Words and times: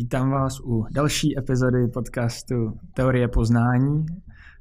Vítám 0.00 0.30
vás 0.30 0.60
u 0.60 0.84
další 0.92 1.38
epizody 1.38 1.88
podcastu 1.88 2.54
Teorie 2.94 3.28
poznání. 3.28 4.06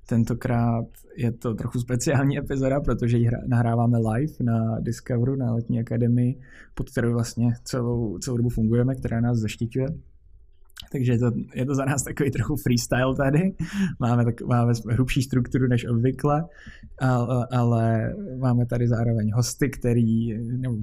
Tentokrát 0.10 0.86
je 1.18 1.32
to 1.32 1.54
trochu 1.54 1.80
speciální 1.80 2.38
epizoda, 2.38 2.80
protože 2.80 3.18
ji 3.18 3.30
nahráváme 3.48 3.98
live 3.98 4.34
na 4.42 4.80
Discoveru, 4.80 5.36
na 5.36 5.54
letní 5.54 5.80
akademii, 5.80 6.40
pod 6.74 6.90
kterou 6.90 7.14
vlastně 7.14 7.54
celou, 7.64 8.18
celou 8.18 8.38
dobu 8.38 8.50
fungujeme, 8.50 8.96
která 8.96 9.22
nás 9.22 9.38
zaštiťuje. 9.38 9.88
Takže 10.92 11.12
je 11.12 11.20
to, 11.20 11.32
je 11.56 11.66
to 11.66 11.76
za 11.76 11.86
nás 11.86 12.04
takový 12.04 12.32
trochu 12.32 12.56
freestyle 12.56 13.16
tady. 13.16 13.56
Máme, 14.00 14.26
tak, 14.26 14.42
máme 14.42 14.74
hrubší 14.90 15.22
strukturu 15.22 15.68
než 15.68 15.86
obvykle, 15.86 16.46
ale, 17.00 17.48
ale 17.52 18.14
máme 18.40 18.66
tady 18.66 18.88
zároveň 18.88 19.32
hosty, 19.34 19.70
který, 19.70 20.38
nebo 20.58 20.76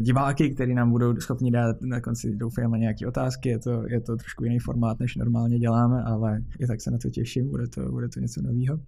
diváky, 0.00 0.50
který 0.50 0.74
nám 0.74 0.90
budou 0.90 1.16
schopni 1.16 1.50
dát 1.50 1.76
na 1.82 2.00
konci 2.00 2.36
doufáme 2.36 2.78
nějaké 2.78 3.06
otázky. 3.06 3.48
Je 3.48 3.58
to, 3.58 3.82
je 3.88 4.00
to 4.00 4.16
trošku 4.16 4.44
jiný 4.44 4.58
formát, 4.58 5.00
než 5.00 5.16
normálně 5.16 5.58
děláme, 5.58 6.02
ale 6.02 6.40
i 6.60 6.66
tak 6.66 6.80
se 6.80 6.90
na 6.90 6.98
to 6.98 7.10
těším, 7.10 7.50
bude 7.50 7.68
to, 7.68 7.90
bude 7.90 8.08
to 8.08 8.20
něco 8.20 8.42
nového. 8.42 8.78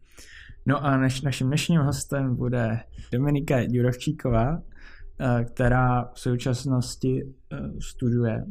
No 0.66 0.84
a 0.84 0.96
naš, 0.96 1.22
naším 1.22 1.46
dnešním 1.46 1.80
hostem 1.80 2.36
bude 2.36 2.80
Dominika 3.12 3.56
Jurovčíková, 3.60 4.62
která 5.44 6.04
v 6.14 6.20
současnosti 6.20 7.22
eh, 7.22 7.56
studuje 7.80 8.46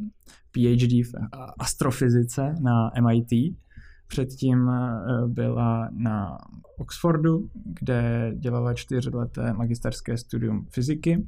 PhD 0.52 0.91
v 0.91 1.13
astrofyzice 1.59 2.55
na 2.62 2.91
MIT. 3.02 3.58
Předtím 4.08 4.70
eh, 4.70 4.91
byla 5.27 5.89
na 5.91 6.38
Oxfordu, 6.77 7.49
kde 7.80 8.31
dělala 8.36 8.73
čtyřleté 8.73 9.53
magisterské 9.53 10.17
studium 10.17 10.67
fyziky. 10.70 11.27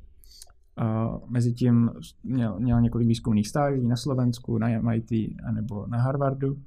Mezitím 1.30 1.90
měl, 2.24 2.60
měl 2.60 2.82
několik 2.82 3.08
výzkumných 3.08 3.48
stáží 3.48 3.88
na 3.88 3.96
Slovensku, 3.96 4.58
na 4.58 4.68
MIT 4.82 5.12
nebo 5.54 5.88
na 5.88 6.02
Harvardu 6.02 6.58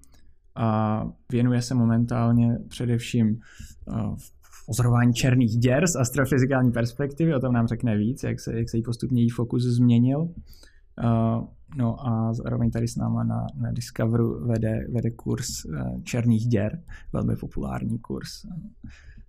a 0.58 1.04
věnuje 1.32 1.62
se 1.62 1.74
momentálně 1.74 2.58
především 2.68 3.38
eh, 3.38 3.92
v 4.16 4.37
pozorování 4.68 5.14
černých 5.14 5.56
děr 5.56 5.86
z 5.86 5.96
astrofyzikální 5.96 6.72
perspektivy, 6.72 7.34
o 7.34 7.40
tom 7.40 7.52
nám 7.52 7.66
řekne 7.66 7.96
víc, 7.96 8.22
jak 8.22 8.40
se, 8.40 8.58
jak 8.58 8.68
se 8.68 8.76
jí 8.76 8.82
postupně 8.82 9.22
její 9.22 9.30
fokus 9.30 9.62
změnil. 9.62 10.20
Uh, 10.20 11.44
no 11.76 12.06
a 12.06 12.34
zároveň 12.34 12.70
tady 12.70 12.88
s 12.88 12.96
náma 12.96 13.24
na, 13.24 13.46
na 13.60 13.72
Discoveru 13.72 14.46
vede, 14.46 14.86
vede 14.92 15.10
kurz 15.10 15.64
uh, 15.64 16.02
černých 16.02 16.46
děr, 16.46 16.82
velmi 17.12 17.36
populární 17.36 17.98
kurz. 17.98 18.28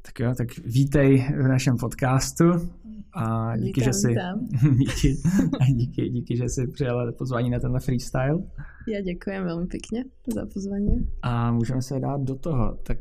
Tak 0.02 0.20
jo, 0.20 0.34
tak 0.38 0.48
vítej 0.66 1.28
v 1.44 1.48
našem 1.48 1.78
podcastu 1.78 2.44
a 3.14 3.58
díky, 3.58 3.82
vítám, 3.82 3.84
že 3.84 3.94
si, 3.94 4.16
díky, 4.78 5.18
díky, 5.74 6.10
díky, 6.10 6.38
že 6.38 6.50
si 6.50 6.68
přijala 6.68 7.12
pozvání 7.12 7.50
na 7.50 7.60
tenhle 7.60 7.80
freestyle. 7.80 8.44
Já 8.88 9.02
děkuji 9.02 9.44
velmi 9.44 9.68
pěkně 9.68 10.06
za 10.34 10.46
pozvání. 10.54 11.10
A 11.22 11.52
můžeme 11.52 11.82
se 11.82 12.00
dát 12.00 12.22
do 12.22 12.36
toho. 12.36 12.78
Tak 12.84 12.98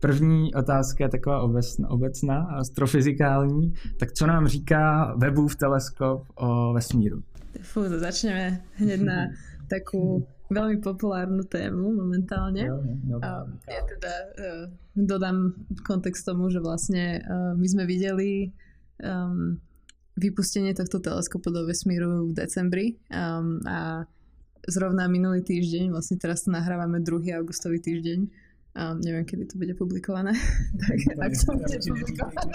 první 0.00 0.54
otázka 0.54 1.04
je 1.04 1.10
taková 1.10 1.40
obecná, 1.40 1.90
obecná 1.90 2.38
astrofyzikální. 2.42 3.74
Tak 3.98 4.12
co 4.12 4.26
nám 4.26 4.46
říká 4.46 5.14
Webův 5.16 5.56
teleskop 5.56 6.26
o 6.34 6.72
vesmíru? 6.72 7.22
Fú, 7.58 7.82
začneme 7.90 8.62
hneď 8.78 9.00
na 9.02 9.18
takú 9.72 10.22
veľmi 10.48 10.80
populárnu 10.80 11.44
tému 11.44 11.92
momentálne. 11.92 12.70
No, 13.04 13.18
a 13.20 13.44
ja 13.68 13.82
teda 13.84 14.12
uh, 14.14 14.64
dodám 14.94 15.52
kontext 15.84 16.24
tomu, 16.24 16.48
že 16.48 16.62
vlastne 16.62 17.20
my 17.58 17.66
sme 17.68 17.84
videli 17.84 18.54
um, 19.02 19.60
vypustenie 20.18 20.74
tohto 20.74 20.98
teleskopu 20.98 21.50
do 21.52 21.66
vesmíru 21.68 22.30
v 22.30 22.32
decembri 22.32 22.86
um, 23.12 23.60
a 23.68 24.08
zrovna 24.68 25.08
minulý 25.08 25.40
týždeň, 25.40 25.94
vlastne 25.94 26.20
teraz 26.20 26.44
to 26.44 26.52
nahrávame 26.52 27.00
2. 27.00 27.38
augustový 27.38 27.80
týždeň, 27.80 28.28
um, 28.78 28.96
neviem, 29.02 29.26
kedy 29.26 29.44
to 29.50 29.58
bude 29.58 29.74
publikované, 29.74 30.32
tak 30.86 30.98
ak 31.18 31.32
to 31.34 31.50
bude 31.58 31.78
publikované. 31.82 32.52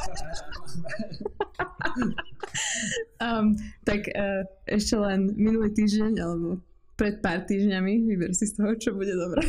um, 3.26 3.46
tak 3.84 4.08
uh, 4.16 4.48
ešte 4.66 4.96
len 4.96 5.36
minulý 5.36 5.76
týždeň, 5.76 6.14
alebo 6.24 6.64
pred 6.96 7.20
pár 7.20 7.44
týždňami, 7.44 8.08
vyber 8.08 8.32
si 8.32 8.48
z 8.48 8.56
toho, 8.56 8.72
čo 8.80 8.96
bude 8.96 9.12
dobré. 9.12 9.44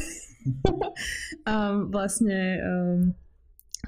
um, 1.51 1.89
vlastne 1.95 2.59
um, 2.61 3.01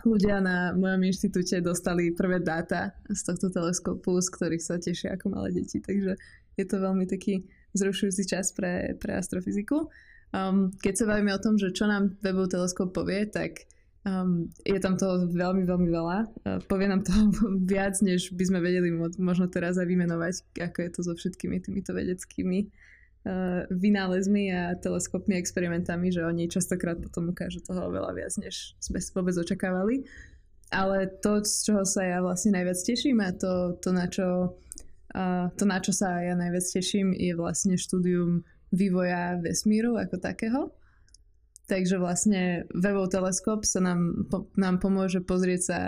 ľudia 0.07 0.39
na 0.39 0.71
mojom 0.77 1.03
inštitúte 1.11 1.59
dostali 1.65 2.15
prvé 2.15 2.39
dáta 2.39 2.95
z 3.11 3.21
tohto 3.27 3.51
teleskopu, 3.51 4.23
z 4.23 4.29
ktorých 4.31 4.63
sa 4.63 4.79
tešia 4.79 5.19
ako 5.19 5.35
malé 5.35 5.57
deti, 5.57 5.83
takže 5.83 6.15
je 6.57 6.65
to 6.65 6.77
veľmi 6.81 7.05
taký 7.05 7.45
zrušujúci 7.77 8.25
čas 8.25 8.57
pre, 8.57 8.97
pre 8.97 9.21
astrofyziku. 9.21 9.93
Um, 10.35 10.75
keď 10.83 10.95
sa 10.99 11.05
bavíme 11.07 11.33
o 11.33 11.43
tom, 11.43 11.55
že 11.55 11.71
čo 11.71 11.87
nám 11.87 12.19
webov 12.21 12.51
teleskop 12.51 12.91
povie, 12.91 13.31
tak 13.31 13.67
um, 14.07 14.51
je 14.67 14.79
tam 14.83 14.99
toho 14.99 15.27
veľmi, 15.31 15.63
veľmi 15.67 15.89
veľa. 15.91 16.19
Uh, 16.43 16.59
povie 16.67 16.91
nám 16.91 17.07
toho 17.07 17.31
viac, 17.73 17.99
než 18.03 18.35
by 18.35 18.45
sme 18.47 18.59
vedeli 18.63 18.91
možno 19.19 19.47
teraz 19.47 19.79
aj 19.79 19.87
vymenovať, 19.87 20.35
ako 20.59 20.79
je 20.83 20.91
to 20.91 21.01
so 21.03 21.13
všetkými 21.15 21.63
týmito 21.63 21.95
vedeckými 21.95 22.67
uh, 22.67 23.67
vynálezmi 23.71 24.45
a 24.55 24.63
teleskopmi 24.79 25.35
experimentami, 25.39 26.15
že 26.15 26.23
oni 26.27 26.51
častokrát 26.51 26.99
potom 26.99 27.31
ukážu 27.31 27.63
toho 27.63 27.91
veľa 27.91 28.15
viac, 28.15 28.33
než 28.39 28.79
sme 28.79 29.03
vôbec 29.15 29.35
očakávali. 29.35 30.07
Ale 30.75 31.07
to, 31.23 31.47
z 31.47 31.71
čoho 31.71 31.83
sa 31.87 32.03
ja 32.03 32.19
vlastne 32.19 32.59
najviac 32.59 32.75
teším 32.83 33.23
a 33.23 33.31
to, 33.31 33.79
to, 33.79 33.95
na, 33.95 34.11
čo, 34.11 34.59
uh, 35.15 35.47
to 35.55 35.63
na 35.63 35.79
čo 35.79 35.95
sa 35.95 36.19
ja 36.19 36.35
najviac 36.35 36.67
teším, 36.67 37.15
je 37.15 37.39
vlastne 37.39 37.79
štúdium 37.79 38.43
vývoja 38.77 39.41
vesmíru 39.41 39.97
ako 39.97 40.21
takého. 40.21 40.71
Takže 41.67 41.99
vlastne 41.99 42.63
Webov 42.71 43.11
teleskop 43.11 43.67
sa 43.67 43.83
nám, 43.83 44.31
po, 44.31 44.47
nám 44.55 44.79
pomôže 44.79 45.19
pozrieť 45.19 45.61
sa 45.67 45.79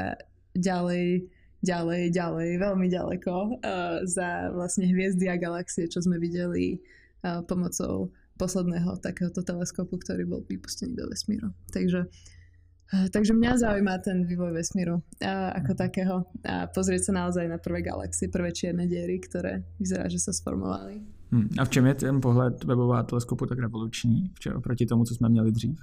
ďalej, 0.58 1.30
ďalej, 1.62 2.02
ďalej, 2.10 2.48
veľmi 2.58 2.86
ďaleko 2.90 3.34
uh, 3.62 4.02
za 4.02 4.50
vlastne 4.50 4.90
hviezdy 4.90 5.30
a 5.30 5.38
galaxie, 5.38 5.86
čo 5.86 6.02
sme 6.02 6.18
videli 6.18 6.82
uh, 7.22 7.46
pomocou 7.46 8.10
posledného 8.42 8.98
takéhoto 8.98 9.46
teleskopu, 9.46 10.02
ktorý 10.02 10.26
bol 10.26 10.42
vypustený 10.50 10.98
do 10.98 11.06
vesmíru. 11.06 11.54
Takže, 11.70 12.10
uh, 12.10 13.06
takže 13.14 13.38
mňa 13.38 13.62
zaujíma 13.62 14.02
ten 14.02 14.26
vývoj 14.26 14.58
vesmíru 14.58 14.98
uh, 14.98 15.54
ako 15.62 15.78
takého 15.78 16.26
a 16.42 16.66
pozrieť 16.66 17.14
sa 17.14 17.22
naozaj 17.22 17.46
na 17.46 17.62
prvé 17.62 17.86
galaxie, 17.86 18.26
prvé 18.26 18.50
čierne 18.50 18.90
diery, 18.90 19.22
ktoré 19.22 19.62
vyzerá, 19.78 20.10
že 20.10 20.18
sa 20.18 20.34
sformovali. 20.34 21.17
Hmm. 21.28 21.48
A 21.58 21.64
v 21.64 21.70
čem 21.70 21.86
je 21.86 21.94
ten 21.94 22.20
pohled 22.20 22.64
webová 22.64 23.02
teleskopu 23.02 23.46
tak 23.46 23.58
revoluční 23.58 24.32
oproti 24.56 24.86
tomu, 24.86 25.04
co 25.04 25.14
jsme 25.14 25.28
měli 25.28 25.52
dřív? 25.52 25.78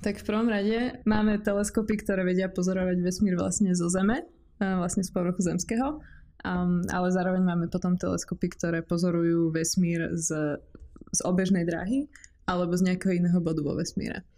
Tak 0.00 0.20
v 0.20 0.26
prvom 0.26 0.48
rade 0.52 1.00
máme 1.08 1.40
teleskopy, 1.40 1.96
ktoré 2.04 2.28
vedia 2.28 2.52
pozorovať 2.52 3.00
vesmír 3.00 3.40
vlastne 3.40 3.72
zo 3.72 3.88
Zeme, 3.88 4.28
vlastne 4.60 5.00
z 5.00 5.08
povrchu 5.08 5.40
zemského, 5.40 5.96
um, 5.96 6.84
ale 6.92 7.08
zároveň 7.08 7.40
máme 7.40 7.66
potom 7.72 7.96
teleskopy, 7.96 8.52
ktoré 8.52 8.84
pozorujú 8.84 9.48
vesmír 9.48 10.12
z, 10.12 10.60
z 11.08 11.20
obežnej 11.24 11.64
dráhy 11.64 12.04
alebo 12.44 12.76
z 12.76 12.92
nejakého 12.92 13.16
iného 13.16 13.40
bodu 13.40 13.64
vo 13.64 13.80
vesmíre. 13.80 14.28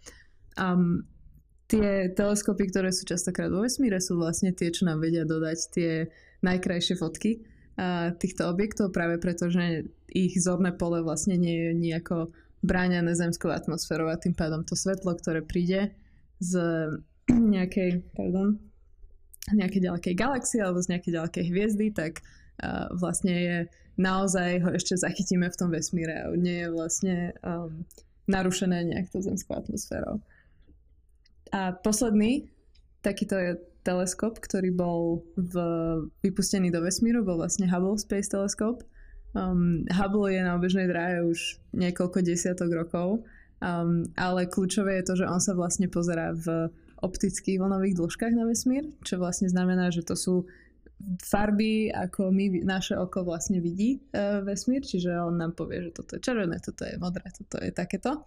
Um, 0.55 1.03
tie 1.67 2.15
teleskopy, 2.15 2.71
ktoré 2.71 2.95
sú 2.95 3.03
častokrát 3.03 3.51
vo 3.51 3.67
vesmíre, 3.67 3.99
sú 3.99 4.15
vlastne 4.15 4.55
tie, 4.55 4.71
čo 4.71 4.87
nám 4.87 5.03
vedia 5.03 5.27
dodať 5.27 5.59
tie 5.75 6.07
najkrajšie 6.47 6.95
fotky 6.95 7.43
týchto 8.17 8.49
objektov, 8.49 8.89
práve 8.89 9.21
preto, 9.21 9.53
že 9.53 9.85
ich 10.09 10.33
zorné 10.41 10.73
pole 10.73 11.05
vlastne 11.05 11.37
nie 11.37 11.69
je 11.69 11.71
nejako 11.77 12.33
bráňané 12.65 13.13
zemskou 13.13 13.53
atmosférou 13.53 14.09
a 14.09 14.17
tým 14.17 14.33
pádom 14.33 14.65
to 14.65 14.73
svetlo, 14.73 15.13
ktoré 15.13 15.45
príde 15.45 15.93
z 16.41 16.57
nejakej, 17.53 18.01
pardon, 18.17 18.57
nejakej 19.53 19.81
ďalekej 19.87 20.13
galaxie 20.17 20.59
alebo 20.59 20.81
z 20.81 20.97
nejakej 20.97 21.11
ďalekej 21.21 21.43
hviezdy, 21.53 21.87
tak 21.93 22.25
uh, 22.65 22.89
vlastne 22.97 23.33
je 23.33 23.57
naozaj 23.97 24.61
ho 24.65 24.69
ešte 24.73 24.97
zachytíme 24.97 25.49
v 25.49 25.59
tom 25.59 25.69
vesmíre 25.69 26.13
a 26.13 26.33
nie 26.33 26.65
je 26.65 26.69
vlastne 26.73 27.15
um, 27.41 27.85
narušené 28.29 28.85
nejak 28.89 29.09
tou 29.09 29.21
zemskou 29.21 29.57
atmosférou. 29.57 30.21
A 31.53 31.73
posledný 31.73 32.51
takýto 33.01 33.39
je 33.39 33.51
teleskop, 33.87 34.43
ktorý 34.43 34.75
bol 34.75 35.23
v, 35.39 35.55
vypustený 36.19 36.75
do 36.75 36.83
vesmíru, 36.83 37.23
bol 37.23 37.39
vlastne 37.39 37.71
Hubble 37.71 37.95
Space 37.95 38.27
Telescope 38.27 38.83
Um, 39.37 39.85
Hubble 39.91 40.33
je 40.33 40.41
na 40.41 40.55
obežnej 40.57 40.87
dráhe 40.89 41.21
už 41.21 41.61
niekoľko 41.75 42.25
desiatok 42.25 42.73
rokov, 42.73 43.07
um, 43.61 44.01
ale 44.17 44.49
kľúčové 44.49 45.01
je 45.01 45.13
to, 45.13 45.13
že 45.23 45.25
on 45.29 45.37
sa 45.37 45.53
vlastne 45.53 45.91
pozerá 45.91 46.31
v 46.33 46.71
optických 47.03 47.61
vlnových 47.61 48.01
dĺžkach 48.01 48.33
na 48.33 48.49
vesmír, 48.49 48.89
čo 49.05 49.21
vlastne 49.21 49.45
znamená, 49.45 49.93
že 49.93 50.01
to 50.01 50.17
sú 50.17 50.49
farby, 51.21 51.93
ako 51.93 52.33
my, 52.33 52.65
naše 52.65 52.97
oko 52.97 53.21
vlastne 53.21 53.61
vidí 53.61 54.01
uh, 54.17 54.41
vesmír, 54.41 54.81
čiže 54.81 55.13
on 55.13 55.37
nám 55.37 55.53
povie, 55.53 55.85
že 55.85 55.91
toto 55.93 56.17
je 56.17 56.25
červené, 56.25 56.57
toto 56.57 56.81
je 56.87 56.97
modré, 56.97 57.29
toto 57.29 57.61
je 57.61 57.69
takéto. 57.69 58.25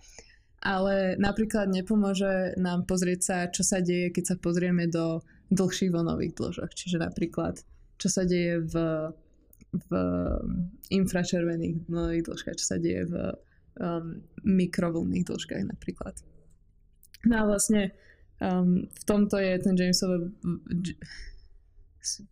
Ale 0.60 1.16
napríklad 1.16 1.72
nepomôže 1.72 2.54
nám 2.60 2.84
pozrieť 2.84 3.20
sa, 3.24 3.36
čo 3.48 3.64
sa 3.64 3.80
deje, 3.80 4.12
keď 4.12 4.24
sa 4.28 4.36
pozrieme 4.36 4.86
do 4.92 5.24
dlhších 5.50 5.90
vlnových 5.90 6.34
dĺžok. 6.38 6.70
Čiže 6.72 7.02
napríklad, 7.02 7.60
čo 7.98 8.08
sa 8.08 8.22
deje 8.24 8.62
v 8.64 8.74
v 9.70 9.90
infračervených 10.90 11.86
dĺžkach, 12.26 12.58
čo 12.58 12.66
sa 12.74 12.76
deje 12.82 13.06
v 13.06 13.14
um, 13.78 14.18
mikrovlnných 14.42 15.26
dĺžkach 15.30 15.62
napríklad. 15.62 16.14
No 17.22 17.44
a 17.44 17.54
vlastne 17.54 17.94
um, 18.42 18.90
v 18.90 19.02
tomto 19.06 19.38
je 19.38 19.52
ten 19.62 19.74
James 19.78 20.00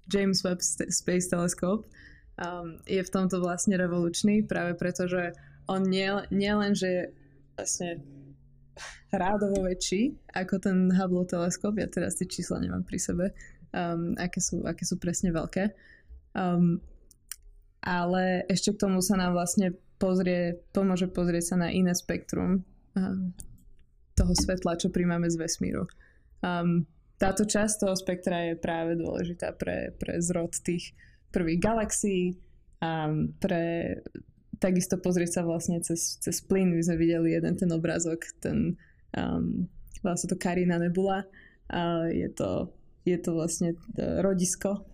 James 0.08 0.38
Webb 0.42 0.64
Space 0.90 1.28
Telescope 1.28 1.86
um, 2.42 2.80
je 2.88 3.02
v 3.04 3.12
tomto 3.12 3.38
vlastne 3.38 3.78
revolučný 3.78 4.42
práve 4.42 4.74
preto, 4.74 5.06
že 5.06 5.36
on 5.68 5.86
nie, 5.86 6.08
nie 6.34 6.50
že 6.74 7.14
vlastne 7.54 8.02
rádovo 9.12 9.64
väčší 9.64 10.16
ako 10.34 10.58
ten 10.62 10.92
Hubble 10.92 11.26
teleskop, 11.26 11.78
ja 11.78 11.88
teraz 11.88 12.18
tie 12.18 12.26
čísla 12.28 12.62
nemám 12.62 12.84
pri 12.84 12.98
sebe, 12.98 13.26
um, 13.72 14.14
aké, 14.18 14.40
sú, 14.40 14.62
aké 14.64 14.84
sú 14.84 15.00
presne 15.00 15.32
veľké. 15.32 15.72
Um, 16.36 16.82
ale 17.82 18.44
ešte 18.50 18.74
k 18.74 18.82
tomu 18.84 19.00
sa 19.00 19.16
nám 19.16 19.38
vlastne 19.38 19.74
pozrie, 19.98 20.58
pomôže 20.74 21.10
pozrieť 21.10 21.54
sa 21.54 21.56
na 21.56 21.68
iné 21.70 21.94
spektrum 21.94 22.62
um, 22.94 23.34
toho 24.14 24.32
svetla, 24.34 24.78
čo 24.78 24.90
príjmame 24.90 25.30
z 25.30 25.38
vesmíru. 25.38 25.86
Um, 26.42 26.86
táto 27.18 27.42
časť 27.42 27.82
toho 27.82 27.94
spektra 27.98 28.50
je 28.50 28.54
práve 28.54 28.94
dôležitá 28.94 29.54
pre, 29.58 29.94
pre 29.98 30.22
zrod 30.22 30.54
tých 30.62 30.94
prvých 31.34 31.58
galaxií, 31.58 32.38
um, 32.78 33.34
pre 33.42 33.98
takisto 34.58 34.98
pozrieť 34.98 35.40
sa 35.40 35.42
vlastne 35.46 35.78
cez, 35.82 36.18
cez 36.18 36.42
plyn. 36.42 36.74
My 36.74 36.82
sme 36.82 36.98
videli 36.98 37.34
jeden 37.34 37.54
ten 37.54 37.70
obrázok, 37.70 38.26
ten 38.42 38.78
um, 39.14 39.66
vlastne 40.02 40.30
to 40.30 40.36
Karina 40.38 40.78
Nebula. 40.78 41.26
Uh, 41.68 42.10
je, 42.10 42.28
to, 42.32 42.72
je 43.04 43.18
to 43.20 43.36
vlastne 43.36 43.76
e, 43.76 44.04
rodisko 44.24 44.88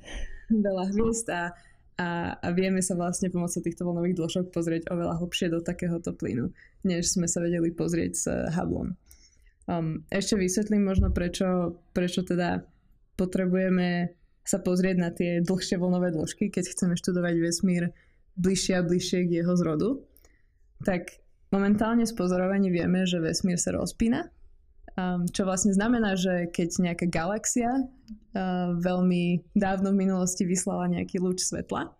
veľa 0.50 0.90
hviezd 0.90 1.30
a, 1.30 1.54
a, 2.02 2.34
a 2.34 2.48
vieme 2.50 2.82
sa 2.82 2.98
vlastne 2.98 3.30
pomocou 3.30 3.62
týchto 3.62 3.86
voľnových 3.86 4.18
dĺžok 4.18 4.46
pozrieť 4.50 4.82
oveľa 4.90 5.22
hlbšie 5.22 5.54
do 5.54 5.62
takéhoto 5.62 6.10
plynu, 6.10 6.50
než 6.82 7.14
sme 7.14 7.30
sa 7.30 7.38
vedeli 7.38 7.70
pozrieť 7.70 8.12
s 8.12 8.26
Hubbleom. 8.58 8.98
Um, 9.70 10.02
ešte 10.10 10.34
vysvetlím 10.34 10.82
možno, 10.82 11.14
prečo, 11.14 11.78
prečo 11.94 12.26
teda 12.26 12.66
potrebujeme 13.14 14.12
sa 14.44 14.60
pozrieť 14.60 14.96
na 15.00 15.08
tie 15.08 15.40
dlhšie 15.40 15.80
voľnové 15.80 16.12
dĺžky, 16.12 16.52
keď 16.52 16.74
chceme 16.74 16.94
študovať 17.00 17.34
vesmír 17.40 17.94
bližšie 18.36 18.74
a 18.78 18.86
bližšie 18.86 19.26
k 19.26 19.42
jeho 19.42 19.54
zrodu. 19.54 20.02
Tak 20.84 21.24
Momentálne 21.54 22.02
z 22.02 22.10
pozorovaní 22.18 22.66
vieme, 22.66 23.06
že 23.06 23.22
vesmír 23.22 23.62
sa 23.62 23.70
rozpína, 23.70 24.26
um, 24.98 25.22
čo 25.30 25.46
vlastne 25.46 25.70
znamená, 25.70 26.18
že 26.18 26.50
keď 26.50 26.82
nejaká 26.82 27.06
galaxia 27.06 27.78
uh, 27.78 28.74
veľmi 28.74 29.54
dávno 29.54 29.94
v 29.94 30.02
minulosti 30.02 30.42
vyslala 30.42 30.90
nejaký 30.90 31.22
lúč 31.22 31.46
svetla, 31.46 31.94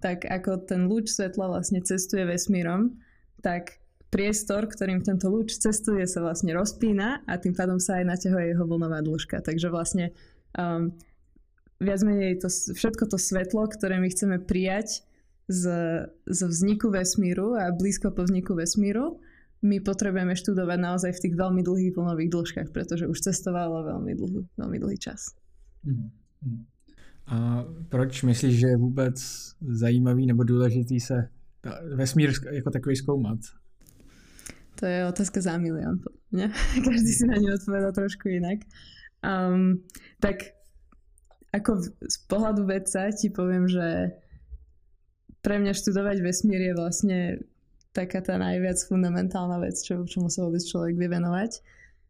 tak 0.00 0.24
ako 0.24 0.64
ten 0.64 0.88
lúč 0.88 1.12
svetla 1.12 1.52
vlastne 1.52 1.84
cestuje 1.84 2.24
vesmírom, 2.24 2.96
tak 3.44 3.76
priestor, 4.08 4.72
ktorým 4.72 5.04
tento 5.04 5.28
lúč 5.28 5.52
cestuje, 5.60 6.08
sa 6.08 6.24
vlastne 6.24 6.56
rozpína 6.56 7.28
a 7.28 7.36
tým 7.36 7.52
pádom 7.52 7.76
sa 7.76 8.00
aj 8.00 8.08
naťahuje 8.08 8.56
jeho 8.56 8.64
vlnová 8.64 9.04
dĺžka. 9.04 9.44
Takže 9.44 9.68
vlastne 9.68 10.16
um, 10.56 10.96
viac 11.76 12.00
menej 12.00 12.40
to, 12.40 12.48
všetko 12.48 13.04
to 13.04 13.20
svetlo, 13.20 13.68
ktoré 13.68 14.00
my 14.00 14.08
chceme 14.08 14.40
prijať 14.40 15.04
z, 15.48 15.64
z 16.26 16.40
vzniku 16.42 16.90
vesmíru 16.90 17.54
a 17.54 17.72
blízko 17.72 18.10
po 18.10 18.24
vzniku 18.24 18.54
vesmíru, 18.54 19.20
my 19.64 19.80
potrebujeme 19.80 20.36
študovať 20.36 20.78
naozaj 20.80 21.10
v 21.16 21.22
tých 21.28 21.34
veľmi 21.40 21.64
dlhých 21.64 21.96
vlnových 21.96 22.30
dĺžkach, 22.30 22.68
pretože 22.72 23.08
už 23.08 23.20
cestovalo 23.20 23.84
veľmi, 23.84 24.12
dlhý, 24.12 24.40
veľmi 24.60 24.78
dlhý 24.78 24.98
čas. 25.00 25.32
Mhm. 25.84 26.08
A 27.26 27.64
proč 27.88 28.22
myslíš, 28.22 28.60
že 28.60 28.66
je 28.66 28.76
vůbec 28.76 29.16
zajímavý 29.60 30.26
nebo 30.26 30.44
důležitý 30.44 31.00
se 31.00 31.28
vesmír 31.94 32.32
jako 32.52 32.70
takový 32.70 32.96
zkoumat? 32.96 33.38
To 34.80 34.86
je 34.86 35.06
otázka 35.06 35.40
za 35.40 35.58
milión. 35.58 36.00
Ne? 36.32 36.52
Každý 36.84 37.12
si 37.12 37.26
na 37.26 37.40
ňu 37.40 37.54
odpovedá 37.54 37.92
trošku 37.92 38.28
inak. 38.28 38.66
Um, 39.24 39.80
tak 40.20 40.36
ako 41.54 41.78
z 42.04 42.16
pohľadu 42.26 42.66
vedca 42.66 43.08
ti 43.14 43.30
poviem, 43.30 43.70
že 43.70 44.18
pre 45.44 45.60
mňa 45.60 45.76
študovať 45.76 46.24
vesmír 46.24 46.72
je 46.72 46.74
vlastne 46.74 47.18
taká 47.92 48.24
tá 48.24 48.40
najviac 48.40 48.80
fundamentálna 48.88 49.60
vec, 49.62 49.76
čo, 49.78 50.02
čomu 50.08 50.32
sa 50.32 50.48
vôbec 50.48 50.64
človek 50.64 50.96
vie 50.96 51.08
venovať. 51.12 51.62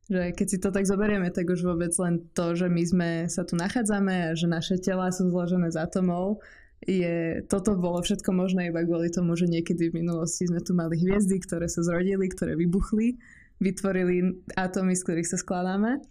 Že 0.09 0.23
keď 0.37 0.47
si 0.49 0.59
to 0.63 0.71
tak 0.71 0.87
zoberieme, 0.87 1.29
tak 1.35 1.51
už 1.51 1.67
vôbec 1.67 1.93
len 1.99 2.25
to, 2.33 2.55
že 2.55 2.71
my 2.71 2.83
sme 2.87 3.11
sa 3.27 3.43
tu 3.43 3.59
nachádzame 3.59 4.33
a 4.33 4.37
že 4.39 4.47
naše 4.47 4.79
tela 4.79 5.11
sú 5.11 5.29
zložené 5.29 5.69
z 5.75 5.81
atomov, 5.81 6.41
je, 6.85 7.41
toto 7.49 7.81
bolo 7.81 8.05
všetko 8.05 8.29
možné 8.37 8.69
iba 8.69 8.85
kvôli 8.85 9.09
tomu, 9.09 9.33
že 9.41 9.49
niekedy 9.49 9.89
v 9.89 10.05
minulosti 10.05 10.45
sme 10.45 10.61
tu 10.61 10.77
mali 10.77 11.01
hviezdy, 11.01 11.41
ktoré 11.41 11.65
sa 11.65 11.81
zrodili, 11.81 12.29
ktoré 12.29 12.61
vybuchli, 12.61 13.17
vytvorili 13.65 14.45
atómy, 14.53 14.93
z 14.93 15.05
ktorých 15.09 15.29
sa 15.29 15.41
skladáme. 15.41 16.05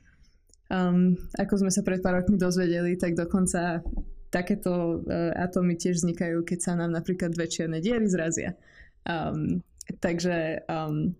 Um, 0.73 1.13
ako 1.37 1.61
sme 1.61 1.69
sa 1.69 1.85
pred 1.85 2.01
pár 2.01 2.17
rokmi 2.17 2.41
dozvedeli, 2.41 2.97
tak 2.97 3.13
dokonca 3.13 3.85
takéto 4.33 5.05
uh, 5.05 5.29
atómy 5.37 5.77
tiež 5.77 6.01
vznikajú, 6.01 6.41
keď 6.41 6.59
sa 6.59 6.71
nám 6.73 6.89
napríklad 6.89 7.37
dve 7.37 7.45
čierne 7.45 7.77
diery 7.77 8.09
zrazia. 8.09 8.57
Um, 9.05 9.61
takže 10.01 10.65
um, 10.65 11.13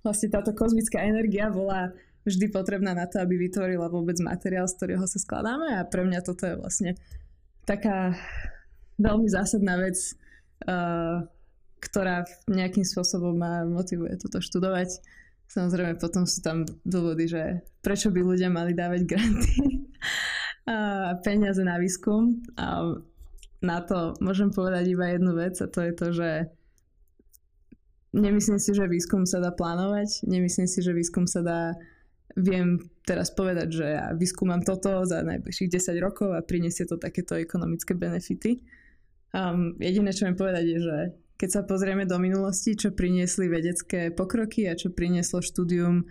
vlastne 0.00 0.32
táto 0.32 0.56
kozmická 0.56 1.04
energia 1.04 1.52
bola 1.52 1.92
vždy 2.24 2.48
potrebná 2.48 2.96
na 2.96 3.04
to, 3.04 3.20
aby 3.20 3.36
vytvorila 3.36 3.92
vôbec 3.92 4.16
materiál, 4.24 4.64
z 4.64 4.80
ktorého 4.80 5.04
sa 5.04 5.20
skladáme 5.20 5.76
a 5.76 5.84
pre 5.84 6.08
mňa 6.08 6.20
toto 6.24 6.48
je 6.48 6.56
vlastne 6.56 6.90
taká 7.68 8.16
veľmi 8.96 9.28
zásadná 9.28 9.76
vec, 9.76 10.00
uh, 10.64 11.20
ktorá 11.84 12.24
nejakým 12.48 12.82
spôsobom 12.82 13.36
ma 13.36 13.62
motivuje 13.68 14.16
toto 14.16 14.40
študovať. 14.40 15.04
Samozrejme 15.46 16.02
potom 16.02 16.26
sú 16.26 16.42
tam 16.42 16.66
dôvody, 16.82 17.30
že 17.30 17.62
prečo 17.84 18.10
by 18.10 18.18
ľudia 18.18 18.50
mali 18.50 18.74
dávať 18.74 19.06
granty 19.06 19.54
peniaze 21.22 21.62
na 21.62 21.78
výskum. 21.78 22.42
A 22.58 22.98
na 23.62 23.78
to 23.82 24.18
môžem 24.20 24.52
povedať 24.52 24.92
iba 24.92 25.08
jednu 25.10 25.32
vec 25.32 25.56
a 25.62 25.66
to 25.70 25.80
je 25.80 25.92
to, 25.96 26.06
že 26.12 26.30
nemyslím 28.12 28.60
si, 28.60 28.70
že 28.76 28.90
výskum 28.90 29.24
sa 29.24 29.40
dá 29.40 29.50
plánovať, 29.50 30.26
nemyslím 30.28 30.68
si, 30.68 30.78
že 30.84 30.92
výskum 30.92 31.24
sa 31.24 31.40
dá 31.40 31.60
viem 32.36 32.76
teraz 33.08 33.32
povedať, 33.32 33.68
že 33.72 33.86
ja 33.96 34.12
vyskúmam 34.12 34.60
toto 34.60 35.08
za 35.08 35.24
najbližších 35.24 35.72
10 35.72 36.04
rokov 36.04 36.36
a 36.36 36.44
prinesie 36.44 36.84
to 36.84 37.00
takéto 37.00 37.32
ekonomické 37.32 37.96
benefity. 37.96 38.60
Um, 39.32 39.72
jediné, 39.80 40.12
čo 40.12 40.28
viem 40.28 40.36
povedať 40.36 40.64
je, 40.68 40.78
že 40.84 40.98
keď 41.40 41.48
sa 41.52 41.62
pozrieme 41.64 42.04
do 42.04 42.20
minulosti, 42.20 42.76
čo 42.76 42.92
priniesli 42.92 43.48
vedecké 43.48 44.12
pokroky 44.12 44.68
a 44.68 44.76
čo 44.76 44.92
prinieslo 44.92 45.40
štúdium 45.40 46.04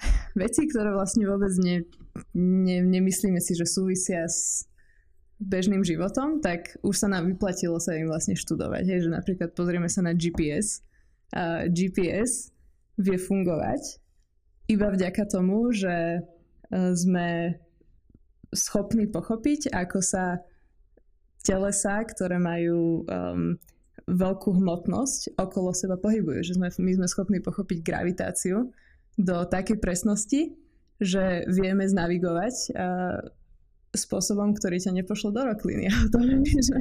veci, 0.42 0.66
ktoré 0.66 0.92
vlastne 0.94 1.24
vôbec 1.26 1.52
ne, 1.60 1.84
ne, 2.34 2.78
nemyslíme 2.84 3.38
si, 3.38 3.56
že 3.56 3.68
súvisia 3.68 4.26
s 4.26 4.68
bežným 5.40 5.80
životom, 5.80 6.44
tak 6.44 6.76
už 6.84 6.94
sa 7.00 7.08
nám 7.08 7.32
vyplatilo 7.32 7.80
sa 7.80 7.96
im 7.96 8.12
vlastne 8.12 8.36
študovať. 8.36 8.84
Hej, 8.84 9.08
že 9.08 9.10
napríklad 9.10 9.56
pozrieme 9.56 9.88
sa 9.88 10.04
na 10.04 10.12
GPS. 10.12 10.84
A 11.32 11.64
GPS 11.70 12.52
vie 13.00 13.16
fungovať 13.16 14.02
iba 14.68 14.92
vďaka 14.92 15.24
tomu, 15.26 15.72
že 15.72 16.20
e, 16.20 16.20
sme 16.92 17.56
schopní 18.52 19.06
pochopiť, 19.08 19.72
ako 19.72 19.98
sa 20.02 20.42
telesa, 21.40 22.04
ktoré 22.04 22.36
majú 22.36 23.06
um, 23.06 23.56
veľkú 24.10 24.50
hmotnosť, 24.60 25.38
okolo 25.38 25.72
seba 25.72 25.96
pohybujú. 25.96 26.42
Že 26.44 26.54
sme, 26.58 26.68
my 26.68 26.92
sme 27.00 27.06
schopní 27.08 27.38
pochopiť 27.40 27.80
gravitáciu 27.80 28.68
do 29.20 29.44
takej 29.44 29.76
presnosti, 29.76 30.56
že 31.00 31.44
vieme 31.48 31.84
znavigovať 31.84 32.54
uh, 32.72 33.20
spôsobom, 33.92 34.56
ktorý 34.56 34.80
ťa 34.80 34.92
nepošlo 35.02 35.34
do 35.34 35.44
rokliny. 35.44 35.90
Že, 36.60 36.78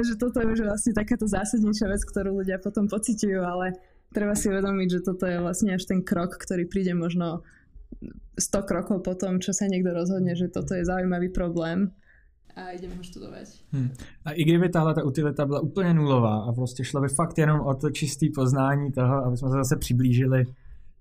že 0.00 0.14
toto 0.16 0.40
je 0.40 0.48
už 0.48 0.60
vlastne 0.64 0.92
takáto 0.96 1.28
zásadnejšia 1.28 1.88
vec, 1.88 2.02
ktorú 2.04 2.40
ľudia 2.40 2.56
potom 2.56 2.88
pociťujú, 2.88 3.40
ale 3.44 3.76
treba 4.12 4.32
si 4.32 4.48
uvedomiť, 4.48 4.88
že 4.88 5.00
toto 5.04 5.28
je 5.28 5.36
vlastne 5.40 5.76
až 5.76 5.84
ten 5.84 6.00
krok, 6.00 6.40
ktorý 6.40 6.64
príde 6.64 6.96
možno 6.96 7.44
100 8.40 8.68
krokov 8.68 9.04
po 9.04 9.12
tom, 9.16 9.40
čo 9.40 9.52
sa 9.52 9.68
niekto 9.68 9.92
rozhodne, 9.92 10.32
že 10.36 10.48
toto 10.48 10.72
je 10.76 10.84
zaujímavý 10.84 11.28
problém 11.28 11.92
a 12.56 12.72
ideme 12.72 12.96
ho 12.96 13.04
študovať. 13.04 13.46
Hmm. 13.72 13.92
A 14.24 14.32
i 14.32 14.44
kdyby 14.44 14.68
tahle 14.68 14.94
ta 14.94 15.04
utilita 15.04 15.46
byla 15.46 15.60
úplně 15.60 15.94
nulová 15.94 16.44
a 16.48 16.52
prostě 16.52 16.84
šlo 16.84 17.00
by 17.00 17.08
fakt 17.08 17.38
jenom 17.38 17.60
o 17.60 17.74
to 17.74 17.90
čistý 17.90 18.30
poznání 18.30 18.92
toho, 18.92 19.14
aby 19.24 19.36
jsme 19.36 19.48
se 19.48 19.54
zase 19.54 19.76
přiblížili 19.76 20.44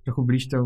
trochu 0.06 0.24
blíž 0.24 0.48
to, 0.48 0.58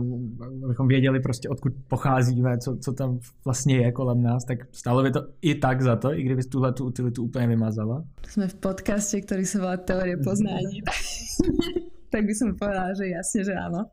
abychom 0.65 0.87
věděli 0.87 1.19
prostě 1.19 1.49
odkud 1.49 1.73
pocházíme, 1.87 2.57
co, 2.57 2.77
co 2.77 2.93
tam 2.93 3.19
vlastně 3.45 3.77
je 3.77 3.91
kolem 3.91 4.23
nás, 4.23 4.45
tak 4.45 4.67
stálo 4.71 5.03
by 5.03 5.11
to 5.11 5.27
i 5.41 5.55
tak 5.55 5.81
za 5.81 5.95
to, 5.95 6.13
i 6.13 6.23
kdyby 6.23 6.43
tuhle 6.43 6.73
tu 6.73 6.85
utilitu 6.85 7.23
úplně 7.23 7.47
vymazala. 7.47 8.03
Jsme 8.27 8.47
v 8.47 8.55
podcaste, 8.55 9.21
který 9.21 9.45
se 9.45 9.59
volá 9.59 9.77
Teorie 9.77 10.17
poznání. 10.17 10.81
tak 12.09 12.25
by 12.25 12.33
som 12.33 12.57
povedala, 12.57 12.97
že 12.97 13.05
jasne, 13.13 13.45
že 13.45 13.53
áno. 13.53 13.85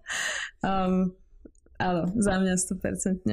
Um, 0.64 1.12
áno, 1.76 2.08
za 2.16 2.40
mňa 2.40 2.54
100%. 2.56 3.28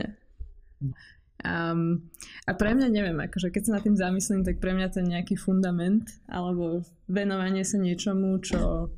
Um, 1.43 2.07
a 2.47 2.51
pre 2.55 2.75
mňa 2.75 2.87
neviem, 2.91 3.19
akože 3.19 3.51
keď 3.51 3.61
sa 3.63 3.73
nad 3.79 3.83
tým 3.83 3.95
zamyslím, 3.95 4.43
tak 4.43 4.59
pre 4.59 4.75
mňa 4.75 4.87
ten 4.91 5.07
nejaký 5.07 5.39
fundament 5.39 6.03
alebo 6.27 6.83
venovanie 7.07 7.63
sa 7.63 7.79
niečomu, 7.79 8.39
čo 8.43 8.91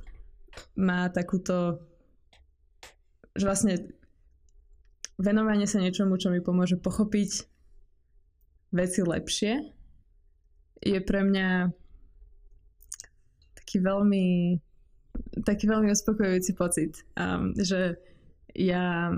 má 0.78 1.10
takúto, 1.10 1.86
že 3.36 3.46
vlastne 3.46 3.74
venovanie 5.20 5.68
sa 5.68 5.80
niečomu, 5.80 6.16
čo 6.20 6.32
mi 6.32 6.40
pomôže 6.40 6.80
pochopiť 6.80 7.32
veci 8.76 9.02
lepšie, 9.04 9.54
je 10.84 11.00
pre 11.00 11.22
mňa 11.24 11.72
taký 13.56 13.80
veľmi 13.80 14.26
taký 15.48 15.72
veľmi 15.72 15.88
uspokojujúci 15.96 16.52
pocit, 16.60 17.08
um, 17.16 17.56
že 17.56 17.96
ja 18.52 19.16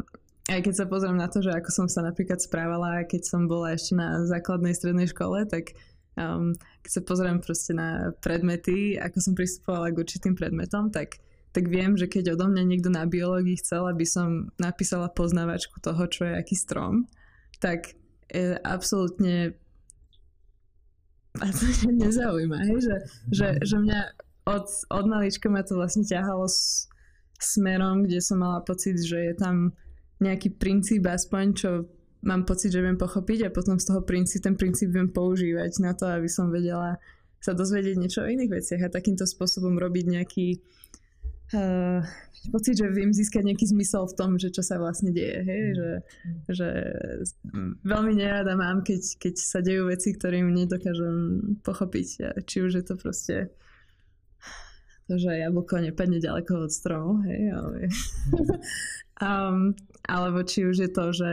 aj 0.47 0.59
keď 0.63 0.74
sa 0.74 0.86
pozriem 0.88 1.19
na 1.19 1.27
to, 1.27 1.43
že 1.43 1.51
ako 1.51 1.69
som 1.74 1.88
sa 1.91 2.05
napríklad 2.05 2.39
správala, 2.39 3.03
keď 3.03 3.27
som 3.27 3.51
bola 3.51 3.75
ešte 3.75 4.00
na 4.00 4.24
základnej 4.24 4.71
strednej 4.71 5.09
škole, 5.12 5.43
tak 5.43 5.75
um, 6.15 6.55
keď 6.86 6.91
sa 6.91 7.01
pozriem 7.03 7.38
proste 7.43 7.75
na 7.75 8.15
predmety, 8.24 8.95
ako 8.95 9.17
som 9.19 9.33
pristupovala 9.36 9.91
k 9.91 10.00
určitým 10.00 10.39
predmetom, 10.39 10.88
tak, 10.88 11.19
tak 11.57 11.73
viem, 11.73 11.97
že 11.97 12.05
keď 12.05 12.37
odo 12.37 12.53
mňa 12.53 12.63
niekto 12.69 12.93
na 12.93 13.09
biológii 13.09 13.57
chcel, 13.57 13.89
aby 13.89 14.05
som 14.05 14.53
napísala 14.61 15.09
poznávačku 15.09 15.81
toho, 15.81 16.05
čo 16.05 16.29
je 16.29 16.37
aký 16.37 16.53
strom, 16.53 17.09
tak 17.57 17.97
e, 18.29 18.61
absolútne 18.61 19.57
a 21.41 21.49
to 21.49 21.65
nezaujíma, 22.05 22.61
hej? 22.61 22.77
Že, 22.77 22.95
že, 23.33 23.47
že 23.65 23.75
mňa 23.81 24.01
od, 24.45 24.69
od 24.93 25.05
malička 25.09 25.49
ma 25.49 25.65
to 25.65 25.81
vlastne 25.81 26.05
ťahalo 26.05 26.45
s, 26.45 26.85
smerom, 27.41 28.05
kde 28.05 28.21
som 28.21 28.41
mala 28.41 28.61
pocit, 28.61 28.97
že 29.01 29.17
je 29.17 29.33
tam 29.37 29.73
nejaký 30.17 30.57
princíp 30.57 31.05
aspoň, 31.05 31.45
čo 31.53 31.69
mám 32.25 32.49
pocit, 32.49 32.73
že 32.73 32.81
viem 32.81 32.97
pochopiť 32.97 33.49
a 33.49 33.53
potom 33.53 33.77
z 33.77 33.93
toho 33.93 34.01
princíp, 34.01 34.41
ten 34.41 34.57
princíp 34.57 34.89
viem 34.89 35.09
používať 35.09 35.77
na 35.81 35.93
to, 35.93 36.09
aby 36.09 36.25
som 36.25 36.49
vedela 36.49 36.97
sa 37.37 37.53
dozvedieť 37.53 37.95
niečo 37.97 38.25
o 38.25 38.29
iných 38.29 38.49
veciach 38.49 38.81
a 38.89 38.93
takýmto 38.93 39.29
spôsobom 39.29 39.77
robiť 39.77 40.05
nejaký 40.09 40.47
uh, 41.54 42.01
pocit, 42.51 42.80
že 42.80 42.88
viem 42.89 43.12
získať 43.12 43.44
nejaký 43.44 43.66
zmysel 43.68 44.08
v 44.08 44.18
tom, 44.18 44.30
že 44.39 44.50
čo 44.51 44.63
sa 44.63 44.80
vlastne 44.80 45.12
deje, 45.12 45.44
hej? 45.44 45.63
Že, 45.75 45.89
že 46.54 46.70
veľmi 47.84 48.13
nerada 48.16 48.56
mám, 48.56 48.82
keď, 48.82 49.20
keď 49.20 49.36
sa 49.38 49.60
dejú 49.60 49.92
veci, 49.92 50.16
ktorým 50.16 50.51
nedokážem 50.56 51.18
pochopiť. 51.62 52.39
Či 52.48 52.58
už 52.63 52.72
je 52.82 52.86
to 52.86 52.96
proste 52.96 53.36
to, 55.08 55.16
že 55.16 55.39
jablko 55.39 55.80
nepadne 55.80 56.20
ďaleko 56.20 56.68
od 56.68 56.72
stromu, 56.72 57.24
hej, 57.24 57.51
ale... 57.56 57.88
um, 59.27 59.72
alebo 60.08 60.44
či 60.44 60.68
už 60.68 60.88
je 60.88 60.92
to, 60.92 61.06
že 61.16 61.32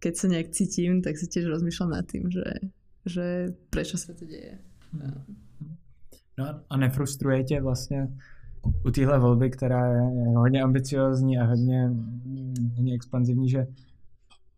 keď 0.00 0.12
sa 0.12 0.26
nejak 0.28 0.52
cítim, 0.52 1.00
tak 1.00 1.16
si 1.16 1.24
tiež 1.28 1.48
rozmýšľam 1.48 1.90
nad 1.92 2.04
tým, 2.04 2.28
že, 2.28 2.72
že 3.08 3.52
prečo 3.72 3.96
sa 3.96 4.12
to 4.12 4.28
deje. 4.28 4.60
No. 4.92 5.08
no 6.38 6.44
a 6.68 6.76
nefrustruje 6.76 7.44
tě 7.44 7.60
vlastně 7.60 8.08
u 8.84 8.90
téhle 8.90 9.18
volby, 9.18 9.50
která 9.50 9.86
je 9.92 10.00
hodně 10.36 10.62
ambiciozní 10.62 11.38
a 11.38 11.44
hodně, 11.44 11.90
hodně 12.76 12.94
expanzivní, 12.94 13.48
že 13.48 13.66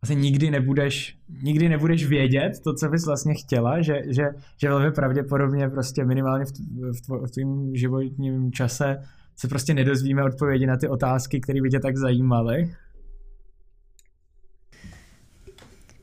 vlastně 0.03 0.15
nikdy 0.15 0.51
nebudeš, 0.51 1.19
nikdy 1.43 1.69
nebudeš 1.69 2.07
vědět 2.07 2.53
to, 2.65 2.75
co 2.75 2.89
bys 2.89 3.07
vlastně 3.07 3.35
chtěla, 3.35 3.83
že, 3.83 4.03
že, 4.09 4.25
že 4.57 4.69
velmi 4.69 4.93
pravděpodobně 4.93 5.69
prostě 5.69 6.05
minimálně 6.05 6.45
v, 6.45 7.01
tvo, 7.01 7.27
v 7.27 7.31
tvým 7.31 7.77
životním 7.77 8.53
čase 8.53 8.97
se 9.37 9.49
prostě 9.49 9.75
nedozvíme 9.75 10.25
odpovědi 10.25 10.67
na 10.67 10.77
ty 10.77 10.89
otázky, 10.89 11.41
které 11.41 11.63
by 11.63 11.71
tě 11.71 11.81
tak 11.81 11.97
zajímaly. 11.97 12.75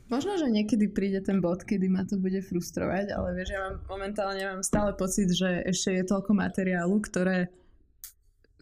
Možno, 0.06 0.38
že 0.38 0.46
niekedy 0.46 0.86
príde 0.86 1.18
ten 1.18 1.42
bod, 1.42 1.66
kedy 1.66 1.90
ma 1.90 2.06
to 2.06 2.14
bude 2.14 2.38
frustrovať, 2.38 3.10
ale 3.10 3.34
vieš, 3.34 3.50
ja 3.50 3.60
mám, 3.66 3.74
momentálne 3.90 4.38
mám 4.46 4.62
stále 4.62 4.94
pocit, 4.94 5.26
že 5.34 5.66
ešte 5.66 5.98
je 5.98 6.06
toľko 6.06 6.30
materiálu, 6.30 7.02
ktoré 7.02 7.50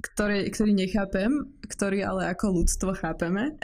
ktorý, 0.04 0.52
ktorý 0.52 0.72
nechápem, 0.76 1.48
ktorý 1.64 2.04
ale 2.04 2.28
ako 2.28 2.60
ľudstvo 2.60 2.92
chápeme. 2.92 3.56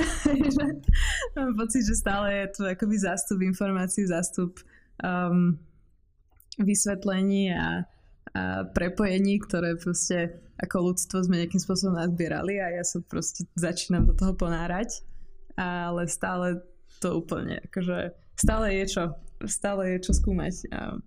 Mám 1.37 1.53
pocit, 1.61 1.85
že 1.85 2.01
stále 2.01 2.33
je 2.33 2.47
tu 2.57 2.63
akoby 2.65 2.97
zástup 2.97 3.45
informácií, 3.45 4.09
zástup 4.09 4.57
um, 5.05 5.61
vysvetlení 6.57 7.53
a, 7.53 7.85
a 8.33 8.65
prepojení, 8.73 9.37
ktoré 9.45 9.77
proste 9.77 10.41
ako 10.61 10.93
ľudstvo 10.93 11.25
sme 11.25 11.45
nejakým 11.45 11.61
spôsobom 11.61 11.97
nazbierali 11.97 12.61
a 12.61 12.81
ja 12.81 12.85
sa 12.85 13.01
proste 13.05 13.45
začínam 13.57 14.09
do 14.09 14.17
toho 14.17 14.33
ponárať, 14.37 15.05
ale 15.57 16.09
stále 16.09 16.61
to 17.01 17.17
úplne, 17.17 17.65
akože 17.69 18.13
stále 18.37 18.77
je 18.81 18.85
čo, 18.89 19.05
stále 19.49 19.97
je 19.97 19.99
čo 20.05 20.13
skúmať. 20.13 20.69
A 20.73 21.01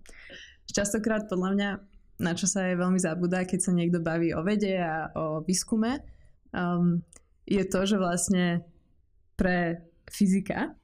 častokrát 0.66 1.30
podľa 1.30 1.50
mňa 1.54 1.70
na 2.18 2.32
čo 2.32 2.46
sa 2.46 2.70
aj 2.70 2.78
veľmi 2.78 3.00
zabúda, 3.00 3.42
keď 3.42 3.60
sa 3.60 3.72
niekto 3.74 3.98
baví 3.98 4.30
o 4.30 4.42
vede 4.46 4.78
a 4.78 5.10
o 5.18 5.42
výskume, 5.42 5.98
um, 6.54 7.02
je 7.44 7.62
to, 7.66 7.80
že 7.84 7.96
vlastne 7.98 8.64
pre 9.34 9.82
fyzika, 10.08 10.78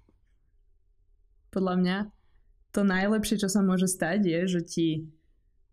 podľa 1.51 1.75
mňa, 1.79 1.97
to 2.71 2.87
najlepšie, 2.87 3.43
čo 3.43 3.51
sa 3.51 3.63
môže 3.63 3.91
stať, 3.91 4.23
je, 4.23 4.41
že 4.47 4.61
ti 4.63 4.89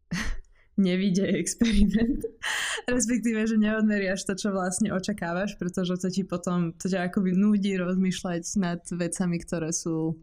nevíde 0.77 1.25
experiment, 1.37 2.21
respektíve, 2.93 3.45
že 3.45 3.57
neodmeriaš 3.57 4.25
to, 4.25 4.33
čo 4.33 4.53
vlastne 4.53 4.93
očakávaš, 4.93 5.57
pretože 5.57 5.97
to 6.01 6.09
ti 6.09 6.21
potom, 6.25 6.73
to 6.77 6.89
ťa 6.89 7.09
akoby 7.09 7.33
nudí 7.33 7.77
rozmýšľať 7.77 8.43
nad 8.57 8.81
vecami, 8.89 9.37
ktoré 9.41 9.69
sú 9.73 10.17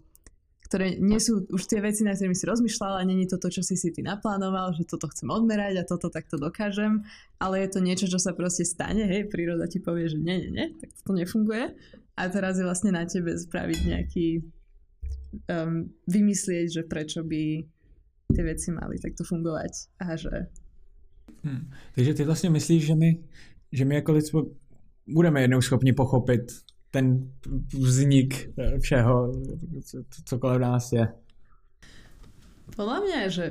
ktoré 0.64 0.96
nie 0.96 1.20
sú 1.20 1.44
už 1.52 1.68
tie 1.68 1.84
veci, 1.84 2.02
na 2.02 2.16
ktorými 2.16 2.32
si 2.32 2.48
rozmýšľala, 2.48 3.04
není 3.04 3.28
to 3.28 3.36
to, 3.36 3.52
čo 3.52 3.60
si 3.60 3.76
si 3.76 3.92
ty 3.92 4.00
naplánoval, 4.00 4.72
že 4.72 4.88
toto 4.88 5.12
chcem 5.12 5.28
odmerať 5.28 5.84
a 5.84 5.88
toto 5.88 6.08
takto 6.08 6.40
dokážem, 6.40 7.04
ale 7.36 7.60
je 7.62 7.68
to 7.68 7.80
niečo, 7.84 8.08
čo 8.08 8.16
sa 8.16 8.32
proste 8.32 8.64
stane, 8.64 9.04
hej, 9.04 9.28
príroda 9.28 9.68
ti 9.68 9.78
povie, 9.78 10.08
že 10.08 10.16
nie, 10.16 10.48
nie, 10.48 10.50
nie, 10.50 10.66
tak 10.80 10.90
to 11.04 11.12
nefunguje 11.12 11.76
a 12.16 12.22
teraz 12.32 12.56
je 12.56 12.64
vlastne 12.64 12.96
na 12.96 13.04
tebe 13.04 13.36
spraviť 13.36 13.80
nejaký, 13.84 14.26
um, 15.52 15.92
vymyslieť, 16.08 16.66
že 16.80 16.82
prečo 16.88 17.20
by 17.20 17.60
tie 18.32 18.42
veci 18.42 18.72
mali 18.72 18.96
takto 18.96 19.22
fungovať 19.22 19.72
a 20.00 20.16
že... 20.16 20.34
Hmm. 21.44 21.70
Takže 21.94 22.14
ty 22.14 22.24
vlastně 22.24 22.50
myslíš, 22.50 22.86
že 22.86 22.94
my, 22.94 23.18
že 23.72 23.84
my 23.84 23.94
jako 23.94 24.12
lidstvo 24.12 24.46
budeme 25.08 25.42
jednou 25.42 25.60
schopni 25.60 25.92
pochopit 25.92 26.52
ten 26.94 27.34
vznik 27.74 28.54
všeho, 28.54 29.34
co 30.26 30.34
kolem 30.38 30.62
nás 30.62 30.94
je. 30.94 31.02
Podľa 32.78 32.98
mňa, 33.02 33.18
že 33.34 33.46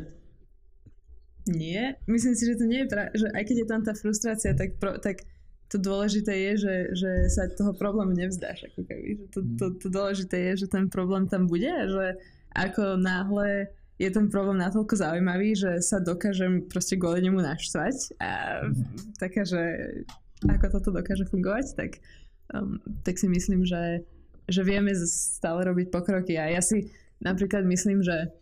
nie. 1.51 1.91
Myslím 2.07 2.39
si, 2.39 2.47
že 2.47 2.55
to 2.55 2.65
nie 2.65 2.87
je 2.87 2.87
pra- 2.87 3.11
že 3.11 3.27
aj 3.35 3.43
keď 3.43 3.55
je 3.59 3.67
tam 3.67 3.81
tá 3.83 3.91
frustrácia, 3.91 4.55
tak, 4.55 4.79
pro, 4.79 4.95
tak 4.95 5.27
to 5.67 5.75
dôležité 5.75 6.31
je, 6.31 6.51
že, 6.63 6.75
že 6.95 7.11
sa 7.27 7.51
toho 7.51 7.75
problému 7.75 8.15
nevzdáš. 8.15 8.71
Ako 8.71 8.87
keby. 8.87 9.27
To, 9.35 9.39
to, 9.59 9.65
to 9.75 9.87
dôležité 9.91 10.53
je, 10.53 10.63
že 10.63 10.67
ten 10.71 10.87
problém 10.87 11.27
tam 11.27 11.51
bude 11.51 11.67
že 11.67 12.15
ako 12.53 13.01
náhle 13.01 13.73
je 13.97 14.09
ten 14.09 14.29
problém 14.29 14.61
natoľko 14.61 14.93
zaujímavý, 14.97 15.53
že 15.57 15.81
sa 15.81 16.01
dokážem 16.01 16.65
proste 16.65 16.97
kvôli 16.97 17.25
nemu 17.25 17.41
naštvať 17.41 18.17
a 18.21 18.31
mhm. 18.69 19.17
taká, 19.17 19.43
že 19.45 19.61
ako 20.43 20.79
toto 20.79 20.89
dokáže 20.93 21.25
fungovať, 21.29 21.65
tak 21.77 22.03
um, 22.51 22.81
tak 23.07 23.15
si 23.15 23.31
myslím, 23.31 23.63
že, 23.63 24.03
že 24.49 24.61
vieme 24.67 24.91
stále 25.07 25.63
robiť 25.63 25.87
pokroky. 25.93 26.35
A 26.35 26.51
ja 26.51 26.59
si 26.59 26.91
napríklad 27.23 27.63
myslím, 27.63 28.03
že, 28.03 28.33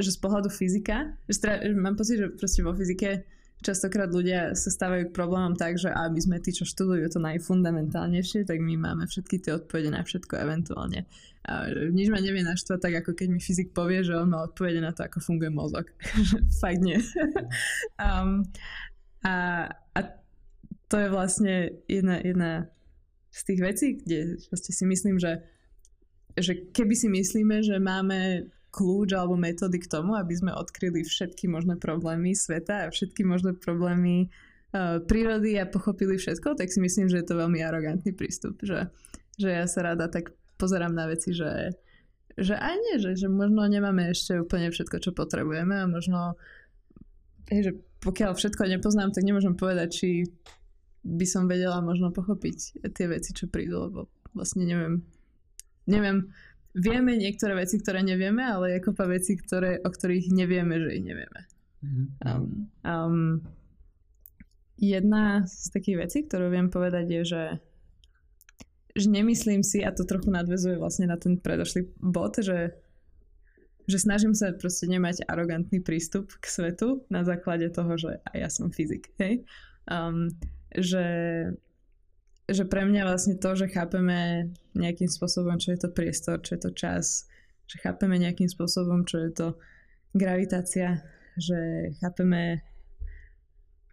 že 0.00 0.10
z 0.10 0.18
pohľadu 0.18 0.50
fyzika, 0.50 1.14
že, 1.30 1.34
stra, 1.38 1.62
že 1.62 1.76
mám 1.76 1.94
pocit, 1.94 2.18
že 2.18 2.34
proste 2.34 2.66
vo 2.66 2.74
fyzike 2.74 3.22
častokrát 3.64 4.12
ľudia 4.12 4.52
sa 4.52 4.68
stávajú 4.68 5.08
k 5.08 5.16
problémom 5.16 5.56
tak, 5.56 5.80
že 5.80 5.88
aby 5.88 6.20
sme 6.20 6.36
tí, 6.42 6.52
čo 6.52 6.68
študujú 6.68 7.08
to 7.08 7.20
najfundamentálnejšie, 7.22 8.44
tak 8.44 8.60
my 8.60 8.76
máme 8.76 9.08
všetky 9.08 9.40
tie 9.40 9.56
odpovede 9.56 9.88
na 9.88 10.04
všetko 10.04 10.36
eventuálne. 10.36 11.08
A 11.46 11.70
nič 11.94 12.10
ma 12.10 12.18
nevie 12.18 12.42
naštvať 12.42 12.78
tak, 12.82 12.94
ako 13.00 13.10
keď 13.14 13.28
mi 13.30 13.40
fyzik 13.40 13.70
povie, 13.70 14.02
že 14.02 14.18
on 14.18 14.34
má 14.34 14.42
odpovede 14.44 14.82
na 14.82 14.90
to, 14.90 15.06
ako 15.06 15.22
funguje 15.22 15.48
mozog. 15.48 15.86
Fakt 16.60 16.82
nie. 16.82 16.98
um, 18.02 18.42
a, 19.22 19.66
a 19.94 20.00
to 20.86 20.96
je 20.98 21.08
vlastne 21.10 21.54
jedna, 21.90 22.22
jedna 22.22 22.52
z 23.34 23.40
tých 23.42 23.60
vecí, 23.60 23.86
kde 23.98 24.38
vlastne 24.48 24.72
si 24.72 24.84
myslím, 24.86 25.16
že, 25.18 25.42
že 26.38 26.72
keby 26.72 26.94
si 26.94 27.08
myslíme, 27.10 27.60
že 27.60 27.76
máme 27.82 28.48
kľúč 28.70 29.16
alebo 29.16 29.40
metódy 29.40 29.80
k 29.80 29.88
tomu, 29.88 30.14
aby 30.14 30.36
sme 30.36 30.52
odkryli 30.52 31.00
všetky 31.02 31.48
možné 31.48 31.80
problémy 31.80 32.36
sveta 32.36 32.86
a 32.86 32.92
všetky 32.92 33.24
možné 33.24 33.56
problémy 33.56 34.28
uh, 34.28 35.00
prírody 35.00 35.56
a 35.56 35.64
pochopili 35.64 36.20
všetko, 36.20 36.60
tak 36.60 36.68
si 36.68 36.78
myslím, 36.84 37.08
že 37.08 37.24
je 37.24 37.26
to 37.26 37.40
veľmi 37.40 37.64
arogantný 37.64 38.12
prístup. 38.12 38.60
Že, 38.60 38.92
že 39.40 39.48
ja 39.48 39.64
sa 39.64 39.80
rada 39.80 40.12
tak 40.12 40.36
pozerám 40.60 40.92
na 40.92 41.08
veci, 41.08 41.32
že, 41.32 41.72
že 42.36 42.52
aj 42.52 42.74
nie, 42.76 42.96
že, 43.00 43.16
že 43.16 43.28
možno 43.32 43.64
nemáme 43.64 44.12
ešte 44.12 44.36
úplne 44.36 44.68
všetko, 44.68 44.96
čo 45.00 45.10
potrebujeme 45.16 45.72
a 45.72 45.88
možno, 45.88 46.36
že 47.48 47.80
pokiaľ 48.04 48.36
všetko 48.36 48.76
nepoznám, 48.76 49.16
tak 49.16 49.24
nemôžem 49.24 49.56
povedať, 49.56 49.88
či 49.88 50.08
by 51.06 51.26
som 51.26 51.46
vedela 51.46 51.78
možno 51.78 52.10
pochopiť 52.10 52.82
tie 52.90 53.06
veci, 53.06 53.30
čo 53.30 53.46
prídu, 53.46 53.86
lebo 53.86 54.00
vlastne 54.34 54.66
neviem, 54.66 55.06
neviem, 55.86 56.34
vieme 56.74 57.14
niektoré 57.14 57.54
veci, 57.54 57.78
ktoré 57.78 58.02
nevieme, 58.02 58.42
ale 58.42 58.76
je 58.76 58.84
kopa 58.84 59.06
veci, 59.06 59.38
ktoré, 59.38 59.78
o 59.80 59.88
ktorých 59.88 60.34
nevieme, 60.34 60.82
že 60.82 60.90
ich 60.98 61.04
nevieme. 61.06 61.40
Mm-hmm. 61.80 62.06
Um, 62.26 62.44
um, 62.82 63.24
jedna 64.76 65.46
z 65.46 65.70
takých 65.70 65.96
vecí, 66.02 66.18
ktorú 66.26 66.50
viem 66.50 66.68
povedať 66.68 67.06
je, 67.06 67.22
že 67.24 67.42
že 68.96 69.12
nemyslím 69.12 69.60
si, 69.60 69.84
a 69.84 69.92
to 69.92 70.08
trochu 70.08 70.32
nadvezuje 70.32 70.80
vlastne 70.80 71.12
na 71.12 71.20
ten 71.20 71.36
predošlý 71.36 71.84
bod, 72.00 72.40
že, 72.40 72.72
že 73.84 73.98
snažím 74.00 74.32
sa 74.32 74.56
proste 74.56 74.88
nemať 74.88 75.28
arogantný 75.28 75.84
prístup 75.84 76.32
k 76.40 76.44
svetu 76.48 77.04
na 77.12 77.20
základe 77.20 77.68
toho, 77.68 77.92
že 78.00 78.24
aj 78.32 78.36
ja 78.40 78.48
som 78.48 78.72
fyzik, 78.72 79.12
hej? 79.20 79.44
Um, 79.84 80.32
že, 80.74 81.06
že 82.48 82.64
pre 82.66 82.82
mňa 82.86 83.02
vlastne 83.06 83.34
to, 83.38 83.54
že 83.54 83.70
chápeme 83.70 84.50
nejakým 84.74 85.10
spôsobom, 85.10 85.60
čo 85.60 85.74
je 85.74 85.80
to 85.86 85.94
priestor, 85.94 86.42
čo 86.42 86.58
je 86.58 86.60
to 86.66 86.70
čas, 86.74 87.30
že 87.66 87.82
chápeme 87.82 88.18
nejakým 88.18 88.50
spôsobom, 88.50 89.06
čo 89.06 89.26
je 89.26 89.30
to 89.34 89.48
gravitácia, 90.14 91.02
že 91.36 91.92
chápeme 92.00 92.64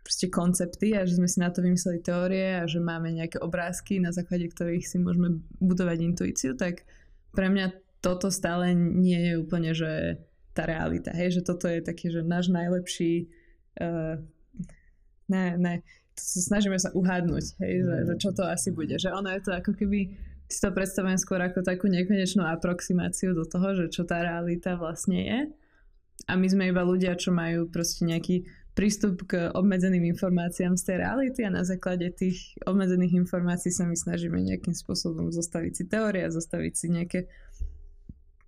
proste 0.04 0.28
koncepty 0.28 1.00
a 1.00 1.08
že 1.08 1.16
sme 1.16 1.32
si 1.32 1.40
na 1.40 1.50
to 1.50 1.64
vymysleli 1.64 2.04
teórie 2.04 2.60
a 2.60 2.68
že 2.68 2.84
máme 2.84 3.16
nejaké 3.16 3.40
obrázky, 3.40 4.04
na 4.04 4.12
základe 4.12 4.52
ktorých 4.52 4.84
si 4.84 5.00
môžeme 5.00 5.40
budovať 5.64 5.98
intuíciu, 6.04 6.52
tak 6.60 6.84
pre 7.32 7.48
mňa 7.48 7.72
toto 8.04 8.28
stále 8.28 8.76
nie 8.76 9.32
je 9.32 9.34
úplne, 9.40 9.72
že 9.72 10.20
tá 10.52 10.68
realita, 10.68 11.16
hej, 11.16 11.40
že 11.40 11.42
toto 11.42 11.66
je 11.72 11.80
taký, 11.82 12.12
že 12.12 12.22
náš 12.22 12.52
najlepší 12.52 13.32
uh, 13.80 14.22
ne, 15.32 15.46
ne, 15.58 15.74
snažíme 16.18 16.78
sa 16.78 16.94
uhádnuť, 16.94 17.46
hej, 17.62 17.74
že, 17.84 17.96
že 18.10 18.14
čo 18.22 18.30
to 18.34 18.44
asi 18.46 18.70
bude, 18.70 18.96
že 18.98 19.10
ono 19.10 19.34
je 19.34 19.42
to 19.42 19.52
ako 19.54 19.74
keby 19.74 20.14
si 20.54 20.60
to 20.62 20.70
predstavujem 20.70 21.18
skôr 21.18 21.42
ako 21.42 21.66
takú 21.66 21.90
nekonečnú 21.90 22.46
aproximáciu 22.46 23.34
do 23.34 23.42
toho, 23.48 23.74
že 23.74 23.86
čo 23.90 24.06
tá 24.06 24.22
realita 24.22 24.78
vlastne 24.78 25.20
je. 25.26 25.40
A 26.30 26.38
my 26.38 26.46
sme 26.46 26.70
iba 26.70 26.86
ľudia, 26.86 27.18
čo 27.18 27.34
majú 27.34 27.68
proste 27.68 28.06
nejaký 28.06 28.46
prístup 28.78 29.26
k 29.30 29.50
obmedzeným 29.54 30.14
informáciám 30.14 30.78
z 30.78 30.84
tej 30.86 30.98
reality 31.06 31.42
a 31.46 31.54
na 31.54 31.66
základe 31.66 32.10
tých 32.14 32.58
obmedzených 32.66 33.22
informácií 33.26 33.70
sa 33.70 33.86
my 33.86 33.94
snažíme 33.94 34.38
nejakým 34.42 34.74
spôsobom 34.74 35.30
zostaviť 35.30 35.74
si 35.74 35.84
teórie 35.86 36.26
a 36.26 36.34
zostaviť 36.34 36.74
si 36.74 36.88
nejaké, 36.90 37.20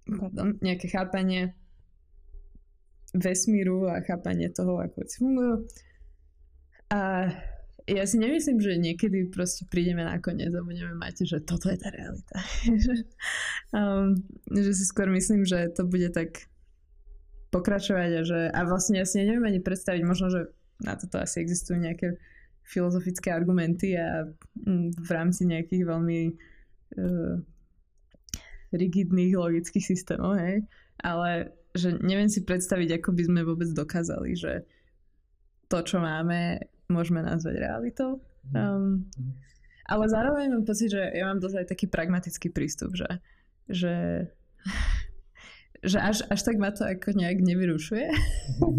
pardon, 0.09 0.57
nejaké 0.61 0.89
chápanie 0.89 1.53
vesmíru 3.13 3.85
a 3.85 4.01
chápanie 4.01 4.49
toho, 4.49 4.81
ako 4.81 4.95
veci 5.05 5.17
fungujú. 5.21 5.55
A 6.89 7.29
ja 7.85 8.03
si 8.09 8.17
nemyslím, 8.17 8.57
že 8.57 8.81
niekedy 8.81 9.29
proste 9.29 9.69
prídeme 9.69 10.01
na 10.01 10.17
koniec 10.17 10.49
a 10.57 10.65
budeme 10.65 10.97
mať, 10.97 11.29
že 11.29 11.37
toto 11.45 11.69
je 11.69 11.77
tá 11.77 11.93
realita. 11.93 12.37
um, 13.77 14.17
že 14.49 14.71
si 14.73 14.83
skôr 14.89 15.05
myslím, 15.13 15.45
že 15.45 15.69
to 15.69 15.85
bude 15.85 16.09
tak 16.09 16.49
pokračovať 17.53 18.09
a 18.09 18.21
že 18.25 18.39
a 18.49 18.59
vlastne 18.65 18.97
ja 18.97 19.05
si 19.05 19.21
neviem 19.21 19.45
ani 19.45 19.61
predstaviť, 19.61 20.01
možno, 20.01 20.33
že 20.33 20.41
na 20.81 20.97
toto 20.97 21.21
asi 21.21 21.45
existujú 21.45 21.77
nejaké 21.77 22.17
filozofické 22.65 23.29
argumenty 23.29 23.93
a 23.93 24.25
mm, 24.65 24.97
v 24.97 25.09
rámci 25.13 25.45
nejakých 25.45 25.85
veľmi 25.85 26.21
uh, 26.97 27.37
rigidných 28.73 29.37
logických 29.37 29.85
systémov, 29.85 30.41
hej, 30.41 30.65
ale 31.05 31.53
že 31.77 31.93
neviem 32.01 32.27
si 32.27 32.41
predstaviť, 32.41 32.99
ako 32.99 33.09
by 33.13 33.23
sme 33.29 33.41
vôbec 33.45 33.69
dokázali, 33.69 34.33
že 34.33 34.65
to, 35.69 35.79
čo 35.85 36.01
máme, 36.01 36.59
môžeme 36.87 37.21
nazvať 37.21 37.61
realitou. 37.61 38.21
Um, 38.53 39.09
ale 39.85 40.05
zároveň 40.09 40.53
mám 40.53 40.65
pocit, 40.65 40.93
že 40.93 41.01
ja 41.01 41.29
mám 41.29 41.41
dosť 41.41 41.65
aj 41.65 41.67
taký 41.69 41.85
pragmatický 41.89 42.49
prístup, 42.53 42.93
že, 42.97 43.21
že 43.69 43.93
že 45.85 46.01
až, 46.01 46.25
až 46.33 46.41
tak 46.41 46.57
ma 46.57 46.73
to 46.73 46.81
ako 46.81 47.13
nejak 47.13 47.45
nevyrušuje. 47.45 48.09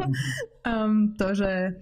um, 0.66 1.14
to, 1.14 1.38
že, 1.38 1.78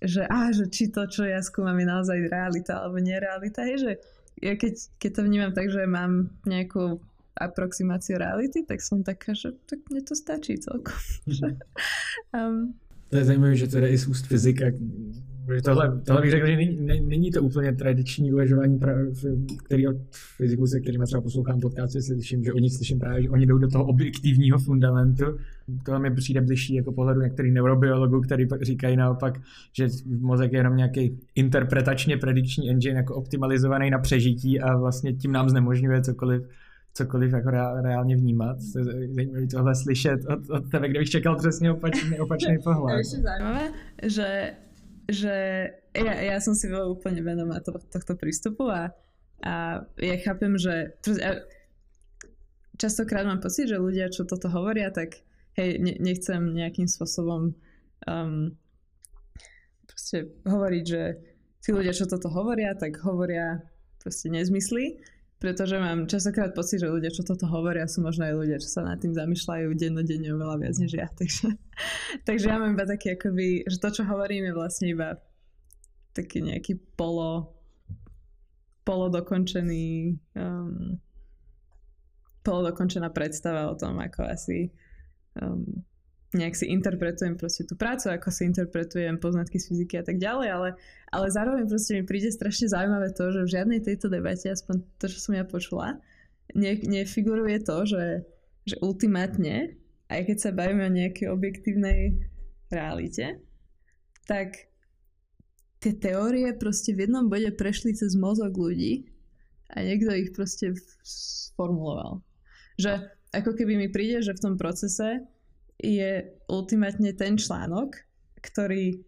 že, 0.00 0.24
á, 0.24 0.48
že 0.48 0.72
či 0.72 0.88
to, 0.88 1.04
čo 1.04 1.28
ja 1.28 1.44
skúmam, 1.44 1.76
je 1.76 1.86
naozaj 1.86 2.32
realita 2.32 2.80
alebo 2.80 2.96
nerealita, 2.96 3.68
je, 3.68 3.76
že 3.76 3.92
ja 4.40 4.56
keď, 4.56 4.74
keď 4.96 5.10
to 5.12 5.22
vnímam 5.28 5.52
tak, 5.52 5.68
že 5.68 5.84
mám 5.84 6.32
nejakú 6.48 7.04
aproximáciu 7.36 8.16
reality, 8.16 8.64
tak 8.64 8.80
som 8.80 9.04
taká, 9.04 9.36
že 9.36 9.56
tak 9.68 9.84
mne 9.92 10.02
to 10.04 10.16
stačí 10.16 10.56
celkom. 10.56 10.96
um, 12.36 12.72
to 13.12 13.20
je 13.20 13.28
zajímavé, 13.28 13.54
že 13.60 13.68
i 13.68 13.96
z 13.96 14.08
úst 14.08 14.24
fyzika, 14.24 14.72
tohle, 15.64 16.00
tohle 16.06 16.22
bych 16.22 16.30
řekl, 16.30 16.46
že 16.46 16.56
není, 16.56 17.00
není 17.00 17.30
to 17.30 17.42
úplně 17.42 17.72
tradiční 17.72 18.32
uvažování, 18.32 18.80
který 19.64 19.88
od 19.88 19.96
fyziků, 20.36 20.66
se 20.66 20.80
kterými 20.80 21.04
třeba 21.04 21.22
poslouchám 21.22 21.60
podcasty, 21.60 22.02
slyším, 22.02 22.44
že 22.44 22.52
oni 22.52 22.70
slyším 22.70 22.98
právě, 22.98 23.22
že 23.22 23.30
oni 23.30 23.46
jdou 23.46 23.58
do 23.58 23.68
toho 23.68 23.84
objektivního 23.84 24.58
fundamentu. 24.58 25.24
To 25.84 25.98
mi 25.98 26.14
přijde 26.14 26.40
bližší 26.40 26.74
jako 26.74 26.92
pohledu 26.92 27.20
některých 27.20 27.52
neurobiologů, 27.52 28.20
který 28.20 28.46
říkají 28.62 28.96
naopak, 28.96 29.40
že 29.72 29.86
mozek 30.20 30.52
je 30.52 30.58
jenom 30.58 30.76
nějaký 30.76 31.18
interpretačně 31.34 32.16
predikční 32.16 32.70
engine, 32.70 32.96
jako 32.96 33.14
optimalizovaný 33.14 33.90
na 33.90 33.98
přežití 33.98 34.60
a 34.60 34.76
vlastně 34.76 35.12
tím 35.12 35.32
nám 35.32 35.48
znemožňuje 35.48 36.02
cokoliv 36.02 36.42
cokoliv 36.94 37.32
jako 37.32 37.50
reálně 37.82 38.16
vnímat. 38.16 38.60
Zajímavé 38.60 39.46
tohle 39.46 39.74
slyšet 39.74 40.20
od, 40.28 40.50
od 40.50 40.70
tebe, 40.70 40.88
kde 40.88 40.98
bych 40.98 41.10
čekal 41.10 41.36
přesně 41.36 41.72
opačný, 41.72 42.20
opačný 42.20 42.58
pohled. 42.64 42.96
Je 42.96 43.04
zajímavé, 43.04 43.70
že 44.02 44.52
že 45.10 45.34
ja, 45.94 46.14
ja 46.14 46.36
som 46.38 46.54
si 46.54 46.70
veľa 46.70 46.86
úplne 46.90 47.22
vedomá 47.22 47.58
to, 47.58 47.74
tohto 47.90 48.14
prístupu 48.14 48.70
a, 48.70 48.94
a 49.42 49.82
ja 49.98 50.16
chápem, 50.22 50.54
že 50.54 50.94
častokrát 52.78 53.26
mám 53.26 53.42
pocit, 53.42 53.70
že 53.70 53.82
ľudia, 53.82 54.10
čo 54.10 54.26
toto 54.26 54.46
hovoria, 54.50 54.94
tak 54.94 55.22
hej, 55.58 55.78
ne, 55.82 55.94
nechcem 55.98 56.54
nejakým 56.54 56.86
spôsobom 56.86 57.54
um, 58.06 58.54
proste 59.86 60.32
hovoriť, 60.46 60.84
že 60.86 61.02
tí 61.62 61.70
ľudia, 61.70 61.94
čo 61.94 62.10
toto 62.10 62.30
hovoria, 62.32 62.74
tak 62.74 62.98
hovoria 63.02 63.62
proste 64.02 64.30
nezmysly, 64.32 64.98
pretože 65.42 65.74
mám 65.74 66.06
častokrát 66.06 66.54
pocit, 66.54 66.78
že 66.78 66.86
ľudia, 66.86 67.10
čo 67.10 67.26
toto 67.26 67.50
hovoria, 67.50 67.90
sú 67.90 67.98
možno 67.98 68.30
aj 68.30 68.34
ľudia, 68.38 68.62
čo 68.62 68.78
sa 68.78 68.86
nad 68.86 69.02
tým 69.02 69.10
zamýšľajú 69.10 69.74
dennodenne 69.74 70.30
oveľa 70.30 70.56
viac 70.62 70.74
než 70.78 70.94
ja. 70.94 71.10
Takže, 71.18 71.58
takže 72.22 72.46
ja 72.46 72.62
mám 72.62 72.78
iba 72.78 72.86
taký, 72.86 73.18
akoby, 73.18 73.66
že 73.66 73.82
to, 73.82 73.90
čo 73.90 74.02
hovorím, 74.06 74.46
je 74.46 74.54
vlastne 74.54 74.86
iba 74.86 75.18
taký 76.14 76.46
nejaký 76.46 76.78
polo 76.94 77.58
polodokončený 78.82 80.18
um, 80.34 80.98
polodokončená 82.42 83.10
predstava 83.14 83.70
o 83.70 83.78
tom, 83.78 83.98
ako 83.98 84.26
asi 84.26 84.70
um, 85.38 85.82
nejak 86.32 86.56
si 86.56 86.72
interpretujem 86.72 87.36
proste 87.36 87.68
tú 87.68 87.76
prácu, 87.76 88.08
ako 88.08 88.32
si 88.32 88.48
interpretujem 88.48 89.20
poznatky 89.20 89.60
z 89.60 89.68
fyziky 89.68 89.94
a 90.00 90.04
tak 90.04 90.16
ďalej, 90.16 90.48
ale, 90.48 90.68
ale 91.12 91.26
zároveň 91.28 91.68
proste 91.68 91.92
mi 91.92 92.02
príde 92.08 92.32
strašne 92.32 92.72
zaujímavé 92.72 93.12
to, 93.12 93.28
že 93.28 93.44
v 93.44 93.52
žiadnej 93.52 93.80
tejto 93.84 94.08
debate, 94.08 94.48
aspoň 94.48 94.80
to, 94.96 95.06
čo 95.12 95.18
som 95.20 95.36
ja 95.36 95.44
počula, 95.44 96.00
ne, 96.56 96.72
nefiguruje 96.80 97.60
to, 97.60 97.84
že, 97.84 98.04
že 98.64 98.76
ultimátne, 98.80 99.76
aj 100.08 100.20
keď 100.28 100.36
sa 100.40 100.56
bavíme 100.56 100.88
o 100.88 100.96
nejakej 100.96 101.28
objektívnej 101.28 102.16
realite, 102.72 103.40
tak 104.24 104.72
tie 105.84 105.92
teórie 105.92 106.48
proste 106.56 106.96
v 106.96 107.04
jednom 107.08 107.28
bode 107.28 107.52
prešli 107.52 107.92
cez 107.92 108.16
mozog 108.16 108.56
ľudí 108.56 109.04
a 109.72 109.84
niekto 109.84 110.12
ich 110.16 110.32
proste 110.32 110.72
sformuloval. 111.04 112.24
Že 112.80 113.04
ako 113.32 113.50
keby 113.56 113.76
mi 113.76 113.88
príde, 113.88 114.20
že 114.20 114.36
v 114.36 114.42
tom 114.48 114.54
procese 114.60 115.24
je 115.82 116.24
ultimátne 116.46 117.10
ten 117.18 117.34
článok, 117.34 117.98
ktorý 118.40 119.02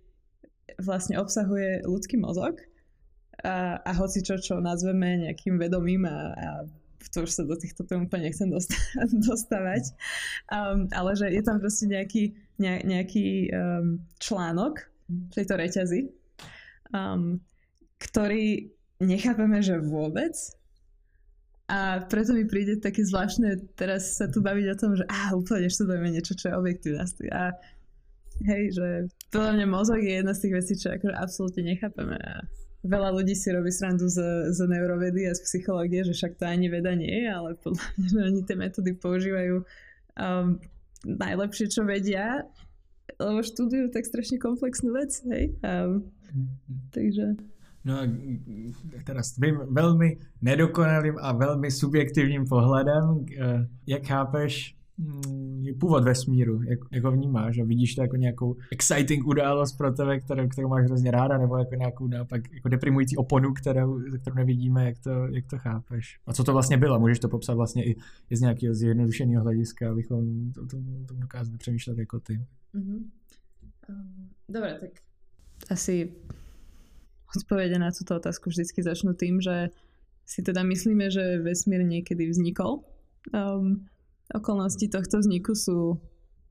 vlastne 0.83 1.17
obsahuje 1.23 1.87
ľudský 1.87 2.19
mozog. 2.19 2.59
A, 3.45 3.79
a 3.83 3.91
hoci 3.95 4.23
čo, 4.23 4.39
čo 4.39 4.59
nazveme 4.63 5.27
nejakým 5.27 5.59
vedomým 5.59 6.07
a, 6.07 6.19
a 6.35 6.51
to 7.13 7.29
už 7.29 7.31
sa 7.31 7.45
do 7.45 7.55
týchto 7.55 7.85
tém 7.85 8.09
úplne 8.09 8.31
nechcem 8.31 8.49
dostávať, 9.29 9.93
um, 10.49 10.89
ale 10.91 11.11
že 11.15 11.29
je 11.29 11.43
tam 11.45 11.61
proste 11.61 11.87
nejaký, 11.87 12.33
ne, 12.59 12.81
nejaký 12.83 13.53
um, 13.53 14.01
článok 14.17 14.89
tejto 15.37 15.55
reťazi, 15.61 16.01
um, 16.97 17.39
ktorý 18.01 18.73
nechápeme, 19.05 19.61
že 19.61 19.77
vôbec 19.83 20.33
a 21.65 22.05
preto 22.05 22.37
mi 22.37 22.45
príde 22.45 22.77
také 22.77 23.01
zvláštne 23.01 23.73
teraz 23.73 24.21
sa 24.21 24.29
tu 24.29 24.45
baviť 24.45 24.67
o 24.69 24.77
tom, 24.77 24.93
že 25.01 25.05
á, 25.09 25.33
úplne 25.33 25.73
študujeme 25.73 26.13
niečo, 26.13 26.37
čo 26.37 26.53
je 26.53 26.59
objektívne. 26.61 27.01
A 27.33 27.57
hej, 28.45 28.65
že 28.77 28.87
podľa 29.33 29.53
mňa 29.57 29.67
mozog 29.73 30.01
je 30.05 30.21
jedna 30.21 30.37
z 30.37 30.43
tých 30.45 30.55
vecí, 30.61 30.73
čo 30.77 30.93
akože 30.93 31.17
absolútne 31.17 31.63
nechápeme. 31.65 32.21
A 32.21 32.45
veľa 32.85 33.17
ľudí 33.17 33.33
si 33.33 33.49
robí 33.49 33.73
srandu 33.73 34.13
z, 34.13 34.21
z 34.53 34.61
neurovedy 34.69 35.25
a 35.25 35.33
z 35.33 35.41
psychológie, 35.41 36.05
že 36.05 36.13
však 36.13 36.37
to 36.37 36.45
ani 36.45 36.69
veda 36.69 36.93
nie 36.93 37.25
je, 37.25 37.29
ale 37.33 37.57
podľa 37.57 37.85
mňa, 37.97 38.07
že 38.13 38.21
oni 38.21 38.41
tie 38.45 38.57
metódy 38.61 38.93
používajú 39.01 39.57
um, 40.21 40.61
najlepšie, 41.09 41.73
čo 41.73 41.89
vedia, 41.89 42.45
lebo 43.17 43.41
študujú 43.41 43.89
tak 43.89 44.05
strašne 44.05 44.37
komplexnú 44.37 44.93
vec, 44.93 45.17
hej. 45.33 45.57
Um, 45.65 46.13
takže... 46.93 47.41
No 47.85 47.99
a 49.17 49.23
s 49.23 49.33
tvým 49.33 49.59
velmi 49.71 50.19
nedokonalým 50.43 51.15
a 51.21 51.33
velmi 51.33 51.71
subjektivním 51.71 52.47
pohledem, 52.47 53.25
eh, 53.41 53.69
jak 53.87 54.07
chápeš 54.07 54.77
mm, 54.99 55.65
původ 55.81 56.05
vesmíru, 56.05 56.63
jak, 56.93 57.05
ho 57.05 57.11
vnímáš 57.11 57.59
a 57.59 57.65
vidíš 57.65 57.95
to 57.95 58.03
jako 58.03 58.17
nějakou 58.17 58.57
exciting 58.73 59.27
událost 59.27 59.73
pro 59.73 59.93
tebe, 59.93 60.21
kterou, 60.21 60.49
kterou 60.49 60.69
máš 60.69 60.85
hrozně 60.85 61.11
ráda, 61.11 61.39
nebo 61.39 61.59
jako 61.59 61.75
nějakou 61.75 62.07
naopak 62.07 62.53
jako 62.53 62.69
deprimující 62.69 63.17
oponu, 63.17 63.53
kterou, 63.53 64.01
kterou 64.21 64.37
nevidíme, 64.37 64.85
jak 64.85 64.99
to, 64.99 65.27
jak 65.27 65.47
to 65.47 65.59
chápeš. 65.59 66.21
A 66.27 66.33
co 66.33 66.45
to 66.45 66.53
vlastně 66.53 66.77
bylo? 66.77 67.01
Můžeš 67.01 67.19
to 67.19 67.29
popsat 67.29 67.55
vlastně 67.55 67.85
i, 67.85 67.97
i 68.31 68.37
z 68.37 68.41
nějakého 68.41 68.75
zjednodušeného 68.75 69.43
hlediska, 69.43 69.91
abychom 69.91 70.53
to, 70.53 70.67
to, 70.67 70.77
to 71.09 71.15
dokázali 71.15 71.59
přemýšlet 71.59 71.99
jako 71.99 72.21
ty. 72.21 72.41
Mm-hmm. 72.75 73.03
Um, 73.89 74.29
dobre, 74.49 74.79
tak 74.81 74.91
asi 75.71 76.13
odpovede 77.37 77.79
na 77.79 77.91
túto 77.91 78.15
otázku 78.17 78.51
vždycky 78.51 78.83
začnú 78.83 79.15
tým, 79.15 79.43
že 79.43 79.75
si 80.25 80.41
teda 80.41 80.65
myslíme, 80.65 81.13
že 81.13 81.43
vesmír 81.45 81.85
niekedy 81.85 82.31
vznikol. 82.31 82.85
Um, 83.33 83.89
okolnosti 84.33 84.89
tohto 84.89 85.21
vzniku 85.21 85.53
sú 85.53 86.01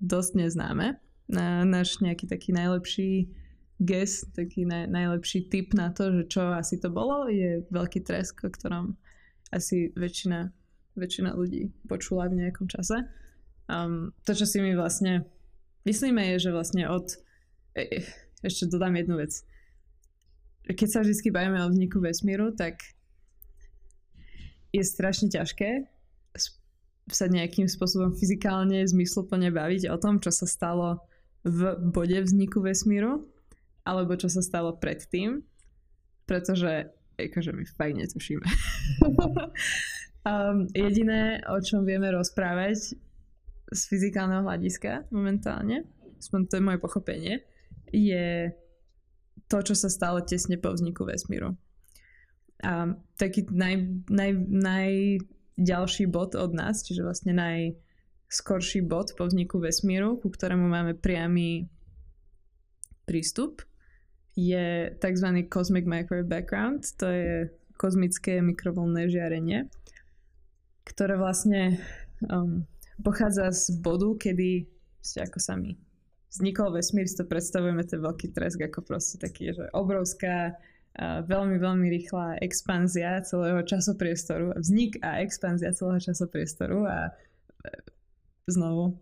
dosť 0.03 0.45
neznáme. 0.45 0.99
Na 1.31 1.63
náš 1.65 2.03
nejaký 2.03 2.29
taký 2.29 2.53
najlepší 2.53 3.31
guess, 3.81 4.27
taký 4.37 4.67
naj, 4.69 4.91
najlepší 4.91 5.49
tip 5.49 5.73
na 5.73 5.89
to, 5.89 6.13
že 6.13 6.23
čo 6.29 6.53
asi 6.53 6.77
to 6.77 6.93
bolo, 6.93 7.25
je 7.27 7.65
veľký 7.73 8.05
tresk, 8.05 8.45
o 8.45 8.51
ktorom 8.53 8.93
asi 9.49 9.89
väčšina, 9.97 10.53
väčšina 10.93 11.33
ľudí 11.33 11.73
počula 11.89 12.29
v 12.29 12.45
nejakom 12.45 12.69
čase. 12.69 13.09
Um, 13.65 14.13
to, 14.27 14.37
čo 14.37 14.45
si 14.45 14.61
my 14.61 14.77
vlastne 14.77 15.25
myslíme, 15.87 16.35
je, 16.35 16.49
že 16.49 16.55
vlastne 16.55 16.83
od... 16.85 17.17
E, 17.73 17.81
e 17.81 17.99
ešte 18.43 18.67
dodám 18.67 18.99
jednu 18.99 19.23
vec. 19.23 19.39
Keď 20.63 20.87
sa 20.87 20.99
vždy 21.03 21.27
bavíme 21.27 21.59
o 21.59 21.71
vzniku 21.71 21.99
vesmíru, 21.99 22.55
tak 22.55 22.79
je 24.71 24.83
strašne 24.83 25.27
ťažké 25.27 25.93
sa 27.11 27.27
nejakým 27.27 27.67
spôsobom 27.67 28.15
fyzikálne, 28.15 28.79
zmysluplne 28.87 29.51
baviť 29.51 29.91
o 29.91 29.97
tom, 29.99 30.23
čo 30.23 30.31
sa 30.31 30.47
stalo 30.47 31.03
v 31.43 31.75
bode 31.91 32.15
vzniku 32.23 32.63
vesmíru, 32.63 33.27
alebo 33.83 34.15
čo 34.15 34.31
sa 34.31 34.39
stalo 34.39 34.79
predtým, 34.79 35.43
pretože 36.23 36.87
akože 37.19 37.51
my 37.51 37.63
fakt 37.67 37.99
netušíme. 37.99 38.47
um, 40.23 40.63
jediné, 40.87 41.43
o 41.51 41.59
čom 41.59 41.83
vieme 41.83 42.07
rozprávať 42.15 42.95
z 43.67 43.81
fyzikálneho 43.91 44.47
hľadiska 44.47 45.11
momentálne, 45.11 45.83
aspoň 46.23 46.39
to 46.47 46.53
je 46.55 46.63
moje 46.63 46.79
pochopenie, 46.79 47.43
je 47.91 48.55
to, 49.53 49.61
čo 49.61 49.77
sa 49.77 49.93
stalo 49.93 50.25
tesne 50.25 50.57
po 50.57 50.73
vzniku 50.73 51.05
vesmíru. 51.05 51.53
A 52.65 52.97
taký 53.21 53.45
naj, 53.53 53.85
naj, 54.09 54.31
bod 56.09 56.33
od 56.33 56.57
nás, 56.57 56.81
čiže 56.81 57.05
vlastne 57.05 57.37
najskorší 57.37 58.81
bod 58.81 59.13
po 59.13 59.29
vzniku 59.29 59.61
vesmíru, 59.61 60.17
ku 60.17 60.33
ktorému 60.33 60.65
máme 60.65 60.97
priamy 60.97 61.69
prístup, 63.05 63.61
je 64.33 64.89
tzv. 64.97 65.27
Cosmic 65.53 65.85
Microwave 65.85 66.25
Background. 66.25 66.89
To 66.97 67.05
je 67.05 67.53
kozmické 67.77 68.41
mikrovlnné 68.41 69.05
žiarenie, 69.05 69.69
ktoré 70.81 71.13
vlastne 71.21 71.77
um, 72.25 72.65
pochádza 73.05 73.53
z 73.53 73.77
bodu, 73.77 74.17
kedy 74.17 74.65
ako 75.13 75.37
sa 75.37 75.53
mi 75.53 75.77
vznikol 76.33 76.73
vesmír, 76.73 77.05
si 77.05 77.15
to 77.15 77.29
predstavujeme 77.29 77.85
ten 77.85 78.01
veľký 78.01 78.33
tresk 78.33 78.59
ako 78.65 78.81
proste 78.81 79.21
taký, 79.21 79.53
že 79.53 79.69
obrovská 79.71 80.57
veľmi, 81.01 81.57
veľmi 81.57 81.87
rýchla 81.89 82.37
expanzia 82.41 83.21
celého 83.25 83.65
časopriestoru, 83.65 84.53
vznik 84.61 85.01
a 85.01 85.25
expanzia 85.25 85.73
celého 85.73 85.97
časopriestoru 85.97 86.85
a 86.85 87.09
e, 87.09 87.11
znovu 88.45 89.01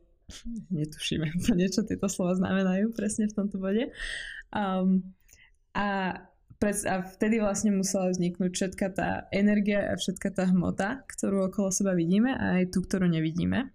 netušíme 0.72 1.28
niečo 1.60 1.84
tieto 1.84 2.08
slova 2.08 2.40
znamenajú 2.40 2.96
presne 2.96 3.28
v 3.28 3.36
tomto 3.36 3.60
bode. 3.60 3.92
Um, 4.56 5.04
a, 5.76 6.16
pred, 6.60 6.80
a 6.88 7.04
vtedy 7.04 7.44
vlastne 7.44 7.76
musela 7.76 8.08
vzniknúť 8.08 8.52
všetka 8.56 8.88
tá 8.96 9.10
energia 9.36 9.92
a 9.92 10.00
všetka 10.00 10.32
tá 10.32 10.48
hmota, 10.48 11.04
ktorú 11.12 11.52
okolo 11.52 11.76
seba 11.76 11.92
vidíme 11.92 12.32
a 12.32 12.64
aj 12.64 12.72
tú, 12.72 12.88
ktorú 12.88 13.12
nevidíme. 13.12 13.68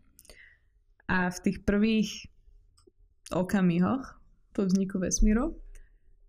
A 1.07 1.29
v 1.29 1.39
tých 1.45 1.69
prvých 1.69 2.33
okamihoch 3.33 4.19
po 4.55 4.65
vzniku 4.65 5.03
vesmíru. 5.03 5.59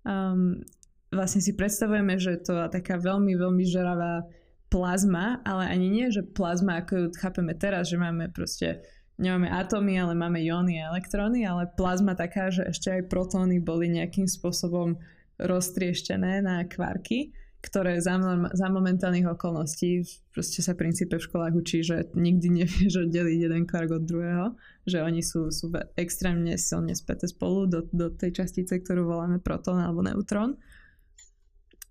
Um, 0.08 0.64
vlastne 1.12 1.40
si 1.44 1.56
predstavujeme, 1.56 2.20
že 2.20 2.42
to 2.42 2.56
je 2.56 2.74
taká 2.74 3.00
veľmi, 3.00 3.36
veľmi 3.36 3.64
žeravá 3.64 4.28
plazma, 4.68 5.40
ale 5.48 5.72
ani 5.72 5.88
nie, 5.88 6.08
že 6.12 6.28
plazma, 6.28 6.84
ako 6.84 6.94
ju 6.96 7.08
chápeme 7.16 7.56
teraz, 7.56 7.88
že 7.88 7.96
máme 7.96 8.28
proste, 8.36 8.84
nemáme 9.16 9.48
atómy, 9.48 9.96
ale 9.96 10.14
máme 10.14 10.44
jóny 10.44 10.84
a 10.84 10.92
elektróny, 10.92 11.48
ale 11.48 11.72
plazma 11.80 12.14
taká, 12.20 12.52
že 12.52 12.68
ešte 12.68 12.92
aj 12.92 13.08
protóny 13.08 13.64
boli 13.64 13.88
nejakým 13.88 14.28
spôsobom 14.28 15.00
roztrieštené 15.40 16.44
na 16.44 16.68
kvarky, 16.68 17.32
ktoré 17.58 17.98
za, 17.98 18.22
za 18.54 18.68
momentálnych 18.70 19.26
okolností 19.26 20.06
proste 20.30 20.62
sa 20.62 20.78
princípe 20.78 21.18
v 21.18 21.26
školách 21.26 21.54
učí, 21.58 21.82
že 21.82 22.06
nikdy 22.14 22.64
nevieš 22.64 23.10
oddeliť 23.10 23.38
jeden 23.50 23.64
kvark 23.66 23.98
od 23.98 24.04
druhého, 24.06 24.54
že 24.86 25.02
oni 25.02 25.26
sú, 25.26 25.50
sú 25.50 25.74
extrémne 25.98 26.54
silne 26.62 26.94
späté 26.94 27.26
spolu 27.26 27.66
do, 27.66 27.80
do 27.90 28.14
tej 28.14 28.46
častice, 28.46 28.78
ktorú 28.78 29.10
voláme 29.10 29.42
protón 29.42 29.82
alebo 29.82 30.06
neutrón. 30.06 30.62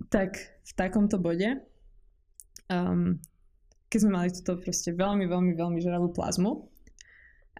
Tak 0.07 0.39
v 0.63 0.73
takomto 0.79 1.19
bode, 1.19 1.59
um, 2.71 3.19
keď 3.91 3.99
sme 3.99 4.13
mali 4.13 4.29
túto 4.31 4.63
proste 4.63 4.95
veľmi, 4.95 5.27
veľmi, 5.27 5.53
veľmi 5.57 5.79
žravú 5.83 6.15
plazmu 6.15 6.71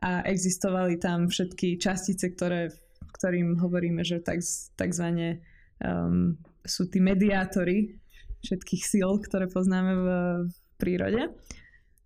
a 0.05 0.23
existovali 0.29 1.01
tam 1.01 1.27
všetky 1.27 1.81
častice, 1.81 2.29
ktoré, 2.31 2.71
ktorým 3.19 3.59
hovoríme, 3.59 4.05
že 4.05 4.23
tak, 4.23 4.45
takzvané 4.77 5.41
um, 5.81 6.37
sú 6.67 6.91
tí 6.91 6.99
mediátory 7.01 7.99
všetkých 8.45 8.83
síl, 8.85 9.11
ktoré 9.23 9.51
poznáme 9.51 9.93
v, 9.97 10.07
v 10.47 10.57
prírode, 10.79 11.23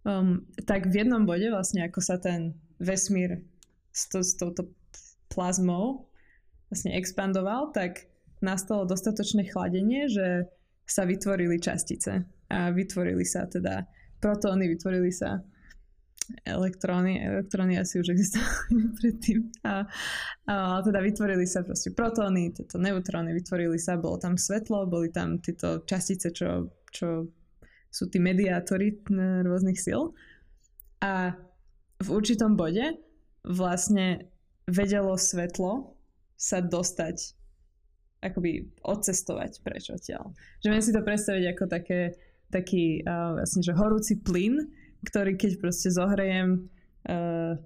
um, 0.07 0.47
tak 0.65 0.89
v 0.89 1.05
jednom 1.05 1.27
bode 1.27 1.51
vlastne 1.51 1.85
ako 1.85 2.01
sa 2.01 2.17
ten 2.17 2.55
vesmír 2.81 3.45
s, 3.93 4.09
to, 4.09 4.25
s 4.25 4.39
touto 4.39 4.71
plazmou 5.29 6.09
vlastne 6.71 6.95
expandoval, 6.95 7.75
tak 7.75 8.07
nastalo 8.41 8.87
dostatočné 8.87 9.51
chladenie, 9.51 10.07
že 10.07 10.47
sa 10.87 11.05
vytvorili 11.05 11.59
častice. 11.59 12.25
A 12.51 12.71
vytvorili 12.75 13.23
sa 13.23 13.47
teda 13.47 13.87
protóny, 14.19 14.71
vytvorili 14.71 15.11
sa 15.11 15.43
elektróny, 16.45 17.21
elektróny 17.21 17.79
asi 17.79 18.01
už 18.01 18.15
existovali 18.15 18.91
predtým. 18.99 19.51
A, 19.67 19.85
a 20.47 20.55
teda 20.83 21.01
vytvorili 21.03 21.45
sa 21.45 21.67
proste 21.67 21.95
protóny, 21.95 22.55
tieto 22.55 22.81
neutróny, 22.81 23.35
vytvorili 23.35 23.77
sa, 23.77 24.01
bolo 24.01 24.19
tam 24.19 24.39
svetlo, 24.39 24.89
boli 24.89 25.13
tam 25.13 25.39
tieto 25.39 25.83
častice, 25.85 26.33
čo, 26.35 26.71
čo 26.91 27.29
sú 27.91 28.07
tí 28.07 28.23
mediátory 28.23 29.03
rôznych 29.43 29.79
síl. 29.79 30.15
A 31.03 31.35
v 32.01 32.09
určitom 32.09 32.55
bode 32.57 32.97
vlastne 33.45 34.31
vedelo 34.69 35.17
svetlo 35.19 35.97
sa 36.41 36.65
dostať 36.65 37.37
akoby 38.21 38.69
odcestovať 38.85 39.65
preč 39.65 39.89
odtiaľ. 39.89 40.37
Že 40.61 40.69
viem 40.69 40.85
si 40.85 40.93
to 40.93 41.01
predstaviť 41.01 41.45
ako 41.57 41.65
také, 41.69 42.01
taký 42.53 43.01
uh, 43.01 43.41
vlastne, 43.41 43.65
že 43.65 43.73
horúci 43.73 44.21
plyn, 44.21 44.69
ktorý 45.07 45.37
keď 45.37 45.61
proste 45.61 45.89
zohrejem 45.93 46.69
uh, 47.09 47.57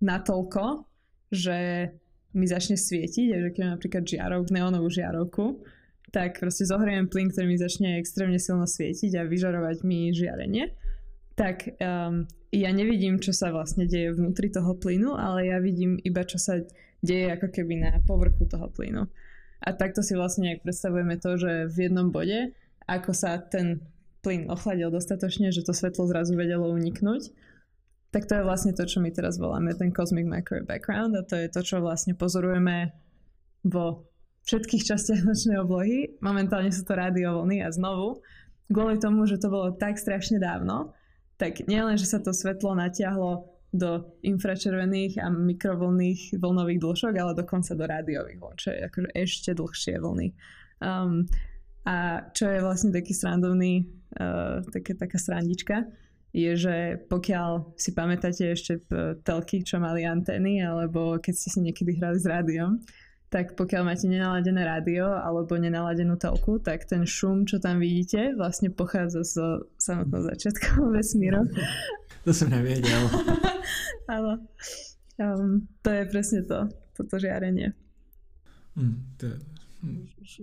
natoľko, 0.00 0.84
že 1.32 1.90
mi 2.34 2.46
začne 2.50 2.74
svietiť, 2.74 3.26
že 3.30 3.50
keď 3.54 3.60
mám 3.62 3.74
napríklad 3.78 4.04
žiarok, 4.04 4.50
neonovú 4.50 4.90
žiarovku, 4.90 5.62
tak 6.10 6.38
proste 6.38 6.66
zohrejem 6.66 7.10
plyn, 7.10 7.30
ktorý 7.30 7.46
mi 7.50 7.58
začne 7.58 7.98
extrémne 7.98 8.38
silno 8.38 8.66
svietiť 8.66 9.18
a 9.18 9.26
vyžarovať 9.26 9.82
mi 9.82 10.14
žiarenie, 10.14 10.70
tak 11.34 11.74
um, 11.82 12.26
ja 12.54 12.70
nevidím, 12.70 13.18
čo 13.18 13.34
sa 13.34 13.50
vlastne 13.50 13.90
deje 13.90 14.14
vnútri 14.14 14.50
toho 14.50 14.78
plynu, 14.78 15.18
ale 15.18 15.50
ja 15.50 15.58
vidím 15.58 15.98
iba, 16.06 16.22
čo 16.22 16.38
sa 16.38 16.62
deje 17.02 17.34
ako 17.34 17.50
keby 17.50 17.74
na 17.82 17.90
povrchu 18.06 18.46
toho 18.46 18.70
plynu. 18.70 19.10
A 19.64 19.68
takto 19.74 20.06
si 20.06 20.14
vlastne 20.14 20.50
nejak 20.50 20.62
predstavujeme 20.62 21.18
to, 21.18 21.34
že 21.34 21.66
v 21.72 21.90
jednom 21.90 22.14
bode, 22.14 22.54
ako 22.86 23.10
sa 23.10 23.42
ten 23.42 23.82
plyn 24.24 24.48
ochladil 24.48 24.88
dostatočne, 24.88 25.52
že 25.52 25.60
to 25.60 25.76
svetlo 25.76 26.08
zrazu 26.08 26.32
vedelo 26.32 26.72
uniknúť, 26.72 27.28
tak 28.08 28.24
to 28.24 28.40
je 28.40 28.46
vlastne 28.46 28.72
to, 28.72 28.88
čo 28.88 29.04
my 29.04 29.12
teraz 29.12 29.36
voláme 29.36 29.76
ten 29.76 29.92
Cosmic 29.92 30.24
Microwave 30.24 30.64
Background 30.64 31.12
a 31.18 31.26
to 31.26 31.36
je 31.36 31.52
to, 31.52 31.60
čo 31.60 31.84
vlastne 31.84 32.16
pozorujeme 32.16 32.94
vo 33.66 34.08
všetkých 34.48 34.86
častiach 34.86 35.26
nočnej 35.26 35.60
oblohy. 35.60 36.16
Momentálne 36.24 36.70
sú 36.70 36.86
to 36.86 36.94
rádiovlny 36.94 37.60
a 37.60 37.68
znovu, 37.74 38.24
kvôli 38.70 38.96
tomu, 39.02 39.26
že 39.28 39.36
to 39.36 39.50
bolo 39.50 39.74
tak 39.74 40.00
strašne 40.00 40.38
dávno, 40.38 40.94
tak 41.36 41.66
nielen, 41.66 41.98
že 41.98 42.06
sa 42.06 42.22
to 42.22 42.30
svetlo 42.30 42.78
natiahlo 42.78 43.50
do 43.74 44.14
infračervených 44.22 45.18
a 45.18 45.26
mikrovlnných 45.34 46.38
vlnových 46.38 46.78
dĺžok, 46.78 47.14
ale 47.18 47.32
dokonca 47.34 47.74
do 47.74 47.84
rádiových 47.90 48.38
vln, 48.38 48.56
čo 48.56 48.68
je 48.70 48.78
akože 48.86 49.10
ešte 49.18 49.50
dlhšie 49.58 49.94
vlny. 49.98 50.28
Um, 50.78 51.26
a 51.84 52.26
čo 52.32 52.48
je 52.48 52.64
vlastne 52.64 52.90
taký 52.90 53.12
srandovný, 53.12 53.84
uh, 54.16 54.64
také, 54.72 54.96
taká 54.96 55.20
srandička, 55.20 55.84
je, 56.34 56.50
že 56.58 56.76
pokiaľ 57.06 57.78
si 57.78 57.94
pamätáte 57.94 58.50
ešte 58.50 58.82
telky, 59.22 59.62
čo 59.62 59.78
mali 59.78 60.02
antény, 60.02 60.58
alebo 60.66 61.14
keď 61.22 61.30
ste 61.30 61.48
si 61.54 61.58
niekedy 61.62 61.94
hrali 61.94 62.18
s 62.18 62.26
rádiom, 62.26 62.82
tak 63.30 63.54
pokiaľ 63.54 63.82
máte 63.86 64.06
nenaladené 64.06 64.62
rádio 64.62 65.10
alebo 65.10 65.58
nenaladenú 65.58 66.14
telku, 66.18 66.62
tak 66.62 66.86
ten 66.86 67.06
šum, 67.06 67.46
čo 67.46 67.62
tam 67.62 67.78
vidíte, 67.78 68.34
vlastne 68.38 68.70
pochádza 68.70 69.26
z 69.26 69.34
samotného 69.78 70.22
začiatku 70.34 70.86
vesmíru. 70.94 71.42
To 72.26 72.30
som 72.34 72.50
nevedel. 72.50 73.10
Áno. 74.14 74.42
Um, 75.18 75.70
to 75.82 75.90
je 75.94 76.02
presne 76.10 76.40
to, 76.46 76.66
toto 76.98 77.14
žiarenie. 77.18 77.74
Hmm, 78.74 79.02
to 79.18 79.30
je 79.30 79.36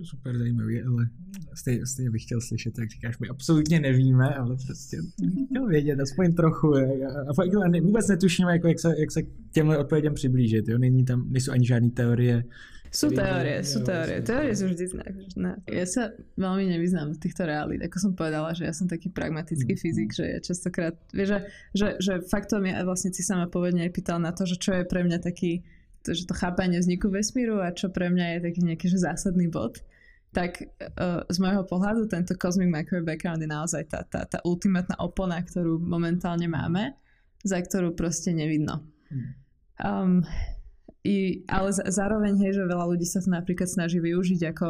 super 0.04 0.38
zajímavý, 0.38 0.82
ale 0.84 1.10
stejně, 1.54 1.86
stejně 1.86 2.10
bych 2.12 2.24
chtěl 2.24 2.42
slyšet, 2.42 2.78
jak 2.80 2.90
říkáš, 2.90 3.20
my 3.20 3.28
absolutně 3.28 3.80
nevíme, 3.80 4.36
ale 4.36 4.56
prostě 4.66 4.98
chtěl 5.46 5.68
vědět 5.68 6.00
aspoň 6.00 6.34
trochu. 6.34 6.76
A, 6.76 6.82
a 7.30 7.80
vůbec 7.82 8.08
netušíme, 8.08 8.52
jako 8.52 8.68
jak, 8.68 8.80
se, 8.80 8.96
jak 9.00 9.12
se 9.12 9.24
k 9.24 9.28
těmhle 9.52 9.78
odpovědem 9.78 10.14
přiblížit. 10.14 10.68
Jo? 10.68 10.78
Není 10.78 11.06
tam, 11.06 11.26
nejsou 11.30 11.52
ani 11.52 11.66
žádné 11.66 11.90
teorie. 11.90 12.44
Sú 12.92 13.08
teórie, 13.08 13.64
sú 13.64 13.88
teórie. 13.88 14.20
Teórie 14.20 14.52
sú 14.52 14.68
vždy 14.68 15.00
ne. 15.40 15.56
Ja 15.64 15.88
sa 15.88 16.12
veľmi 16.36 16.76
nevyznám 16.76 17.16
v 17.16 17.24
týchto 17.24 17.48
realít. 17.48 17.80
Ako 17.88 17.98
som 18.04 18.12
povedala, 18.20 18.52
že 18.52 18.68
ja 18.68 18.76
som 18.76 18.92
taký 18.92 19.08
pragmatický 19.08 19.80
fyzik, 19.80 20.12
že 20.12 20.28
ja 20.28 20.40
častokrát, 20.44 21.00
vieš, 21.16 21.32
že, 21.32 21.40
že, 21.72 21.88
že 22.04 22.14
faktom 22.28 22.68
je, 22.68 22.76
vlastne 22.84 23.16
si 23.16 23.24
sama 23.24 23.48
povedne 23.48 23.88
aj 23.88 23.96
pýtal 23.96 24.20
na 24.20 24.36
to, 24.36 24.44
že 24.44 24.60
čo 24.60 24.76
je 24.76 24.84
pre 24.84 25.08
mňa 25.08 25.24
taký 25.24 25.64
že 26.06 26.26
to 26.26 26.34
chápanie 26.34 26.82
vzniku 26.82 27.14
vesmíru 27.14 27.62
a 27.62 27.70
čo 27.74 27.94
pre 27.94 28.10
mňa 28.10 28.38
je 28.38 28.40
taký 28.50 28.62
nejaký 28.66 28.86
že 28.90 29.06
zásadný 29.06 29.48
bod, 29.48 29.82
tak 30.32 30.64
uh, 30.64 31.22
z 31.28 31.38
môjho 31.44 31.68
pohľadu 31.68 32.08
tento 32.08 32.34
Cosmic 32.40 32.72
Microwave 32.72 33.16
Background 33.16 33.44
je 33.44 33.50
naozaj 33.52 33.84
tá, 33.92 34.02
tá, 34.08 34.24
tá 34.24 34.40
ultimátna 34.48 34.96
opona, 35.04 35.44
ktorú 35.44 35.78
momentálne 35.78 36.48
máme, 36.48 36.96
za 37.44 37.60
ktorú 37.60 37.94
proste 37.94 38.32
nevidno. 38.32 38.82
Um, 39.82 40.24
i, 41.04 41.44
ale 41.50 41.70
zároveň, 41.74 42.38
hej, 42.38 42.62
že 42.62 42.70
veľa 42.70 42.86
ľudí 42.96 43.04
sa 43.10 43.20
to 43.20 43.34
napríklad 43.34 43.68
snaží 43.68 43.98
využiť 43.98 44.42
ako, 44.54 44.70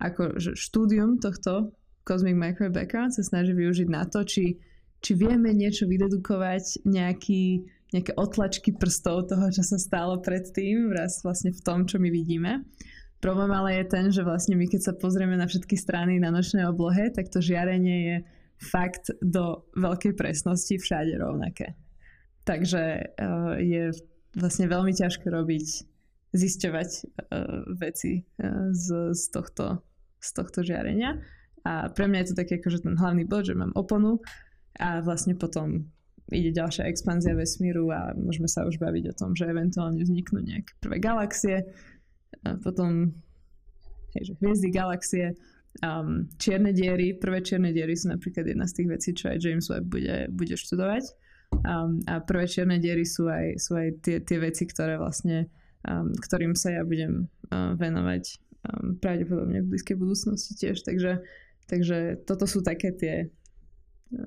ako 0.00 0.22
že 0.40 0.56
štúdium 0.56 1.20
tohto 1.20 1.70
Cosmic 2.02 2.34
Microwave 2.34 2.74
Background 2.74 3.12
sa 3.12 3.22
snaží 3.22 3.52
využiť 3.52 3.88
na 3.92 4.08
to, 4.08 4.24
či, 4.24 4.56
či 5.04 5.12
vieme 5.14 5.52
niečo 5.52 5.84
vydedukovať, 5.84 6.88
nejaký 6.88 7.68
nejaké 7.94 8.12
otlačky 8.18 8.74
prstov 8.74 9.30
toho, 9.30 9.46
čo 9.50 9.62
sa 9.62 9.78
stalo 9.78 10.18
predtým, 10.18 10.90
vraz 10.90 11.22
vlastne 11.22 11.54
v 11.54 11.60
tom, 11.62 11.86
čo 11.86 12.02
my 12.02 12.10
vidíme. 12.10 12.66
Problém 13.22 13.48
ale 13.54 13.80
je 13.80 13.84
ten, 13.88 14.06
že 14.12 14.26
vlastne 14.26 14.58
my 14.58 14.66
keď 14.68 14.92
sa 14.92 14.92
pozrieme 14.92 15.38
na 15.38 15.48
všetky 15.48 15.78
strany 15.78 16.20
na 16.20 16.28
nočnej 16.34 16.66
oblohe, 16.68 17.08
tak 17.14 17.32
to 17.32 17.40
žiarenie 17.40 17.96
je 18.10 18.16
fakt 18.60 19.12
do 19.22 19.64
veľkej 19.76 20.16
presnosti 20.16 20.76
všade 20.76 21.16
rovnaké. 21.16 21.76
Takže 22.44 22.82
uh, 23.18 23.58
je 23.58 23.92
vlastne 24.36 24.68
veľmi 24.68 24.92
ťažké 24.94 25.26
robiť, 25.32 25.66
zisťovať 26.36 26.90
uh, 26.92 27.64
veci 27.74 28.22
uh, 28.22 28.70
z, 28.70 29.16
z, 29.16 29.24
tohto, 29.32 29.80
z 30.20 30.28
tohto 30.36 30.60
žiarenia. 30.62 31.18
A 31.66 31.90
pre 31.90 32.06
mňa 32.06 32.18
je 32.22 32.28
to 32.30 32.38
taký 32.38 32.62
akože 32.62 32.86
ten 32.86 32.94
hlavný 32.94 33.26
bod, 33.26 33.48
že 33.48 33.58
mám 33.58 33.74
oponu 33.74 34.22
a 34.78 35.02
vlastne 35.02 35.34
potom 35.34 35.90
ide 36.32 36.50
ďalšia 36.50 36.90
expanzia 36.90 37.38
vesmíru 37.38 37.90
a 37.94 38.10
môžeme 38.18 38.50
sa 38.50 38.66
už 38.66 38.82
baviť 38.82 39.14
o 39.14 39.14
tom, 39.14 39.38
že 39.38 39.46
eventuálne 39.46 40.02
vzniknú 40.02 40.42
nejaké 40.42 40.74
prvé 40.82 40.98
galaxie, 40.98 41.62
a 42.42 42.58
potom 42.58 43.14
hej, 44.18 44.34
hviezdy, 44.42 44.74
galaxie, 44.74 45.38
um, 45.86 46.26
čierne 46.38 46.74
diery. 46.74 47.14
Prvé 47.14 47.42
čierne 47.42 47.70
diery 47.70 47.94
sú 47.94 48.10
napríklad 48.10 48.46
jedna 48.46 48.66
z 48.66 48.82
tých 48.82 48.88
vecí, 48.90 49.08
čo 49.14 49.30
aj 49.30 49.38
James 49.38 49.66
Webb 49.70 49.86
bude, 49.86 50.16
bude 50.34 50.54
študovať. 50.58 51.04
Um, 51.62 52.02
a 52.10 52.18
prvé 52.18 52.50
čierne 52.50 52.82
diery 52.82 53.06
sú 53.06 53.30
aj, 53.30 53.62
sú 53.62 53.78
aj 53.78 53.88
tie, 54.02 54.16
tie 54.18 54.38
veci, 54.42 54.66
ktoré 54.66 54.98
vlastne, 54.98 55.46
um, 55.86 56.10
ktorým 56.10 56.58
sa 56.58 56.74
ja 56.74 56.82
budem 56.82 57.30
uh, 57.54 57.78
venovať 57.78 58.22
um, 58.66 58.98
pravdepodobne 58.98 59.62
v 59.62 59.70
blízkej 59.70 59.94
budúcnosti 59.94 60.58
tiež. 60.58 60.82
Takže, 60.82 61.22
takže 61.70 62.26
toto 62.26 62.50
sú 62.50 62.66
také 62.66 62.90
tie 62.90 63.30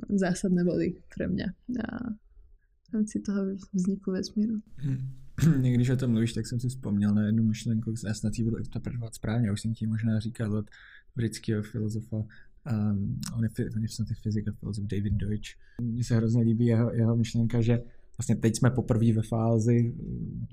zásadné 0.10 0.64
body 0.64 0.96
pre 1.16 1.28
mňa 1.28 1.46
a 1.84 1.86
v 2.90 2.94
rámci 2.94 3.20
toho 3.20 3.42
vzniku 3.74 4.12
vesmíru. 4.12 4.60
Hmm. 5.42 5.62
Když 5.62 5.90
o 5.90 5.98
tom 5.98 6.12
mluvíš, 6.12 6.34
tak 6.34 6.48
jsem 6.48 6.60
si 6.60 6.70
vzpomněl 6.70 7.14
na 7.14 7.26
jednu 7.26 7.44
myšlenku, 7.44 7.96
snad 7.96 8.38
ji 8.38 8.44
budu 8.44 8.58
interpretovat 8.58 9.16
správně, 9.16 9.52
už 9.52 9.62
jsem 9.62 9.74
ti 9.74 9.88
možná 9.88 10.20
říkal 10.20 10.58
od 10.58 10.66
britského 11.16 11.64
filozofa, 11.64 12.18
um, 12.18 13.20
on 13.38 13.44
je, 13.44 13.50
on 13.76 13.82
je 13.82 13.90
snad 13.90 14.08
fyzik 14.22 14.48
a 14.48 14.52
filozof 14.52 14.86
David 14.86 15.14
Deutsch. 15.14 15.50
Mně 15.82 16.04
se 16.04 16.16
hrozně 16.16 16.42
líbí 16.42 16.66
jeho, 16.66 16.94
jeho 16.94 17.16
myšlenka, 17.16 17.62
že 17.62 17.80
vlastně 18.18 18.36
teď 18.36 18.56
jsme 18.56 18.70
poprvé 18.70 19.14
ve 19.14 19.22
fázi 19.22 19.96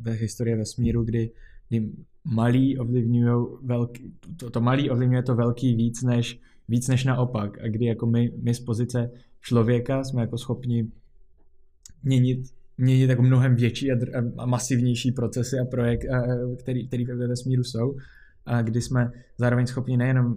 ve 0.01 0.13
historii 0.13 0.57
vesmíru, 0.57 1.05
kdy, 1.05 1.31
kdy 1.69 1.93
malý 2.25 2.79
ovlivňují 2.79 3.47
velký, 3.63 4.15
to, 4.37 4.51
to 4.51 4.61
malý 4.61 4.91
ovlivňuje 4.91 5.23
to 5.23 5.35
velký 5.35 5.75
víc 5.75 6.03
než 6.03 6.41
víc 6.69 6.89
než 6.89 7.05
naopak. 7.05 7.59
A 7.65 7.69
kdy 7.69 7.85
jako 7.85 8.07
my, 8.07 8.33
my 8.43 8.55
z 8.55 8.61
pozice 8.61 9.11
člověka 9.41 10.05
jsme 10.05 10.21
jako 10.21 10.39
schopni 10.39 10.91
měnit, 12.03 12.39
měnit 12.79 13.11
jako 13.11 13.23
mnohem 13.23 13.57
větší 13.57 13.93
a, 13.93 13.97
a 14.39 14.47
masivnější 14.47 15.13
procesy 15.13 15.59
a 15.59 15.65
projekt, 15.65 16.11
a, 16.11 16.23
který, 16.59 16.89
který 16.89 17.05
ve 17.05 17.29
vesmíru 17.29 17.65
jsou. 17.65 17.97
A 18.47 18.63
kdy 18.63 18.83
jsme 18.83 19.11
zároveň 19.39 19.67
schopni 19.67 19.97
nejenom 19.97 20.37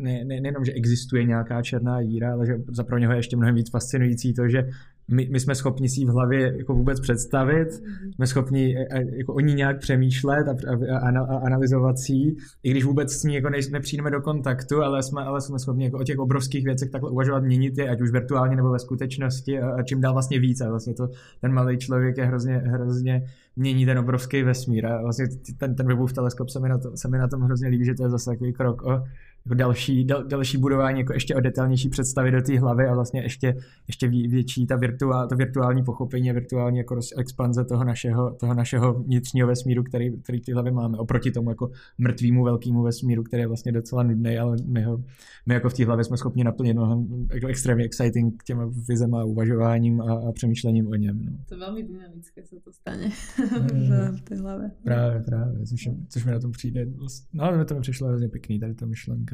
ne, 0.00 0.24
ne, 0.24 0.40
nejenom, 0.40 0.64
že 0.64 0.72
existuje 0.72 1.24
nějaká 1.24 1.62
černá 1.62 2.02
díra, 2.02 2.32
ale 2.32 2.46
že 2.46 2.54
za 2.72 2.84
pro 2.84 2.98
něho 2.98 3.12
je 3.12 3.18
ještě 3.18 3.36
mnohem 3.36 3.54
víc 3.54 3.70
fascinující 3.70 4.34
to, 4.34 4.48
že 4.48 4.64
my, 5.10 5.28
my 5.32 5.40
jsme 5.40 5.54
schopni 5.54 5.88
si 5.88 6.00
ji 6.00 6.06
v 6.06 6.08
hlavě 6.08 6.54
jako 6.58 6.74
vůbec 6.74 7.00
představit, 7.00 7.68
mm-hmm. 7.68 8.14
jsme 8.14 8.26
schopni 8.26 8.78
e, 8.78 8.98
e, 8.98 9.16
jako 9.16 9.34
o 9.34 9.40
ní 9.40 9.54
nějak 9.54 9.78
přemýšlet 9.78 10.48
a, 10.48 10.50
a, 10.50 10.98
a, 10.98 11.20
a 11.20 11.36
analyzovat 11.46 11.98
si 11.98 12.12
ji, 12.12 12.36
i 12.62 12.70
když 12.70 12.84
vůbec 12.84 13.12
s 13.12 13.24
ní 13.24 13.34
jako 13.34 13.50
ne, 13.50 13.58
nepřijdeme 13.72 14.10
do 14.10 14.20
kontaktu, 14.20 14.82
ale 14.82 15.02
jsme, 15.02 15.22
ale 15.22 15.40
jsme 15.40 15.58
schopni 15.58 15.84
jako 15.84 15.98
o 15.98 16.04
těch 16.04 16.18
obrovských 16.18 16.64
věcech 16.64 16.90
takhle 16.90 17.10
uvažovat, 17.10 17.42
měnit 17.42 17.78
je, 17.78 17.88
ať 17.88 18.00
už 18.00 18.10
virtuálně 18.10 18.56
nebo 18.56 18.70
ve 18.70 18.78
skutečnosti 18.78 19.60
a, 19.60 19.70
a 19.70 19.82
čím 19.82 20.00
dál 20.00 20.12
vlastně 20.12 20.40
víc. 20.40 20.60
A 20.60 20.68
vlastně 20.68 20.94
to, 20.94 21.08
ten 21.40 21.52
malý 21.52 21.78
člověk 21.78 22.16
je 22.18 22.24
hrozně, 22.24 22.56
hrozně 22.56 23.22
mění 23.56 23.86
ten 23.86 23.98
obrovský 23.98 24.42
vesmír. 24.42 24.86
A 24.86 25.02
vlastně 25.02 25.26
ten, 25.58 25.74
ten 25.74 25.86
webův 25.86 26.12
teleskop 26.12 26.48
se 26.48 26.60
mi, 26.60 26.68
na 26.68 26.78
to, 26.78 26.96
se 26.96 27.08
mi 27.08 27.18
na 27.18 27.28
tom 27.28 27.42
hrozně 27.42 27.68
líbí, 27.68 27.84
že 27.84 27.94
to 27.94 28.02
je 28.02 28.10
zase 28.10 28.30
takový 28.30 28.52
krok 28.52 28.82
o 28.82 29.04
jako 29.46 29.54
další, 29.54 30.04
dal, 30.04 30.24
další 30.24 30.58
budování 30.58 31.00
jako 31.00 31.12
ještě 31.12 31.34
o 31.34 31.40
detailnější 31.40 31.88
představy 31.88 32.30
do 32.30 32.42
té 32.42 32.58
hlavy 32.58 32.86
a 32.86 32.94
vlastně 32.94 33.22
ještě, 33.22 33.54
ještě 33.86 34.08
větší 34.08 34.66
ta 34.66 34.76
virtuál, 34.76 35.28
to 35.28 35.36
virtuální 35.36 35.84
pochopení 35.84 36.30
a 36.30 36.32
virtuální 36.32 36.78
jako 36.78 37.00
expanze 37.18 37.64
toho 37.64 37.84
našeho, 37.84 38.34
toho 38.34 38.54
našeho 38.54 39.02
vnitřního 39.02 39.48
vesmíru, 39.48 39.82
který, 39.82 40.22
který 40.22 40.40
ty 40.40 40.52
hlavy 40.52 40.70
máme, 40.70 40.98
oproti 40.98 41.30
tomu 41.30 41.50
jako 41.50 41.70
mrtvému 41.98 42.44
velkému 42.44 42.82
vesmíru, 42.82 43.22
který 43.22 43.42
je 43.42 43.46
vlastně 43.46 43.72
docela 43.72 44.02
nudný, 44.02 44.38
ale 44.38 44.56
my, 44.66 44.82
ho, 44.82 45.04
my 45.46 45.54
jako 45.54 45.68
v 45.68 45.74
té 45.74 45.84
hlavě 45.84 46.04
jsme 46.04 46.16
schopni 46.16 46.44
naplnit 46.44 46.74
mnohem 46.74 47.26
jako 47.34 47.46
extrémně 47.46 47.84
exciting 47.84 48.42
těma 48.42 48.70
vizema, 48.88 49.24
uvažováním 49.24 50.00
a, 50.00 50.12
a 50.28 50.32
přemýšlením 50.32 50.88
o 50.88 50.94
něm. 50.94 51.24
No. 51.24 51.32
To 51.48 51.58
velmi 51.58 51.82
dynamické 51.82 52.44
se 52.44 52.56
to 52.64 52.72
stane 52.72 53.10
v 54.16 54.20
té 54.20 54.36
hlavě. 54.36 54.70
Právě, 54.84 55.20
právě, 55.20 55.66
což, 55.66 55.88
což 56.08 56.24
mi 56.24 56.32
na 56.32 56.38
tom 56.38 56.52
přijde. 56.52 56.86
No, 57.32 57.44
ale 57.44 57.64
to 57.64 57.74
mi 57.74 57.80
přišlo 57.80 58.08
hrozně 58.08 58.28
pěkný, 58.28 58.60
tady 58.60 58.74
ta 58.74 58.86
myšlenka. 58.86 59.29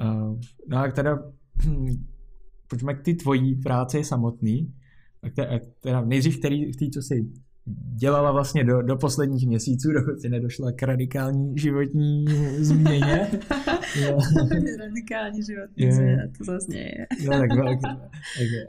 Uh, 0.00 0.40
no 0.68 0.78
a 0.78 0.90
teda 0.90 1.18
pojďme 2.68 2.94
k 2.94 3.02
ty 3.02 3.14
tvojí 3.14 3.54
práci 3.54 4.04
samotný. 4.04 4.74
A 5.22 5.26
teda 5.80 6.04
nejdřív 6.04 6.38
který, 6.38 6.72
té, 6.72 6.86
co 6.94 7.02
jsi 7.02 7.32
dělala 7.94 8.32
vlastně 8.32 8.64
do, 8.64 8.82
do 8.82 8.96
posledních 8.96 9.46
měsíců, 9.46 9.92
dokud 9.92 10.20
si 10.20 10.28
nedošla 10.28 10.72
k 10.72 10.82
radikální 10.82 11.58
životní 11.58 12.24
změně. 12.58 13.30
radikální 14.78 15.42
životní 15.42 15.84
je. 15.84 15.92
změna, 15.92 16.22
to 16.38 16.44
zase 16.44 16.66
nie 16.72 16.82
je. 16.82 17.06
no, 17.24 17.38
tak. 17.38 17.50
Tak, 17.50 17.98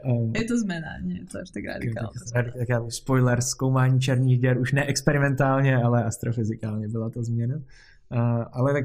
um, 0.04 0.32
je 0.36 0.44
to 0.44 0.58
změna, 0.58 0.88
nie 1.02 1.18
je 1.18 1.26
to 1.26 1.38
až 1.38 1.50
tak 1.50 1.64
radikální. 1.64 2.08
Tak, 2.32 2.44
tak, 2.54 2.66
tak, 2.68 2.92
spoiler, 2.92 3.40
zkoumání 3.40 4.00
černých 4.00 4.38
děr, 4.38 4.60
už 4.60 4.72
ne 4.72 4.84
experimentálně, 4.84 5.76
ale 5.76 6.04
astrofyzikálně 6.04 6.88
byla 6.88 7.10
to 7.10 7.22
změna. 7.22 7.54
Ale 8.52 8.72
tak 8.72 8.84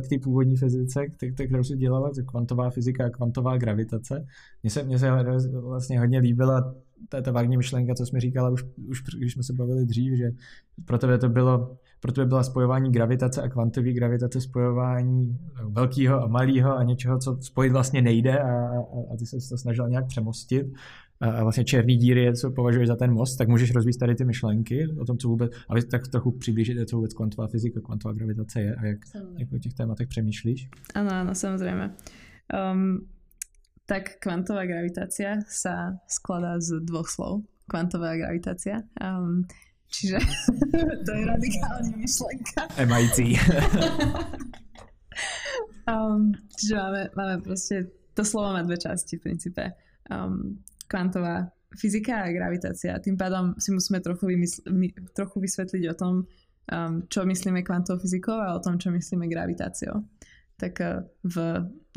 k 0.00 0.08
té 0.08 0.18
původní 0.22 0.56
fyzice, 0.56 1.06
kterou 1.34 1.64
si 1.64 1.76
dělala, 1.76 2.10
to 2.10 2.22
kvantová 2.22 2.70
fyzika 2.70 3.06
a 3.06 3.10
kvantová 3.10 3.56
gravitace, 3.56 4.26
mně 4.62 4.70
se, 4.70 4.82
mně 4.82 4.98
se 4.98 5.10
vlastně 5.60 6.00
hodně 6.00 6.18
líbila 6.18 6.74
ta, 7.08 7.20
ta 7.20 7.32
vágní 7.32 7.56
myšlenka, 7.56 7.94
co 7.94 8.06
jsme 8.06 8.20
říkala 8.20 8.50
už, 8.50 8.64
už 8.88 9.02
když 9.18 9.32
jsme 9.32 9.42
se 9.42 9.52
bavili 9.52 9.86
dřív, 9.86 10.18
že 10.18 10.30
pro 10.84 10.98
tebe 10.98 11.18
to 11.18 11.28
bylo, 11.28 11.76
pro 12.00 12.12
tebe 12.12 12.26
byla 12.26 12.42
spojování 12.42 12.92
gravitace 12.92 13.42
a 13.42 13.48
kvantové 13.48 13.92
gravitace 13.92 14.40
spojování 14.40 15.38
velkého 15.68 16.22
a 16.22 16.26
malého 16.26 16.76
a 16.76 16.82
něčeho, 16.82 17.18
co 17.18 17.38
spojit 17.40 17.72
vlastně 17.72 18.02
nejde 18.02 18.38
a, 18.38 18.50
a, 18.50 18.78
a 19.12 19.16
ty 19.18 19.26
se 19.26 19.36
to 19.48 19.58
snažil 19.58 19.88
nějak 19.88 20.06
přemostit 20.06 20.66
a 21.22 21.42
vlastně 21.42 21.64
černý 21.64 21.96
díry, 21.96 22.36
co 22.36 22.50
považuješ 22.50 22.88
za 22.88 22.96
ten 22.96 23.12
most, 23.12 23.36
tak 23.36 23.48
můžeš 23.48 23.74
rozvíjet 23.74 23.98
tady 23.98 24.14
ty 24.14 24.24
myšlenky 24.24 24.88
o 25.00 25.04
tom, 25.04 25.18
co 25.18 25.28
vůbec, 25.28 25.52
ale 25.68 25.82
tak 25.82 26.08
trochu 26.08 26.30
přiblížit, 26.30 26.88
co 26.88 26.96
vůbec 26.96 27.14
kvantová 27.14 27.48
fyzika, 27.48 27.80
kvantová 27.80 28.14
gravitace 28.14 28.60
je 28.60 28.74
a 28.74 28.86
jak, 28.86 28.98
jak 29.38 29.52
o 29.52 29.58
těch 29.58 29.74
tématech 29.74 30.08
přemýšlíš. 30.08 30.68
Ano, 30.94 31.10
ano, 31.10 31.34
samozřejmě. 31.34 31.90
Um, 32.72 33.06
tak 33.86 34.18
kvantová 34.22 34.64
gravitácia 34.64 35.42
sa 35.50 35.98
skladá 36.06 36.60
z 36.62 36.80
dvoch 36.80 37.10
slov. 37.10 37.42
Kvantová 37.66 38.16
gravitácia. 38.16 38.82
Um, 38.96 39.44
čiže 39.90 40.18
to 41.06 41.10
je 41.12 41.22
radikálna 41.26 41.92
myšlenka. 41.98 42.60
MIT. 42.78 43.18
um, 45.92 46.32
čiže 46.56 46.74
máme, 46.78 47.02
máme 47.16 47.36
proste, 47.42 47.90
to 48.14 48.24
slovo 48.24 48.54
má 48.54 48.62
dve 48.62 48.78
časti 48.78 49.18
v 49.18 49.24
princípe. 49.28 49.76
Um, 50.08 50.62
kvantová 50.92 51.48
fyzika 51.72 52.28
a 52.28 52.28
gravitácia. 52.28 53.00
Tým 53.00 53.16
pádom 53.16 53.56
si 53.56 53.72
musíme 53.72 54.04
trochu, 54.04 54.28
vymysl- 54.28 54.68
my, 54.68 54.92
trochu 55.16 55.40
vysvetliť 55.40 55.84
o 55.88 55.94
tom, 55.96 56.14
um, 56.68 57.08
čo 57.08 57.24
myslíme 57.24 57.64
kvantovou 57.64 58.04
fyzikou 58.04 58.36
a 58.36 58.52
o 58.52 58.60
tom, 58.60 58.76
čo 58.76 58.92
myslíme 58.92 59.24
gravitáciou 59.24 60.04
tak 60.62 60.78
eh, 60.80 61.02
v 61.26 61.36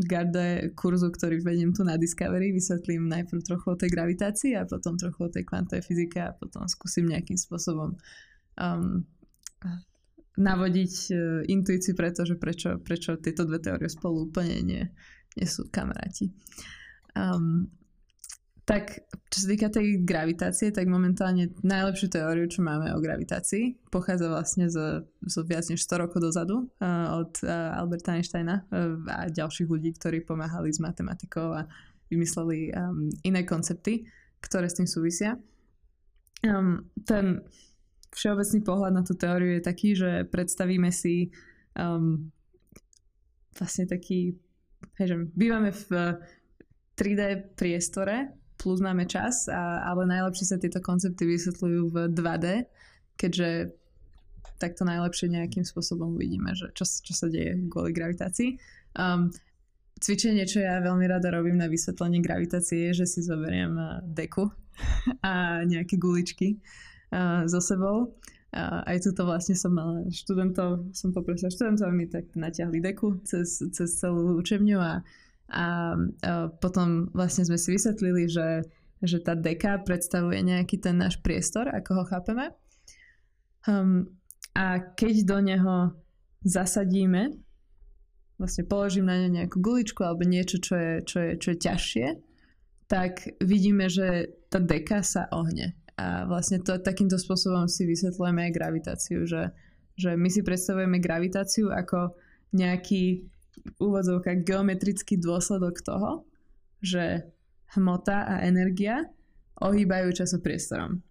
garde 0.01 0.73
kurzu, 0.73 1.13
ktorý 1.13 1.45
vediem 1.45 1.69
tu 1.69 1.85
na 1.85 2.01
Discovery, 2.01 2.49
vysvetlím 2.49 3.05
najprv 3.05 3.45
trochu 3.45 3.67
o 3.69 3.79
tej 3.79 3.89
gravitácii 3.93 4.57
a 4.57 4.65
potom 4.65 4.97
trochu 4.97 5.21
o 5.21 5.29
tej 5.29 5.45
kvantovej 5.45 5.85
fyzike 5.85 6.19
a 6.19 6.33
potom 6.33 6.65
skúsim 6.67 7.07
nejakým 7.07 7.39
spôsobom 7.39 7.95
um, 8.59 9.07
navodiť 10.35 10.93
uh, 11.15 11.47
intuíciu 11.47 11.95
pretože 11.95 12.35
prečo, 12.35 12.75
prečo 12.83 13.15
tieto 13.21 13.47
dve 13.47 13.63
teórie 13.63 13.87
spolu 13.87 14.27
úplne 14.27 14.59
nie, 14.67 14.83
nie 15.39 15.47
sú 15.47 15.71
kamaráti. 15.71 16.35
Um, 17.15 17.71
tak 18.65 19.05
čo 19.29 19.45
sa 19.45 19.47
týka 19.53 19.69
tej 19.69 20.01
gravitácie, 20.01 20.73
tak 20.73 20.89
momentálne 20.89 21.53
najlepšiu 21.61 22.09
teóriu, 22.09 22.49
čo 22.49 22.65
máme 22.65 22.97
o 22.97 22.99
gravitácii, 23.03 23.93
pochádza 23.93 24.25
vlastne 24.25 24.65
z, 24.73 25.05
z 25.05 25.35
viac 25.45 25.69
než 25.69 25.85
100 25.85 26.01
rokov 26.01 26.17
dozadu 26.25 26.65
uh, 26.65 27.21
od 27.21 27.45
uh, 27.45 27.77
Alberta 27.77 28.17
Einsteina 28.17 28.65
uh, 28.65 28.97
a 29.05 29.29
ďalších 29.29 29.69
ľudí, 29.69 29.93
ktorí 29.93 30.25
pomáhali 30.25 30.73
s 30.73 30.81
matematikou 30.81 31.53
a 31.53 31.69
vymysleli 32.09 32.73
um, 32.73 33.05
iné 33.21 33.45
koncepty, 33.45 34.09
ktoré 34.41 34.65
s 34.65 34.81
tým 34.81 34.89
súvisia. 34.89 35.37
Um, 36.41 36.89
ten 37.05 37.45
všeobecný 38.17 38.59
pohľad 38.65 38.93
na 38.97 39.05
tú 39.05 39.13
teóriu 39.13 39.61
je 39.61 39.61
taký, 39.61 39.93
že 39.93 40.25
predstavíme 40.25 40.89
si 40.89 41.29
um, 41.77 42.33
vlastne 43.53 43.85
taký, 43.85 44.33
hej, 44.97 45.29
bývame 45.37 45.69
v 45.69 46.17
3D 46.97 47.53
priestore, 47.53 48.44
plus 48.65 48.81
máme 48.81 49.05
čas, 49.05 49.45
a, 49.45 49.85
ale 49.85 50.09
najlepšie 50.09 50.45
sa 50.49 50.57
tieto 50.57 50.81
koncepty 50.81 51.29
vysvetľujú 51.29 51.81
v 51.93 51.95
2D, 52.09 52.65
keďže 53.13 53.77
takto 54.57 54.81
najlepšie 54.89 55.29
nejakým 55.29 55.61
spôsobom 55.61 56.17
uvidíme, 56.17 56.57
že 56.57 56.73
čo, 56.73 56.81
čo 56.81 57.13
sa 57.13 57.29
deje 57.29 57.69
kvôli 57.69 57.93
gravitácii. 57.93 58.57
Um, 58.97 59.29
cvičenie, 60.01 60.49
čo 60.49 60.65
ja 60.65 60.81
veľmi 60.81 61.05
rada 61.05 61.29
robím 61.29 61.61
na 61.61 61.69
vysvetlenie 61.69 62.25
gravitácie, 62.25 62.89
je, 62.89 63.05
že 63.05 63.05
si 63.05 63.19
zoberiem 63.21 63.77
uh, 63.77 64.01
deku 64.01 64.49
a 65.29 65.61
nejaké 65.61 66.01
guličky 66.01 66.57
uh, 67.13 67.45
so 67.45 67.61
sebou. 67.61 68.17
Uh, 68.55 68.81
aj 68.89 69.05
tuto 69.05 69.29
vlastne 69.29 69.53
som 69.53 69.75
mala 69.75 70.01
študentov, 70.09 70.89
som 70.95 71.13
poprosila 71.13 71.53
študentov, 71.53 71.93
mi 71.93 72.09
tak 72.09 72.33
natiahli 72.33 72.81
deku 72.81 73.21
cez, 73.27 73.61
cez 73.69 73.89
celú 74.01 74.39
učebňu 74.41 74.79
a 74.81 74.93
a, 74.95 75.01
a 75.49 75.93
potom 76.57 77.13
vlastne 77.13 77.45
sme 77.45 77.57
si 77.61 77.77
vysvetlili, 77.77 78.25
že, 78.25 78.65
že 79.05 79.21
tá 79.21 79.37
deka 79.37 79.85
predstavuje 79.85 80.41
nejaký 80.41 80.81
ten 80.81 80.97
náš 80.97 81.21
priestor, 81.21 81.69
ako 81.69 82.01
ho 82.01 82.03
chápeme. 82.09 82.49
Um, 83.69 84.09
a 84.57 84.81
keď 84.81 85.15
do 85.25 85.37
neho 85.41 85.75
zasadíme, 86.41 87.37
vlastne 88.41 88.63
položím 88.65 89.05
na 89.09 89.21
ne 89.21 89.29
nejakú 89.41 89.61
guličku 89.61 90.01
alebo 90.01 90.25
niečo, 90.25 90.57
čo 90.61 90.75
je, 90.75 90.93
čo 91.05 91.17
je, 91.21 91.31
čo 91.37 91.47
je 91.53 91.57
ťažšie, 91.61 92.07
tak 92.85 93.25
vidíme, 93.41 93.89
že 93.89 94.29
tá 94.49 94.61
deka 94.61 95.01
sa 95.01 95.25
ohne. 95.33 95.73
A 95.95 96.27
vlastne 96.27 96.59
to, 96.59 96.77
takýmto 96.77 97.15
spôsobom 97.15 97.65
si 97.71 97.87
vysvetľujeme 97.87 98.49
aj 98.49 98.51
gravitáciu, 98.51 99.23
že, 99.25 99.55
že 99.95 100.13
my 100.13 100.27
si 100.27 100.43
predstavujeme 100.43 100.99
gravitáciu 100.99 101.71
ako 101.71 102.13
nejaký 102.51 103.25
úvodzovka 103.81 104.37
geometrický 104.41 105.17
dôsledok 105.17 105.81
toho, 105.81 106.25
že 106.79 107.25
hmota 107.73 108.25
a 108.29 108.35
energia 108.45 109.09
ohýbajú 109.59 110.11
časopriestorom. 110.13 111.01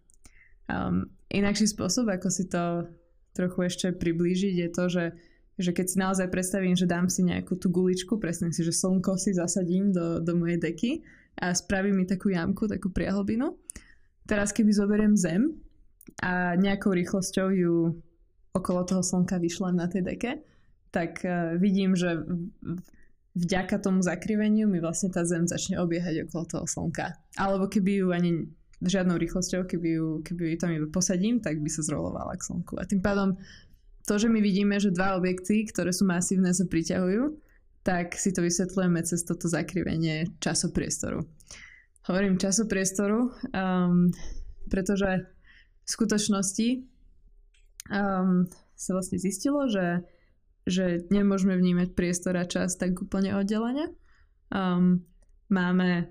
Um, 0.70 1.12
inakší 1.28 1.68
spôsob, 1.68 2.08
ako 2.08 2.28
si 2.30 2.44
to 2.48 2.88
trochu 3.34 3.58
ešte 3.66 3.86
priblížiť, 3.92 4.54
je 4.64 4.68
to, 4.70 4.84
že, 4.86 5.04
že 5.58 5.70
keď 5.74 5.86
si 5.90 5.96
naozaj 5.98 6.26
predstavím, 6.30 6.78
že 6.78 6.88
dám 6.88 7.10
si 7.10 7.26
nejakú 7.26 7.58
tú 7.58 7.68
guličku, 7.68 8.16
presne 8.16 8.54
si, 8.54 8.62
že 8.62 8.72
slnko 8.72 9.18
si 9.18 9.34
zasadím 9.34 9.90
do, 9.90 10.22
do 10.22 10.32
mojej 10.38 10.62
deky 10.62 11.02
a 11.42 11.50
spravím 11.50 12.00
mi 12.00 12.04
takú 12.06 12.30
jamku, 12.30 12.70
takú 12.70 12.94
priehlbinu. 12.94 13.58
Teraz 14.24 14.54
keby 14.54 14.70
zoberiem 14.72 15.18
zem 15.18 15.58
a 16.22 16.54
nejakou 16.54 16.94
rýchlosťou 16.94 17.48
ju 17.52 17.74
okolo 18.54 18.80
toho 18.86 19.02
slnka 19.02 19.36
vyšlem 19.42 19.74
na 19.74 19.90
tej 19.90 20.06
deke, 20.06 20.38
tak 20.94 21.26
uh, 21.26 21.58
vidím, 21.58 21.98
že 21.98 22.22
vďaka 23.34 23.82
tomu 23.82 23.98
zakriveniu 23.98 24.70
mi 24.70 24.78
vlastne 24.78 25.10
tá 25.10 25.26
Zem 25.26 25.50
začne 25.50 25.82
obiehať 25.82 26.30
okolo 26.30 26.44
toho 26.46 26.64
Slnka. 26.70 27.18
Alebo 27.34 27.66
keby 27.66 27.90
ju 27.98 28.06
ani 28.14 28.30
žiadnou 28.78 29.18
rýchlosťou, 29.18 29.66
keby 29.66 29.88
ju, 29.98 30.06
keby 30.22 30.54
ju 30.54 30.56
tam 30.58 30.70
iba 30.70 30.86
posadím, 30.86 31.42
tak 31.42 31.58
by 31.58 31.66
sa 31.66 31.82
zrolovala 31.82 32.38
k 32.38 32.46
Slnku. 32.46 32.78
A 32.78 32.86
tým 32.86 33.02
pádom 33.02 33.34
to, 34.06 34.14
že 34.20 34.30
my 34.30 34.38
vidíme, 34.38 34.78
že 34.78 34.94
dva 34.94 35.18
objekty, 35.18 35.66
ktoré 35.66 35.90
sú 35.90 36.06
masívne, 36.06 36.52
sa 36.54 36.68
priťahujú, 36.68 37.40
tak 37.82 38.16
si 38.16 38.30
to 38.30 38.44
vysvetľujeme 38.44 39.00
cez 39.02 39.24
toto 39.24 39.48
zakrivenie 39.48 40.30
časopriestoru. 40.38 41.24
Hovorím 42.04 42.36
časopriestoru, 42.36 43.32
um, 43.56 44.12
pretože 44.68 45.24
v 45.84 45.88
skutočnosti 45.88 46.68
um, 47.88 48.44
sa 48.76 48.90
vlastne 48.92 49.16
zistilo, 49.16 49.64
že 49.72 50.04
že 50.64 51.04
nemôžeme 51.12 51.56
vnímať 51.56 51.92
priestor 51.92 52.40
a 52.40 52.48
čas 52.48 52.80
tak 52.80 52.96
úplne 52.96 53.36
oddelene. 53.36 53.92
Um, 54.48 55.04
máme 55.52 56.08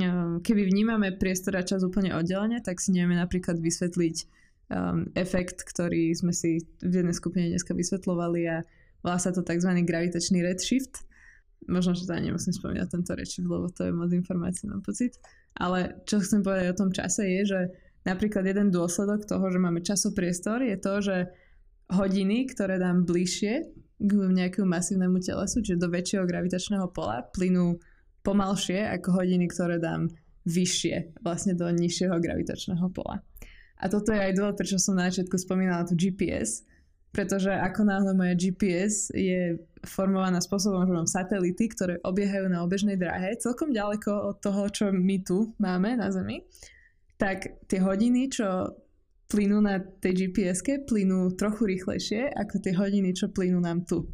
um, 0.00 0.44
keby 0.44 0.68
vnímame 0.68 1.16
priestor 1.16 1.56
a 1.56 1.64
čas 1.64 1.80
úplne 1.80 2.12
oddelene, 2.12 2.60
tak 2.60 2.84
si 2.84 2.92
nevieme 2.92 3.16
napríklad 3.16 3.56
vysvetliť 3.56 4.16
um, 4.70 5.08
efekt, 5.16 5.64
ktorý 5.64 6.12
sme 6.12 6.36
si 6.36 6.60
v 6.84 6.92
jednej 7.00 7.16
skupine 7.16 7.48
dneska 7.48 7.72
vysvetlovali 7.72 8.40
a 8.48 8.56
volá 9.00 9.16
sa 9.16 9.32
to 9.32 9.40
tzv. 9.40 9.72
gravitačný 9.84 10.44
redshift. 10.44 11.04
Možno, 11.68 11.92
že 11.92 12.08
to 12.08 12.16
ani 12.16 12.32
nemusím 12.32 12.56
spomínať 12.56 12.88
tento 12.88 13.12
redshift, 13.12 13.48
lebo 13.48 13.68
to 13.68 13.88
je 13.88 13.92
moc 13.92 14.08
informácií, 14.12 14.68
mám 14.68 14.80
pocit. 14.80 15.16
Ale 15.56 16.00
čo 16.08 16.20
chcem 16.20 16.40
povedať 16.40 16.72
o 16.72 16.78
tom 16.78 16.90
čase 16.92 17.24
je, 17.24 17.40
že 17.44 17.60
napríklad 18.04 18.48
jeden 18.48 18.72
dôsledok 18.72 19.28
toho, 19.28 19.44
že 19.52 19.60
máme 19.60 19.84
časopriestor 19.84 20.64
je 20.64 20.76
to, 20.80 20.94
že 21.04 21.16
hodiny, 21.90 22.46
ktoré 22.50 22.78
dám 22.78 23.04
bližšie 23.04 23.54
k 24.00 24.10
nejakému 24.16 24.64
masívnemu 24.64 25.20
telesu, 25.20 25.60
čiže 25.60 25.82
do 25.82 25.92
väčšieho 25.92 26.24
gravitačného 26.24 26.88
pola, 26.88 27.20
plynú 27.36 27.76
pomalšie 28.24 28.88
ako 28.96 29.20
hodiny, 29.20 29.44
ktoré 29.50 29.76
dám 29.76 30.08
vyššie, 30.48 31.20
vlastne 31.20 31.52
do 31.52 31.68
nižšieho 31.68 32.16
gravitačného 32.16 32.88
pola. 32.96 33.20
A 33.80 33.88
toto 33.88 34.12
je 34.12 34.20
aj 34.20 34.36
dôvod, 34.36 34.56
prečo 34.56 34.80
som 34.80 34.96
na 34.96 35.08
začiatku 35.08 35.36
spomínala 35.40 35.88
tu 35.88 35.96
GPS, 35.96 36.64
pretože 37.10 37.50
ako 37.50 37.80
náhle 37.84 38.12
moje 38.14 38.34
GPS 38.38 39.10
je 39.10 39.58
formovaná 39.82 40.38
spôsobom, 40.38 40.84
že 40.84 40.94
mám 40.94 41.08
satelity, 41.08 41.72
ktoré 41.72 41.94
obiehajú 42.04 42.46
na 42.46 42.62
obežnej 42.62 43.00
dráhe 43.00 43.34
celkom 43.40 43.72
ďaleko 43.74 44.32
od 44.32 44.36
toho, 44.38 44.62
čo 44.70 44.84
my 44.92 45.16
tu 45.24 45.56
máme 45.58 45.96
na 45.96 46.12
Zemi, 46.12 46.44
tak 47.18 47.60
tie 47.66 47.80
hodiny, 47.82 48.30
čo 48.30 48.76
plynú 49.30 49.62
na 49.62 49.78
tej 49.78 50.26
GPS-ke, 50.26 50.82
plynú 50.82 51.30
trochu 51.38 51.70
rýchlejšie 51.70 52.34
ako 52.34 52.58
tie 52.58 52.74
hodiny, 52.74 53.14
čo 53.14 53.30
plynú 53.30 53.62
nám 53.62 53.86
tu. 53.86 54.10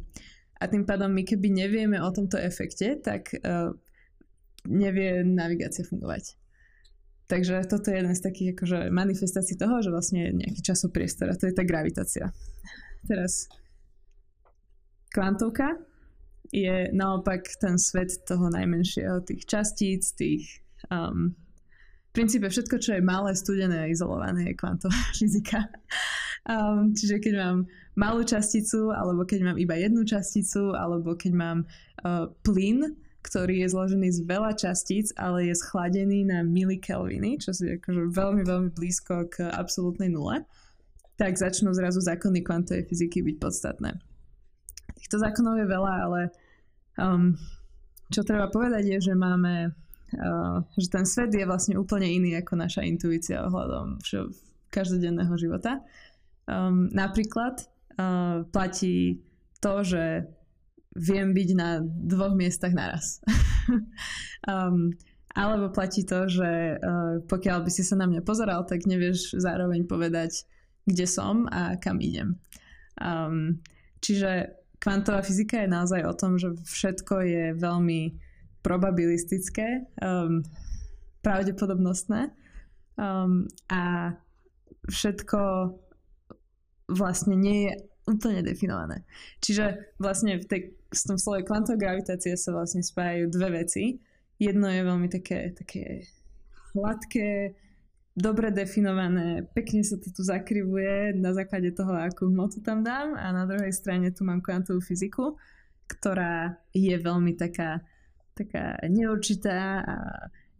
A 0.61 0.69
tým 0.69 0.85
pádom 0.85 1.09
my 1.09 1.25
keby 1.25 1.49
nevieme 1.49 1.97
o 1.97 2.09
tomto 2.13 2.37
efekte, 2.37 3.01
tak 3.01 3.33
uh, 3.33 3.73
nevie 4.69 5.25
navigácia 5.25 5.81
fungovať. 5.85 6.37
Takže 7.27 7.67
toto 7.67 7.91
je 7.91 7.99
jeden 7.99 8.15
z 8.15 8.23
takých 8.23 8.49
akože 8.55 8.79
manifestácií 8.87 9.59
toho, 9.59 9.83
že 9.83 9.91
vlastne 9.91 10.31
je 10.31 10.37
nejaký 10.47 10.61
časopriestor 10.63 11.27
a 11.27 11.35
to 11.35 11.51
je 11.51 11.57
tá 11.57 11.67
gravitácia. 11.67 12.31
Teraz 13.03 13.51
kvantovka 15.11 15.75
je 16.55 16.87
naopak 16.95 17.43
ten 17.59 17.75
svet 17.75 18.23
toho 18.23 18.47
najmenšieho, 18.47 19.27
tých 19.27 19.43
častíc, 19.43 20.07
tých 20.15 20.63
um, 20.87 21.35
princípe 22.17 22.49
všetko, 22.49 22.81
čo 22.81 22.97
je 22.97 23.05
malé, 23.05 23.37
studené 23.37 23.85
a 23.85 23.91
izolované, 23.93 24.49
je 24.49 24.57
kvantová 24.57 24.97
fyzika. 25.21 25.69
Um, 26.49 26.97
čiže 26.97 27.21
keď 27.21 27.33
mám 27.37 27.57
malú 27.93 28.25
časticu, 28.25 28.89
alebo 28.89 29.21
keď 29.21 29.53
mám 29.53 29.57
iba 29.61 29.77
jednu 29.77 30.01
časticu, 30.01 30.73
alebo 30.73 31.13
keď 31.13 31.31
mám 31.37 31.57
uh, 32.01 32.33
plyn, 32.41 32.97
ktorý 33.21 33.61
je 33.61 33.67
zložený 33.69 34.07
z 34.09 34.19
veľa 34.23 34.55
častíc, 34.55 35.11
ale 35.19 35.51
je 35.51 35.55
schladený 35.59 36.25
na 36.25 36.41
milikelviny, 36.47 37.37
čo 37.43 37.51
je 37.53 37.77
akože 37.77 38.15
veľmi, 38.15 38.41
veľmi 38.47 38.69
blízko 38.71 39.27
k 39.27 39.51
absolútnej 39.51 40.07
nule, 40.07 40.47
tak 41.19 41.35
začnú 41.35 41.75
zrazu 41.75 41.99
zákony 41.99 42.39
kvantovej 42.41 42.87
fyziky 42.87 43.19
byť 43.21 43.35
podstatné. 43.37 43.99
Týchto 44.95 45.19
zákonov 45.19 45.59
je 45.59 45.67
veľa, 45.67 45.93
ale 46.07 46.21
um, 46.95 47.35
čo 48.07 48.23
treba 48.23 48.47
povedať 48.47 48.95
je, 48.95 49.11
že 49.11 49.13
máme, 49.13 49.75
že 50.77 50.87
ten 50.87 51.03
svet 51.03 51.35
je 51.35 51.43
vlastne 51.43 51.75
úplne 51.75 52.07
iný 52.07 52.39
ako 52.39 52.55
naša 52.55 52.87
intuícia 52.87 53.43
ohľadom 53.43 53.99
každodenného 54.71 55.35
života. 55.35 55.83
Um, 56.47 56.87
napríklad 56.95 57.67
uh, 57.99 58.47
platí 58.55 59.19
to, 59.59 59.83
že 59.83 60.31
viem 60.95 61.35
byť 61.35 61.49
na 61.59 61.83
dvoch 61.83 62.33
miestach 62.33 62.71
naraz. 62.71 63.19
um, 64.47 64.95
alebo 65.37 65.69
platí 65.69 66.07
to, 66.07 66.25
že 66.25 66.79
uh, 66.79 67.19
pokiaľ 67.27 67.67
by 67.67 67.71
si 67.71 67.83
sa 67.83 67.99
na 67.99 68.07
mňa 68.07 68.23
pozeral, 68.23 68.63
tak 68.63 68.87
nevieš 68.87 69.37
zároveň 69.37 69.85
povedať, 69.85 70.47
kde 70.87 71.05
som 71.05 71.45
a 71.51 71.75
kam 71.77 71.99
idem. 71.99 72.39
Um, 72.97 73.59
čiže 73.99 74.55
kvantová 74.79 75.21
fyzika 75.21 75.61
je 75.61 75.69
naozaj 75.69 76.01
o 76.07 76.13
tom, 76.15 76.39
že 76.39 76.55
všetko 76.63 77.15
je 77.27 77.43
veľmi 77.59 78.01
probabilistické, 78.63 79.85
um, 80.01 80.43
pravdepodobnostné 81.21 82.31
um, 82.97 83.47
a 83.69 84.13
všetko 84.87 85.39
vlastne 86.87 87.35
nie 87.35 87.67
je 87.67 87.73
úplne 88.07 88.39
definované. 88.39 89.03
Čiže 89.43 89.95
vlastne 89.99 90.39
v 90.39 90.45
tej, 90.47 90.61
v 90.87 91.01
tom 91.03 91.19
slove 91.19 91.43
kvantová 91.43 91.75
gravitácie 91.75 92.39
sa 92.39 92.55
vlastne 92.55 92.79
spájajú 92.79 93.27
dve 93.27 93.63
veci. 93.63 93.99
Jedno 94.39 94.71
je 94.71 94.81
veľmi 94.87 95.11
také, 95.11 95.51
také 95.51 96.07
hladké, 96.71 97.57
dobre 98.17 98.49
definované, 98.49 99.45
pekne 99.53 99.85
sa 99.85 100.01
to 100.01 100.09
tu 100.09 100.25
zakrivuje 100.25 101.13
na 101.13 101.37
základe 101.37 101.69
toho, 101.73 101.93
akú 101.93 102.25
hmotu 102.29 102.65
tam 102.65 102.81
dám 102.81 103.13
a 103.13 103.29
na 103.29 103.45
druhej 103.45 103.69
strane 103.69 104.09
tu 104.09 104.25
mám 104.25 104.41
kvantovú 104.41 104.81
fyziku, 104.81 105.37
ktorá 105.85 106.57
je 106.73 106.97
veľmi 106.97 107.37
taká, 107.37 107.85
taká 108.37 108.77
neurčitá 108.85 109.81
a 109.81 109.95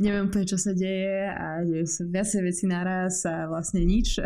neviem 0.01 0.25
úplne, 0.25 0.49
čo 0.49 0.57
sa 0.57 0.73
deje 0.73 1.29
a 1.29 1.61
deje 1.61 1.85
sa 1.85 2.03
viacej 2.09 2.41
veci 2.41 2.65
naraz 2.65 3.21
a 3.29 3.45
vlastne 3.45 3.85
nič. 3.85 4.17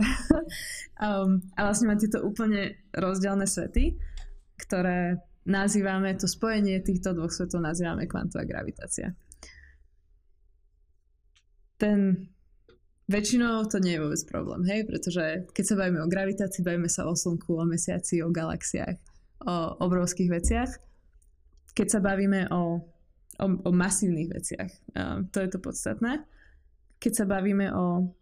um, 1.06 1.44
a 1.56 1.60
vlastne 1.68 1.92
mám 1.92 2.00
tieto 2.00 2.24
úplne 2.24 2.80
rozdielne 2.96 3.44
svety, 3.44 4.00
ktoré 4.56 5.20
nazývame, 5.44 6.16
to 6.16 6.32
spojenie 6.32 6.80
týchto 6.80 7.12
dvoch 7.12 7.34
svetov 7.34 7.60
nazývame 7.60 8.08
kvantová 8.08 8.48
gravitácia. 8.48 9.12
Ten 11.76 12.30
Väčšinou 13.12 13.68
to 13.68 13.84
nie 13.84 14.00
je 14.00 14.04
vôbec 14.08 14.22
problém, 14.24 14.64
hej, 14.72 14.88
pretože 14.88 15.44
keď 15.52 15.66
sa 15.68 15.76
bavíme 15.76 16.00
o 16.00 16.08
gravitácii, 16.08 16.64
bavíme 16.64 16.88
sa 16.88 17.04
o 17.10 17.12
Slnku, 17.12 17.60
o 17.60 17.68
mesiaci, 17.68 18.24
o 18.24 18.32
galaxiách, 18.32 18.96
o 19.44 19.84
obrovských 19.84 20.32
veciach. 20.32 20.72
Keď 21.76 21.88
sa 21.92 22.00
bavíme 22.00 22.48
o, 22.56 22.80
o, 23.42 23.46
o 23.66 23.72
masívnych 23.74 24.30
veciach, 24.30 24.72
to 25.34 25.38
je 25.42 25.50
to 25.50 25.60
podstatné. 25.60 26.22
Keď 27.02 27.12
sa 27.12 27.26
bavíme 27.26 27.74
o 27.74 28.14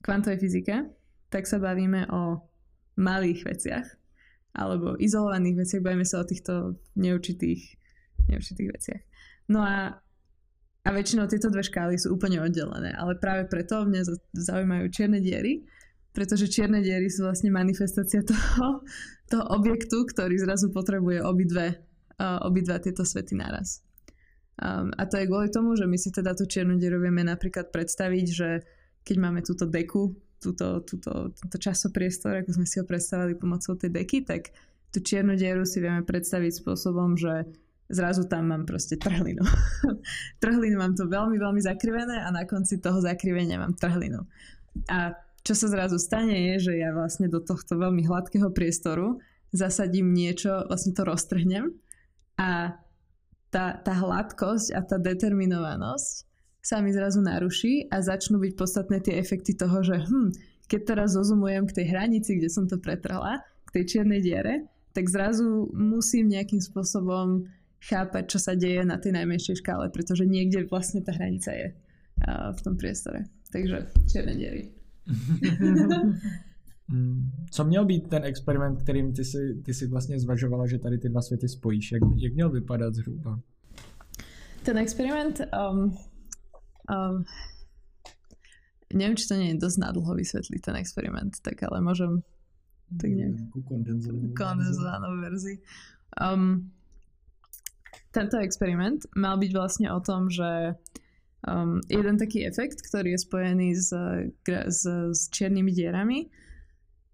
kvantovej 0.00 0.40
fyzike, 0.40 0.88
tak 1.28 1.44
sa 1.44 1.60
bavíme 1.60 2.08
o 2.08 2.40
malých 2.96 3.44
veciach 3.44 3.86
alebo 4.56 4.98
izolovaných 4.98 5.62
veciach, 5.62 5.84
bavíme 5.84 6.08
sa 6.08 6.24
o 6.24 6.26
týchto 6.26 6.80
neurčitých, 6.98 7.78
neurčitých 8.26 8.70
veciach. 8.74 9.02
No 9.52 9.62
a 9.62 10.00
a 10.80 10.96
väčšinou 10.96 11.28
tieto 11.28 11.52
dve 11.52 11.60
škály 11.60 12.00
sú 12.00 12.16
úplne 12.16 12.40
oddelené, 12.40 12.96
ale 12.96 13.12
práve 13.20 13.44
preto 13.52 13.84
mňa 13.84 14.00
zaujímajú 14.32 14.88
čierne 14.88 15.20
diery, 15.20 15.60
pretože 16.16 16.48
čierne 16.48 16.80
diery 16.80 17.12
sú 17.12 17.28
vlastne 17.28 17.52
manifestácia 17.52 18.24
toho, 18.24 18.80
toho 19.28 19.44
objektu, 19.52 20.08
ktorý 20.08 20.40
zrazu 20.40 20.72
potrebuje 20.72 21.20
obidve, 21.20 21.84
obidva 22.44 22.76
tieto 22.82 23.02
svety 23.02 23.36
naraz. 23.38 23.80
Um, 24.60 24.92
a 25.00 25.08
to 25.08 25.16
je 25.16 25.24
kvôli 25.24 25.48
tomu, 25.48 25.72
že 25.72 25.88
my 25.88 25.96
si 25.96 26.12
teda 26.12 26.36
tú 26.36 26.44
čiernu 26.44 26.76
dieru 26.76 27.00
vieme 27.00 27.24
napríklad 27.24 27.72
predstaviť, 27.72 28.26
že 28.28 28.48
keď 29.08 29.16
máme 29.16 29.40
túto 29.40 29.64
deku, 29.64 30.12
túto, 30.36 30.84
túto, 30.84 31.32
túto 31.32 31.56
časopriestor, 31.56 32.44
ako 32.44 32.60
sme 32.60 32.66
si 32.68 32.76
ho 32.76 32.84
predstavili 32.84 33.32
pomocou 33.32 33.72
tej 33.72 33.88
deky, 33.88 34.28
tak 34.28 34.52
tú 34.92 35.00
čiernu 35.00 35.32
dieru 35.32 35.64
si 35.64 35.80
vieme 35.80 36.04
predstaviť 36.04 36.60
spôsobom, 36.60 37.16
že 37.16 37.48
zrazu 37.88 38.28
tam 38.28 38.52
mám 38.52 38.68
proste 38.68 39.00
trhlinu. 39.00 39.40
trhlinu 40.44 40.76
mám 40.76 40.92
to 40.92 41.08
veľmi, 41.08 41.40
veľmi 41.40 41.60
zakrivené 41.64 42.20
a 42.20 42.28
na 42.28 42.44
konci 42.44 42.84
toho 42.84 43.00
zakrivenia 43.00 43.56
mám 43.56 43.72
trhlinu. 43.72 44.28
A 44.92 45.16
čo 45.40 45.56
sa 45.56 45.72
zrazu 45.72 45.96
stane 45.96 46.52
je, 46.52 46.70
že 46.70 46.72
ja 46.76 46.92
vlastne 46.92 47.32
do 47.32 47.40
tohto 47.40 47.80
veľmi 47.80 48.04
hladkého 48.04 48.52
priestoru 48.52 49.24
zasadím 49.56 50.12
niečo, 50.12 50.68
vlastne 50.68 50.92
to 50.92 51.02
roztrhnem 51.02 51.74
a 52.40 52.72
tá, 53.52 53.76
tá 53.76 53.92
hladkosť 53.92 54.72
a 54.72 54.80
tá 54.80 54.96
determinovanosť 54.96 56.24
sa 56.64 56.80
mi 56.80 56.92
zrazu 56.92 57.20
naruší 57.20 57.88
a 57.92 58.00
začnú 58.00 58.40
byť 58.40 58.52
podstatné 58.56 59.04
tie 59.04 59.20
efekty 59.20 59.52
toho, 59.52 59.84
že 59.84 60.00
hm, 60.00 60.32
keď 60.70 60.80
teraz 60.96 61.18
zozumujem 61.18 61.68
k 61.68 61.82
tej 61.82 61.86
hranici, 61.92 62.40
kde 62.40 62.48
som 62.48 62.64
to 62.64 62.80
pretrhla, 62.80 63.44
k 63.68 63.70
tej 63.80 63.84
čiernej 63.96 64.20
diere, 64.24 64.64
tak 64.96 65.08
zrazu 65.10 65.68
musím 65.74 66.32
nejakým 66.32 66.62
spôsobom 66.62 67.44
chápať, 67.80 68.24
čo 68.28 68.38
sa 68.38 68.52
deje 68.56 68.84
na 68.84 69.00
tej 69.00 69.16
najmenšej 69.16 69.60
škále, 69.64 69.88
pretože 69.88 70.28
niekde 70.28 70.68
vlastne 70.68 71.00
tá 71.00 71.16
hranica 71.16 71.52
je 71.52 71.68
v 72.28 72.60
tom 72.60 72.76
priestore. 72.76 73.24
Takže 73.50 73.88
čierne 74.06 74.34
diery. 74.36 74.62
Co 77.50 77.64
měl 77.64 77.84
být 77.84 78.08
ten 78.08 78.24
experiment, 78.24 78.82
kterým 78.82 79.12
ty 79.12 79.24
si, 79.24 79.62
ty 79.64 79.74
si 79.74 79.86
vlastně 79.86 80.20
zvažovala, 80.20 80.66
že 80.66 80.78
tady 80.78 80.98
ty 80.98 81.08
dva 81.08 81.22
světy 81.22 81.48
spojíš? 81.48 81.92
Jak, 81.92 82.02
jak 82.16 82.34
měl 82.34 82.50
vypadat 82.50 82.94
zhruba? 82.94 83.40
Ten 84.62 84.78
experiment, 84.78 85.40
um, 85.40 85.96
um, 86.90 87.24
neviem, 88.92 89.16
či 89.16 89.24
to 89.24 89.38
nie 89.40 89.54
je 89.54 89.62
dosť 89.62 89.78
nadlho 89.80 90.12
vysvetliť 90.18 90.60
ten 90.60 90.76
experiment, 90.76 91.32
tak 91.40 91.62
ale 91.64 91.80
môžem 91.80 92.20
tak 92.98 93.10
nejak 93.14 93.38
kondenzovanú 94.34 95.22
verzi. 95.22 95.62
Um, 96.18 96.74
tento 98.10 98.36
experiment 98.42 99.06
mal 99.14 99.38
byť 99.38 99.50
vlastne 99.54 99.88
o 99.94 100.02
tom, 100.02 100.26
že 100.26 100.74
um, 101.46 101.78
jeden 101.86 102.18
taký 102.18 102.44
efekt, 102.44 102.82
ktorý 102.82 103.14
je 103.14 103.20
spojený 103.22 103.68
s, 103.78 103.94
s, 104.44 104.82
s 105.14 105.20
čiernymi 105.30 105.70
dierami, 105.70 106.26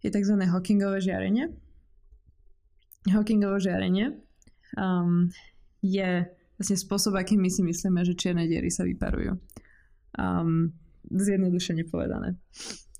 je 0.07 0.15
tzv. 0.15 0.35
Hawkingové 0.47 1.03
žiarenie. 1.03 1.51
Hawkingovo 3.11 3.59
žiarenie 3.59 4.19
um, 4.79 5.31
je 5.83 6.27
vlastne 6.59 6.77
spôsob, 6.79 7.15
akým 7.15 7.39
my 7.39 7.51
si 7.51 7.63
myslíme, 7.63 8.03
že 8.03 8.19
čierne 8.19 8.49
diery 8.51 8.71
sa 8.71 8.83
vyparujú. 8.83 9.39
Um, 10.17 10.75
zjednodušene 11.07 11.87
povedané. 11.87 12.35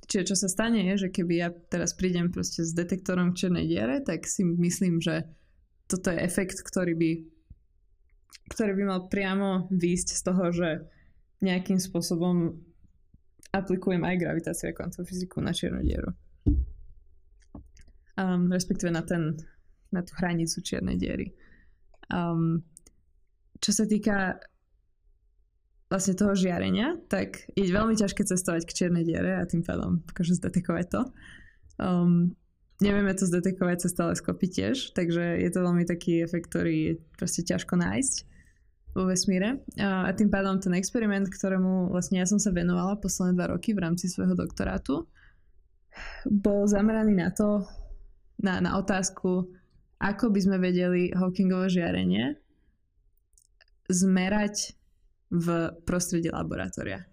Čiže 0.07 0.35
čo 0.35 0.37
sa 0.39 0.47
stane 0.47 0.87
je, 0.95 1.07
že 1.07 1.09
keby 1.11 1.35
ja 1.35 1.49
teraz 1.51 1.99
prídem 1.99 2.31
proste 2.31 2.63
s 2.63 2.71
detektorom 2.71 3.35
k 3.35 3.47
čiernej 3.47 3.67
diere, 3.67 3.99
tak 4.07 4.23
si 4.31 4.47
myslím, 4.47 5.03
že 5.03 5.27
toto 5.91 6.15
je 6.15 6.23
efekt, 6.23 6.63
ktorý 6.63 6.95
by 6.95 7.11
ktorý 8.47 8.79
by 8.79 8.85
mal 8.87 9.01
priamo 9.11 9.67
výjsť 9.75 10.09
z 10.15 10.23
toho, 10.23 10.45
že 10.55 10.69
nejakým 11.43 11.83
spôsobom 11.83 12.55
aplikujem 13.51 14.07
aj 14.07 14.23
gravitáciu 14.23 14.71
a 14.71 14.77
kvantovú 14.77 15.03
fyziku 15.03 15.43
na 15.43 15.51
čiernu 15.51 15.83
dieru. 15.83 16.15
Um, 18.17 18.49
respektíve 18.49 18.89
na, 18.89 19.05
ten, 19.05 19.37
na 19.93 20.01
tú 20.01 20.17
hranicu 20.17 20.65
čiernej 20.65 20.97
diery. 20.97 21.37
Um, 22.09 22.65
čo 23.61 23.77
sa 23.77 23.85
týka 23.85 24.41
vlastne 25.93 26.17
toho 26.17 26.33
žiarenia, 26.33 26.97
tak 27.13 27.45
je 27.53 27.69
veľmi 27.69 27.93
ťažké 27.93 28.25
cestovať 28.25 28.65
k 28.65 28.73
čiernej 28.73 29.05
diere 29.05 29.37
a 29.37 29.45
tým 29.45 29.61
pádom 29.61 30.01
akože 30.09 30.41
zdetekovať 30.41 30.87
to. 30.89 31.03
Um, 31.77 32.33
nevieme 32.81 33.13
to 33.13 33.29
zdetekovať 33.29 33.85
cez 33.85 33.93
teleskopy 33.93 34.47
tiež, 34.49 34.77
takže 34.97 35.37
je 35.37 35.51
to 35.53 35.61
veľmi 35.61 35.85
taký 35.85 36.25
efekt, 36.25 36.49
ktorý 36.49 36.75
je 36.75 36.93
proste 37.21 37.45
ťažko 37.45 37.77
nájsť 37.77 38.15
vo 38.97 39.05
vesmíre. 39.13 39.61
A 39.77 40.09
tým 40.17 40.33
pádom 40.33 40.57
ten 40.57 40.73
experiment, 40.73 41.29
ktorému 41.29 41.93
vlastne 41.93 42.17
ja 42.17 42.25
som 42.25 42.41
sa 42.41 42.49
venovala 42.49 42.97
posledné 42.97 43.37
dva 43.37 43.53
roky 43.53 43.77
v 43.77 43.85
rámci 43.85 44.09
svojho 44.09 44.33
doktorátu, 44.33 45.05
bol 46.25 46.65
zameraný 46.65 47.13
na 47.13 47.29
to, 47.29 47.69
na, 48.41 48.61
na 48.61 48.77
otázku, 48.77 49.49
ako 49.97 50.29
by 50.29 50.41
sme 50.45 50.57
vedeli 50.61 51.09
Hawkingovo 51.13 51.73
žiarenie 51.73 52.37
zmerať 53.89 54.77
v 55.33 55.73
prostredí 55.87 56.31
laboratória. 56.31 57.07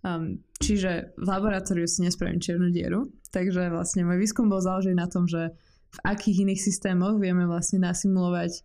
Um, 0.00 0.40
čiže 0.56 1.12
v 1.20 1.26
laboratóriu 1.28 1.84
si 1.84 2.00
nespravím 2.00 2.40
čiernu 2.40 2.72
dieru, 2.72 3.12
takže 3.34 3.68
vlastne 3.68 4.08
môj 4.08 4.16
výskum 4.24 4.48
bol 4.48 4.64
založený 4.64 4.96
na 4.96 5.08
tom, 5.12 5.28
že 5.28 5.52
v 5.90 5.98
akých 6.06 6.48
iných 6.48 6.60
systémoch 6.62 7.20
vieme 7.20 7.44
vlastne 7.44 7.84
nasimulovať 7.84 8.64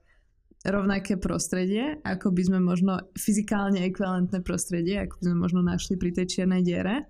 rovnaké 0.65 1.19
prostredie, 1.19 2.01
ako 2.01 2.33
by 2.33 2.41
sme 2.41 2.59
možno 2.63 3.11
fyzikálne 3.13 3.85
ekvivalentné 3.85 4.41
prostredie, 4.41 5.05
ako 5.05 5.21
by 5.21 5.23
sme 5.29 5.37
možno 5.37 5.61
našli 5.61 5.95
pri 5.99 6.15
tej 6.15 6.25
čiernej 6.39 6.61
diere 6.65 7.05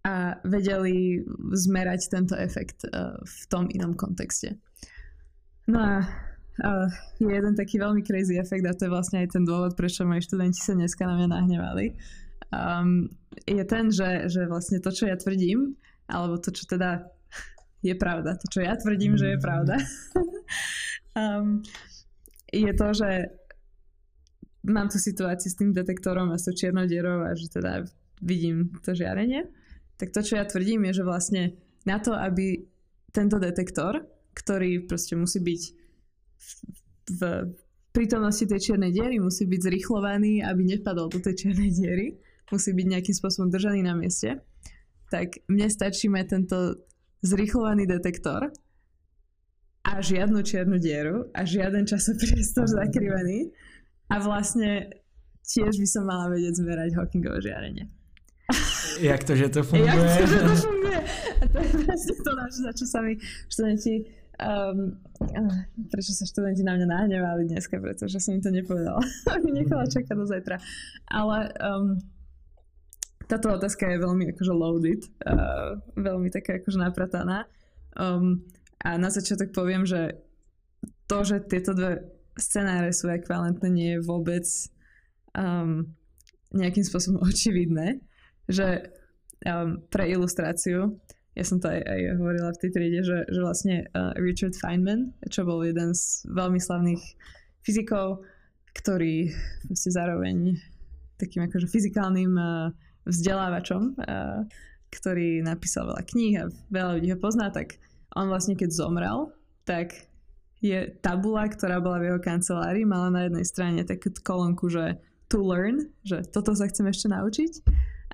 a 0.00 0.40
vedeli 0.48 1.20
zmerať 1.52 2.00
tento 2.08 2.34
efekt 2.36 2.88
uh, 2.88 3.20
v 3.20 3.42
tom 3.52 3.68
inom 3.68 3.92
kontexte. 3.92 4.56
No 5.68 5.76
a 5.76 5.94
uh, 6.02 6.88
je 7.20 7.28
jeden 7.28 7.52
taký 7.52 7.76
veľmi 7.76 8.00
crazy 8.00 8.40
efekt 8.40 8.64
a 8.64 8.72
to 8.72 8.88
je 8.88 8.94
vlastne 8.94 9.20
aj 9.20 9.36
ten 9.36 9.44
dôvod, 9.44 9.76
prečo 9.76 10.08
moji 10.08 10.24
študenti 10.24 10.60
sa 10.60 10.72
dneska 10.72 11.04
na 11.04 11.20
mňa 11.20 11.28
nahnevali. 11.28 11.86
Um, 12.50 13.12
je 13.44 13.62
ten, 13.68 13.92
že, 13.92 14.26
že 14.32 14.48
vlastne 14.48 14.80
to, 14.80 14.90
čo 14.90 15.06
ja 15.06 15.14
tvrdím, 15.20 15.76
alebo 16.10 16.40
to, 16.40 16.50
čo 16.50 16.66
teda 16.66 17.06
je 17.84 17.94
pravda, 17.94 18.36
to, 18.40 18.46
čo 18.48 18.60
ja 18.64 18.74
tvrdím, 18.76 19.14
že 19.20 19.36
je 19.36 19.38
pravda, 19.38 19.76
um, 21.16 21.60
je 22.66 22.72
to, 22.74 22.88
že 22.96 23.10
mám 24.64 24.88
tu 24.88 24.98
situáciu 25.00 25.48
s 25.48 25.56
tým 25.56 25.72
detektorom 25.72 26.32
a 26.32 26.36
s 26.36 26.44
tou 26.44 26.52
čiernou 26.52 26.84
dierou 26.84 27.24
a 27.24 27.32
že 27.32 27.48
teda 27.48 27.84
vidím 28.20 28.74
to 28.84 28.92
žiarenie, 28.92 29.48
tak 30.00 30.16
to, 30.16 30.24
čo 30.24 30.40
ja 30.40 30.48
tvrdím, 30.48 30.88
je, 30.88 31.04
že 31.04 31.04
vlastne 31.04 31.42
na 31.84 32.00
to, 32.00 32.16
aby 32.16 32.64
tento 33.12 33.36
detektor, 33.36 34.00
ktorý 34.32 34.88
proste 34.88 35.12
musí 35.20 35.44
byť 35.44 35.62
v 37.10 37.22
prítomnosti 37.92 38.46
tej 38.48 38.72
čiernej 38.72 38.94
diery, 38.94 39.20
musí 39.20 39.44
byť 39.44 39.60
zrychlovaný, 39.60 40.40
aby 40.40 40.62
nepadol 40.64 41.12
do 41.12 41.20
tej 41.20 41.46
čiernej 41.46 41.70
diery, 41.74 42.16
musí 42.48 42.72
byť 42.72 42.86
nejakým 42.86 43.16
spôsobom 43.20 43.52
držaný 43.52 43.84
na 43.84 43.92
mieste, 43.92 44.40
tak 45.10 45.42
mne 45.50 45.68
stačí 45.68 46.08
mať 46.08 46.24
tento 46.30 46.58
zrychlovaný 47.20 47.84
detektor 47.84 48.48
a 49.84 49.92
žiadnu 49.98 50.40
čiernu 50.46 50.78
dieru 50.78 51.28
a 51.34 51.44
žiaden 51.44 51.84
časopriestor 51.84 52.70
zakrývaný 52.80 53.50
a 54.08 54.16
vlastne 54.22 54.90
tiež 55.44 55.76
by 55.82 55.88
som 55.88 56.06
mala 56.06 56.30
vedieť 56.30 56.62
zmerať 56.62 56.94
Hawkingovo 56.94 57.42
žiarenie. 57.42 57.99
Jak 58.98 59.22
to, 59.24 59.32
že 59.38 59.48
to 59.48 59.62
funguje? 59.62 59.86
Jak 59.86 60.18
to, 60.18 60.26
že 60.26 60.38
to 60.42 60.54
funguje? 60.66 61.00
A 61.40 61.44
to 61.52 61.58
je 61.62 61.70
presne 61.86 62.14
to, 62.26 62.30
za 62.50 62.72
čo 62.74 62.84
sa 62.90 62.98
mi 63.04 63.14
študenti 63.46 63.94
Um, 64.40 64.96
prečo 65.92 66.16
sa 66.16 66.24
študenti 66.24 66.64
na 66.64 66.72
mňa 66.72 66.86
nahnevali 66.88 67.44
dneska, 67.44 67.76
pretože 67.76 68.16
som 68.24 68.32
im 68.32 68.40
to 68.40 68.48
nepovedala. 68.48 69.04
Nechala 69.44 69.84
čakať 69.84 70.16
do 70.16 70.24
zajtra. 70.24 70.56
Ale 71.12 71.52
um, 71.60 72.00
táto 73.28 73.52
otázka 73.52 73.84
je 73.84 74.00
veľmi 74.00 74.32
akože 74.32 74.52
loaded, 74.56 75.04
uh, 75.28 75.76
veľmi 75.92 76.32
taká 76.32 76.56
akože 76.56 76.80
naprataná. 76.80 77.44
Um, 77.92 78.48
a 78.80 78.96
na 78.96 79.12
začiatok 79.12 79.52
poviem, 79.52 79.84
že 79.84 80.16
to, 81.04 81.20
že 81.20 81.44
tieto 81.44 81.76
dve 81.76 82.08
scenáre 82.40 82.96
sú 82.96 83.12
ekvivalentné, 83.12 83.68
nie 83.68 83.90
je 83.98 84.06
vôbec 84.08 84.48
um, 85.36 85.84
nejakým 86.56 86.84
spôsobom 86.86 87.20
očividné 87.28 88.00
že 88.50 88.90
um, 89.46 89.80
pre 89.88 90.10
ilustráciu, 90.10 90.98
ja 91.38 91.44
som 91.46 91.62
to 91.62 91.70
aj, 91.70 91.80
aj 91.80 92.00
hovorila 92.18 92.50
v 92.52 92.60
tej 92.60 92.70
triede, 92.74 93.00
že, 93.06 93.18
že 93.30 93.40
vlastne 93.40 93.76
uh, 93.94 94.12
Richard 94.18 94.58
Feynman, 94.58 95.14
čo 95.30 95.46
bol 95.46 95.62
jeden 95.62 95.94
z 95.94 96.26
veľmi 96.28 96.58
slavných 96.58 97.00
fyzikov, 97.62 98.26
ktorý 98.74 99.30
vlastne 99.70 99.92
zároveň 99.94 100.36
takým 101.16 101.46
akože 101.46 101.70
fyzikálnym 101.70 102.34
uh, 102.34 102.74
vzdelávačom, 103.06 103.94
uh, 104.02 104.44
ktorý 104.90 105.46
napísal 105.46 105.86
veľa 105.86 106.02
kníh 106.02 106.34
a 106.42 106.50
veľa 106.74 106.98
ľudí 106.98 107.08
ho 107.14 107.18
pozná, 107.22 107.54
tak 107.54 107.78
on 108.18 108.26
vlastne 108.26 108.58
keď 108.58 108.74
zomrel, 108.74 109.30
tak 109.62 110.10
je 110.60 110.90
tabula, 111.00 111.46
ktorá 111.48 111.80
bola 111.80 112.02
v 112.02 112.12
jeho 112.12 112.20
kancelárii, 112.20 112.84
mala 112.84 113.08
na 113.08 113.20
jednej 113.30 113.46
strane 113.46 113.80
takú 113.86 114.12
kolónku, 114.20 114.68
že 114.68 114.98
to 115.30 115.40
learn, 115.40 115.88
že 116.02 116.26
toto 116.26 116.52
sa 116.58 116.66
chcem 116.66 116.90
ešte 116.90 117.06
naučiť 117.06 117.52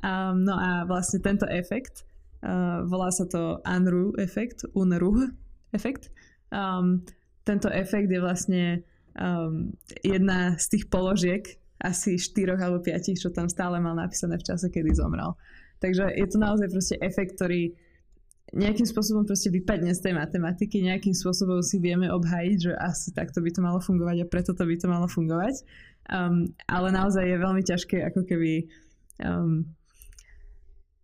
Um, 0.07 0.47
no 0.47 0.55
a 0.55 0.87
vlastne 0.87 1.19
tento 1.19 1.51
efekt, 1.51 2.07
uh, 2.47 2.87
volá 2.87 3.11
sa 3.11 3.27
to 3.27 3.59
Unruh 3.67 4.15
efekt, 4.23 4.63
Unruh 4.71 5.35
efekt. 5.75 6.15
Um, 6.55 7.03
tento 7.43 7.67
efekt 7.67 8.07
je 8.07 8.23
vlastne 8.23 8.87
um, 9.19 9.75
jedna 10.07 10.55
z 10.55 10.79
tých 10.79 10.85
položiek, 10.87 11.43
asi 11.83 12.23
štyroch 12.23 12.63
alebo 12.63 12.87
piatich, 12.87 13.19
čo 13.19 13.35
tam 13.35 13.51
stále 13.51 13.83
mal 13.83 13.99
napísané 13.99 14.39
v 14.39 14.47
čase, 14.47 14.71
kedy 14.71 14.95
zomrel. 14.95 15.35
Takže 15.83 16.09
je 16.15 16.27
to 16.31 16.39
naozaj 16.39 16.71
proste 16.71 16.97
efekt, 17.03 17.37
ktorý 17.37 17.75
nejakým 18.55 18.87
spôsobom 18.87 19.27
proste 19.27 19.51
vypadne 19.51 19.91
z 19.91 20.07
tej 20.07 20.15
matematiky, 20.15 20.79
nejakým 20.79 21.13
spôsobom 21.13 21.67
si 21.67 21.83
vieme 21.83 22.07
obhajiť, 22.07 22.59
že 22.63 22.73
asi 22.79 23.11
takto 23.11 23.43
by 23.43 23.51
to 23.51 23.59
malo 23.59 23.83
fungovať 23.83 24.23
a 24.23 24.31
preto 24.31 24.55
to 24.55 24.63
by 24.63 24.79
to 24.79 24.87
malo 24.87 25.11
fungovať. 25.11 25.67
Um, 26.07 26.55
ale 26.71 26.95
naozaj 26.95 27.27
je 27.27 27.43
veľmi 27.43 27.63
ťažké 27.67 28.07
ako 28.07 28.23
keby 28.23 28.71
um, 29.27 29.67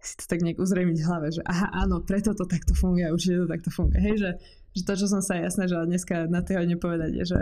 si 0.03 0.19
to 0.19 0.27
tak 0.27 0.43
nejak 0.43 0.59
uzrejmiť 0.59 0.99
v 0.99 1.07
hlave, 1.07 1.29
že 1.31 1.43
aha, 1.47 1.71
áno, 1.87 2.03
preto 2.03 2.35
to 2.35 2.43
takto 2.43 2.75
funguje, 2.75 3.07
určite 3.07 3.47
to 3.47 3.49
takto 3.49 3.71
funguje. 3.71 4.03
Hej, 4.03 4.17
že, 4.19 4.31
že 4.75 4.83
to, 4.83 4.93
čo 4.99 5.07
som 5.07 5.23
sa 5.23 5.39
ja 5.39 5.47
snažila 5.47 5.87
dneska 5.87 6.27
na 6.27 6.43
tej 6.43 6.59
hodine 6.59 6.75
je, 6.75 7.25
že, 7.25 7.41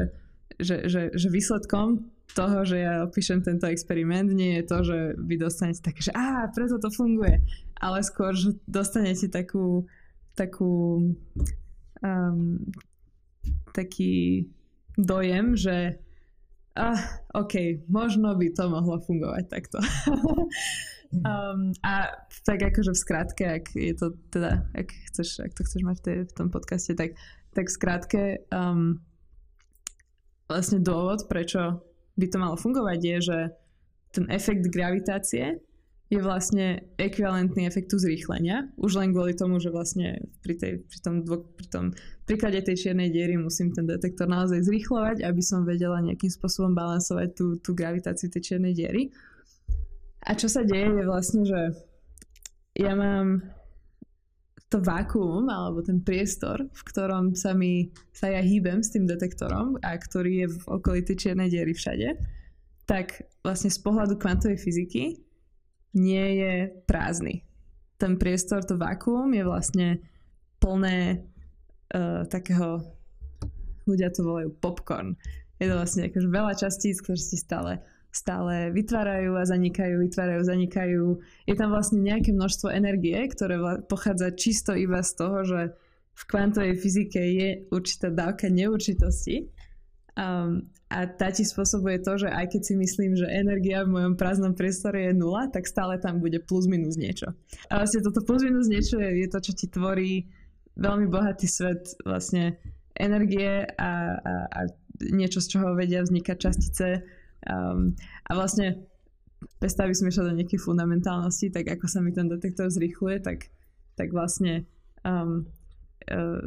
že, 0.60 0.76
že, 0.84 1.02
že 1.16 1.28
výsledkom 1.32 2.04
toho, 2.36 2.62
že 2.68 2.84
ja 2.84 3.02
opíšem 3.08 3.40
tento 3.40 3.64
experiment, 3.64 4.28
nie 4.28 4.60
je 4.60 4.64
to, 4.68 4.78
že 4.84 4.98
vy 5.16 5.40
dostanete 5.40 5.80
také, 5.80 6.04
že 6.04 6.12
á, 6.12 6.52
preto 6.52 6.76
to 6.76 6.92
funguje, 6.92 7.40
ale 7.80 8.04
skôr, 8.04 8.36
že 8.36 8.52
dostanete 8.68 9.32
takú, 9.32 9.88
takú 10.36 11.16
um, 12.04 12.60
taký 13.72 14.46
dojem, 15.00 15.56
že 15.56 15.96
ah, 16.76 17.00
OK, 17.32 17.86
možno 17.88 18.36
by 18.36 18.52
to 18.52 18.68
mohlo 18.68 19.00
fungovať 19.00 19.44
takto. 19.48 19.78
Um, 21.10 21.74
a 21.82 22.06
tak 22.46 22.62
akože 22.62 22.94
v 22.94 23.02
skratke, 23.02 23.44
ak 23.58 23.74
je 23.74 23.94
to 23.98 24.14
teda, 24.30 24.62
ak, 24.78 24.94
chceš, 25.10 25.42
ak 25.42 25.52
to 25.58 25.66
chceš 25.66 25.82
mať 25.82 25.96
v, 25.98 26.04
tej, 26.06 26.16
v 26.30 26.32
tom 26.38 26.48
podcaste, 26.54 26.94
tak, 26.94 27.18
tak 27.50 27.66
v 27.66 27.74
skratke 27.74 28.22
um, 28.54 29.02
vlastne 30.46 30.78
dôvod, 30.78 31.26
prečo 31.26 31.82
by 32.14 32.26
to 32.30 32.38
malo 32.38 32.54
fungovať 32.54 32.98
je, 33.02 33.16
že 33.26 33.38
ten 34.14 34.26
efekt 34.30 34.70
gravitácie 34.70 35.58
je 36.10 36.18
vlastne 36.18 36.82
ekvivalentný 36.98 37.70
efektu 37.70 37.94
zrýchlenia. 37.94 38.66
Už 38.74 38.98
len 38.98 39.14
kvôli 39.14 39.38
tomu, 39.38 39.62
že 39.62 39.70
vlastne 39.70 40.18
pri, 40.42 40.58
tej, 40.58 40.72
pri, 40.82 40.98
tom, 41.06 41.22
pri 41.54 41.66
tom 41.70 41.84
príklade 42.26 42.58
tej 42.66 42.86
čiernej 42.86 43.14
diery 43.14 43.38
musím 43.38 43.70
ten 43.70 43.86
detektor 43.86 44.26
naozaj 44.26 44.66
zrýchlovať, 44.66 45.22
aby 45.22 45.42
som 45.42 45.62
vedela 45.62 46.02
nejakým 46.02 46.30
spôsobom 46.30 46.74
balansovať 46.74 47.28
tú, 47.38 47.46
tú 47.62 47.78
gravitáciu 47.78 48.26
tej 48.26 48.42
čiernej 48.42 48.74
diery. 48.74 49.14
A 50.26 50.36
čo 50.36 50.52
sa 50.52 50.66
deje 50.66 51.00
je 51.00 51.04
vlastne, 51.08 51.42
že 51.48 51.60
ja 52.76 52.92
mám 52.92 53.40
to 54.70 54.78
vákuum 54.78 55.50
alebo 55.50 55.82
ten 55.82 55.98
priestor, 55.98 56.62
v 56.70 56.82
ktorom 56.86 57.34
sa 57.34 57.50
mi 57.56 57.90
sa 58.14 58.30
ja 58.30 58.38
hýbem 58.38 58.86
s 58.86 58.94
tým 58.94 59.02
detektorom 59.04 59.82
a 59.82 59.98
ktorý 59.98 60.46
je 60.46 60.48
v 60.54 60.64
okolí 60.70 61.00
tej 61.02 61.16
čiernej 61.26 61.50
diery 61.50 61.74
všade, 61.74 62.14
tak 62.86 63.26
vlastne 63.42 63.66
z 63.66 63.82
pohľadu 63.82 64.14
kvantovej 64.14 64.62
fyziky 64.62 65.18
nie 65.98 66.26
je 66.38 66.54
prázdny. 66.86 67.42
Ten 67.98 68.14
priestor, 68.14 68.62
to 68.62 68.78
vákuum 68.78 69.34
je 69.34 69.42
vlastne 69.42 69.88
plné 70.62 71.18
uh, 71.90 72.22
takého, 72.30 72.78
ľudia 73.90 74.14
to 74.14 74.22
volajú 74.22 74.54
popcorn. 74.62 75.18
Je 75.58 75.66
to 75.66 75.74
vlastne 75.74 76.06
akože 76.06 76.28
veľa 76.30 76.54
častíc, 76.54 77.02
ktoré 77.02 77.18
si 77.18 77.36
stále 77.36 77.82
stále 78.10 78.74
vytvárajú 78.74 79.38
a 79.38 79.46
zanikajú, 79.46 80.02
vytvárajú, 80.02 80.42
zanikajú. 80.42 81.04
Je 81.46 81.54
tam 81.54 81.70
vlastne 81.70 82.02
nejaké 82.02 82.34
množstvo 82.34 82.68
energie, 82.74 83.16
ktoré 83.30 83.56
pochádza 83.86 84.34
čisto 84.34 84.74
iba 84.74 84.98
z 85.00 85.12
toho, 85.14 85.38
že 85.46 85.60
v 86.14 86.22
kvantovej 86.26 86.74
fyzike 86.76 87.22
je 87.22 87.48
určitá 87.70 88.10
dávka 88.10 88.50
neurčitosti. 88.50 89.48
Um, 90.18 90.68
a 90.90 91.06
tá 91.06 91.30
ti 91.30 91.46
spôsobuje 91.46 92.02
to, 92.02 92.18
že 92.18 92.28
aj 92.28 92.50
keď 92.50 92.62
si 92.66 92.74
myslím, 92.74 93.14
že 93.14 93.30
energia 93.30 93.86
v 93.86 93.94
mojom 93.94 94.18
prázdnom 94.18 94.58
priestore 94.58 95.06
je 95.06 95.14
nula, 95.14 95.46
tak 95.46 95.70
stále 95.70 96.02
tam 96.02 96.18
bude 96.18 96.42
plus 96.42 96.66
minus 96.66 96.98
niečo. 96.98 97.30
A 97.70 97.78
vlastne 97.78 98.02
toto 98.02 98.26
plus 98.26 98.42
minus 98.42 98.66
niečo 98.66 98.98
je, 98.98 99.22
je 99.22 99.28
to, 99.30 99.38
čo 99.38 99.52
ti 99.54 99.70
tvorí 99.70 100.26
veľmi 100.74 101.06
bohatý 101.06 101.46
svet 101.46 101.94
vlastne 102.02 102.58
energie 102.98 103.70
a, 103.78 104.18
a, 104.18 104.32
a 104.50 104.60
niečo, 105.14 105.38
z 105.38 105.56
čoho 105.56 105.78
vedia 105.78 106.02
vznikať 106.02 106.36
častice 106.36 106.86
Um, 107.48 107.96
a 108.28 108.36
vlastne 108.36 108.84
bez 109.60 109.72
toho, 109.72 109.88
aby 109.88 109.96
sme 109.96 110.12
išli 110.12 110.28
do 110.28 110.36
nejakých 110.36 110.64
fundamentálností, 110.64 111.48
tak 111.48 111.72
ako 111.72 111.86
sa 111.88 112.04
mi 112.04 112.12
ten 112.12 112.28
detektor 112.28 112.68
zrýchluje, 112.68 113.24
tak, 113.24 113.48
tak 113.96 114.12
vlastne 114.12 114.68
um, 115.04 115.48
uh, 116.12 116.44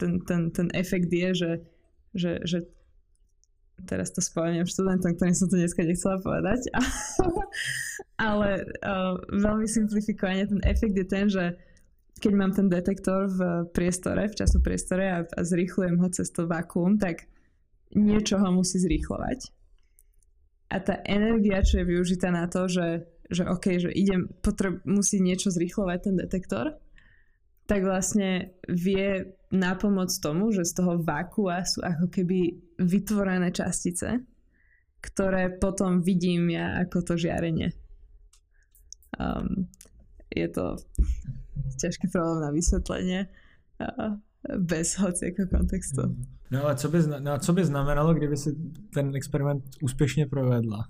ten, 0.00 0.24
ten, 0.24 0.48
ten 0.48 0.68
efekt 0.72 1.12
je, 1.12 1.30
že, 1.36 1.52
že, 2.16 2.32
že 2.48 2.58
teraz 3.84 4.12
to 4.12 4.24
spomeniem 4.24 4.64
študentom, 4.64 5.16
ktorým 5.16 5.36
som 5.36 5.48
to 5.52 5.60
dneska 5.60 5.84
nechcela 5.84 6.16
povedať, 6.20 6.72
ale 8.28 8.64
uh, 8.84 9.20
veľmi 9.28 9.68
simplifikovane 9.68 10.48
ten 10.48 10.60
efekt 10.64 10.96
je 10.96 11.06
ten, 11.08 11.28
že 11.28 11.60
keď 12.20 12.32
mám 12.36 12.52
ten 12.52 12.68
detektor 12.68 13.32
v 13.32 13.68
priestore, 13.72 14.28
v 14.28 14.36
času 14.36 14.60
priestore 14.60 15.04
a, 15.08 15.18
a 15.24 15.40
zrýchlujem 15.40 15.96
ho 16.00 16.08
cez 16.12 16.28
to 16.28 16.44
vakuum, 16.44 17.00
tak 17.00 17.28
niečo 17.96 18.36
ho 18.36 18.48
musí 18.52 18.76
zrýchlovať 18.76 19.59
a 20.70 20.76
tá 20.78 21.02
energia, 21.02 21.66
čo 21.66 21.82
je 21.82 21.90
využitá 21.90 22.30
na 22.30 22.46
to, 22.46 22.70
že, 22.70 23.02
že 23.26 23.42
OK, 23.42 23.82
že 23.82 23.90
idem, 23.90 24.30
potreb, 24.38 24.78
musí 24.86 25.18
niečo 25.18 25.50
zrýchlovať 25.50 25.98
ten 25.98 26.14
detektor, 26.14 26.78
tak 27.66 27.82
vlastne 27.82 28.54
vie 28.70 29.34
napomôcť 29.50 30.16
tomu, 30.22 30.54
že 30.54 30.62
z 30.62 30.78
toho 30.78 31.02
vákua 31.02 31.66
sú 31.66 31.82
ako 31.82 32.06
keby 32.06 32.54
vytvorené 32.78 33.50
častice, 33.50 34.22
ktoré 35.02 35.58
potom 35.58 36.02
vidím 36.02 36.54
ja 36.54 36.78
ako 36.86 37.02
to 37.02 37.14
žiarenie. 37.18 37.74
Um, 39.18 39.66
je 40.30 40.46
to 40.46 40.78
ťažký 41.82 42.06
problém 42.14 42.46
na 42.46 42.50
vysvetlenie 42.54 43.20
uh, 43.82 44.14
bez 44.58 44.96
hociakého 44.96 45.48
kontextu. 45.48 46.16
No 46.50 46.66
a 46.66 46.74
co 46.74 46.88
by, 46.88 46.98
no 47.20 47.32
a 47.32 47.38
co 47.38 47.52
by 47.52 47.64
znamenalo, 47.64 48.14
kdyby 48.14 48.36
si 48.36 48.56
ten 48.94 49.16
experiment 49.16 49.64
úspěšně 49.82 50.26
provedla? 50.26 50.88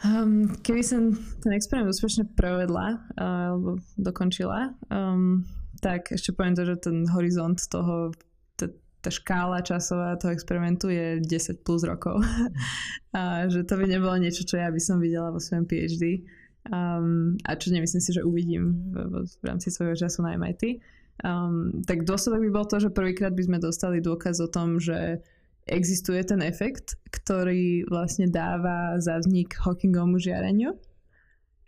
Um, 0.00 0.48
keby 0.64 0.80
som 0.80 1.12
ten 1.44 1.52
experiment 1.52 1.92
úspešne 1.92 2.32
provedla 2.32 3.04
uh, 3.20 3.52
alebo 3.52 3.76
dokončila, 4.00 4.72
um, 4.88 5.44
tak 5.84 6.16
ešte 6.16 6.32
poviem 6.32 6.56
to, 6.56 6.64
že 6.64 6.88
ten 6.88 7.04
horizont 7.12 7.60
toho, 7.68 8.08
t- 8.56 8.72
tá 9.04 9.10
škála 9.12 9.60
časová 9.60 10.16
toho 10.16 10.32
experimentu 10.32 10.88
je 10.88 11.20
10 11.20 11.60
plus 11.68 11.84
rokov. 11.84 12.24
a 13.16 13.44
že 13.52 13.68
to 13.68 13.76
by 13.76 13.84
nebolo 13.84 14.16
niečo, 14.16 14.48
čo 14.48 14.56
ja 14.56 14.72
by 14.72 14.80
som 14.80 15.04
videla 15.04 15.28
vo 15.28 15.40
svojom 15.40 15.68
PhD. 15.68 16.24
Um, 16.72 17.36
a 17.44 17.60
čo 17.60 17.68
nemyslím 17.68 18.00
si, 18.00 18.16
že 18.16 18.24
uvidím 18.24 18.92
v, 18.96 19.28
v 19.28 19.44
rámci 19.44 19.68
svojho 19.68 20.00
času 20.00 20.24
na 20.24 20.32
MIT. 20.40 20.80
Um, 21.20 21.84
tak 21.84 22.08
dôsledok 22.08 22.48
by 22.48 22.50
bol 22.50 22.66
to, 22.66 22.80
že 22.80 22.94
prvýkrát 22.96 23.36
by 23.36 23.44
sme 23.44 23.58
dostali 23.60 24.00
dôkaz 24.00 24.40
o 24.40 24.48
tom, 24.48 24.80
že 24.80 25.20
existuje 25.68 26.24
ten 26.24 26.40
efekt, 26.40 26.96
ktorý 27.12 27.84
vlastne 27.86 28.32
dáva 28.32 28.96
za 28.96 29.20
vznik 29.20 29.52
Hawkingovmu 29.60 30.16
žiareniu 30.16 30.72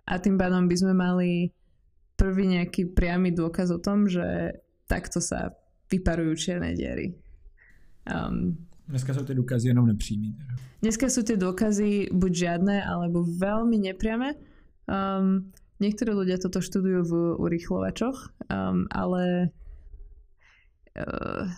a 0.08 0.18
tým 0.18 0.40
pádom 0.40 0.66
by 0.66 0.76
sme 0.76 0.94
mali 0.96 1.30
prvý 2.16 2.48
nejaký 2.48 2.96
priamy 2.96 3.30
dôkaz 3.30 3.70
o 3.70 3.78
tom, 3.78 4.08
že 4.08 4.56
takto 4.88 5.20
sa 5.20 5.52
vyparujú 5.92 6.32
čierne 6.34 6.72
diery. 6.72 7.12
Um, 8.08 8.56
Dneska 8.88 9.14
sú 9.14 9.22
tie 9.22 9.36
dôkazy 9.38 9.70
jenom 9.70 9.86
nepřímý. 9.86 10.34
Dneska 10.82 11.06
sú 11.06 11.22
tie 11.22 11.38
dôkazy 11.38 12.10
buď 12.10 12.32
žiadne, 12.34 12.82
alebo 12.82 13.22
veľmi 13.22 13.88
nepriame. 13.88 14.34
Um, 14.90 15.54
niektorí 15.82 16.14
ľudia 16.14 16.38
toto 16.38 16.62
študujú 16.62 17.00
v 17.02 17.12
urychlovačoch, 17.42 18.46
um, 18.46 18.86
ale 18.94 19.50
uh, 20.94 21.50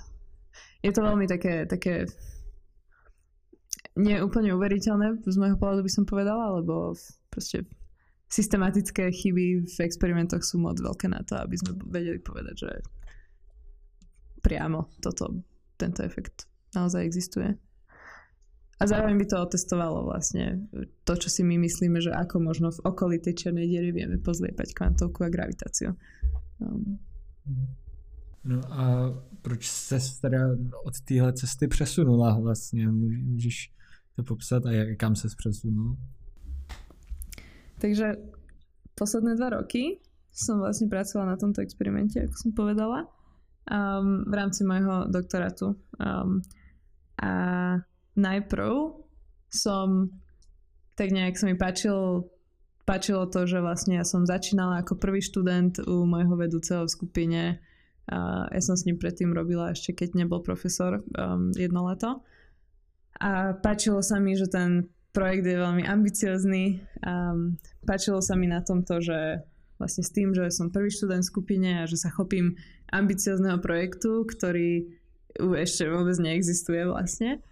je 0.80 0.90
to 0.92 1.00
veľmi 1.04 1.28
také, 1.28 1.68
také 1.68 2.08
nie 3.94 4.18
uveriteľné 4.18 5.22
z 5.22 5.36
môjho 5.38 5.60
pohľadu 5.60 5.86
by 5.86 5.92
som 5.92 6.04
povedala, 6.08 6.58
lebo 6.58 6.96
proste 7.30 7.68
systematické 8.26 9.12
chyby 9.14 9.70
v 9.70 9.76
experimentoch 9.86 10.42
sú 10.42 10.58
moc 10.58 10.80
veľké 10.82 11.06
na 11.06 11.22
to, 11.22 11.38
aby 11.38 11.54
sme 11.54 11.78
vedeli 11.86 12.18
povedať, 12.18 12.54
že 12.58 12.70
priamo 14.42 14.90
toto, 14.98 15.46
tento 15.78 16.02
efekt 16.02 16.50
naozaj 16.74 17.06
existuje. 17.06 17.54
A 18.80 18.86
zároveň 18.86 19.18
by 19.18 19.26
to 19.30 19.36
otestovalo 19.38 20.02
vlastne 20.02 20.66
to, 21.06 21.14
čo 21.14 21.28
si 21.30 21.42
my 21.46 21.58
myslíme, 21.62 22.02
že 22.02 22.10
ako 22.10 22.42
možno 22.42 22.74
v 22.74 22.82
okolí 22.84 23.16
tej 23.22 23.46
černej 23.46 23.70
diery 23.70 23.94
vieme 23.94 24.18
pozliepať 24.18 24.74
kvantovku 24.74 25.22
a 25.22 25.30
gravitáciu. 25.30 25.94
Um. 26.58 26.98
No 28.44 28.60
a 28.68 29.14
proč 29.42 29.68
se 29.70 29.98
teda 30.20 30.38
od 30.84 31.00
téhle 31.00 31.32
cesty 31.32 31.68
přesunula 31.68 32.38
vlastně? 32.38 32.88
Můžeš 32.88 33.72
to 34.16 34.22
popsat 34.22 34.66
a 34.66 34.70
jak, 34.70 34.98
kam 34.98 35.16
sa 35.16 35.28
presunul? 35.42 35.96
Takže 37.78 38.16
posledné 38.94 39.34
dva 39.34 39.50
roky 39.50 39.98
som 40.30 40.62
vlastne 40.62 40.86
pracovala 40.86 41.34
na 41.34 41.36
tomto 41.36 41.62
experimente, 41.62 42.22
ako 42.22 42.34
som 42.34 42.50
povedala, 42.54 43.06
um, 43.70 44.22
v 44.26 44.34
rámci 44.34 44.62
môjho 44.62 45.10
doktorátu. 45.10 45.74
Um, 45.98 46.42
a 47.18 47.30
najprv 48.14 49.04
som 49.50 50.10
tak 50.94 51.10
nejak 51.10 51.34
sa 51.34 51.50
mi 51.50 51.58
páčil, 51.58 52.30
páčilo 52.86 53.26
to, 53.26 53.46
že 53.50 53.58
vlastne 53.58 53.98
ja 53.98 54.06
som 54.06 54.26
začínala 54.26 54.82
ako 54.82 54.98
prvý 54.98 55.18
študent 55.18 55.82
u 55.82 56.06
môjho 56.06 56.34
vedúceho 56.38 56.86
v 56.86 56.94
skupine. 56.94 57.42
A 58.04 58.46
ja 58.52 58.60
som 58.62 58.78
s 58.78 58.86
ním 58.86 59.00
predtým 59.00 59.34
robila 59.34 59.74
ešte, 59.74 59.96
keď 59.96 60.22
nebol 60.22 60.44
profesor 60.44 61.02
um, 61.02 61.50
jedno 61.56 61.88
leto. 61.90 62.22
A 63.18 63.58
páčilo 63.58 64.04
sa 64.04 64.22
mi, 64.22 64.38
že 64.38 64.46
ten 64.46 64.86
projekt 65.14 65.46
je 65.46 65.56
veľmi 65.58 65.82
ambiciozný. 65.82 66.84
A 67.02 67.34
páčilo 67.86 68.22
sa 68.22 68.38
mi 68.38 68.46
na 68.46 68.62
tomto, 68.62 69.02
že 69.02 69.42
vlastne 69.78 70.02
s 70.06 70.14
tým, 70.14 70.30
že 70.30 70.46
som 70.54 70.70
prvý 70.70 70.92
študent 70.92 71.26
v 71.26 71.30
skupine 71.32 71.70
a 71.82 71.88
že 71.90 71.98
sa 71.98 72.12
chopím 72.12 72.54
ambiciozného 72.94 73.58
projektu, 73.58 74.22
ktorý 74.28 74.86
ešte 75.58 75.90
vôbec 75.90 76.14
neexistuje 76.22 76.86
vlastne. 76.86 77.42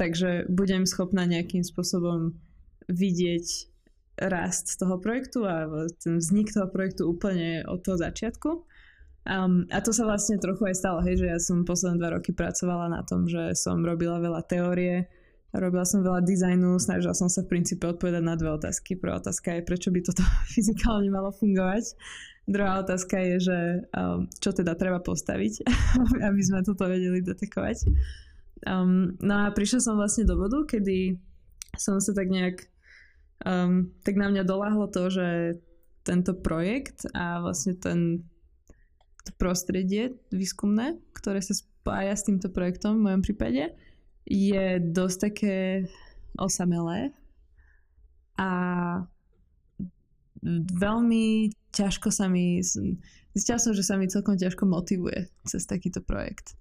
Takže 0.00 0.48
budem 0.48 0.88
schopná 0.88 1.28
nejakým 1.28 1.60
spôsobom 1.60 2.32
vidieť 2.88 3.68
rast 4.16 4.80
toho 4.80 4.96
projektu 4.96 5.44
a 5.44 5.68
ten 6.00 6.16
vznik 6.16 6.48
toho 6.48 6.72
projektu 6.72 7.04
úplne 7.04 7.64
od 7.68 7.84
toho 7.84 8.00
začiatku. 8.00 8.64
Um, 9.28 9.68
a 9.68 9.84
to 9.84 9.92
sa 9.92 10.08
vlastne 10.08 10.40
trochu 10.40 10.72
aj 10.72 10.80
stalo, 10.80 11.04
hej, 11.04 11.20
že 11.20 11.26
ja 11.28 11.36
som 11.36 11.68
posledné 11.68 12.00
dva 12.00 12.16
roky 12.16 12.32
pracovala 12.32 12.88
na 12.88 13.04
tom, 13.04 13.28
že 13.28 13.52
som 13.52 13.84
robila 13.84 14.16
veľa 14.16 14.40
teórie, 14.48 15.12
robila 15.52 15.84
som 15.84 16.00
veľa 16.00 16.24
dizajnu, 16.24 16.80
snažila 16.80 17.12
som 17.12 17.28
sa 17.28 17.44
v 17.44 17.52
princípe 17.52 17.84
odpovedať 17.84 18.24
na 18.24 18.40
dve 18.40 18.56
otázky. 18.56 18.96
Prvá 18.96 19.20
otázka 19.20 19.60
je, 19.60 19.68
prečo 19.68 19.92
by 19.92 20.00
toto 20.00 20.24
fyzikálne 20.56 21.12
malo 21.12 21.28
fungovať. 21.36 21.92
Druhá 22.48 22.80
otázka 22.80 23.20
je, 23.20 23.36
že 23.52 23.58
um, 23.92 24.24
čo 24.40 24.56
teda 24.56 24.72
treba 24.80 25.04
postaviť, 25.04 25.68
aby 26.32 26.40
sme 26.40 26.64
toto 26.64 26.88
vedeli 26.88 27.20
detekovať. 27.20 27.92
Um, 28.68 29.16
no 29.24 29.48
a 29.48 29.54
prišla 29.56 29.80
som 29.80 29.96
vlastne 29.96 30.28
do 30.28 30.36
bodu, 30.36 30.68
kedy 30.68 31.16
som 31.80 31.96
sa 31.96 32.12
tak 32.12 32.28
nejak 32.28 32.68
um, 33.46 33.88
tak 34.04 34.20
na 34.20 34.28
mňa 34.28 34.44
doláhlo 34.44 34.90
to, 34.92 35.08
že 35.08 35.60
tento 36.04 36.36
projekt 36.36 37.08
a 37.12 37.40
vlastne 37.40 37.76
ten 37.76 38.24
to 39.20 39.36
prostredie 39.36 40.16
výskumné, 40.32 40.96
ktoré 41.12 41.44
sa 41.44 41.52
spája 41.52 42.16
s 42.16 42.24
týmto 42.24 42.48
projektom 42.48 42.96
v 42.96 43.04
mojom 43.04 43.22
prípade, 43.24 43.76
je 44.24 44.80
dosť 44.80 45.18
také 45.20 45.56
osamelé 46.40 47.12
a 48.40 48.50
veľmi 50.80 51.52
ťažko 51.76 52.08
sa 52.08 52.32
mi, 52.32 52.64
zistila 53.36 53.60
som, 53.60 53.76
že 53.76 53.84
sa 53.84 54.00
mi 54.00 54.08
celkom 54.08 54.40
ťažko 54.40 54.64
motivuje 54.64 55.28
cez 55.44 55.68
takýto 55.68 56.00
projekt. 56.00 56.56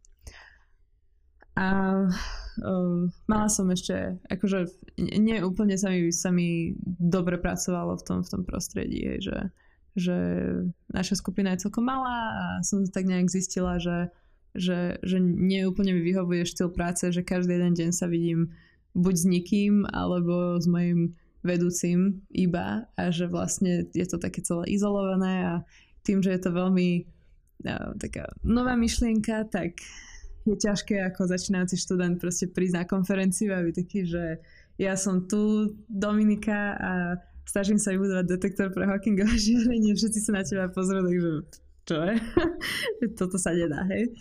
A 1.60 1.68
uh, 2.08 3.04
mala 3.28 3.48
som 3.52 3.68
ešte, 3.68 4.16
akože 4.32 4.72
nie 5.20 5.44
úplne 5.44 5.76
sa 5.76 5.92
mi, 5.92 6.08
sa 6.16 6.32
mi 6.32 6.72
dobre 6.88 7.36
pracovalo 7.36 8.00
v 8.00 8.04
tom, 8.08 8.20
v 8.24 8.32
tom 8.32 8.42
prostredí, 8.48 9.20
že 9.20 9.52
že 9.98 10.18
naša 10.94 11.20
skupina 11.20 11.54
je 11.54 11.68
celkom 11.68 11.84
malá 11.84 12.32
a 12.32 12.46
som 12.64 12.86
tak 12.88 13.10
nejak 13.10 13.28
zistila, 13.28 13.82
že, 13.82 14.14
že, 14.54 15.02
že 15.02 15.18
nie 15.20 15.66
úplne 15.66 15.92
mi 15.92 16.02
vyhovuje 16.06 16.48
štýl 16.48 16.72
práce, 16.72 17.10
že 17.10 17.26
každý 17.26 17.58
jeden 17.60 17.74
deň 17.76 17.90
sa 17.92 18.06
vidím 18.08 18.54
buď 18.94 19.16
s 19.16 19.26
nikým, 19.26 19.74
alebo 19.90 20.58
s 20.58 20.66
mojim 20.66 21.20
vedúcim 21.44 22.24
iba 22.32 22.90
a 23.00 23.04
že 23.12 23.32
vlastne 23.32 23.88
je 23.96 24.06
to 24.08 24.20
také 24.20 24.44
celé 24.44 24.68
izolované 24.72 25.36
a 25.46 25.54
tým, 26.04 26.20
že 26.20 26.36
je 26.36 26.42
to 26.42 26.52
veľmi 26.52 27.08
ja, 27.64 27.92
taká 27.96 28.28
nová 28.44 28.76
myšlienka, 28.76 29.48
tak 29.52 29.80
je 30.48 30.56
ťažké 30.56 31.00
ako 31.12 31.28
začínajúci 31.28 31.76
študent 31.76 32.16
proste 32.20 32.48
prísť 32.48 32.76
na 32.80 32.86
konferenciu 32.88 33.52
a 33.52 33.64
byť 33.64 33.76
taký, 33.76 34.08
že 34.08 34.24
ja 34.80 34.96
som 34.96 35.28
tu 35.28 35.76
Dominika 35.92 36.76
a 36.80 36.92
snažím 37.44 37.82
sa 37.82 37.92
vybudovať 37.92 38.26
detektor 38.30 38.72
pre 38.72 38.88
Hawkingové 38.88 39.36
žiarenie, 39.36 39.98
všetci 39.98 40.20
sa 40.24 40.32
na 40.40 40.44
teba 40.46 40.72
pozrú, 40.72 41.04
takže 41.04 41.32
čo 41.90 41.96
je? 42.06 42.16
Toto 43.20 43.36
sa 43.42 43.52
nedá, 43.52 43.84
hej? 43.90 44.14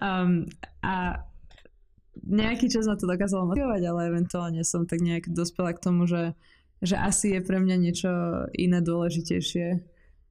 Um, 0.00 0.48
a 0.80 1.20
nejaký 2.24 2.72
čas 2.72 2.88
ma 2.88 2.96
to 2.96 3.04
dokázalo 3.04 3.52
motivovať, 3.52 3.82
ale 3.84 4.00
eventuálne 4.08 4.64
som 4.64 4.88
tak 4.88 5.04
nejak 5.04 5.28
dospela 5.28 5.76
k 5.76 5.82
tomu, 5.84 6.08
že, 6.08 6.32
že 6.80 6.96
asi 6.96 7.36
je 7.36 7.40
pre 7.44 7.60
mňa 7.60 7.76
niečo 7.76 8.10
iné 8.56 8.80
dôležitejšie. 8.80 9.66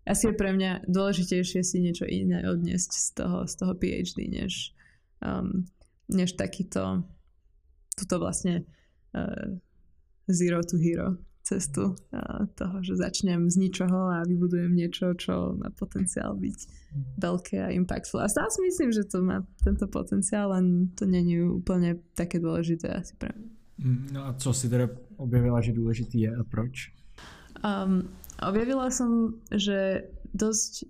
Asi 0.10 0.24
je 0.26 0.34
pre 0.34 0.50
mňa 0.50 0.90
dôležitejšie 0.90 1.62
si 1.62 1.78
niečo 1.78 2.10
iné 2.10 2.42
odniesť 2.50 2.92
z 2.98 3.08
toho, 3.14 3.38
z 3.46 3.54
toho 3.54 3.74
PhD, 3.78 4.26
než, 4.26 4.74
um, 5.24 5.66
než 6.10 6.34
takýto 6.34 7.04
tuto 7.96 8.16
vlastne 8.20 8.66
uh, 9.14 9.58
zero 10.30 10.62
to 10.64 10.78
hero 10.78 11.18
cestu 11.50 11.98
toho, 12.54 12.78
že 12.86 12.94
začnem 13.02 13.50
z 13.50 13.58
ničoho 13.58 14.14
a 14.14 14.22
vybudujem 14.22 14.70
niečo, 14.70 15.18
čo 15.18 15.58
má 15.58 15.74
potenciál 15.74 16.38
byť 16.38 16.58
veľké 17.18 17.58
a 17.58 17.74
impactful. 17.74 18.22
A 18.22 18.30
stále 18.30 18.54
si 18.54 18.62
myslím, 18.62 18.94
že 18.94 19.10
to 19.10 19.26
má 19.26 19.42
tento 19.66 19.90
potenciál, 19.90 20.54
len 20.54 20.94
to 20.94 21.10
není 21.10 21.42
úplne 21.42 21.98
také 22.14 22.38
dôležité 22.38 22.94
asi 22.94 23.18
pre 23.18 23.34
mňa. 23.34 23.50
Mm, 23.82 24.04
no 24.14 24.20
a 24.30 24.38
co 24.38 24.54
si 24.54 24.70
teda 24.70 24.94
objavila, 25.18 25.58
že 25.66 25.74
dôležitý 25.74 26.30
je 26.30 26.32
a 26.38 26.44
proč? 26.46 26.94
Um, 27.66 28.06
objavila 28.38 28.94
som, 28.94 29.42
že 29.50 30.06
dosť 30.38 30.86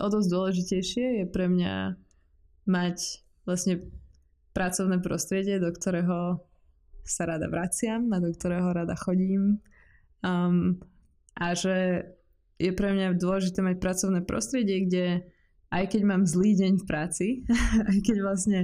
o 0.00 0.08
dosť 0.08 0.28
dôležitejšie 0.32 1.06
je 1.20 1.24
pre 1.28 1.50
mňa 1.50 1.98
mať 2.64 3.25
vlastne 3.46 3.86
pracovné 4.52 4.98
prostredie, 5.00 5.62
do 5.62 5.70
ktorého 5.70 6.42
sa 7.06 7.22
rada 7.24 7.46
vraciam 7.46 8.10
a 8.10 8.18
do 8.18 8.34
ktorého 8.34 8.74
rada 8.74 8.98
chodím. 8.98 9.62
Um, 10.26 10.82
a 11.38 11.54
že 11.54 12.02
je 12.56 12.72
pre 12.72 12.90
mňa 12.90 13.20
dôležité 13.20 13.62
mať 13.62 13.76
pracovné 13.78 14.20
prostredie, 14.24 14.88
kde 14.88 15.06
aj 15.70 15.84
keď 15.92 16.02
mám 16.02 16.22
zlý 16.24 16.56
deň 16.56 16.72
v 16.82 16.88
práci, 16.88 17.26
aj 17.90 17.98
keď 18.02 18.16
vlastne 18.24 18.60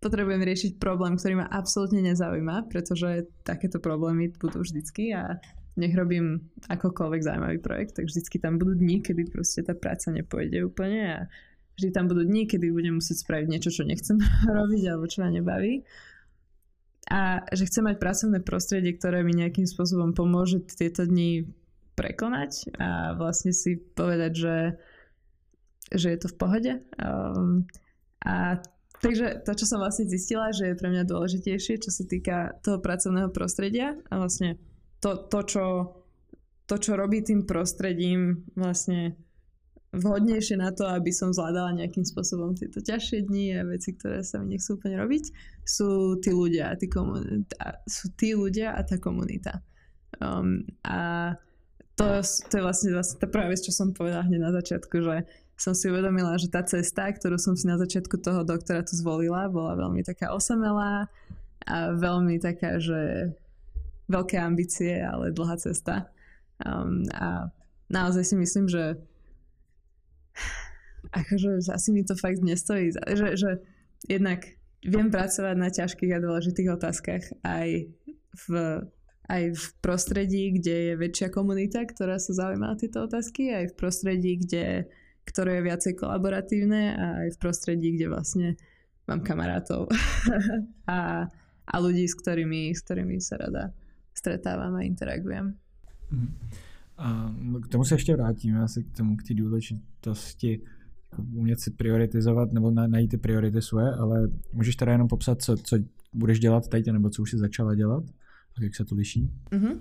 potrebujem 0.00 0.42
riešiť 0.44 0.72
problém, 0.76 1.16
ktorý 1.16 1.44
ma 1.44 1.48
absolútne 1.48 2.04
nezaujíma, 2.04 2.68
pretože 2.68 3.28
takéto 3.40 3.80
problémy 3.80 4.32
budú 4.36 4.60
vždycky 4.60 5.16
a 5.16 5.40
nech 5.74 5.96
robím 5.96 6.54
akokoľvek 6.70 7.20
zaujímavý 7.24 7.58
projekt, 7.58 7.98
tak 7.98 8.06
vždycky 8.06 8.38
tam 8.38 8.60
budú 8.60 8.78
dni, 8.78 9.02
kedy 9.02 9.26
proste 9.32 9.66
tá 9.66 9.74
práca 9.74 10.12
nepôjde 10.14 10.62
úplne 10.62 11.02
a 11.02 11.18
vždy 11.74 11.88
tam 11.90 12.06
budú 12.06 12.22
dni, 12.22 12.46
kedy 12.46 12.70
budem 12.70 12.98
musieť 12.98 13.26
spraviť 13.26 13.46
niečo, 13.50 13.70
čo 13.70 13.82
nechcem 13.82 14.18
robiť 14.58 14.82
alebo 14.90 15.04
čo 15.10 15.22
ma 15.22 15.30
nebaví. 15.30 15.82
A 17.04 17.44
že 17.52 17.68
chcem 17.68 17.84
mať 17.84 18.00
pracovné 18.00 18.40
prostredie, 18.40 18.96
ktoré 18.96 19.20
mi 19.20 19.36
nejakým 19.36 19.68
spôsobom 19.68 20.16
pomôže 20.16 20.64
tieto 20.64 21.04
dni 21.04 21.44
prekonať 21.94 22.74
a 22.80 23.14
vlastne 23.14 23.52
si 23.52 23.76
povedať, 23.76 24.32
že, 24.34 24.58
že 25.92 26.08
je 26.10 26.18
to 26.18 26.28
v 26.32 26.36
pohode. 26.40 26.72
Um, 26.96 27.68
a 28.24 28.58
takže 29.04 29.44
to, 29.44 29.52
čo 29.52 29.68
som 29.68 29.84
vlastne 29.84 30.08
zistila, 30.08 30.50
že 30.50 30.72
je 30.72 30.80
pre 30.80 30.88
mňa 30.88 31.04
dôležitejšie, 31.04 31.84
čo 31.84 31.90
sa 31.92 32.08
týka 32.08 32.56
toho 32.64 32.80
pracovného 32.80 33.28
prostredia 33.30 34.00
a 34.08 34.16
vlastne 34.16 34.56
to, 35.04 35.28
to, 35.28 35.40
čo, 35.44 35.64
to, 36.64 36.76
čo 36.80 36.96
robí 36.96 37.20
tým 37.20 37.44
prostredím 37.44 38.48
vlastne 38.56 39.12
vhodnejšie 40.00 40.58
na 40.58 40.74
to, 40.74 40.86
aby 40.86 41.14
som 41.14 41.30
zvládala 41.30 41.78
nejakým 41.78 42.02
spôsobom 42.02 42.58
tieto 42.58 42.82
ťažšie 42.82 43.30
dni 43.30 43.46
a 43.58 43.68
veci, 43.68 43.94
ktoré 43.94 44.26
sa 44.26 44.42
mi 44.42 44.54
nechcú 44.54 44.78
úplne 44.78 44.98
robiť, 44.98 45.24
sú 45.62 46.18
tí 46.18 46.30
ľudia, 46.34 46.74
tí 46.76 46.90
komunita, 46.90 47.82
sú 47.86 48.12
tí 48.18 48.34
ľudia 48.34 48.74
a 48.74 48.80
tá 48.82 48.98
komunita. 48.98 49.62
Um, 50.18 50.66
a 50.86 51.32
to, 51.94 52.22
to 52.22 52.52
je 52.58 52.62
vlastne, 52.62 52.90
vlastne 52.90 53.22
tá 53.22 53.26
prvá 53.30 53.46
vec, 53.50 53.62
čo 53.62 53.70
som 53.70 53.94
povedala 53.94 54.26
hneď 54.26 54.40
na 54.42 54.52
začiatku, 54.54 54.94
že 54.98 55.16
som 55.54 55.70
si 55.70 55.86
uvedomila, 55.86 56.34
že 56.34 56.50
tá 56.50 56.66
cesta, 56.66 57.06
ktorú 57.06 57.38
som 57.38 57.54
si 57.54 57.70
na 57.70 57.78
začiatku 57.78 58.18
toho 58.18 58.42
doktora 58.42 58.82
tu 58.82 58.98
zvolila, 58.98 59.46
bola 59.46 59.78
veľmi 59.78 60.02
taká 60.02 60.34
osamelá 60.34 61.06
a 61.64 61.76
veľmi 61.94 62.42
taká, 62.42 62.82
že 62.82 63.30
veľké 64.10 64.36
ambície, 64.36 64.98
ale 64.98 65.30
dlhá 65.30 65.54
cesta. 65.56 66.10
Um, 66.58 67.06
a 67.14 67.48
naozaj 67.88 68.34
si 68.34 68.36
myslím, 68.36 68.66
že 68.66 68.98
akože 71.12 71.70
asi 71.70 71.88
mi 71.92 72.02
to 72.02 72.16
fakt 72.16 72.40
nestojí, 72.40 72.92
že, 72.92 73.28
že 73.36 73.50
jednak 74.08 74.44
viem 74.84 75.08
pracovať 75.08 75.56
na 75.56 75.70
ťažkých 75.72 76.12
a 76.12 76.22
dôležitých 76.22 76.68
otázkach 76.68 77.24
aj 77.40 77.88
v, 78.34 78.48
aj 79.28 79.42
v 79.56 79.64
prostredí, 79.80 80.52
kde 80.60 80.76
je 80.92 80.94
väčšia 81.00 81.28
komunita, 81.32 81.84
ktorá 81.88 82.20
sa 82.20 82.32
zaujíma 82.36 82.76
tieto 82.76 83.08
otázky, 83.08 83.54
aj 83.54 83.72
v 83.72 83.74
prostredí, 83.78 84.36
kde, 84.44 84.90
ktoré 85.24 85.60
je 85.60 85.66
viacej 85.72 85.92
kolaboratívne 85.96 86.82
a 86.94 87.06
aj 87.24 87.28
v 87.36 87.40
prostredí, 87.40 87.96
kde 87.96 88.06
vlastne 88.12 88.48
mám 89.08 89.24
kamarátov 89.24 89.88
a, 90.88 91.28
a 91.64 91.74
ľudí, 91.80 92.04
s 92.04 92.16
ktorými, 92.20 92.72
s 92.72 92.84
ktorými 92.84 93.16
sa 93.20 93.40
rada 93.40 93.72
stretávam 94.12 94.76
a 94.76 94.84
interagujem. 94.84 95.56
Mhm. 96.12 96.28
A 96.96 97.34
no, 97.38 97.60
k 97.60 97.68
tomu 97.68 97.84
se 97.84 97.94
ještě 97.94 98.16
vrátíme, 98.16 98.62
asi 98.62 98.84
k 98.84 98.96
tomu, 98.96 99.16
k 99.16 99.22
té 99.22 99.34
důležitosti 99.34 100.62
umět 101.34 101.60
si 101.60 101.70
prioritizovat 101.70 102.52
nebo 102.52 102.70
najít 102.70 103.10
ty 103.10 103.18
priority 103.18 103.62
svoje, 103.62 103.90
ale 103.90 104.28
můžeš 104.52 104.76
teda 104.76 104.92
jenom 104.92 105.08
popsat, 105.08 105.42
co, 105.42 105.56
co 105.56 105.76
budeš 106.12 106.40
dělat 106.40 106.68
teď, 106.68 106.86
nebo 106.86 107.10
co 107.10 107.22
už 107.22 107.30
si 107.30 107.38
začala 107.38 107.74
dělat 107.74 108.04
a 108.58 108.62
jak 108.62 108.74
se 108.74 108.84
to 108.84 108.94
liší? 108.94 109.30
Mm-hmm. 109.50 109.78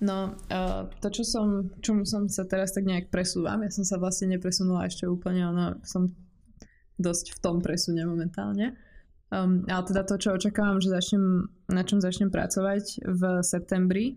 No, 0.00 0.32
uh, 0.48 0.88
to, 1.00 1.12
čo 1.12 1.28
som, 1.28 1.76
čomu 1.84 2.08
som 2.08 2.24
sa 2.24 2.48
teraz 2.48 2.72
tak 2.72 2.88
nejak 2.88 3.12
presúvam, 3.12 3.60
ja 3.60 3.68
som 3.68 3.84
sa 3.84 4.00
vlastne 4.00 4.32
nepresunula 4.32 4.88
ešte 4.88 5.04
úplne, 5.04 5.44
ono, 5.44 5.76
som 5.84 6.16
dosť 6.96 7.36
v 7.36 7.38
tom 7.44 7.60
presune 7.60 8.00
momentálne. 8.08 8.80
Um, 9.28 9.68
ale 9.68 9.84
teda 9.84 10.08
to, 10.08 10.16
čo 10.16 10.32
očakávam, 10.40 10.80
že 10.80 10.88
začnem, 10.88 11.52
na 11.68 11.84
čom 11.84 12.00
začnem 12.00 12.32
pracovať 12.32 13.04
v 13.04 13.22
septembri, 13.44 14.16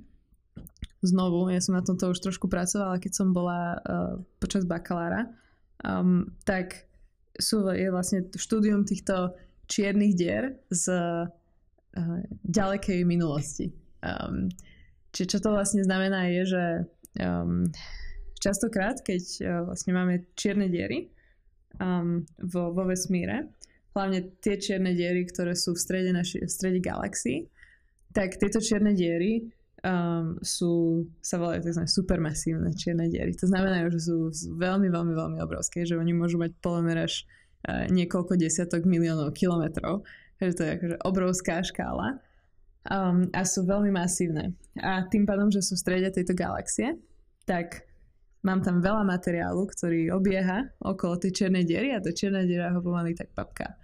znovu, 1.03 1.51
ja 1.51 1.59
som 1.59 1.75
na 1.75 1.83
tomto 1.83 2.15
už 2.15 2.23
trošku 2.23 2.47
pracovala, 2.47 3.01
keď 3.03 3.11
som 3.11 3.35
bola 3.35 3.77
uh, 3.77 4.15
počas 4.39 4.63
bakalára, 4.63 5.27
um, 5.83 6.31
tak 6.47 6.87
sú, 7.35 7.67
je 7.75 7.91
vlastne 7.91 8.31
štúdium 8.31 8.87
týchto 8.87 9.35
čiernych 9.67 10.15
dier 10.15 10.43
z 10.71 10.85
uh, 10.93 11.27
ďalekej 12.47 13.03
minulosti. 13.03 13.75
Um, 13.99 14.47
čiže 15.11 15.37
čo 15.37 15.49
to 15.49 15.49
vlastne 15.51 15.83
znamená 15.83 16.31
je, 16.31 16.41
že 16.47 16.63
um, 17.19 17.67
častokrát, 18.39 19.03
keď 19.03 19.23
uh, 19.43 19.47
vlastne 19.67 19.91
máme 19.91 20.23
čierne 20.39 20.71
diery 20.71 21.11
um, 21.83 22.23
vo, 22.39 22.71
vo 22.71 22.87
vesmíre, 22.87 23.51
hlavne 23.93 24.39
tie 24.41 24.57
čierne 24.57 24.95
diery, 24.95 25.27
ktoré 25.27 25.53
sú 25.53 25.75
v 25.75 25.83
strede, 25.83 26.11
naši, 26.15 26.41
v 26.41 26.49
strede 26.49 26.79
galaxii, 26.81 27.45
tak 28.13 28.37
tieto 28.37 28.61
čierne 28.61 28.93
diery 28.93 29.49
um, 29.83 30.39
sú, 30.39 31.05
sa 31.19 31.35
volajú 31.37 31.67
tzv. 31.67 31.83
supermasívne 31.85 32.71
čierne 32.73 33.11
diery. 33.11 33.35
To 33.37 33.47
znamená, 33.47 33.83
že 33.91 34.09
sú 34.09 34.31
veľmi, 34.55 34.87
veľmi, 34.87 35.13
veľmi 35.13 35.37
obrovské, 35.43 35.83
že 35.83 35.99
oni 35.99 36.15
môžu 36.15 36.39
mať 36.39 36.55
polomeraž 36.63 37.27
uh, 37.67 37.85
niekoľko 37.91 38.39
desiatok 38.39 38.87
miliónov 38.87 39.35
kilometrov, 39.35 40.07
že 40.39 40.55
to 40.55 40.61
je 40.63 40.71
akože 40.79 40.97
obrovská 41.03 41.61
škála 41.61 42.19
um, 42.89 43.27
a 43.35 43.41
sú 43.43 43.67
veľmi 43.67 43.91
masívne. 43.91 44.55
A 44.79 45.03
tým 45.05 45.27
pádom, 45.27 45.51
že 45.51 45.61
sú 45.61 45.75
v 45.75 45.83
strede 45.83 46.09
tejto 46.09 46.33
galaxie, 46.33 46.95
tak 47.43 47.83
mám 48.43 48.63
tam 48.63 48.79
veľa 48.79 49.03
materiálu, 49.03 49.67
ktorý 49.67 50.11
obieha 50.15 50.71
okolo 50.79 51.19
tej 51.19 51.43
čiernej 51.43 51.67
diery 51.67 51.91
a 51.95 52.03
tá 52.03 52.11
čierna 52.15 52.47
diera 52.47 52.71
ho 52.71 52.79
pomaly 52.79 53.15
tak 53.15 53.31
papká. 53.35 53.75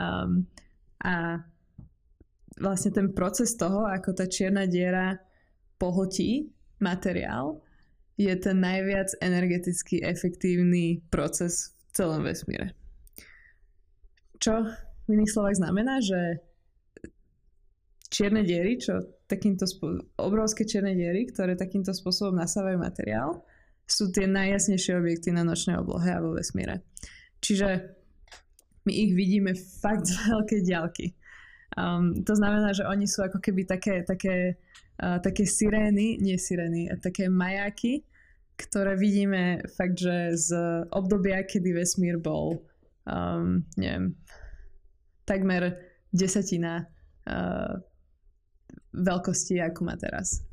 Um, 0.00 0.48
a 1.04 1.44
vlastne 2.56 2.92
ten 2.92 3.10
proces 3.12 3.56
toho, 3.56 3.84
ako 3.84 4.16
tá 4.16 4.24
čierna 4.28 4.64
diera 4.64 5.18
pohltí 5.82 6.54
materiál, 6.78 7.58
je 8.14 8.30
ten 8.38 8.62
najviac 8.62 9.18
energeticky 9.18 9.98
efektívny 10.06 11.02
proces 11.10 11.74
v 11.90 11.98
celom 11.98 12.22
vesmíre. 12.22 12.70
Čo 14.38 14.62
v 15.06 15.08
iných 15.10 15.32
slovách 15.34 15.58
znamená, 15.58 15.98
že 15.98 16.38
čierne 18.12 18.46
diery, 18.46 18.78
čo 18.78 19.02
takýmto 19.26 19.66
spô- 19.66 20.06
obrovské 20.20 20.62
čierne 20.62 20.94
diery, 20.94 21.26
ktoré 21.26 21.58
takýmto 21.58 21.90
spôsobom 21.90 22.38
nasávajú 22.38 22.78
materiál, 22.78 23.42
sú 23.88 24.14
tie 24.14 24.30
najjasnejšie 24.30 24.94
objekty 24.94 25.34
na 25.34 25.42
nočnej 25.42 25.80
oblohe 25.80 26.06
a 26.12 26.22
vo 26.22 26.38
vesmíre. 26.38 26.86
Čiže 27.42 27.98
my 28.86 28.92
ich 28.92 29.12
vidíme 29.18 29.56
fakt 29.56 30.06
z 30.06 30.14
veľkej 30.30 30.60
ďalky. 30.62 31.06
Um, 31.72 32.20
to 32.24 32.36
znamená, 32.36 32.76
že 32.76 32.84
oni 32.84 33.08
sú 33.08 33.24
ako 33.24 33.40
keby 33.40 33.64
také, 33.64 34.04
také 34.04 34.60
také 34.98 35.44
sirény, 35.46 36.20
nie 36.20 36.38
sirény, 36.38 36.86
také 37.02 37.26
majáky, 37.26 38.04
ktoré 38.54 38.94
vidíme 38.94 39.64
fakt, 39.74 39.98
že 39.98 40.36
z 40.38 40.48
obdobia, 40.92 41.42
kedy 41.42 41.74
vesmír 41.74 42.22
bol, 42.22 42.62
um, 43.08 43.66
neviem, 43.74 44.14
takmer 45.26 45.80
desatina 46.14 46.86
uh, 47.26 47.74
veľkosti, 48.94 49.58
ako 49.58 49.80
má 49.88 49.98
teraz. 49.98 50.44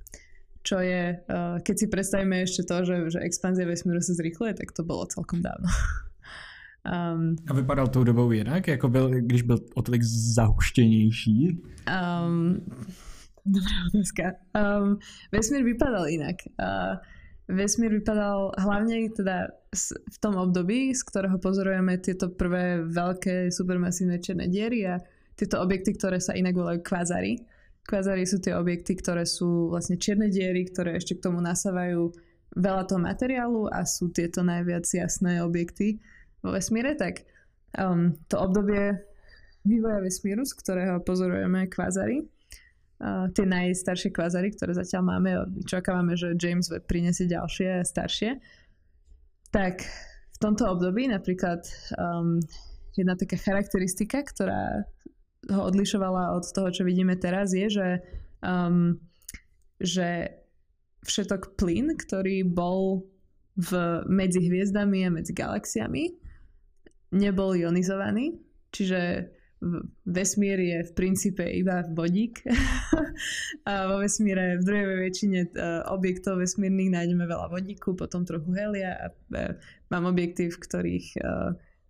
Čo 0.65 0.81
je, 0.81 1.19
uh, 1.19 1.61
keď 1.61 1.75
si 1.75 1.87
predstavíme 1.91 2.41
ešte 2.41 2.65
to, 2.65 2.81
že, 2.87 2.95
že 3.13 3.19
expanzia 3.21 3.69
vesmíru 3.69 4.01
sa 4.01 4.17
zrýchluje, 4.17 4.57
tak 4.57 4.73
to 4.73 4.81
bolo 4.81 5.05
celkom 5.05 5.43
dávno. 5.43 5.69
Um, 6.85 7.35
a 7.47 7.53
vypadal 7.53 7.87
tou 7.87 8.03
dobou 8.03 8.31
jinak, 8.31 8.67
jako 8.67 8.89
byl, 8.89 9.09
když 9.09 9.41
byl 9.41 9.59
o 9.75 9.81
tolik 9.81 10.03
zahuštěnější? 10.03 11.61
Um, 11.87 12.65
Dobrá 13.45 13.77
otázka. 13.87 14.23
Um, 14.55 14.99
vesmír 15.31 15.63
vypadal 15.63 16.09
inak. 16.09 16.35
Uh, 16.59 16.97
vesmír 17.49 17.91
vypadal 17.91 18.51
hlavne 18.57 19.09
teda 19.09 19.49
v 19.89 20.17
tom 20.21 20.37
období, 20.37 20.93
z 20.93 21.01
ktorého 21.01 21.41
pozorujeme 21.41 21.97
tieto 21.97 22.29
prvé 22.29 22.85
veľké 22.85 23.49
supermasívne 23.49 24.21
černé 24.21 24.45
diery 24.49 24.85
a 24.85 25.01
tieto 25.33 25.57
objekty, 25.61 25.97
ktoré 25.97 26.21
sa 26.21 26.37
inak 26.37 26.53
volajú 26.53 26.79
kvazary. 26.85 27.41
Kvazary 27.89 28.29
sú 28.29 28.37
tie 28.37 28.53
objekty, 28.53 28.93
ktoré 28.93 29.25
sú 29.25 29.73
vlastne 29.73 29.97
čierne 29.97 30.29
diery, 30.29 30.69
ktoré 30.69 30.99
ešte 30.99 31.17
k 31.17 31.25
tomu 31.25 31.41
nasávajú 31.41 32.13
veľa 32.53 32.85
toho 32.85 33.01
materiálu 33.01 33.65
a 33.69 33.81
sú 33.85 34.13
tieto 34.13 34.45
najviac 34.45 34.85
jasné 34.85 35.41
objekty 35.41 35.97
vo 36.43 36.49
vesmíre, 36.55 36.95
tak 36.95 37.25
um, 37.75 38.15
to 38.27 38.35
obdobie 38.39 38.97
vývoja 39.67 39.99
vesmíru, 39.99 40.47
z 40.47 40.53
ktorého 40.55 41.03
pozorujeme 41.03 41.67
kvazary, 41.67 42.23
uh, 42.23 43.27
tie 43.35 43.45
najstaršie 43.45 44.09
kvazary, 44.15 44.55
ktoré 44.55 44.73
zatiaľ 44.75 45.03
máme, 45.03 45.31
čakávame, 45.67 46.15
že 46.15 46.39
James 46.39 46.71
Webb 46.71 46.87
prinesie 46.87 47.27
ďalšie 47.27 47.83
staršie, 47.83 48.39
tak 49.51 49.83
v 50.35 50.37
tomto 50.39 50.71
období 50.71 51.11
napríklad 51.11 51.67
um, 51.99 52.39
jedna 52.95 53.19
taká 53.19 53.35
charakteristika, 53.35 54.23
ktorá 54.23 54.87
ho 55.47 55.61
odlišovala 55.67 56.35
od 56.35 56.45
toho, 56.47 56.69
čo 56.71 56.83
vidíme 56.83 57.15
teraz, 57.15 57.55
je, 57.55 57.67
že, 57.71 57.89
um, 58.43 58.99
že 59.79 60.39
všetok 61.03 61.55
plyn, 61.55 61.95
ktorý 61.95 62.43
bol 62.43 63.07
v, 63.55 64.03
medzi 64.07 64.43
hviezdami 64.43 65.07
a 65.07 65.13
medzi 65.15 65.31
galaxiami, 65.31 66.11
nebol 67.11 67.57
ionizovaný, 67.57 68.37
čiže 68.69 69.31
vesmír 70.07 70.55
je 70.59 70.77
v 70.87 70.91
princípe 70.95 71.43
iba 71.43 71.83
vodík. 71.91 72.39
a 73.69 73.91
vo 73.91 73.99
vesmíre, 73.99 74.55
v 74.55 74.63
druhej 74.63 74.87
väčšine 75.11 75.39
e, 75.43 75.49
objektov 75.91 76.39
vesmírnych 76.39 76.95
nájdeme 76.95 77.27
veľa 77.27 77.51
vodíku, 77.51 77.91
potom 77.91 78.23
trochu 78.23 78.55
helia 78.55 78.95
a 78.95 79.05
e, 79.11 79.59
mám 79.91 80.07
objekty, 80.07 80.47
v 80.47 80.57
ktorých, 80.57 81.07
e, 81.19 81.31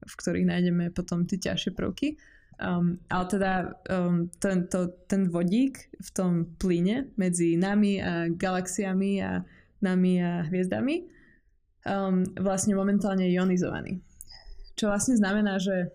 v 0.02 0.14
ktorých 0.18 0.50
nájdeme 0.50 0.90
potom 0.90 1.30
tie 1.30 1.38
ťažšie 1.38 1.78
prvky. 1.78 2.18
Um, 2.60 3.00
ale 3.08 3.26
teda 3.32 3.54
um, 3.88 4.28
ten, 4.36 4.68
to, 4.68 4.92
ten 5.08 5.32
vodík 5.32 5.96
v 5.96 6.10
tom 6.12 6.44
plyne 6.60 7.08
medzi 7.16 7.56
nami 7.56 8.04
a 8.04 8.28
galaxiami 8.28 9.24
a 9.24 9.48
nami 9.80 10.20
a 10.20 10.44
hviezdami 10.44 11.08
um, 11.88 12.28
vlastne 12.36 12.76
momentálne 12.76 13.32
ionizovaný. 13.32 14.04
Čo 14.80 14.88
vlastne 14.88 15.20
znamená, 15.20 15.60
že 15.60 15.92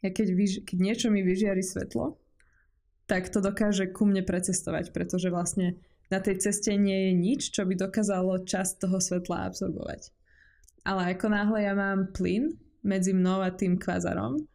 ja 0.00 0.08
keď, 0.08 0.28
vyž, 0.32 0.52
keď 0.64 0.78
niečo 0.80 1.06
mi 1.12 1.20
vyžiari 1.20 1.60
svetlo, 1.60 2.16
tak 3.04 3.28
to 3.28 3.44
dokáže 3.44 3.92
ku 3.92 4.08
mne 4.08 4.24
precestovať, 4.24 4.96
pretože 4.96 5.28
vlastne 5.28 5.76
na 6.08 6.24
tej 6.24 6.40
ceste 6.40 6.72
nie 6.74 7.10
je 7.10 7.12
nič, 7.12 7.40
čo 7.52 7.68
by 7.68 7.76
dokázalo 7.76 8.48
časť 8.48 8.80
toho 8.80 8.96
svetla 8.96 9.50
absorbovať. 9.50 10.08
Ale 10.86 11.12
ako 11.12 11.26
náhle 11.28 11.58
ja 11.66 11.74
mám 11.76 12.14
plyn 12.16 12.56
medzi 12.86 13.12
mnou 13.12 13.42
a 13.42 13.50
tým 13.50 13.76
kvazarom, 13.76 14.46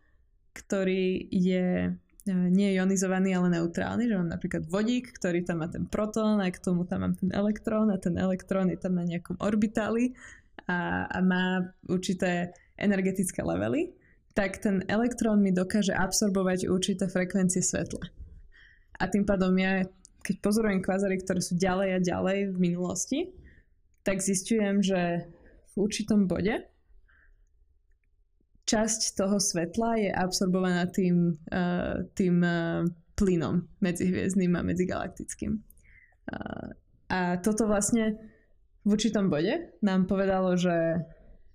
ktorý 0.55 1.27
je 1.27 1.91
e, 1.91 2.31
nie 2.31 2.71
ionizovaný, 2.75 3.35
ale 3.35 3.59
neutrálny, 3.59 4.07
že 4.07 4.15
mám 4.15 4.31
napríklad 4.31 4.63
vodík, 4.65 5.11
ktorý 5.11 5.43
tam 5.43 5.59
má 5.59 5.67
ten 5.67 5.83
protón 5.83 6.39
a 6.39 6.47
k 6.47 6.63
tomu 6.63 6.87
tam 6.87 7.03
mám 7.03 7.15
ten 7.19 7.35
elektrón 7.35 7.91
a 7.91 7.99
ten 7.99 8.15
elektrón 8.15 8.71
je 8.71 8.79
tam 8.79 8.95
na 8.95 9.03
nejakom 9.03 9.35
orbitáli 9.43 10.15
a, 10.71 11.11
a 11.11 11.19
má 11.19 11.67
určité 11.91 12.55
energetické 12.81 13.45
levely, 13.45 13.93
tak 14.33 14.57
ten 14.57 14.81
elektrón 14.89 15.43
mi 15.43 15.53
dokáže 15.53 15.93
absorbovať 15.93 16.67
určité 16.67 17.05
frekvencie 17.05 17.61
svetla. 17.61 18.01
A 18.99 19.03
tým 19.09 19.27
pádom 19.27 19.53
ja, 19.57 19.85
keď 20.25 20.35
pozorujem 20.41 20.81
kvazary, 20.81 21.21
ktoré 21.21 21.41
sú 21.41 21.57
ďalej 21.57 21.89
a 21.97 21.99
ďalej 21.99 22.37
v 22.53 22.57
minulosti, 22.57 23.19
tak 24.01 24.21
zistujem, 24.21 24.81
že 24.81 25.29
v 25.71 25.75
určitom 25.77 26.25
bode 26.25 26.65
časť 28.65 29.19
toho 29.19 29.37
svetla 29.41 29.99
je 29.99 30.09
absorbovaná 30.15 30.87
tým, 30.87 31.35
uh, 31.51 32.07
tým 32.15 32.39
uh, 32.39 32.87
plynom 33.19 33.67
medzihviezdnym 33.83 34.55
a 34.55 34.61
medzigalaktickým. 34.63 35.59
Uh, 36.31 36.71
a 37.11 37.19
toto 37.43 37.67
vlastne 37.67 38.15
v 38.87 38.95
určitom 38.95 39.27
bode 39.27 39.75
nám 39.83 40.07
povedalo, 40.07 40.55
že 40.55 41.03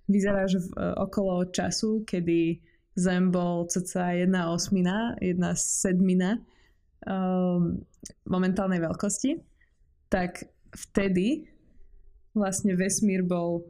vyzerá, 0.07 0.47
že 0.47 0.63
v, 0.63 0.67
uh, 0.75 0.95
okolo 1.03 1.47
času, 1.51 2.03
kedy 2.07 2.63
Zem 2.97 3.29
bol 3.29 3.69
cca 3.69 4.17
jedna 4.17 4.49
osmina, 4.49 5.13
jedna 5.21 5.53
sedmina 5.53 6.41
um, 7.05 7.77
momentálnej 8.25 8.81
veľkosti, 8.81 9.37
tak 10.09 10.49
vtedy 10.73 11.45
vlastne 12.33 12.73
vesmír 12.73 13.21
bol 13.21 13.69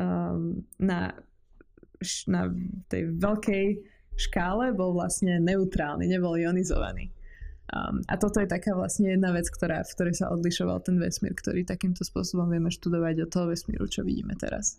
um, 0.00 0.64
na 0.80 1.12
na 2.28 2.52
tej 2.92 3.16
veľkej 3.16 3.64
škále 4.14 4.76
bol 4.76 4.94
vlastne 4.94 5.40
neutrálny, 5.42 6.06
nebol 6.06 6.36
ionizovaný. 6.38 7.10
Um, 7.72 8.04
a 8.06 8.20
toto 8.20 8.38
je 8.38 8.46
taká 8.46 8.76
vlastne 8.76 9.16
jedna 9.16 9.32
vec, 9.32 9.48
ktorá, 9.48 9.82
v 9.82 9.92
ktorej 9.96 10.14
sa 10.20 10.30
odlišoval 10.30 10.84
ten 10.84 11.00
vesmír, 11.00 11.32
ktorý 11.32 11.64
takýmto 11.64 12.04
spôsobom 12.04 12.46
vieme 12.52 12.68
študovať 12.68 13.24
od 13.24 13.32
toho 13.32 13.46
vesmíru, 13.50 13.88
čo 13.88 14.04
vidíme 14.04 14.36
teraz. 14.36 14.78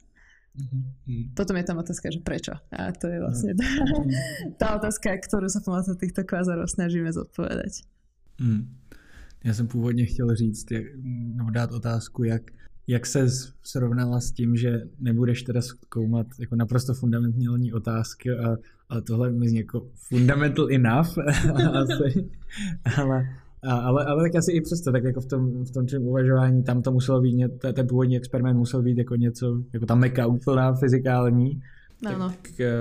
Mm-hmm. 0.55 1.35
Potom 1.35 1.55
je 1.59 1.65
tam 1.67 1.77
otázka, 1.77 2.07
že 2.11 2.19
prečo. 2.23 2.55
A 2.71 2.91
to 2.95 3.11
je 3.11 3.19
vlastne 3.19 3.51
tá, 3.55 3.67
tá 4.61 4.67
otázka, 4.79 5.19
ktorú 5.19 5.51
sa 5.51 5.59
pomocou 5.59 5.95
týchto 5.99 6.23
kvázarov 6.23 6.71
snažíme 6.71 7.11
zodpovedať. 7.11 7.83
Mm. 8.39 8.67
Já 9.43 9.53
jsem 9.53 9.67
původně 9.67 10.05
chtěl 10.05 10.35
říct, 10.35 10.71
jak, 10.71 10.83
no, 11.35 11.49
dát 11.51 11.71
otázku, 11.71 12.23
jak 12.23 12.41
jak 12.87 13.05
se 13.05 13.27
srovnala 13.63 14.21
s 14.21 14.31
tím, 14.31 14.55
že 14.55 14.81
nebudeš 14.99 15.43
teda 15.43 15.61
zkoumat 15.61 16.27
jako 16.39 16.55
naprosto 16.55 16.93
fundamentální 16.93 17.73
otázky 17.73 18.31
a, 18.31 18.55
a 18.89 19.01
tohle 19.01 19.31
mi 19.31 19.57
jako 19.57 19.87
fundamental 19.95 20.67
enough 20.71 21.17
asi, 21.73 22.29
ale, 22.97 23.25
a, 23.65 23.75
ale, 23.75 24.05
ale 24.05 24.23
tak 24.23 24.35
asi 24.35 24.51
i 24.51 24.61
přesto, 24.61 24.91
tak 24.91 25.03
jako 25.03 25.21
v 25.21 25.25
tom, 25.25 25.65
v 25.65 25.71
tom 25.71 25.87
čem 25.87 26.03
uvažování, 26.03 26.63
tam 26.63 26.81
to 26.81 26.91
muselo 26.91 27.21
být, 27.21 27.47
ten 27.73 27.87
původní 27.87 28.17
experiment 28.17 28.57
musel 28.57 28.81
být 28.81 28.97
jako 28.97 29.15
něco, 29.15 29.63
jako 29.73 29.85
ta 29.85 29.95
meka 29.95 30.27
úplná 30.27 30.73
fyzikální. 30.73 31.61
Ano. 32.05 32.29
Tak, 32.29 32.59
eh, 32.59 32.71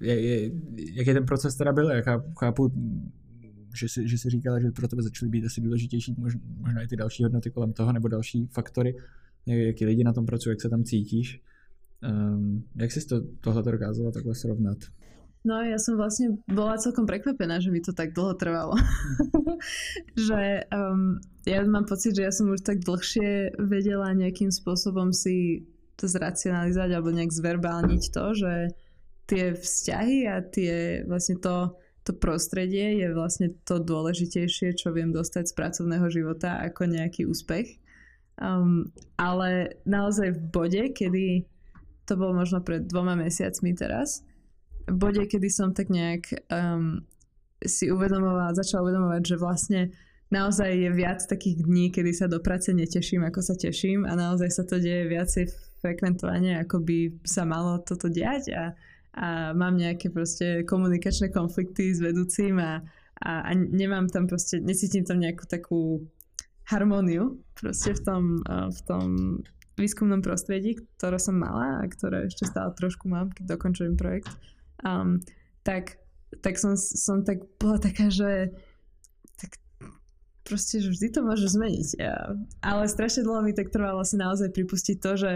je, 0.00 0.20
je, 0.20 0.50
jak 0.76 1.06
je 1.06 1.14
ten 1.14 1.26
proces 1.26 1.56
teda 1.56 1.72
byl? 1.72 1.90
Já 1.90 2.22
chápu, 2.38 2.72
že 3.80 3.88
si, 3.88 4.08
že 4.08 4.18
si 4.18 4.30
říkala, 4.30 4.60
že 4.60 4.70
pro 4.70 4.88
tebe 4.88 5.02
začaly 5.02 5.30
být 5.30 5.44
asi 5.44 5.60
důležitější 5.60 6.14
možná 6.60 6.82
i 6.82 6.86
ty 6.86 6.96
další 6.96 7.22
hodnoty 7.22 7.50
kolem 7.50 7.72
toho, 7.72 7.92
nebo 7.92 8.08
další 8.08 8.46
faktory, 8.46 8.96
jaký 9.46 9.86
lidi 9.86 10.04
na 10.04 10.12
tom 10.12 10.26
pracují, 10.26 10.52
jak 10.52 10.60
se 10.60 10.68
tam 10.68 10.84
cítíš. 10.84 11.42
Um, 12.10 12.64
jak 12.76 12.92
si 12.92 13.06
to, 13.06 13.20
tohle 13.40 13.62
dokázala 13.62 14.10
takhle 14.10 14.34
srovnat? 14.34 14.78
No 15.44 15.60
ja 15.60 15.76
som 15.76 16.00
vlastne 16.00 16.40
bola 16.48 16.80
celkom 16.80 17.04
prekvapená, 17.04 17.60
že 17.60 17.68
mi 17.68 17.84
to 17.84 17.92
tak 17.92 18.16
dlho 18.16 18.32
trvalo. 18.40 18.80
že 20.28 20.64
um, 20.72 21.20
ja 21.44 21.60
mám 21.68 21.84
pocit, 21.84 22.16
že 22.16 22.24
ja 22.24 22.32
som 22.32 22.48
už 22.48 22.64
tak 22.64 22.80
dlhšie 22.80 23.60
vedela 23.60 24.08
nejakým 24.16 24.48
spôsobom 24.48 25.12
si 25.12 25.68
to 26.00 26.08
zracionalizovať 26.08 26.90
alebo 26.96 27.12
nejak 27.12 27.30
zverbálniť 27.30 28.02
to, 28.08 28.24
že 28.32 28.52
tie 29.28 29.52
vzťahy 29.52 30.18
a 30.32 30.40
tie 30.40 31.04
vlastne 31.04 31.36
to, 31.36 31.76
to 32.08 32.16
prostredie 32.16 33.04
je 33.04 33.12
vlastne 33.12 33.52
to 33.68 33.80
dôležitejšie, 33.84 34.72
čo 34.72 34.96
viem 34.96 35.12
dostať 35.12 35.52
z 35.52 35.56
pracovného 35.56 36.08
života 36.08 36.56
ako 36.64 36.88
nejaký 36.88 37.28
úspech. 37.28 37.84
Um, 38.40 38.90
ale 39.20 39.78
naozaj 39.86 40.34
v 40.34 40.40
bode, 40.50 40.82
kedy 40.96 41.46
to 42.04 42.16
bolo 42.16 42.32
možno 42.32 42.60
pred 42.60 42.84
dvoma 42.84 43.14
mesiacmi 43.14 43.72
teraz, 43.76 44.26
bode, 44.88 45.24
kedy 45.26 45.48
som 45.50 45.72
tak 45.72 45.88
nejak 45.88 46.28
um, 46.52 47.04
si 47.64 47.88
uvedomovala, 47.88 48.56
začala 48.56 48.88
uvedomovať, 48.88 49.22
že 49.24 49.36
vlastne 49.40 49.80
naozaj 50.28 50.70
je 50.70 50.90
viac 50.92 51.20
takých 51.24 51.64
dní, 51.64 51.88
kedy 51.94 52.12
sa 52.12 52.26
do 52.28 52.40
práce 52.40 52.72
neteším, 52.72 53.24
ako 53.24 53.40
sa 53.40 53.54
teším 53.56 54.04
a 54.04 54.12
naozaj 54.18 54.50
sa 54.50 54.64
to 54.66 54.82
deje 54.82 55.08
viacej 55.08 55.44
frekventovane, 55.80 56.60
ako 56.64 56.80
by 56.80 56.98
sa 57.24 57.44
malo 57.44 57.80
toto 57.84 58.08
diať 58.08 58.52
a, 58.52 58.64
a 59.14 59.26
mám 59.52 59.76
nejaké 59.76 60.08
proste 60.08 60.64
komunikačné 60.64 61.28
konflikty 61.30 61.92
s 61.92 62.00
vedúcim 62.00 62.56
a, 62.60 62.80
a, 63.20 63.30
a 63.46 63.50
nemám 63.54 64.08
tam 64.08 64.24
proste, 64.24 64.58
necítim 64.64 65.04
tam 65.04 65.20
nejakú 65.20 65.44
takú 65.44 66.02
harmóniu 66.64 67.44
proste 67.52 67.92
v 67.92 68.00
tom, 68.00 68.24
v 68.48 68.80
tom 68.88 69.06
výskumnom 69.76 70.24
prostredí, 70.24 70.80
ktoré 70.96 71.20
som 71.20 71.36
mala 71.36 71.82
a 71.82 71.84
ktoré 71.84 72.30
ešte 72.30 72.48
stále 72.48 72.72
trošku 72.72 73.10
mám, 73.10 73.34
keď 73.34 73.58
dokončujem 73.58 73.94
projekt, 73.98 74.32
um, 74.82 75.22
tak, 75.62 76.02
tak 76.42 76.58
som, 76.58 76.74
som 76.74 77.22
tak 77.22 77.44
bola 77.60 77.78
taká, 77.78 78.10
že 78.10 78.50
tak 79.38 79.60
proste, 80.42 80.82
že 80.82 80.90
vždy 80.90 81.08
to 81.14 81.20
môže 81.22 81.46
zmeniť. 81.52 81.88
Ja, 82.00 82.34
ale 82.64 82.90
strašne 82.90 83.22
dlho 83.22 83.44
mi 83.44 83.52
tak 83.54 83.70
trvalo 83.70 84.02
si 84.02 84.18
naozaj 84.18 84.50
pripustiť 84.50 84.96
to, 84.98 85.12
že 85.14 85.32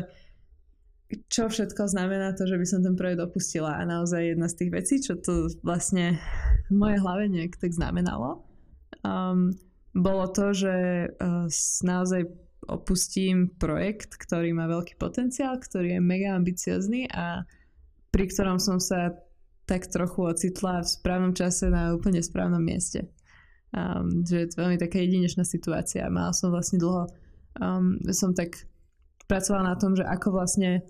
čo 1.32 1.48
všetko 1.48 1.88
znamená 1.88 2.36
to, 2.36 2.44
že 2.44 2.60
by 2.60 2.66
som 2.68 2.84
ten 2.84 2.92
projekt 2.92 3.24
opustila 3.24 3.80
a 3.80 3.88
naozaj 3.88 4.36
jedna 4.36 4.44
z 4.44 4.56
tých 4.60 4.70
vecí, 4.76 4.94
čo 5.00 5.16
to 5.16 5.48
vlastne 5.64 6.20
v 6.68 6.72
mojej 6.76 7.00
hlave 7.00 7.32
nejak 7.32 7.56
tak 7.56 7.72
znamenalo, 7.72 8.44
um, 9.00 9.56
bolo 9.96 10.28
to, 10.28 10.52
že 10.52 10.76
uh, 11.08 11.48
naozaj 11.80 12.28
opustím 12.68 13.48
projekt, 13.56 14.20
ktorý 14.20 14.52
má 14.52 14.68
veľký 14.68 15.00
potenciál, 15.00 15.56
ktorý 15.56 15.96
je 15.96 16.00
mega 16.04 16.36
ambiciozný 16.36 17.08
a 17.08 17.48
pri 18.12 18.28
ktorom 18.28 18.60
som 18.60 18.76
sa 18.76 19.16
tak 19.68 19.84
trochu 19.92 20.24
ocitla 20.24 20.80
v 20.80 20.88
správnom 20.88 21.36
čase 21.36 21.68
na 21.68 21.92
úplne 21.92 22.24
správnom 22.24 22.64
mieste. 22.64 23.04
Um, 23.68 24.24
že 24.24 24.40
je 24.40 24.48
to 24.48 24.64
veľmi 24.64 24.80
taká 24.80 24.96
jedinečná 24.96 25.44
situácia. 25.44 26.08
Mala 26.08 26.32
som 26.32 26.48
vlastne 26.48 26.80
dlho, 26.80 27.04
um, 27.60 28.00
som 28.16 28.32
tak 28.32 28.64
pracovala 29.28 29.76
na 29.76 29.76
tom, 29.76 29.92
že 29.92 30.08
ako 30.08 30.32
vlastne 30.32 30.80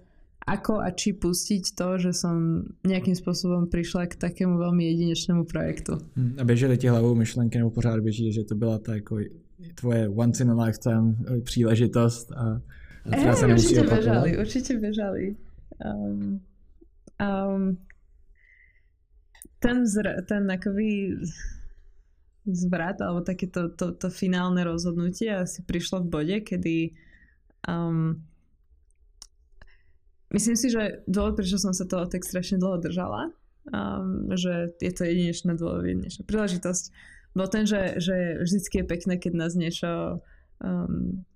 ako 0.47 0.81
a 0.81 0.95
či 0.95 1.13
pustiť 1.13 1.75
to, 1.75 1.99
že 1.99 2.15
som 2.15 2.65
nejakým 2.87 3.13
spôsobom 3.13 3.69
prišla 3.69 4.09
k 4.09 4.17
takému 4.17 4.57
veľmi 4.57 4.81
jedinečnému 4.81 5.45
projektu. 5.45 5.99
Hm, 6.17 6.41
a 6.41 6.43
beželi 6.47 6.79
ti 6.79 6.89
hlavou 6.89 7.13
myšlenky, 7.13 7.59
nebo 7.59 7.75
pořád 7.75 8.01
běží, 8.01 8.33
že 8.33 8.47
to 8.47 8.55
byla 8.55 8.79
ta 8.79 8.95
jako 8.95 9.19
tvoje 9.75 10.09
once 10.09 10.45
in 10.45 10.51
a 10.51 10.57
lifetime 10.65 11.15
eh, 11.27 11.41
příležitost 11.41 12.33
a, 12.33 12.63
a 13.05 13.17
hey, 13.17 13.35
se 13.35 13.47
určite 13.47 13.83
bežali, 13.83 14.39
určite 14.39 14.73
bežali. 14.79 15.37
Um, 15.85 16.41
Um, 17.19 17.79
ten, 19.59 19.85
zr- 19.85 20.23
ten 20.27 20.47
akoby 20.51 21.19
zvrat, 22.49 23.01
alebo 23.01 23.21
takéto 23.21 23.69
to, 23.69 23.93
to 23.93 24.09
finálne 24.09 24.63
rozhodnutie 24.65 25.29
asi 25.29 25.61
prišlo 25.67 26.07
v 26.07 26.09
bode, 26.09 26.37
kedy 26.41 26.97
um, 27.69 28.25
myslím 30.33 30.57
si, 30.57 30.73
že 30.73 31.05
dôvod, 31.05 31.37
prečo 31.37 31.61
som 31.61 31.77
sa 31.77 31.85
toho 31.85 32.09
tak 32.09 32.25
strašne 32.25 32.57
dlho 32.57 32.81
držala, 32.81 33.35
um, 33.69 34.33
že 34.33 34.73
je 34.81 34.93
to 34.95 35.03
jedinečná 35.05 35.53
dôvod, 35.59 35.85
jedinečná 35.85 36.25
príležitosť, 36.25 36.85
bol 37.37 37.47
ten, 37.53 37.69
že, 37.69 38.01
že 38.01 38.41
vždycky 38.41 38.81
je 38.83 38.91
pekné, 38.91 39.15
keď 39.21 39.33
nás 39.37 39.53
niečo 39.53 40.25
um, 40.65 41.27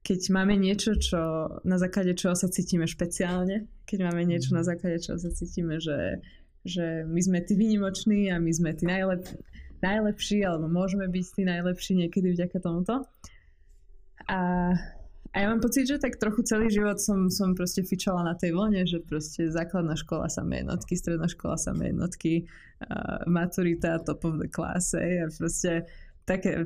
keď 0.00 0.32
máme 0.32 0.56
niečo, 0.56 0.96
čo, 0.96 1.20
na 1.60 1.76
základe 1.76 2.16
čoho 2.16 2.32
sa 2.32 2.48
cítime 2.48 2.88
špeciálne, 2.88 3.68
keď 3.84 4.08
máme 4.08 4.24
niečo, 4.24 4.56
na 4.56 4.64
základe 4.64 4.96
čoho 5.04 5.20
sa 5.20 5.28
cítime, 5.28 5.76
že, 5.76 6.24
že 6.64 7.08
my 7.08 7.20
sme 7.20 7.38
tí 7.40 7.56
vynimoční 7.56 8.28
a 8.28 8.36
my 8.36 8.52
sme 8.52 8.76
tí 8.76 8.84
najlep, 8.84 9.24
najlepší, 9.80 10.44
alebo 10.44 10.68
môžeme 10.68 11.08
byť 11.08 11.26
tí 11.32 11.42
najlepší 11.48 11.92
niekedy 12.06 12.36
vďaka 12.36 12.58
tomuto. 12.60 13.04
A, 14.28 14.38
a 15.32 15.36
ja 15.36 15.46
mám 15.48 15.64
pocit, 15.64 15.88
že 15.88 15.96
tak 15.96 16.20
trochu 16.20 16.44
celý 16.44 16.68
život 16.68 17.00
som, 17.00 17.32
som 17.32 17.56
proste 17.56 17.80
fičala 17.82 18.20
na 18.22 18.36
tej 18.36 18.52
vlne, 18.52 18.84
že 18.84 19.00
proste 19.00 19.48
základná 19.48 19.96
škola 19.96 20.28
samé 20.28 20.62
jednotky, 20.62 20.92
stredná 20.94 21.26
škola 21.26 21.56
samé 21.56 21.90
jednotky, 21.96 22.44
uh, 22.84 23.24
maturita 23.24 23.98
top 24.04 24.28
of 24.28 24.36
the 24.36 24.48
class, 24.48 24.92
a 24.92 25.26
proste 25.32 25.88
také 26.28 26.62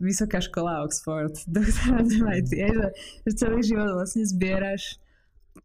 vysoká 0.00 0.40
škola 0.40 0.86
Oxford, 0.86 1.34
doktorát 1.50 2.06
MIT, 2.08 2.52
že, 2.54 2.88
že 3.26 3.30
celý 3.36 3.60
život 3.60 3.98
vlastne 3.98 4.24
zbieraš 4.24 4.96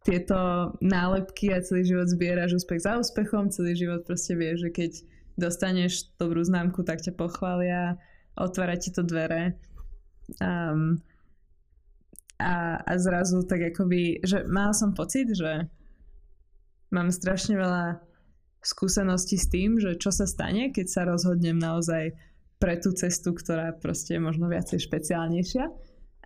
tieto 0.06 0.72
nálepky 0.80 1.50
a 1.50 1.60
celý 1.60 1.84
život 1.84 2.06
zbieraš 2.06 2.62
úspech 2.62 2.86
za 2.86 2.96
úspechom, 2.96 3.50
celý 3.50 3.74
život 3.74 4.06
proste 4.06 4.38
vieš, 4.38 4.66
že 4.66 4.70
keď 4.70 4.92
dostaneš 5.36 6.14
dobrú 6.16 6.40
známku, 6.40 6.86
tak 6.86 7.02
ťa 7.02 7.16
pochvália, 7.18 7.98
otvára 8.38 8.78
ti 8.78 8.94
to 8.94 9.02
dvere. 9.02 9.58
Um, 10.38 11.02
a, 12.40 12.80
a 12.80 12.92
zrazu 12.96 13.44
tak 13.44 13.74
akoby, 13.74 14.24
že 14.24 14.46
mala 14.48 14.72
som 14.72 14.96
pocit, 14.96 15.28
že 15.36 15.68
mám 16.88 17.12
strašne 17.12 17.58
veľa 17.58 18.00
skúseností 18.60 19.36
s 19.36 19.48
tým, 19.48 19.76
že 19.80 19.96
čo 19.96 20.12
sa 20.12 20.24
stane, 20.24 20.72
keď 20.72 20.86
sa 20.88 21.08
rozhodnem 21.08 21.56
naozaj 21.56 22.16
pre 22.60 22.76
tú 22.76 22.92
cestu, 22.92 23.32
ktorá 23.32 23.72
proste 23.76 24.16
je 24.16 24.20
možno 24.20 24.48
viacej 24.48 24.84
špeciálnejšia. 24.84 25.64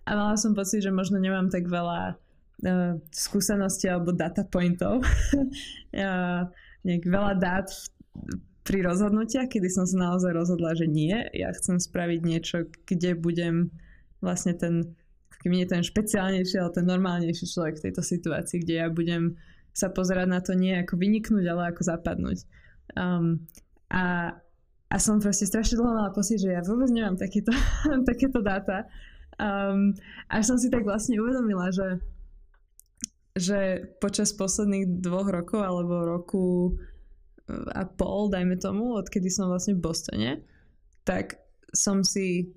A 0.05 0.11
mala 0.13 0.35
som 0.35 0.51
pocit, 0.51 0.83
že 0.83 0.91
možno 0.91 1.17
nemám 1.17 1.47
tak 1.47 1.65
veľa 1.65 2.19
uh, 2.63 2.95
skúseností 3.11 3.91
alebo 3.91 4.15
data 4.15 4.47
pointov. 4.47 5.01
uh, 5.03 6.47
nejak 6.85 7.03
veľa 7.03 7.33
dát 7.41 7.67
pri 8.65 8.81
rozhodnutiach, 8.81 9.49
kedy 9.49 9.69
som 9.69 9.85
sa 9.85 10.09
naozaj 10.09 10.33
rozhodla, 10.33 10.73
že 10.73 10.89
nie, 10.89 11.13
ja 11.37 11.53
chcem 11.53 11.77
spraviť 11.77 12.19
niečo, 12.25 12.57
kde 12.89 13.13
budem 13.13 13.69
vlastne 14.25 14.57
ten, 14.57 14.97
keby 15.45 15.61
nie 15.61 15.67
ten 15.69 15.85
špeciálnejší, 15.85 16.57
ale 16.57 16.73
ten 16.73 16.85
normálnejší 16.89 17.45
človek 17.45 17.77
v 17.77 17.85
tejto 17.89 18.01
situácii, 18.01 18.65
kde 18.65 18.75
ja 18.81 18.87
budem 18.89 19.37
sa 19.75 19.93
pozerať 19.93 20.27
na 20.31 20.39
to 20.41 20.57
nie 20.57 20.73
ako 20.73 20.97
vyniknúť, 20.97 21.45
ale 21.45 21.69
ako 21.69 21.81
zapadnúť. 21.83 22.47
Um, 22.97 23.45
a, 23.93 24.33
a 24.89 24.95
som 24.97 25.21
proste 25.21 25.45
strašne 25.45 25.77
dlho 25.77 25.93
mala 25.93 26.15
pocit, 26.15 26.41
že 26.41 26.55
ja 26.55 26.65
vôbec 26.65 26.89
nemám 26.89 27.19
takéto, 27.19 27.53
takéto 28.09 28.41
dáta. 28.41 28.89
Um, 29.35 29.93
až 30.31 30.55
som 30.55 30.57
si 30.57 30.71
tak 30.71 30.87
vlastne 30.87 31.19
uvedomila, 31.19 31.69
že, 31.69 32.01
že 33.35 33.91
počas 33.99 34.31
posledných 34.31 35.03
dvoch 35.03 35.27
rokov 35.27 35.59
alebo 35.59 36.07
roku 36.07 36.45
eh, 37.45 37.77
a 37.77 37.83
pol, 37.85 38.31
dajme 38.31 38.55
tomu, 38.57 38.95
odkedy 38.95 39.27
som 39.27 39.51
vlastne 39.51 39.75
v 39.75 39.83
Bostone, 39.83 40.31
tak 41.03 41.39
som 41.75 42.01
si 42.01 42.55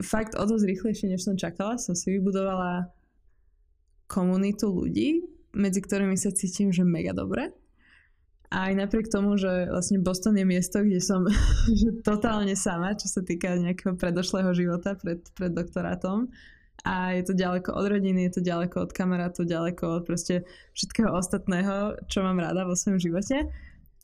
fakt 0.00 0.34
o 0.34 0.42
dosť 0.42 0.64
rýchlejšie, 0.66 1.06
než 1.12 1.22
som 1.22 1.38
čakala, 1.38 1.78
som 1.78 1.94
si 1.94 2.16
vybudovala 2.18 2.90
komunitu 4.10 4.72
ľudí, 4.72 5.22
medzi 5.54 5.78
ktorými 5.78 6.18
sa 6.18 6.34
cítim, 6.34 6.74
že 6.74 6.82
mega 6.82 7.14
dobre 7.14 7.54
a 8.54 8.70
aj 8.70 8.74
napriek 8.86 9.10
tomu, 9.10 9.34
že 9.34 9.66
vlastne 9.66 9.98
Boston 9.98 10.38
je 10.38 10.46
miesto, 10.46 10.78
kde 10.78 11.02
som 11.02 11.26
že 11.74 11.98
totálne 12.08 12.54
sama, 12.54 12.94
čo 12.94 13.10
sa 13.10 13.26
týka 13.26 13.58
nejakého 13.58 13.98
predošlého 13.98 14.54
života 14.54 14.94
pred, 14.94 15.26
pred 15.34 15.50
doktorátom. 15.50 16.30
A 16.84 17.16
je 17.16 17.24
to 17.24 17.32
ďaleko 17.32 17.72
od 17.72 17.86
rodiny, 17.88 18.28
je 18.28 18.40
to 18.40 18.42
ďaleko 18.44 18.84
od 18.84 18.92
kamarátov, 18.92 19.48
ďaleko 19.48 20.00
od 20.00 20.02
proste 20.04 20.44
všetkého 20.76 21.08
ostatného, 21.16 21.96
čo 22.12 22.20
mám 22.20 22.36
rada 22.36 22.68
vo 22.68 22.76
svojom 22.76 23.00
živote. 23.00 23.48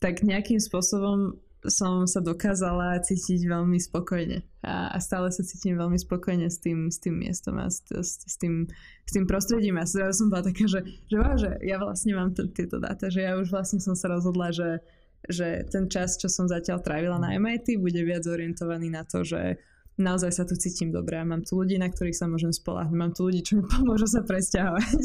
Tak 0.01 0.25
nejakým 0.25 0.57
spôsobom 0.57 1.37
som 1.69 2.09
sa 2.09 2.25
dokázala 2.25 3.05
cítiť 3.05 3.45
veľmi 3.45 3.77
spokojne 3.77 4.41
a, 4.65 4.97
a 4.97 4.97
stále 4.97 5.29
sa 5.29 5.45
cítim 5.45 5.77
veľmi 5.77 6.01
spokojne 6.01 6.49
s 6.49 6.57
tým, 6.57 6.89
s 6.89 6.97
tým 6.97 7.21
miestom 7.21 7.61
a 7.61 7.69
s, 7.69 7.85
s, 7.93 8.25
s, 8.25 8.37
tým, 8.41 8.65
s 9.05 9.11
tým 9.13 9.29
prostredím 9.29 9.77
a 9.77 9.85
ja 9.85 10.09
som 10.17 10.33
bola 10.33 10.49
taká, 10.49 10.65
že, 10.65 10.81
že, 11.13 11.17
wow, 11.21 11.37
že 11.37 11.61
ja 11.61 11.77
vlastne 11.77 12.17
mám 12.17 12.33
t- 12.33 12.49
tieto 12.49 12.81
dáta, 12.81 13.13
že 13.13 13.29
ja 13.29 13.37
už 13.37 13.53
vlastne 13.53 13.77
som 13.77 13.93
sa 13.93 14.09
rozhodla, 14.09 14.57
že, 14.57 14.81
že 15.29 15.69
ten 15.69 15.93
čas, 15.93 16.17
čo 16.17 16.33
som 16.33 16.49
zatiaľ 16.49 16.81
trávila 16.81 17.21
na 17.21 17.37
MIT, 17.37 17.77
bude 17.77 18.01
viac 18.01 18.25
orientovaný 18.25 18.89
na 18.89 19.05
to, 19.05 19.21
že 19.21 19.61
naozaj 20.01 20.33
sa 20.33 20.45
tu 20.49 20.57
cítim 20.57 20.89
dobre 20.89 21.21
a 21.21 21.25
mám 21.25 21.45
tu 21.45 21.61
ľudí, 21.61 21.77
na 21.77 21.93
ktorých 21.93 22.17
sa 22.17 22.27
môžem 22.27 22.51
spolahnuť, 22.51 22.97
mám 22.97 23.13
tu 23.13 23.29
ľudí, 23.29 23.45
čo 23.45 23.61
mi 23.61 23.65
pomôžu 23.69 24.09
sa 24.09 24.25
presťahovať, 24.25 25.03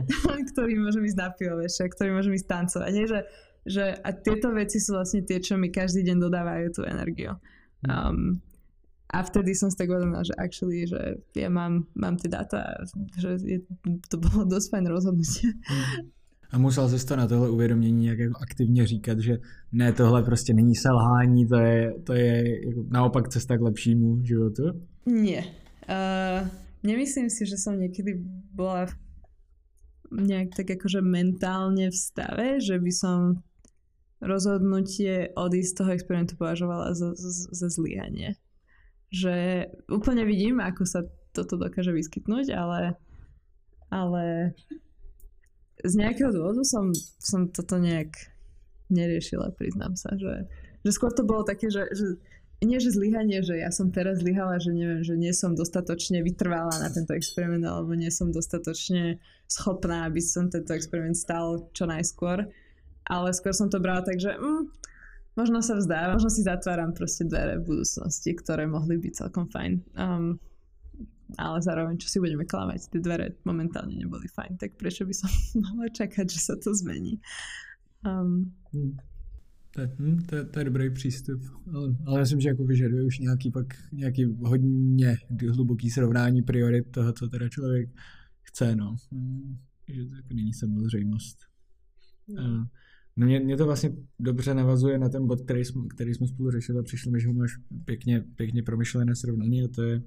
ktorí 0.52 0.72
môžem 0.80 1.04
ísť 1.04 1.18
na 1.20 1.28
pivo, 1.30 1.60
ktorí 1.60 2.10
môžem 2.10 2.34
ísť 2.34 2.48
tancovať, 2.48 2.92
je, 2.96 3.06
že 3.06 3.20
že 3.68 4.00
a 4.00 4.10
tieto 4.16 4.48
veci 4.56 4.80
sú 4.80 4.96
vlastne 4.96 5.20
tie, 5.28 5.38
čo 5.44 5.60
mi 5.60 5.68
každý 5.68 6.00
deň 6.08 6.16
dodávajú 6.24 6.66
tú 6.72 6.82
energiu. 6.88 7.36
Hm. 7.84 7.90
Um, 7.92 8.18
a 9.08 9.24
vtedy 9.24 9.56
som 9.56 9.72
si 9.72 9.76
tak 9.76 9.88
uvedomila, 9.88 10.20
že 10.20 10.36
actually, 10.36 10.84
že 10.84 11.20
ja 11.32 11.48
mám, 11.48 11.88
mám 11.96 12.20
tie 12.20 12.28
dáta, 12.28 12.76
že 13.16 13.40
je, 13.40 13.64
to 14.12 14.20
bolo 14.20 14.44
dosť 14.44 14.68
fajn 14.72 14.84
rozhodnutie. 14.88 15.48
Hm. 15.52 16.17
A 16.50 16.58
musel 16.58 16.88
jsi 16.88 17.06
to 17.06 17.16
na 17.16 17.26
tohle 17.26 17.50
uvědomění 17.50 18.06
jako 18.06 18.38
aktivně 18.42 18.86
říkat, 18.86 19.18
že 19.18 19.38
ne, 19.72 19.92
tohle 19.92 20.22
prostě 20.22 20.54
není 20.54 20.74
selhání, 20.74 21.46
to 21.48 21.56
je, 21.56 21.94
to 22.04 22.12
je 22.12 22.60
naopak 22.88 23.28
cesta 23.28 23.56
k 23.56 23.60
lepšímu 23.60 24.24
životu? 24.24 24.62
Nie. 25.06 25.44
Uh, 25.88 26.48
nemyslím 26.82 27.32
si, 27.32 27.48
že 27.48 27.56
som 27.56 27.80
niekedy 27.80 28.20
bola 28.52 28.92
nejak 30.12 30.56
tak 30.56 30.68
akože 30.76 31.00
mentálne 31.04 31.88
v 31.88 31.96
stave, 31.96 32.60
že 32.60 32.76
by 32.80 32.92
som 32.92 33.18
rozhodnutie 34.20 35.32
odísť 35.36 35.70
z 35.72 35.76
toho 35.78 35.90
experimentu 35.94 36.34
považovala 36.36 36.92
za, 36.92 37.14
za, 37.14 37.30
za 37.52 37.68
zlyhanie. 37.68 38.36
Že 39.08 39.68
úplne 39.88 40.28
vidím, 40.28 40.60
ako 40.60 40.84
sa 40.84 41.00
toto 41.32 41.56
dokáže 41.56 41.92
vyskytnúť, 41.94 42.52
ale, 42.52 42.98
ale 43.88 44.52
z 45.84 45.94
nejakého 45.94 46.30
dôvodu 46.34 46.62
som, 46.66 46.90
som 47.18 47.46
toto 47.50 47.78
nejak 47.78 48.14
neriešila, 48.88 49.54
priznám 49.54 49.94
sa, 49.94 50.16
že, 50.16 50.48
že 50.82 50.90
skôr 50.90 51.12
to 51.12 51.22
bolo 51.22 51.44
také, 51.44 51.68
že, 51.68 51.86
že 51.92 52.16
nie 52.58 52.82
že 52.82 52.90
zlyhanie, 52.90 53.38
že 53.46 53.54
ja 53.54 53.70
som 53.70 53.94
teraz 53.94 54.18
zlyhala, 54.18 54.58
že 54.58 54.74
neviem, 54.74 55.06
že 55.06 55.14
nie 55.14 55.30
som 55.30 55.54
dostatočne 55.54 56.26
vytrvala 56.26 56.74
na 56.82 56.90
tento 56.90 57.14
experiment, 57.14 57.62
alebo 57.62 57.94
nie 57.94 58.10
som 58.10 58.34
dostatočne 58.34 59.22
schopná, 59.46 60.10
aby 60.10 60.18
som 60.18 60.50
tento 60.50 60.74
experiment 60.74 61.14
stal 61.14 61.70
čo 61.70 61.86
najskôr 61.86 62.50
ale 63.08 63.32
skôr 63.32 63.56
som 63.56 63.72
to 63.72 63.80
brala 63.80 64.04
tak, 64.04 64.20
že 64.20 64.36
mm, 64.36 64.68
možno 65.34 65.64
sa 65.64 65.80
vzdá, 65.80 66.12
možno 66.12 66.28
si 66.28 66.44
zatváram 66.44 66.92
proste 66.92 67.24
dvere 67.24 67.58
v 67.58 67.74
budúcnosti, 67.74 68.36
ktoré 68.36 68.68
mohli 68.68 69.00
byť 69.00 69.12
celkom 69.24 69.48
fajn. 69.48 69.72
Um, 69.96 70.36
ale 71.36 71.60
zároveň, 71.62 72.00
čo 72.00 72.08
si 72.08 72.18
budeme 72.22 72.48
klamať, 72.48 72.88
tie 72.88 73.00
dvere 73.04 73.36
momentálne 73.44 73.92
neboli 73.92 74.28
fajn, 74.32 74.56
tak 74.56 74.80
prečo 74.80 75.04
by 75.04 75.12
som 75.12 75.28
mala 75.64 75.92
čakať, 75.92 76.24
že 76.24 76.40
sa 76.40 76.54
to 76.56 76.72
zmení. 76.72 77.20
Um, 78.06 78.54
hmm. 78.72 78.96
To 79.74 79.80
je, 79.80 79.88
hm, 79.98 80.18
to, 80.26 80.44
to 80.44 80.58
je 80.58 80.64
dobrý 80.64 80.90
přístup, 80.90 81.40
ale, 81.74 81.96
ale 82.06 82.20
myslím, 82.20 82.40
že 82.40 82.48
jako 82.48 82.64
vyžaduje 82.64 83.04
už 83.04 83.18
nějaký 83.18 83.50
pak 83.50 83.66
nějaký 83.92 84.24
hodně 84.24 85.16
hluboký 85.50 85.90
srovnání 85.90 86.42
priorit 86.42 86.90
toho, 86.90 87.12
co 87.12 87.28
teda 87.28 87.48
člověk 87.48 87.90
chce, 88.42 88.76
no. 88.76 88.96
Hm, 89.12 89.58
že 89.88 90.04
to 90.04 90.14
jako 90.14 90.34
není 90.34 90.52
samozřejmost. 90.52 91.38
No. 92.28 92.66
No 93.16 93.26
mě, 93.26 93.40
mě 93.40 93.56
to 93.56 93.66
vlastně 93.66 93.92
dobře 94.18 94.54
navazuje 94.54 94.98
na 94.98 95.08
ten 95.08 95.26
bod, 95.26 95.40
který 95.40 95.64
jsme, 95.64 95.82
který 95.94 96.14
jsme 96.14 96.26
spolu 96.26 96.50
řešili 96.50 96.78
a 96.78 96.82
přišlo 96.82 97.12
mi, 97.12 97.20
že 97.20 97.28
ho 97.28 97.34
máš 97.34 97.50
pěkně, 97.84 98.24
pěkně 98.36 98.62
promyšlené 98.62 99.16
srovnání 99.16 99.64
a 99.64 99.68
to 99.68 99.82
je, 99.82 100.02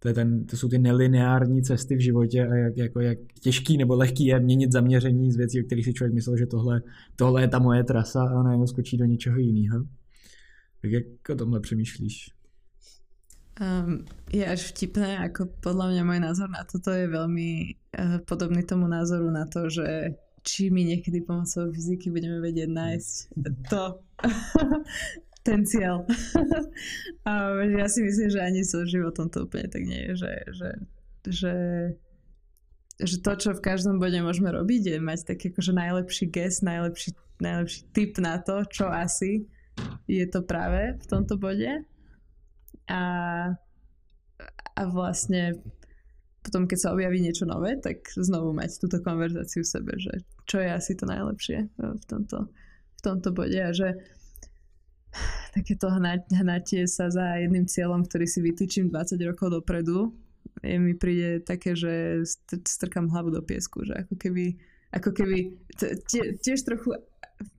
to, 0.00 0.08
je 0.08 0.14
ten, 0.14 0.46
to 0.46 0.56
jsou 0.56 0.68
ty 0.68 0.78
nelineární 0.78 1.62
cesty 1.62 1.96
v 1.96 2.00
životě 2.00 2.46
a 2.46 2.54
jak, 2.54 2.76
jako, 2.76 3.00
jak 3.00 3.18
těžký 3.40 3.76
nebo 3.76 3.96
lehký 3.96 4.26
je 4.26 4.40
měnit 4.40 4.72
zaměření 4.72 5.32
z 5.32 5.36
věcí, 5.36 5.60
o 5.60 5.66
kterých 5.66 5.84
si 5.84 5.92
člověk 5.92 6.14
myslel, 6.14 6.36
že 6.36 6.46
tohle, 6.46 6.82
tohle 7.16 7.42
je 7.42 7.48
ta 7.48 7.58
moje 7.58 7.84
trasa 7.84 8.22
a 8.22 8.42
najednou 8.42 8.66
skočí 8.66 8.96
do 8.96 9.04
něčeho 9.04 9.38
jiného. 9.38 9.84
Tak 10.82 10.90
jak 10.90 11.04
o 11.30 11.34
tomhle 11.34 11.60
přemýšlíš? 11.60 12.30
Um, 13.60 14.04
je 14.32 14.40
až 14.40 14.72
vtipné, 14.72 15.20
ako 15.20 15.52
podľa 15.60 15.92
mňa 15.92 16.02
môj 16.08 16.20
názor 16.24 16.48
na 16.48 16.64
toto 16.64 16.96
je 16.96 17.04
veľmi 17.04 17.76
uh, 17.92 18.24
podobný 18.24 18.64
tomu 18.64 18.88
názoru 18.88 19.28
na 19.28 19.44
to, 19.44 19.68
že 19.68 20.16
či 20.40 20.72
my 20.72 20.80
niekedy 20.80 21.20
pomocou 21.20 21.68
fyziky 21.68 22.08
budeme 22.08 22.40
vedieť 22.40 22.72
nájsť 22.72 23.14
to, 23.68 24.00
ten 25.40 25.64
cieľ. 25.64 26.04
a 27.28 27.32
ja 27.64 27.86
si 27.88 28.04
myslím, 28.04 28.28
že 28.28 28.40
ani 28.40 28.62
so 28.64 28.84
životom 28.84 29.32
to 29.32 29.48
úplne 29.48 29.68
tak 29.72 29.82
nie 29.84 30.12
je, 30.12 30.12
že, 30.20 30.32
že, 30.52 30.70
že, 31.26 31.54
že 33.00 33.16
to, 33.24 33.32
čo 33.36 33.50
v 33.56 33.64
každom 33.64 33.96
bode 33.96 34.16
môžeme 34.20 34.52
robiť, 34.52 34.96
je 34.96 34.98
mať 35.00 35.20
taký 35.36 35.52
akože 35.52 35.72
najlepší 35.72 36.24
gest, 36.28 36.60
najlepší, 36.60 37.16
najlepší 37.40 37.80
tip 37.96 38.20
na 38.20 38.36
to, 38.40 38.64
čo 38.68 38.88
asi 38.92 39.48
je 40.04 40.24
to 40.28 40.44
práve 40.44 41.00
v 41.00 41.06
tomto 41.08 41.40
bode. 41.40 41.88
A, 42.90 43.02
a 44.76 44.82
vlastne 44.90 45.56
potom, 46.40 46.64
keď 46.64 46.78
sa 46.80 46.92
objaví 46.96 47.20
niečo 47.20 47.44
nové, 47.44 47.76
tak 47.76 48.00
znovu 48.16 48.56
mať 48.56 48.80
túto 48.80 48.98
konverzáciu 49.04 49.60
v 49.60 49.72
sebe, 49.72 49.92
že 50.00 50.24
čo 50.48 50.60
je 50.60 50.68
asi 50.72 50.96
to 50.96 51.04
najlepšie 51.04 51.68
v 51.76 52.04
tomto, 52.08 52.48
v 52.96 53.00
tomto 53.04 53.28
bode 53.30 53.60
a 53.60 53.70
že 53.76 54.00
takéto 55.56 55.90
hnatie 56.34 56.86
sa 56.86 57.10
za 57.10 57.38
jedným 57.42 57.66
cieľom, 57.66 58.06
ktorý 58.06 58.26
si 58.26 58.40
vytýčim 58.40 58.88
20 58.88 59.18
rokov 59.26 59.50
dopredu, 59.50 60.14
je, 60.60 60.76
mi 60.76 60.94
príde 60.94 61.40
také, 61.40 61.72
že 61.74 62.24
strkám 62.66 63.08
hlavu 63.08 63.32
do 63.32 63.40
piesku, 63.40 63.84
že 63.86 63.96
ako 63.96 64.14
keby, 64.16 64.60
ako 64.92 65.10
keby 65.14 65.36
tiež 66.42 66.62
trochu 66.66 66.96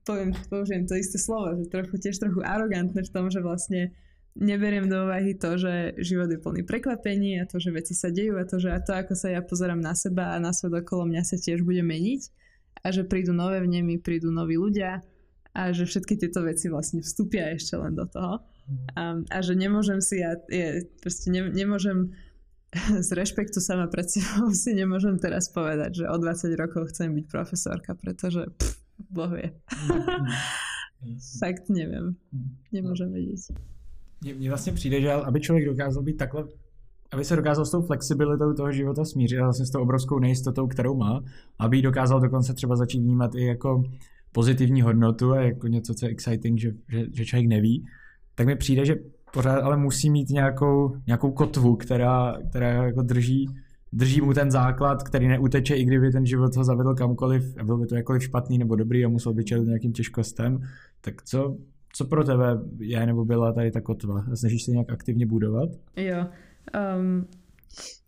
poviem, 0.06 0.34
použijem 0.50 0.86
to 0.86 0.94
isté 0.94 1.18
slovo, 1.18 1.58
že 1.58 1.74
trochu 1.74 1.98
tiež 1.98 2.22
trochu 2.22 2.42
arogantné 2.46 3.02
v 3.02 3.14
tom, 3.14 3.34
že 3.34 3.42
vlastne 3.42 3.94
neberiem 4.38 4.88
do 4.88 5.10
úvahy 5.10 5.36
to, 5.36 5.58
že 5.60 5.98
život 6.00 6.32
je 6.32 6.40
plný 6.40 6.64
prekvapení 6.64 7.42
a 7.42 7.50
to, 7.50 7.60
že 7.60 7.74
veci 7.74 7.94
sa 7.98 8.14
dejú 8.14 8.40
a 8.40 8.48
to, 8.48 8.62
že 8.62 8.70
a 8.72 8.80
to, 8.80 8.96
ako 8.96 9.14
sa 9.18 9.34
ja 9.34 9.42
pozerám 9.44 9.82
na 9.82 9.92
seba 9.98 10.38
a 10.38 10.38
na 10.40 10.56
svet 10.56 10.72
okolo 10.72 11.10
mňa 11.10 11.24
sa 11.26 11.36
tiež 11.36 11.66
bude 11.66 11.84
meniť 11.84 12.22
a 12.82 12.88
že 12.94 13.04
prídu 13.04 13.36
nové 13.36 13.60
vnemy, 13.60 14.00
prídu 14.00 14.32
noví 14.32 14.56
ľudia 14.56 15.04
a 15.54 15.72
že 15.72 15.86
všetky 15.86 16.16
tieto 16.16 16.44
veci 16.44 16.72
vlastne 16.72 17.04
vstúpia 17.04 17.52
ešte 17.52 17.76
len 17.76 17.96
do 17.96 18.08
toho 18.08 18.40
a, 18.96 19.20
a 19.20 19.38
že 19.44 19.54
nemôžem 19.56 20.00
si 20.00 20.24
ja, 20.24 20.40
je, 20.48 20.88
proste 21.04 21.32
ne, 21.32 21.52
nemôžem 21.52 22.16
z 23.08 23.10
rešpektu 23.12 23.60
sama 23.60 23.88
pred 23.88 24.08
sebou 24.08 24.52
si 24.64 24.72
nemôžem 24.74 25.20
teraz 25.20 25.52
povedať, 25.52 26.04
že 26.04 26.06
o 26.08 26.16
20 26.18 26.56
rokov 26.56 26.96
chcem 26.96 27.12
byť 27.12 27.26
profesorka, 27.28 27.92
pretože 27.96 28.48
pff, 28.48 28.80
Boh 29.12 29.32
vie. 29.34 29.50
Fakt 31.42 31.66
neviem. 31.74 32.14
Nemôžem 32.70 33.10
vedieť. 33.10 33.58
Mně 34.22 34.50
vlastně 34.50 34.74
přijde, 34.74 35.02
že 35.02 35.12
aby 35.12 35.42
člověk 35.42 35.66
dokázal 35.66 36.04
být 36.04 36.18
takhle, 36.18 36.46
aby 37.12 37.26
se 37.26 37.36
dokázal 37.36 37.66
s 37.66 37.72
tou 37.72 37.82
flexibilitou 37.82 38.54
toho 38.54 38.72
života 38.72 39.06
smířit 39.06 39.40
a 39.40 39.44
vlastně 39.44 39.66
s 39.66 39.70
tou 39.70 39.82
obrovskou 39.82 40.20
nejistotou, 40.20 40.68
kterou 40.68 40.96
má, 40.96 41.24
aby 41.60 41.78
ji 41.78 41.84
dokázal 41.84 42.20
dokonce 42.20 42.54
třeba 42.54 42.76
začít 42.76 43.00
vnímat 43.00 43.36
i 43.36 43.46
jako 43.46 43.84
pozitivní 44.32 44.82
hodnotu 44.82 45.32
a 45.32 45.42
jako 45.42 45.68
něco, 45.68 45.94
co 45.94 46.06
je 46.06 46.12
exciting, 46.12 46.60
že, 46.60 46.72
že, 46.90 47.06
že 47.14 47.26
člověk 47.26 47.50
neví, 47.50 47.86
tak 48.36 48.48
mi 48.48 48.56
přijde, 48.56 48.86
že 48.86 48.96
pořád 49.34 49.60
ale 49.60 49.78
musí 49.78 50.10
mít 50.10 50.30
nějakou, 50.30 50.96
nějakou 51.08 51.32
kotvu, 51.32 51.76
která, 51.76 52.38
která 52.50 52.86
jako 52.86 53.02
drží, 53.02 53.50
drží 53.94 54.22
mu 54.22 54.34
ten 54.34 54.52
základ, 54.52 55.04
který 55.04 55.28
neuteče, 55.28 55.76
i 55.76 55.86
kdyby 55.86 56.12
ten 56.12 56.26
život 56.26 56.56
ho 56.56 56.64
zavedl 56.64 56.96
kamkoliv 56.96 57.58
a 57.60 57.64
byl 57.64 57.78
by 57.78 57.88
to 57.88 57.96
jakkoliv 57.96 58.24
špatný 58.24 58.58
nebo 58.58 58.76
dobrý 58.76 59.06
a 59.06 59.10
musel 59.10 59.34
by 59.34 59.44
čelit 59.44 59.68
nějakým 59.68 59.94
těžkostem, 59.94 60.60
tak 61.02 61.24
co, 61.24 61.58
co 61.94 62.06
pro 62.06 62.24
tebe 62.24 62.60
je 62.80 63.06
nebo 63.06 63.26
byla 63.26 63.54
tady 63.54 63.72
ta 63.72 63.82
kotva? 63.82 64.26
Snažíš 64.34 64.64
se 64.64 64.72
nějak 64.72 64.92
aktivně 64.92 65.26
budovat? 65.26 65.70
Jo. 65.96 66.26
Um, 66.98 67.28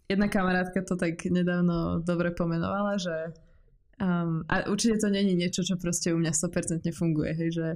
jedna 0.10 0.28
kamarátka 0.28 0.82
to 0.88 0.96
tak 0.96 1.26
nedávno 1.32 2.00
dobre 2.08 2.32
pomenovala, 2.32 2.98
že 2.98 3.34
um, 4.04 4.44
a 4.52 4.68
určite 4.68 5.00
to 5.00 5.08
není 5.08 5.32
niečo, 5.34 5.64
čo 5.64 5.80
proste 5.80 6.12
u 6.12 6.20
mňa 6.20 6.36
100% 6.36 6.84
funguje, 6.92 7.32
hej, 7.32 7.50
že, 7.56 7.68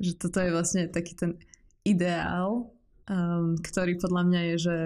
že 0.00 0.12
toto 0.16 0.40
je 0.40 0.50
vlastne 0.50 0.88
taký 0.88 1.12
ten 1.12 1.36
ideál, 1.84 2.72
um, 3.04 3.60
ktorý 3.60 4.00
podľa 4.00 4.22
mňa 4.24 4.40
je, 4.40 4.56
že 4.56 4.76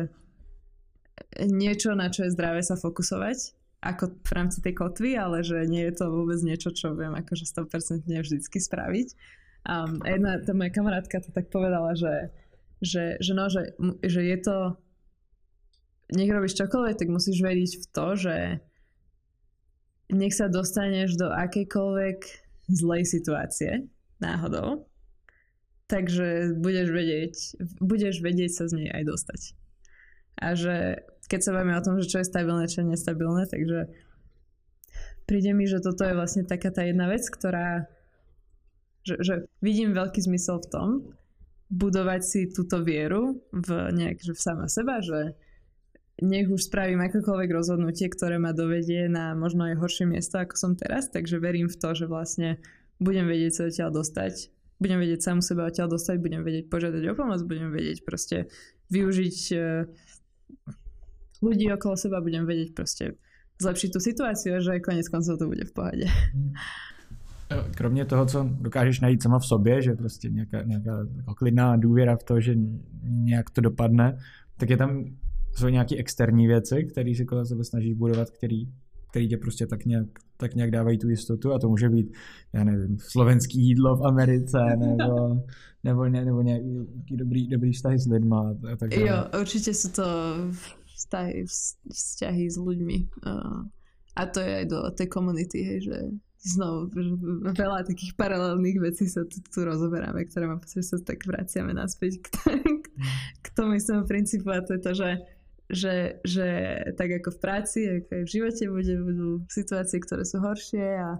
niečo, 1.47 1.95
na 1.95 2.11
čo 2.11 2.27
je 2.27 2.35
zdravé 2.35 2.63
sa 2.67 2.75
fokusovať, 2.75 3.55
ako 3.79 4.19
v 4.27 4.33
rámci 4.35 4.59
tej 4.59 4.75
kotvy, 4.75 5.15
ale 5.15 5.47
že 5.47 5.63
nie 5.71 5.87
je 5.87 5.95
to 6.03 6.11
vôbec 6.11 6.43
niečo, 6.43 6.75
čo 6.75 6.99
viem 6.99 7.15
akože 7.15 7.47
100% 7.47 8.11
vždycky 8.11 8.59
spraviť. 8.59 9.09
Um, 9.69 10.03
jedna 10.03 10.43
tá 10.43 10.51
moja 10.55 10.75
kamarátka 10.75 11.23
to 11.23 11.31
tak 11.31 11.51
povedala, 11.51 11.95
že, 11.95 12.35
že, 12.83 13.23
že, 13.23 13.33
no, 13.39 13.47
že, 13.47 13.79
že 14.03 14.23
je 14.27 14.39
to 14.43 14.57
nech 16.09 16.31
robíš 16.33 16.57
čokoľvek, 16.57 16.97
tak 16.97 17.09
musíš 17.13 17.45
veriť 17.45 17.73
v 17.79 17.85
to, 17.93 18.07
že 18.17 18.37
nech 20.09 20.35
sa 20.35 20.49
dostaneš 20.49 21.17
do 21.21 21.29
akejkoľvek 21.29 22.19
zlej 22.69 23.03
situácie 23.05 23.89
náhodou, 24.21 24.89
takže 25.89 26.59
budeš 26.59 26.89
vedieť, 26.93 27.35
budeš 27.81 28.21
vedieť 28.21 28.51
sa 28.53 28.65
z 28.69 28.73
nej 28.85 28.89
aj 28.93 29.03
dostať. 29.09 29.41
A 30.39 30.55
že 30.55 31.03
keď 31.29 31.41
sa 31.45 31.55
bavíme 31.55 31.77
o 31.77 31.85
tom, 31.85 32.01
že 32.01 32.09
čo 32.09 32.21
je 32.21 32.31
stabilné, 32.31 32.65
čo 32.69 32.85
je 32.85 32.93
nestabilné, 32.93 33.45
takže 33.49 33.89
príde 35.29 35.53
mi, 35.53 35.69
že 35.69 35.85
toto 35.85 36.05
je 36.05 36.17
vlastne 36.17 36.49
taká 36.49 36.73
tá 36.73 36.85
jedna 36.85 37.09
vec, 37.09 37.25
ktorá 37.29 37.89
že, 39.09 39.17
že 39.25 39.35
vidím 39.65 39.97
veľký 39.97 40.21
zmysel 40.21 40.61
v 40.61 40.71
tom, 40.71 40.89
budovať 41.73 42.21
si 42.25 42.41
túto 42.53 42.85
vieru 42.85 43.41
v 43.53 43.69
nejak, 43.93 44.21
že 44.21 44.33
v 44.37 44.41
sama 44.41 44.67
seba, 44.69 45.01
že 45.01 45.37
nech 46.19 46.51
už 46.51 46.67
spravím 46.67 46.99
akékoľvek 46.99 47.51
rozhodnutie, 47.55 48.11
ktoré 48.11 48.43
ma 48.43 48.51
dovedie 48.51 49.07
na 49.07 49.39
možno 49.39 49.71
aj 49.71 49.79
horšie 49.79 50.07
miesto, 50.07 50.43
ako 50.43 50.55
som 50.59 50.73
teraz, 50.75 51.07
takže 51.11 51.39
verím 51.39 51.71
v 51.71 51.79
to, 51.79 51.95
že 51.95 52.11
vlastne 52.11 52.59
budem 52.99 53.31
vedieť 53.31 53.53
sa 53.55 53.63
odtiaľ 53.71 53.91
dostať, 53.95 54.51
budem 54.83 54.99
vedieť 54.99 55.21
samu 55.23 55.43
seba 55.43 55.71
odtiaľ 55.71 55.89
dostať, 55.95 56.17
budem 56.19 56.43
vedieť 56.43 56.67
požiadať 56.67 57.03
o 57.07 57.15
pomoc, 57.15 57.41
budem 57.47 57.71
vedieť 57.71 58.03
proste 58.03 58.51
využiť 58.91 59.39
e, 59.55 59.57
ľudí 61.39 61.67
okolo 61.71 61.95
seba, 61.95 62.19
budem 62.19 62.43
vedieť 62.43 62.75
proste 62.75 63.15
zlepšiť 63.63 63.91
tú 63.95 64.01
situáciu, 64.03 64.59
že 64.59 64.83
konec 64.83 65.07
koncov 65.07 65.39
to 65.39 65.47
bude 65.47 65.65
v 65.67 65.73
pohode. 65.73 66.07
kromě 67.75 68.05
toho, 68.05 68.27
co 68.27 68.51
dokážeš 68.61 69.01
najít 69.01 69.23
sama 69.23 69.39
v 69.39 69.47
sobě, 69.47 69.83
že 69.83 69.95
prostě 69.95 70.29
nějaká, 70.29 70.63
nějaká 70.63 71.07
klidná 71.37 71.77
důvěra 71.77 72.17
v 72.17 72.25
to, 72.25 72.41
že 72.41 72.55
nějak 73.03 73.51
to 73.51 73.61
dopadne, 73.61 74.19
tak 74.57 74.71
je 74.71 74.77
tam 74.77 75.05
jsou 75.59 75.69
nějaké 75.69 75.97
externí 75.97 76.47
věci, 76.47 76.85
které 76.85 77.15
si 77.15 77.25
kolem 77.25 77.47
sebe 77.47 77.65
snažíš 77.65 77.95
budovat, 77.95 78.31
který, 78.31 78.67
který 79.11 79.29
tě 79.29 79.37
prostě 79.37 79.67
tak 79.67 79.85
nějak, 79.85 80.07
tak 80.37 80.55
nějak 80.55 80.71
dávají 80.71 80.99
tu 80.99 81.09
jistotu 81.09 81.53
a 81.53 81.59
to 81.59 81.69
může 81.69 81.89
být, 81.89 82.17
já 82.53 82.65
nevím, 82.65 82.99
slovenský 82.99 83.61
jídlo 83.61 83.97
v 83.97 84.07
Americe 84.07 84.59
nebo, 84.77 85.43
nebo, 85.85 86.09
ne, 86.09 86.25
nebo 86.25 86.43
nějaký 86.43 86.87
dobrý, 87.11 87.49
dobrý 87.49 87.73
vztahy 87.73 87.99
s 87.99 88.07
lidma. 88.07 88.55
A 88.73 88.77
tak 88.77 88.97
jo, 88.97 89.25
určitě 89.41 89.75
jsou 89.75 89.89
to 89.89 90.05
vztahy, 90.97 91.45
vzťahy 91.93 92.51
s 92.51 92.59
ľuďmi. 92.59 93.07
A 94.17 94.27
to 94.27 94.43
je 94.43 94.51
aj 94.57 94.67
do 94.67 94.91
tej 94.91 95.07
komunity, 95.07 95.63
hej, 95.63 95.81
že 95.87 95.97
znovu 96.43 96.91
veľa 97.55 97.87
takých 97.87 98.15
paralelných 98.15 98.79
vecí 98.83 99.07
sa 99.07 99.23
tu, 99.27 99.39
tu 99.43 99.63
rozoberáme, 99.63 100.27
ktoré 100.27 100.47
mám 100.47 100.59
pocit, 100.59 100.83
že 100.83 100.95
sa 100.95 100.99
tak 101.03 101.23
vraciame 101.23 101.71
naspäť 101.75 102.23
k, 102.23 102.27
k, 102.83 102.87
k 103.45 103.47
tomu 103.55 103.79
istému 103.79 104.07
princípu 104.07 104.51
a 104.51 104.63
to 104.63 104.75
je 104.79 104.83
to, 104.83 104.93
že, 104.95 105.11
že, 105.69 106.25
že 106.25 106.47
tak 106.97 107.21
ako 107.21 107.37
v 107.37 107.43
práci, 107.43 107.81
ako 107.85 108.11
aj 108.11 108.23
v 108.25 108.33
živote 108.33 108.65
bude, 108.73 108.95
budú 109.05 109.29
situácie, 109.53 110.01
ktoré 110.01 110.25
sú 110.25 110.41
horšie 110.41 110.89
a, 110.97 111.11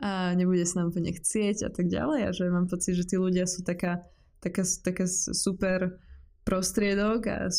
a 0.00 0.10
nebude 0.34 0.64
sa 0.64 0.80
nám 0.82 0.96
úplne 0.96 1.12
chcieť 1.12 1.68
a 1.68 1.70
tak 1.70 1.92
ďalej 1.92 2.20
a 2.26 2.30
že 2.32 2.48
mám 2.48 2.66
pocit, 2.66 2.96
že 2.96 3.04
tí 3.04 3.20
ľudia 3.20 3.44
sú 3.44 3.60
taká, 3.60 4.04
taká, 4.40 4.64
taká 4.64 5.04
super 5.10 6.00
prostriedok 6.48 7.20
a 7.28 7.52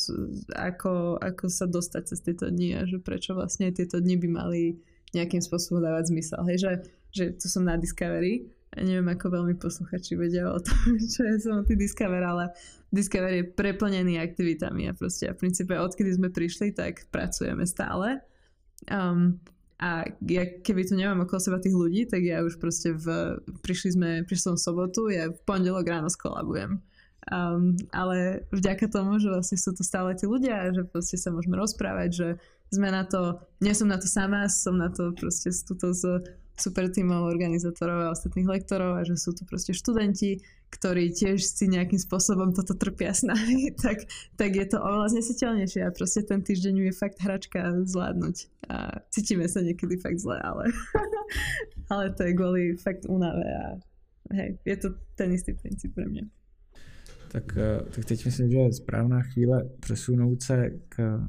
ako, 0.57 1.21
ako 1.21 1.45
sa 1.47 1.69
dostať 1.69 2.03
cez 2.09 2.19
tieto 2.25 2.49
dni 2.49 2.81
a 2.81 2.81
že 2.89 2.97
prečo 2.97 3.37
vlastne 3.37 3.69
tieto 3.69 4.01
dni 4.01 4.17
by 4.17 4.27
mali 4.27 4.61
nejakým 5.13 5.43
spôsobom 5.43 5.83
dávať 5.83 6.09
zmysel. 6.09 6.41
Hej, 6.49 6.57
že 6.57 6.71
že 7.11 7.35
tu 7.35 7.51
som 7.51 7.67
na 7.67 7.75
Discovery 7.75 8.47
a 8.71 8.87
neviem, 8.87 9.11
ako 9.11 9.43
veľmi 9.43 9.55
posluchači 9.59 10.15
vedia 10.15 10.47
o 10.47 10.59
tom, 10.63 10.79
čo 11.13 11.27
je 11.27 11.35
som 11.43 11.61
ty 11.67 11.75
Discover, 11.75 12.23
ale 12.23 12.55
Discovery 12.91 13.35
je 13.41 13.51
preplnený 13.55 14.19
aktivitami 14.19 14.91
a 14.91 14.93
proste 14.93 15.31
v 15.31 15.39
princípe 15.39 15.71
odkedy 15.79 16.11
sme 16.11 16.27
prišli, 16.27 16.75
tak 16.75 17.07
pracujeme 17.07 17.63
stále. 17.63 18.19
Um, 18.91 19.39
a 19.81 20.05
ja, 20.29 20.43
keby 20.61 20.85
tu 20.85 20.93
nemám 20.93 21.25
okolo 21.25 21.39
seba 21.41 21.57
tých 21.57 21.73
ľudí, 21.73 22.05
tak 22.05 22.21
ja 22.21 22.45
už 22.45 22.61
proste 22.61 22.93
v, 22.93 23.39
prišli 23.65 23.89
sme, 23.97 24.09
prišli 24.27 24.53
som 24.53 24.55
v 24.59 24.65
sobotu, 24.67 25.09
ja 25.09 25.33
v 25.33 25.39
pondelok 25.41 25.89
ráno 25.89 26.11
skolabujem. 26.11 26.77
Um, 27.29 27.77
ale 27.93 28.45
vďaka 28.53 28.89
tomu, 28.89 29.17
že 29.17 29.29
vlastne 29.29 29.57
sú 29.57 29.73
tu 29.73 29.81
stále 29.81 30.13
tí 30.13 30.29
ľudia, 30.29 30.69
že 30.73 30.85
proste 30.85 31.17
sa 31.17 31.33
môžeme 31.33 31.57
rozprávať, 31.57 32.09
že 32.13 32.27
sme 32.69 32.93
na 32.93 33.07
to, 33.07 33.41
nie 33.61 33.73
som 33.73 33.89
na 33.89 33.97
to 33.97 34.05
sama, 34.05 34.45
som 34.51 34.77
na 34.77 34.93
to 34.93 35.15
proste 35.17 35.49
s, 35.49 35.65
tuto 35.65 35.93
s 35.93 36.05
super 36.57 36.91
tímov 36.91 37.25
organizátorov 37.25 38.07
a 38.07 38.11
ostatných 38.13 38.47
lektorov 38.47 38.99
a 38.99 39.05
že 39.07 39.15
sú 39.17 39.33
tu 39.33 39.47
proste 39.47 39.73
študenti, 39.73 40.43
ktorí 40.71 41.11
tiež 41.11 41.41
si 41.41 41.67
nejakým 41.67 41.99
spôsobom 41.99 42.55
toto 42.55 42.77
trpia 42.77 43.11
s 43.11 43.27
nami, 43.27 43.71
tak, 43.83 44.07
tak 44.37 44.51
je 44.55 44.65
to 44.67 44.77
oveľa 44.79 45.17
znesiteľnejšie 45.17 45.81
a 45.83 45.95
proste 45.95 46.23
ten 46.23 46.39
týždeň 46.43 46.91
je 46.91 46.93
fakt 46.95 47.17
hračka 47.19 47.83
zvládnuť 47.87 48.35
a 48.71 49.03
cítime 49.11 49.45
sa 49.51 49.59
niekedy 49.59 49.99
fakt 49.99 50.19
zle, 50.21 50.39
ale, 50.39 50.71
ale 51.91 52.15
to 52.15 52.21
je 52.23 52.33
kvôli 52.37 52.63
fakt 52.79 53.03
únave 53.07 53.45
a 53.45 53.65
hej, 54.31 54.59
je 54.63 54.75
to 54.79 54.87
ten 55.19 55.31
istý 55.35 55.57
princíp 55.57 55.91
pre 55.95 56.07
mňa. 56.07 56.25
Tak, 57.31 57.57
eh, 57.57 57.79
tak 57.95 58.05
teď 58.05 58.25
myslím, 58.25 58.51
že 58.51 58.57
je 58.57 58.73
správná 58.73 59.21
chvíle 59.21 59.69
přesunout 59.79 60.41
se 60.41 60.69
k 60.89 61.19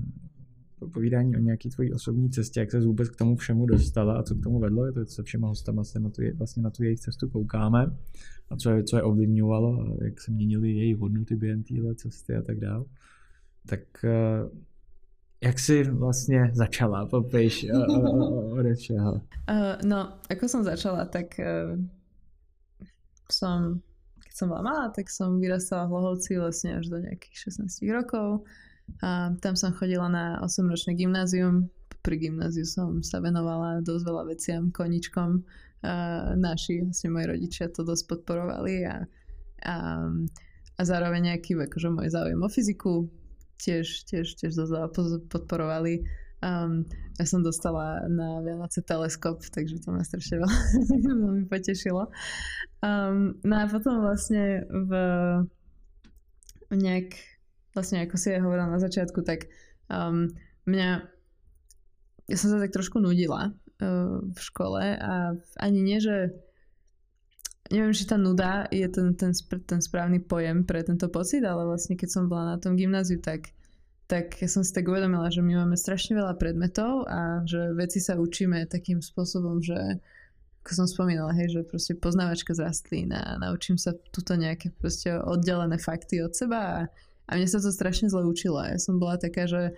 povídání 0.89 1.37
o 1.37 1.39
nějaký 1.39 1.69
tvojí 1.71 1.93
osobní 1.93 2.31
cestě, 2.31 2.61
jak 2.61 2.71
se 2.71 2.81
vůbec 2.81 3.09
k 3.09 3.17
tomu 3.17 3.37
všemu 3.37 3.67
dostala 3.67 4.15
a 4.15 4.23
co 4.23 4.35
k 4.35 4.43
tomu 4.43 4.59
vedlo, 4.59 4.87
je 4.87 4.93
to 4.93 5.07
se 5.07 5.23
všema 5.23 5.49
hostama 5.49 5.85
se 5.85 6.01
na 6.01 6.11
tu, 6.11 6.23
vlastně 6.35 6.63
na 6.63 6.71
tu 6.71 6.83
jejich 6.85 7.01
cestu 7.01 7.29
koukáme 7.29 7.97
a 8.51 8.57
co 8.57 8.71
je, 8.71 8.85
co 8.85 8.97
je 8.97 9.03
ovlivňovalo 9.03 9.81
a 9.81 10.05
jak 10.05 10.21
se 10.21 10.31
měnily 10.31 10.73
jejich 10.73 10.97
hodnoty 10.97 11.37
během 11.37 11.63
téhle 11.63 11.95
cesty 11.95 12.37
a 12.37 12.43
tak 12.43 12.59
dále. 12.59 12.85
Tak 13.67 13.81
eh, 14.05 14.49
jak 15.43 15.59
si 15.59 15.83
vlastně 15.83 16.51
začala? 16.55 17.07
Popíš 17.07 17.67
ode 18.53 18.77
čeho? 18.77 19.13
Uh, 19.51 19.75
no, 19.85 20.15
ako 20.31 20.47
som 20.49 20.63
začala, 20.63 21.05
tak 21.11 21.35
uh, 21.43 21.75
som, 23.27 23.83
keď 24.23 24.33
bola 24.47 24.63
malá, 24.63 24.85
tak 24.95 25.11
som 25.11 25.43
vyrastala 25.43 25.91
v 25.91 25.99
Lohovci 25.99 26.39
vlastne 26.39 26.79
až 26.79 26.95
do 26.95 27.03
nejakých 27.03 27.59
16 27.59 27.91
rokov. 27.91 28.47
A 29.01 29.33
tam 29.41 29.55
som 29.57 29.73
chodila 29.73 30.11
na 30.13 30.37
8-ročné 30.45 30.99
gymnázium. 30.99 31.73
Pri 32.03 32.19
gymnáziu 32.19 32.67
som 32.67 33.01
sa 33.01 33.23
venovala 33.23 33.81
dosť 33.81 34.05
veľa 34.05 34.25
veciam, 34.29 34.63
koničkom. 34.75 35.41
A 35.83 35.95
naši, 36.39 36.85
vlastne 36.87 37.11
moji 37.11 37.27
rodičia 37.27 37.67
to 37.71 37.83
dosť 37.83 38.07
podporovali 38.07 38.87
a, 38.87 39.03
a, 39.67 39.75
a 40.79 40.83
zároveň 40.83 41.35
nejaký 41.35 41.59
akože 41.59 41.89
môj 41.91 42.11
záujem 42.15 42.39
o 42.39 42.49
fyziku 42.51 43.11
tiež, 43.63 44.07
tiež, 44.11 44.27
tiež 44.39 44.53
dosť 44.59 44.99
podporovali. 45.31 46.03
Um, 46.43 46.91
ja 47.19 47.25
som 47.27 47.47
dostala 47.47 48.03
na 48.11 48.43
Vianoce 48.43 48.83
teleskop, 48.83 49.47
takže 49.47 49.79
to 49.79 49.95
ma 49.95 50.03
strašne 50.03 50.43
veľa 50.43 50.59
veľmi 51.23 51.45
potešilo. 51.47 52.11
Um, 52.83 53.39
no 53.47 53.55
a 53.63 53.71
potom 53.71 54.03
vlastne 54.03 54.67
v 54.67 54.93
nejak 56.75 57.15
vlastne 57.73 58.05
ako 58.05 58.17
si 58.17 58.33
aj 58.33 58.45
hovorila 58.45 58.69
na 58.69 58.81
začiatku, 58.81 59.25
tak 59.25 59.49
um, 59.89 60.29
mňa, 60.69 60.89
ja 62.29 62.37
som 62.37 62.49
sa 62.53 62.61
tak 62.61 62.73
trošku 62.73 63.01
nudila 63.01 63.53
uh, 63.53 64.21
v 64.23 64.39
škole 64.39 64.83
a 65.01 65.37
ani 65.61 65.81
nie, 65.81 65.99
že 65.99 66.37
neviem, 67.73 67.97
či 67.97 68.05
tá 68.05 68.21
nuda 68.21 68.69
je 68.69 68.85
ten, 68.93 69.17
ten, 69.17 69.33
ten 69.65 69.81
správny 69.81 70.21
pojem 70.21 70.69
pre 70.69 70.85
tento 70.85 71.09
pocit, 71.09 71.41
ale 71.41 71.65
vlastne 71.65 71.97
keď 71.97 72.09
som 72.13 72.29
bola 72.29 72.55
na 72.55 72.59
tom 72.61 72.77
gymnáziu, 72.77 73.17
tak, 73.25 73.57
tak 74.07 74.37
ja 74.37 74.49
som 74.51 74.61
si 74.61 74.77
tak 74.77 74.85
uvedomila, 74.85 75.33
že 75.33 75.41
my 75.41 75.65
máme 75.65 75.77
strašne 75.81 76.13
veľa 76.13 76.37
predmetov 76.37 77.09
a 77.09 77.41
že 77.49 77.73
veci 77.73 77.99
sa 78.05 78.21
učíme 78.21 78.69
takým 78.69 79.01
spôsobom, 79.01 79.65
že 79.65 80.03
ako 80.63 80.71
som 80.79 80.87
spomínala, 80.87 81.35
hej, 81.35 81.59
že 81.59 81.67
proste 81.67 81.99
poznávačka 81.99 82.55
z 82.55 82.63
rastlín 82.63 83.11
a 83.11 83.35
naučím 83.35 83.75
sa 83.75 83.99
tuto 84.15 84.39
nejaké 84.39 84.71
proste 84.71 85.11
oddelené 85.11 85.75
fakty 85.75 86.23
od 86.23 86.39
seba 86.39 86.61
a 86.63 86.79
a 87.29 87.39
mne 87.39 87.49
sa 87.49 87.63
to 87.63 87.71
strašne 87.71 88.11
zle 88.11 88.27
učilo. 88.27 88.59
Ja 88.63 88.79
som 88.79 88.99
bola 88.99 89.17
taká, 89.17 89.47
že 89.47 89.73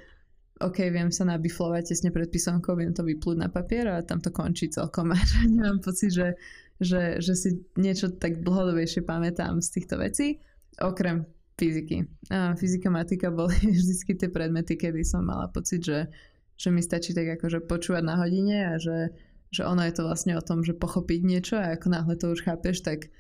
OK, 0.62 0.86
viem 0.94 1.10
sa 1.10 1.26
nabiflovať 1.26 1.90
tesne 1.90 2.14
pred 2.14 2.30
písomkou, 2.30 2.78
viem 2.78 2.94
to 2.94 3.02
vyplúť 3.02 3.36
na 3.42 3.48
papier 3.50 3.90
a 3.90 4.06
tam 4.06 4.22
to 4.22 4.30
končí 4.30 4.70
celkom. 4.70 5.10
A 5.14 5.18
nemám 5.44 5.82
pocit, 5.82 6.14
že, 6.14 6.38
že, 6.78 7.18
že 7.18 7.34
si 7.34 7.58
niečo 7.74 8.14
tak 8.14 8.38
dlhodobejšie 8.46 9.02
pamätám 9.02 9.58
z 9.58 9.68
týchto 9.74 9.98
vecí, 9.98 10.38
okrem 10.78 11.26
fyziky. 11.58 12.06
A 12.30 12.54
fyzika, 12.54 12.86
matika 12.90 13.34
boli 13.34 13.54
vždy 13.74 14.14
tie 14.14 14.30
predmety, 14.30 14.78
kedy 14.78 15.02
som 15.02 15.26
mala 15.26 15.50
pocit, 15.50 15.82
že, 15.82 16.06
že 16.54 16.70
mi 16.70 16.78
stačí 16.78 17.10
tak 17.14 17.34
akože 17.34 17.66
počúvať 17.66 18.02
na 18.06 18.14
hodine 18.22 18.70
a 18.70 18.78
že, 18.78 19.10
že 19.50 19.66
ono 19.66 19.82
je 19.82 19.94
to 19.94 20.06
vlastne 20.06 20.38
o 20.38 20.42
tom, 20.42 20.62
že 20.62 20.74
pochopiť 20.74 21.20
niečo 21.26 21.54
a 21.58 21.74
ako 21.74 21.86
náhle 21.90 22.14
to 22.14 22.30
už 22.30 22.46
chápeš, 22.46 22.82
tak 22.86 23.10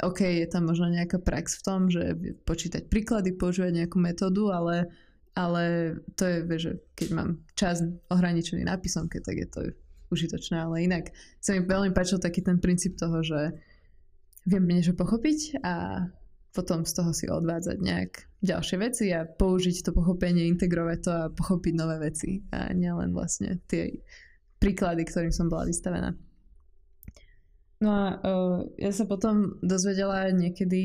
OK, 0.00 0.24
je 0.24 0.48
tam 0.48 0.72
možno 0.72 0.88
nejaká 0.88 1.20
prax 1.20 1.60
v 1.60 1.64
tom, 1.68 1.80
že 1.92 2.16
počítať 2.48 2.88
príklady, 2.88 3.36
používať 3.36 3.84
nejakú 3.84 4.00
metódu, 4.00 4.48
ale, 4.48 4.88
ale 5.36 5.94
to 6.16 6.24
je, 6.24 6.38
že 6.56 6.70
keď 6.96 7.08
mám 7.12 7.30
čas 7.52 7.84
ohraničený 8.08 8.64
na 8.64 8.80
písomke, 8.80 9.20
tak 9.20 9.36
je 9.36 9.48
to 9.52 9.60
užitočné, 10.08 10.64
ale 10.64 10.88
inak 10.88 11.12
sa 11.44 11.52
mi 11.52 11.64
veľmi 11.64 11.92
páčil 11.92 12.20
taký 12.20 12.40
ten 12.40 12.56
princíp 12.56 12.96
toho, 12.96 13.20
že 13.20 13.52
viem 14.48 14.64
niečo 14.64 14.96
pochopiť 14.96 15.60
a 15.60 16.06
potom 16.52 16.84
z 16.84 16.92
toho 16.92 17.10
si 17.16 17.26
odvádzať 17.32 17.78
nejak 17.80 18.28
ďalšie 18.44 18.76
veci 18.76 19.08
a 19.12 19.24
použiť 19.24 19.88
to 19.88 19.90
pochopenie, 19.96 20.44
integrovať 20.52 20.98
to 21.00 21.10
a 21.10 21.32
pochopiť 21.32 21.72
nové 21.72 21.96
veci 22.12 22.44
a 22.52 22.76
nielen 22.76 23.16
vlastne 23.16 23.56
tie 23.64 24.04
príklady, 24.60 25.08
ktorým 25.08 25.32
som 25.32 25.48
bola 25.48 25.64
vystavená. 25.64 26.12
No 27.82 27.90
a 27.90 28.04
uh, 28.22 28.62
ja 28.78 28.94
sa 28.94 29.10
potom 29.10 29.58
dozvedela 29.58 30.30
niekedy 30.30 30.82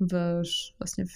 v, 0.00 0.12
vlastne 0.80 1.04
v, 1.04 1.14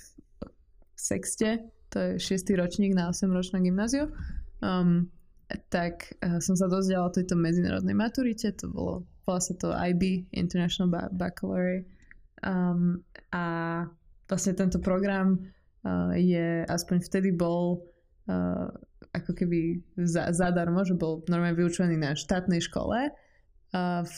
sexte, 0.93 1.65
to 1.89 1.97
je 1.97 2.11
šiestý 2.21 2.61
ročník 2.61 2.93
na 2.93 3.09
8-ročnom 3.09 3.65
gymnáziu, 3.65 4.13
um, 4.61 5.09
tak 5.73 6.13
uh, 6.21 6.37
som 6.45 6.61
sa 6.61 6.69
dozvedela 6.69 7.09
o 7.09 7.15
tejto 7.15 7.41
medzinárodnej 7.41 7.97
maturite, 7.97 8.53
to 8.53 8.69
bolo, 8.69 9.09
volá 9.25 9.41
sa 9.41 9.57
to 9.57 9.73
IB, 9.73 10.29
International 10.37 10.93
Baccalaureate. 11.17 11.89
Um, 12.45 13.01
a 13.33 13.45
vlastne 14.29 14.53
tento 14.53 14.77
program 14.77 15.41
uh, 15.89 16.13
je, 16.21 16.69
aspoň 16.69 17.01
vtedy 17.01 17.33
bol 17.33 17.81
uh, 18.29 18.69
ako 19.09 19.33
keby 19.33 19.81
za, 20.05 20.29
zadarmo, 20.37 20.85
že 20.85 21.01
bol 21.01 21.25
normálne 21.33 21.57
vyučovaný 21.57 21.97
na 21.97 22.13
štátnej 22.13 22.61
škole 22.61 23.09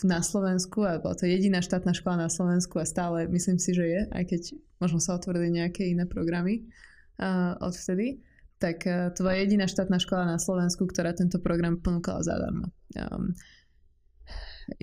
na 0.03 0.19
Slovensku, 0.19 0.83
a 0.83 0.99
bola 0.99 1.15
to 1.15 1.31
jediná 1.31 1.63
štátna 1.63 1.95
škola 1.95 2.27
na 2.27 2.31
Slovensku 2.31 2.83
a 2.83 2.89
stále 2.89 3.31
myslím 3.31 3.63
si, 3.63 3.71
že 3.71 3.87
je, 3.87 4.01
aj 4.11 4.25
keď 4.27 4.43
možno 4.83 4.99
sa 4.99 5.15
otvorili 5.15 5.55
nejaké 5.55 5.87
iné 5.87 6.11
programy 6.11 6.67
uh, 7.23 7.55
odvtedy, 7.63 8.19
tak 8.59 8.83
uh, 8.83 9.15
to 9.15 9.23
bola 9.23 9.39
jediná 9.39 9.71
štátna 9.71 10.03
škola 10.03 10.27
na 10.27 10.43
Slovensku, 10.43 10.91
ktorá 10.91 11.15
tento 11.15 11.39
program 11.39 11.79
ponúkala 11.79 12.27
zadarmo. 12.27 12.75
Um, 12.99 13.31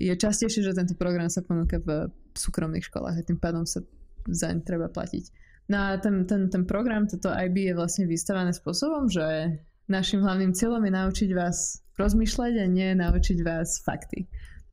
je 0.00 0.14
častejšie, 0.16 0.64
že 0.64 0.72
tento 0.72 0.96
program 0.96 1.28
sa 1.28 1.44
ponúka 1.44 1.76
v 1.76 2.08
súkromných 2.32 2.88
školách 2.88 3.16
a 3.20 3.26
tým 3.28 3.36
pádom 3.36 3.68
sa 3.68 3.84
zaň 4.24 4.64
treba 4.64 4.88
platiť. 4.88 5.24
No 5.68 5.76
a 5.78 6.00
ten, 6.00 6.24
ten, 6.24 6.48
ten 6.48 6.64
program, 6.64 7.04
toto 7.04 7.28
IB 7.28 7.68
je 7.68 7.74
vlastne 7.76 8.08
vystavené 8.08 8.56
spôsobom, 8.56 9.10
že 9.10 9.58
našim 9.90 10.24
hlavným 10.24 10.56
cieľom 10.56 10.80
je 10.80 10.92
naučiť 10.96 11.30
vás 11.36 11.84
rozmýšľať 12.00 12.52
a 12.56 12.66
nie 12.70 12.88
naučiť 12.96 13.38
vás 13.44 13.82
fakty. 13.84 14.30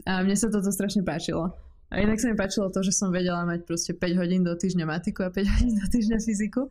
A 0.10 0.26
mne 0.26 0.34
sa 0.34 0.50
toto 0.50 0.74
strašne 0.74 1.06
páčilo. 1.06 1.54
A 1.90 2.02
inak 2.02 2.18
sa 2.18 2.30
mi 2.30 2.38
páčilo 2.38 2.74
to, 2.74 2.82
že 2.82 2.94
som 2.94 3.14
vedela 3.14 3.46
mať 3.46 3.66
proste 3.66 3.94
5 3.98 4.22
hodín 4.22 4.42
do 4.42 4.54
týždňa 4.58 4.86
matiku 4.90 5.26
a 5.26 5.34
5 5.34 5.46
hodín 5.54 5.78
do 5.78 5.86
týždňa 5.86 6.18
fyziku, 6.18 6.66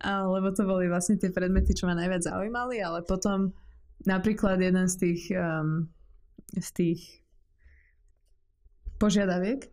a, 0.00 0.24
lebo 0.24 0.48
to 0.56 0.64
boli 0.64 0.88
vlastne 0.88 1.20
tie 1.20 1.28
predmety, 1.28 1.76
čo 1.76 1.84
ma 1.84 1.96
najviac 1.96 2.24
zaujímali, 2.24 2.80
ale 2.80 3.04
potom 3.04 3.52
napríklad 4.08 4.60
jeden 4.60 4.88
z 4.88 4.94
tých, 4.96 5.22
um, 5.36 5.88
z 6.56 6.68
tých 6.72 7.00
požiadaviek 8.96 9.68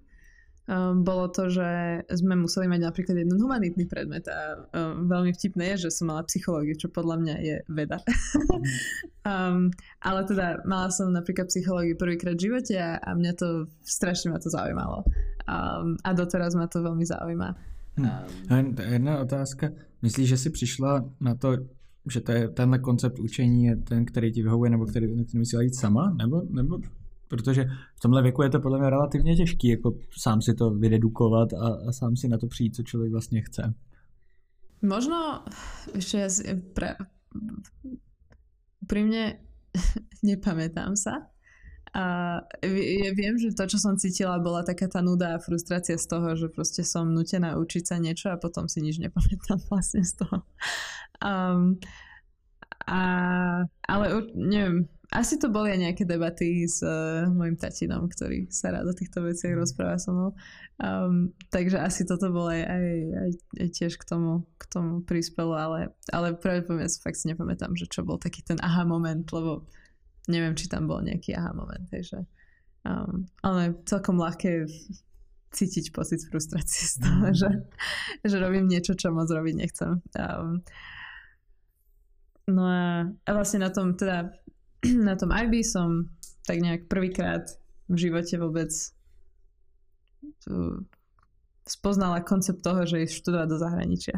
um, 0.66 1.04
bolo 1.06 1.30
to, 1.30 1.50
že 1.50 2.02
sme 2.10 2.36
museli 2.36 2.66
mať 2.66 2.82
napríklad 2.82 3.16
jeden 3.18 3.38
humanitný 3.38 3.86
predmet 3.86 4.26
a 4.30 4.66
um, 4.74 5.06
veľmi 5.10 5.32
vtipné 5.34 5.76
je, 5.76 5.90
že 5.90 6.02
som 6.02 6.10
mala 6.10 6.26
psychológiu, 6.26 6.74
čo 6.78 6.90
podľa 6.90 7.16
mňa 7.22 7.36
je 7.42 7.56
veda. 7.70 8.02
um, 9.26 9.70
ale 10.08 10.20
teda 10.26 10.66
mala 10.66 10.90
som 10.90 11.14
napríklad 11.14 11.50
psychológiu 11.50 11.98
prvýkrát 11.98 12.38
v 12.38 12.46
živote 12.50 12.76
a, 12.78 12.98
a 12.98 13.10
mňa 13.14 13.32
to, 13.38 13.70
strašne 13.86 14.34
ma 14.34 14.42
to 14.42 14.50
zaujímalo. 14.50 15.06
Um, 15.46 15.98
a 16.02 16.10
doteraz 16.14 16.58
ma 16.58 16.66
to 16.66 16.82
veľmi 16.82 17.06
zaujíma. 17.06 17.76
Hmm. 17.96 18.76
Jedna 18.76 19.20
otázka. 19.20 19.72
Myslíš, 20.02 20.30
že 20.30 20.38
si 20.38 20.50
přišla 20.50 21.06
na 21.22 21.36
to, 21.36 21.58
že 22.10 22.22
to 22.22 22.32
je, 22.32 22.50
tenhle 22.50 22.80
koncept 22.80 23.20
učení 23.20 23.66
je 23.66 23.76
ten, 23.76 24.06
který 24.06 24.32
ti 24.32 24.44
vyhovuje, 24.44 24.70
nebo 24.70 24.86
který, 24.86 25.26
který 25.26 25.46
si 25.46 25.56
jít 25.64 25.76
sama? 25.76 26.14
Nebo, 26.18 26.42
nebo 26.50 26.80
protože 27.28 27.66
v 27.96 28.00
tomhle 28.00 28.22
věku 28.22 28.42
je 28.42 28.50
to 28.50 28.60
podle 28.60 28.80
mě 28.80 28.90
relativně 28.90 29.36
těžký, 29.36 29.68
jako 29.68 29.94
sám 30.20 30.42
si 30.42 30.54
to 30.54 30.70
vydedukovat 30.70 31.54
a, 31.54 31.68
a 31.90 31.92
sám 31.92 32.16
si 32.16 32.28
na 32.28 32.38
to 32.38 32.48
přijít, 32.48 32.76
co 32.76 32.84
člověk 32.84 33.12
vlastně 33.12 33.42
chce. 33.42 33.74
Možno, 34.82 35.42
ja 36.14 36.30
pre, 36.76 36.94
úprimne 38.86 39.42
nepamätám 40.30 40.94
sa. 40.94 41.34
A 41.96 42.44
viem, 43.16 43.40
že 43.40 43.56
to, 43.56 43.72
čo 43.72 43.80
som 43.80 43.96
cítila, 43.96 44.36
bola 44.44 44.68
taká 44.68 44.92
tá 44.92 45.00
nuda 45.00 45.40
a 45.40 45.40
frustrácia 45.40 45.96
z 45.96 46.06
toho, 46.12 46.36
že 46.36 46.52
proste 46.52 46.84
som 46.84 47.08
nutená 47.08 47.56
učiť 47.56 47.84
sa 47.88 47.96
niečo 48.04 48.36
a 48.36 48.38
potom 48.38 48.68
si 48.68 48.84
nič 48.84 49.00
nepamätám 49.00 49.64
vlastne 49.72 50.04
z 50.04 50.20
toho. 50.20 50.44
Um, 51.24 51.80
a, 52.84 53.02
ale 53.88 54.06
neviem, 54.36 54.92
asi 55.16 55.40
to 55.40 55.48
boli 55.48 55.72
aj 55.72 55.80
nejaké 55.80 56.04
debaty 56.04 56.68
s 56.68 56.84
uh, 56.84 57.26
mojim 57.32 57.56
tatinom, 57.56 58.06
ktorý 58.12 58.52
sa 58.52 58.76
rád 58.76 58.92
o 58.92 58.94
týchto 58.94 59.24
veciach 59.24 59.56
mm. 59.56 59.60
rozpráva 59.60 59.96
so 59.96 60.12
mnou. 60.12 60.32
Um, 60.76 61.32
takže 61.50 61.80
asi 61.80 62.04
toto 62.04 62.28
bolo 62.36 62.52
aj, 62.52 62.64
aj, 62.68 62.86
aj, 63.16 63.32
aj 63.64 63.70
tiež 63.72 63.94
k 63.96 64.04
tomu, 64.04 64.44
k 64.60 64.64
tomu 64.68 65.02
prispelo, 65.08 65.56
ale, 65.56 65.96
ale 66.12 66.36
práve 66.36 66.68
poviem, 66.68 66.84
ja 66.84 66.92
fakt 67.00 67.16
si 67.16 67.32
nepamätám, 67.32 67.74
že 67.80 67.88
čo 67.88 68.04
bol 68.04 68.20
taký 68.20 68.44
ten 68.44 68.60
aha 68.60 68.84
moment, 68.84 69.24
lebo 69.32 69.64
neviem, 70.28 70.54
či 70.54 70.68
tam 70.68 70.92
bol 70.92 71.00
nejaký 71.00 71.32
aha 71.32 71.56
moment, 71.56 71.86
takže 71.88 72.28
um, 72.84 73.24
ale 73.40 73.80
celkom 73.88 74.20
ľahké 74.20 74.68
cítiť 75.56 75.96
pocit 75.96 76.20
frustrácie 76.28 76.84
z 76.84 76.96
toho, 77.00 77.32
mm. 77.32 77.36
že, 77.40 77.52
že 78.28 78.36
robím 78.44 78.68
niečo, 78.68 79.00
čo 79.00 79.16
moc 79.16 79.32
robiť 79.32 79.56
nechcem. 79.56 80.04
Um, 80.20 80.60
no 82.52 82.64
a, 82.68 83.08
a 83.08 83.30
vlastne 83.32 83.64
na 83.64 83.72
tom 83.72 83.96
teda 83.96 84.36
na 85.10 85.16
tom 85.18 85.34
IB 85.34 85.66
som 85.66 86.10
tak 86.46 86.62
nejak 86.62 86.86
prvýkrát 86.86 87.50
v 87.90 87.98
živote 88.10 88.38
vôbec 88.38 88.70
spoznala 91.66 92.22
koncept 92.22 92.62
toho, 92.62 92.86
že 92.86 93.06
ísť 93.06 93.26
študovať 93.26 93.48
do 93.50 93.58
zahraničia. 93.58 94.18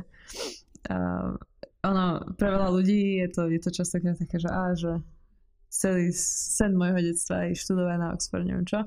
Uh, 0.88 1.35
ono, 1.84 2.35
pre 2.35 2.52
veľa 2.52 2.69
ľudí 2.72 3.23
je 3.23 3.27
to, 3.31 3.41
je 3.48 3.60
to 3.64 3.72
častokrát 3.72 4.19
také, 4.19 4.39
že, 4.39 4.49
á, 4.52 4.76
že 4.76 4.99
celý 5.72 6.11
sen 6.15 6.76
môjho 6.76 6.99
detstva 6.99 7.48
je 7.48 7.60
študovať 7.60 7.98
na 7.99 8.07
Oxford, 8.11 8.44
neviem 8.44 8.68
čo. 8.68 8.84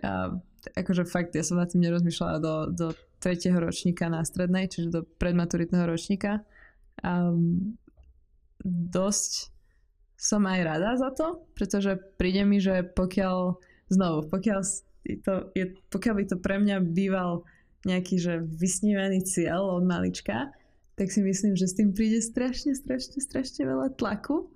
Uh, 0.00 0.36
akože 0.76 1.08
fakt, 1.08 1.32
ja 1.36 1.44
som 1.44 1.60
nad 1.60 1.68
tým 1.72 1.84
nerozmýšľala 1.84 2.36
do, 2.40 2.54
do 2.72 2.86
tretieho 3.20 3.56
ročníka 3.56 4.08
na 4.12 4.24
strednej, 4.24 4.68
čiže 4.68 4.92
do 4.92 5.00
predmaturitného 5.20 5.88
ročníka. 5.88 6.44
Um, 7.00 7.76
dosť 8.64 9.51
som 10.22 10.46
aj 10.46 10.60
rada 10.62 10.94
za 10.94 11.10
to, 11.10 11.42
pretože 11.58 11.98
príde 12.14 12.46
mi, 12.46 12.62
že 12.62 12.86
pokiaľ, 12.94 13.58
znovu, 13.90 14.30
pokiaľ, 14.30 14.60
to 15.26 15.50
je, 15.58 15.74
pokiaľ 15.90 16.14
by 16.14 16.24
to 16.30 16.36
pre 16.38 16.62
mňa 16.62 16.78
býval 16.94 17.42
nejaký, 17.82 18.22
že 18.22 18.38
vysnívaný 18.38 19.26
cieľ 19.26 19.74
od 19.74 19.82
malička, 19.82 20.54
tak 20.94 21.10
si 21.10 21.26
myslím, 21.26 21.58
že 21.58 21.66
s 21.66 21.74
tým 21.74 21.90
príde 21.90 22.22
strašne, 22.22 22.78
strašne, 22.78 23.18
strašne 23.18 23.66
veľa 23.66 23.98
tlaku, 23.98 24.46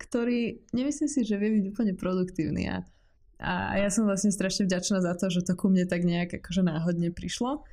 ktorý 0.00 0.64
nemyslím 0.72 1.12
si, 1.12 1.20
že 1.28 1.36
vie 1.36 1.60
byť 1.60 1.64
úplne 1.68 1.92
produktívny. 1.92 2.72
A, 2.72 2.80
a 3.44 3.76
ja 3.76 3.92
som 3.92 4.08
vlastne 4.08 4.32
strašne 4.32 4.64
vďačná 4.64 5.04
za 5.04 5.12
to, 5.20 5.28
že 5.28 5.44
to 5.44 5.52
ku 5.52 5.68
mne 5.68 5.84
tak 5.84 6.00
nejak 6.08 6.40
akože 6.40 6.64
náhodne 6.64 7.12
prišlo. 7.12 7.68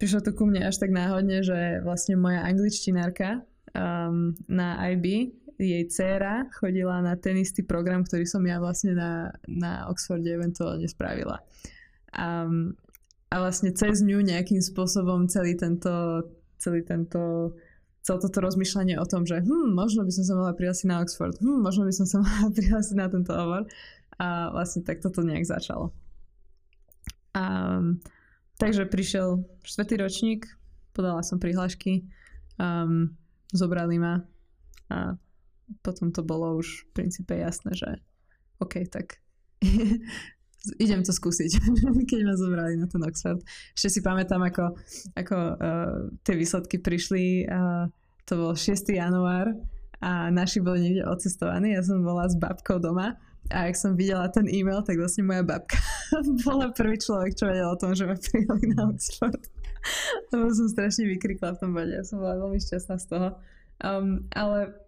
Prišlo 0.00 0.24
to 0.24 0.32
ku 0.32 0.48
mne 0.48 0.64
až 0.64 0.80
tak 0.80 0.88
náhodne, 0.88 1.44
že 1.44 1.84
vlastne 1.84 2.16
moja 2.16 2.40
angličtinárka 2.48 3.44
um, 3.76 4.32
na 4.48 4.80
IB 4.96 5.36
jej 5.58 5.84
dcéra 5.88 6.48
chodila 6.52 7.00
na 7.04 7.16
ten 7.16 7.36
istý 7.40 7.64
program, 7.66 8.04
ktorý 8.04 8.24
som 8.24 8.42
ja 8.44 8.60
vlastne 8.62 8.96
na, 8.96 9.32
na 9.48 9.86
Oxforde 9.88 10.28
eventuálne 10.28 10.86
spravila. 10.88 11.40
A, 12.12 12.44
a 13.32 13.34
vlastne 13.40 13.72
cez 13.72 14.04
ňu 14.04 14.20
nejakým 14.20 14.60
spôsobom 14.60 15.28
celý 15.28 15.56
tento, 15.56 16.24
celý 16.60 16.84
tento 16.84 17.52
celé 18.02 18.18
toto 18.18 18.42
rozmýšľanie 18.42 18.98
o 18.98 19.06
tom, 19.06 19.22
že 19.22 19.40
hm, 19.40 19.78
možno 19.78 20.02
by 20.02 20.12
som 20.12 20.24
sa 20.26 20.34
mala 20.34 20.52
prihlásiť 20.58 20.86
na 20.90 21.00
Oxford, 21.00 21.38
hm, 21.38 21.62
možno 21.62 21.86
by 21.86 21.94
som 21.94 22.06
sa 22.06 22.18
mala 22.24 22.50
prihlásiť 22.50 22.96
na 22.98 23.06
tento 23.08 23.32
obor. 23.32 23.64
A 24.20 24.52
vlastne 24.54 24.84
tak 24.84 25.00
toto 25.00 25.24
nejak 25.24 25.46
začalo. 25.48 25.90
A, 27.32 27.80
takže 28.60 28.86
prišiel 28.86 29.42
štvrtý 29.64 29.94
ročník, 29.98 30.44
podala 30.92 31.24
som 31.24 31.40
prihlášky, 31.40 32.04
um, 32.60 33.16
zobrali 33.50 33.96
ma 33.96 34.20
a 34.92 35.16
potom 35.82 36.12
to 36.12 36.20
bolo 36.22 36.58
už 36.58 36.88
v 36.88 37.02
princípe 37.02 37.32
jasné, 37.34 37.72
že 37.74 37.90
OK, 38.62 38.86
tak 38.90 39.18
idem 40.84 41.02
to 41.02 41.10
skúsiť, 41.10 41.50
keď 42.10 42.20
ma 42.22 42.34
zobrali 42.38 42.78
na 42.78 42.86
ten 42.86 43.02
Oxford. 43.02 43.42
Ešte 43.74 43.98
si 43.98 44.00
pamätám, 44.00 44.42
ako, 44.42 44.78
ako 45.18 45.36
uh, 45.58 45.96
tie 46.22 46.34
výsledky 46.38 46.78
prišli. 46.78 47.46
Uh, 47.50 47.90
to 48.22 48.38
bol 48.38 48.54
6. 48.54 48.86
január 48.94 49.50
a 49.98 50.30
naši 50.30 50.62
boli 50.62 50.82
niekde 50.82 51.06
odcestovaní. 51.06 51.74
Ja 51.74 51.82
som 51.82 52.06
bola 52.06 52.30
s 52.30 52.38
babkou 52.38 52.78
doma 52.78 53.18
a 53.50 53.66
ak 53.66 53.74
som 53.74 53.98
videla 53.98 54.30
ten 54.30 54.46
e-mail, 54.46 54.86
tak 54.86 55.02
vlastne 55.02 55.26
moja 55.26 55.42
babka 55.42 55.78
bola 56.46 56.70
prvý 56.70 56.94
človek, 56.94 57.34
čo 57.34 57.50
vedel 57.50 57.66
o 57.66 57.78
tom, 57.78 57.98
že 57.98 58.06
ma 58.06 58.14
prijali 58.14 58.66
na 58.78 58.86
Oxford. 58.86 59.42
Lebo 60.30 60.46
som 60.54 60.70
strašne 60.70 61.10
vykrikla 61.10 61.58
v 61.58 61.60
tom 61.60 61.70
bode. 61.74 61.90
Ja 61.90 62.06
som 62.06 62.22
bola 62.22 62.38
veľmi 62.38 62.62
šťastná 62.62 63.02
z 63.02 63.06
toho. 63.10 63.28
Um, 63.82 64.30
ale 64.30 64.78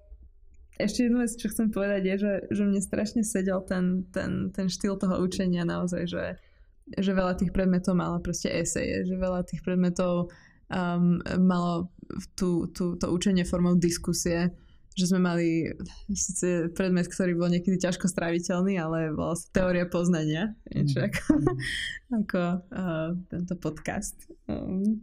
ešte 0.79 1.07
jednu 1.07 1.23
vec, 1.23 1.31
čo 1.39 1.47
chcem 1.51 1.71
povedať, 1.71 2.03
je, 2.03 2.17
že, 2.19 2.33
že 2.51 2.63
mne 2.67 2.83
strašne 2.83 3.23
sedel 3.23 3.63
ten, 3.63 4.07
ten, 4.11 4.51
ten 4.51 4.67
štýl 4.67 4.99
toho 4.99 5.23
učenia 5.23 5.63
naozaj, 5.63 6.11
že, 6.11 6.25
že 6.99 7.11
veľa 7.15 7.39
tých 7.39 7.55
predmetov 7.55 7.95
malo 7.95 8.19
proste 8.19 8.51
eseje, 8.51 9.07
že 9.07 9.15
veľa 9.15 9.47
tých 9.47 9.63
predmetov 9.63 10.35
um, 10.67 11.23
malo 11.39 11.95
tú, 12.35 12.67
tú, 12.75 12.99
to 12.99 13.07
učenie 13.07 13.47
formou 13.47 13.79
diskusie, 13.79 14.51
že 14.95 15.11
sme 15.11 15.27
mali 15.27 15.75
síce 16.15 16.71
predmet, 16.71 17.11
ktorý 17.11 17.35
bol 17.35 17.51
niekedy 17.51 17.79
ťažko 17.83 18.07
stráviteľný, 18.07 18.79
ale 18.79 19.11
bola 19.11 19.35
teória 19.51 19.91
poznania, 19.91 20.55
niečo 20.71 21.03
mm. 21.03 21.07
ako, 21.11 21.25
ako 22.23 22.43
uh, 22.71 23.09
tento 23.31 23.55
podcast 23.59 24.15
um, 24.47 25.03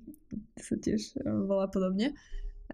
sa 0.55 0.75
tiež 0.79 1.15
uh, 1.23 1.43
volá 1.43 1.67
podobne. 1.67 2.15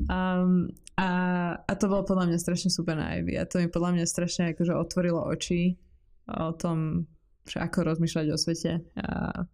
Um, 0.05 0.69
a, 0.97 1.09
a 1.53 1.71
to 1.77 1.85
bolo 1.85 2.01
podľa 2.01 2.33
mňa 2.33 2.37
strašne 2.41 2.73
super 2.73 2.97
na 2.97 3.13
Ivy 3.21 3.37
a 3.37 3.45
to 3.45 3.61
mi 3.61 3.69
podľa 3.69 3.93
mňa 3.93 4.05
strašne 4.09 4.57
akože 4.57 4.73
otvorilo 4.73 5.21
oči 5.29 5.77
o 6.25 6.51
tom, 6.57 7.05
že 7.45 7.61
ako 7.61 7.93
rozmýšľať 7.93 8.27
o 8.33 8.37
svete 8.37 8.71
a 8.97 9.45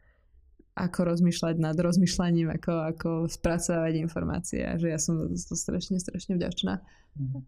ako 0.73 0.99
rozmýšľať 1.03 1.55
nad 1.61 1.77
rozmýšľaním, 1.77 2.49
ako, 2.49 2.73
ako 2.95 3.09
spracovať 3.29 3.93
informácie 3.99 4.65
a 4.65 4.73
že 4.79 4.89
ja 4.89 4.97
som 4.97 5.29
to 5.29 5.53
strašne, 5.53 5.99
strašne 5.99 6.39
vďačná. 6.39 6.81
Mhm. 7.19 7.39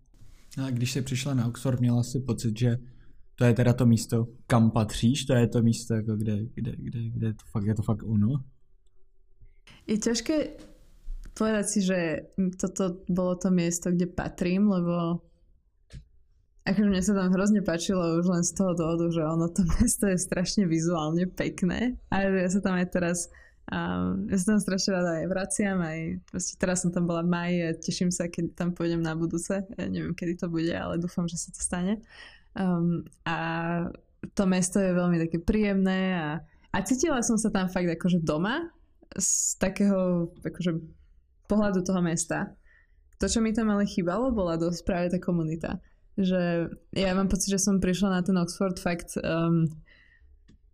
A 0.55 0.69
když 0.71 0.91
jsi 0.91 1.01
přišla 1.01 1.33
na 1.33 1.47
Oxford, 1.47 1.79
měla 1.79 2.03
si 2.03 2.19
pocit, 2.19 2.59
že 2.59 2.77
to 3.35 3.45
je 3.45 3.53
teda 3.53 3.73
to 3.73 3.85
místo, 3.85 4.27
kam 4.47 4.71
patříš, 4.71 5.25
to 5.25 5.33
je 5.33 5.47
to 5.47 5.61
místo, 5.61 5.93
jako 5.93 6.15
kde, 6.15 6.45
kde, 6.53 6.71
kde, 6.75 7.09
kde 7.09 7.33
to 7.33 7.43
fakt, 7.51 7.65
je 7.65 7.75
to 7.75 7.81
fakt 7.81 8.03
ono? 8.03 8.43
Je 9.87 9.97
ťažké 9.97 10.35
povedať 11.35 11.65
si, 11.67 11.79
že 11.83 12.31
toto 12.55 13.03
bolo 13.11 13.35
to 13.35 13.51
miesto, 13.51 13.91
kde 13.91 14.07
patrím, 14.07 14.71
lebo 14.71 15.19
akože 16.65 16.87
mne 16.89 17.03
sa 17.03 17.13
tam 17.13 17.29
hrozne 17.35 17.61
páčilo 17.61 18.17
už 18.17 18.25
len 18.25 18.43
z 18.43 18.51
toho 18.57 18.73
dôvodu, 18.73 19.05
že 19.13 19.21
ono 19.21 19.47
to 19.51 19.61
mesto 19.77 20.09
je 20.09 20.17
strašne 20.17 20.65
vizuálne 20.65 21.29
pekné. 21.29 21.99
A 22.09 22.25
ja 22.25 22.49
sa 22.49 22.63
tam 22.63 22.79
aj 22.79 22.87
teraz 22.89 23.29
um, 23.69 24.25
ja 24.31 24.37
sa 24.41 24.55
tam 24.55 24.59
strašne 24.63 24.89
rada 24.97 25.11
aj 25.21 25.27
vraciam 25.29 25.77
aj 25.81 25.99
proste 26.25 26.53
teraz 26.57 26.81
som 26.81 26.89
tam 26.89 27.05
bola 27.05 27.21
v 27.21 27.31
maji 27.31 27.57
a 27.61 27.69
teším 27.77 28.09
sa, 28.09 28.31
keď 28.31 28.57
tam 28.57 28.69
pôjdem 28.73 29.03
na 29.03 29.13
budúce. 29.13 29.61
Ja 29.61 29.85
neviem, 29.85 30.17
kedy 30.17 30.41
to 30.41 30.47
bude, 30.49 30.73
ale 30.73 30.97
dúfam, 30.97 31.29
že 31.29 31.37
sa 31.37 31.53
to 31.53 31.61
stane. 31.61 32.01
Um, 32.55 33.05
a 33.27 33.37
to 34.33 34.43
mesto 34.49 34.81
je 34.81 34.95
veľmi 34.95 35.21
také 35.21 35.37
príjemné 35.37 36.17
a, 36.17 36.27
a 36.73 36.77
cítila 36.81 37.21
som 37.21 37.37
sa 37.37 37.53
tam 37.53 37.69
fakt 37.69 37.91
akože 37.91 38.25
doma 38.25 38.73
z 39.13 39.59
takého 39.61 40.33
akože 40.41 40.71
pohľadu 41.47 41.85
toho 41.85 42.01
mesta. 42.01 42.53
To, 43.19 43.25
čo 43.31 43.39
mi 43.39 43.55
tam 43.55 43.71
ale 43.71 43.87
chýbalo, 43.87 44.35
bola 44.35 44.59
dosť 44.59 44.81
práve 44.83 45.07
tá 45.15 45.19
komunita. 45.23 45.79
Že 46.19 46.71
ja 46.95 47.11
mám 47.15 47.31
pocit, 47.31 47.51
že 47.51 47.63
som 47.63 47.79
prišla 47.79 48.19
na 48.19 48.21
ten 48.23 48.35
Oxford 48.35 48.75
fakt 48.75 49.15
um, 49.19 49.67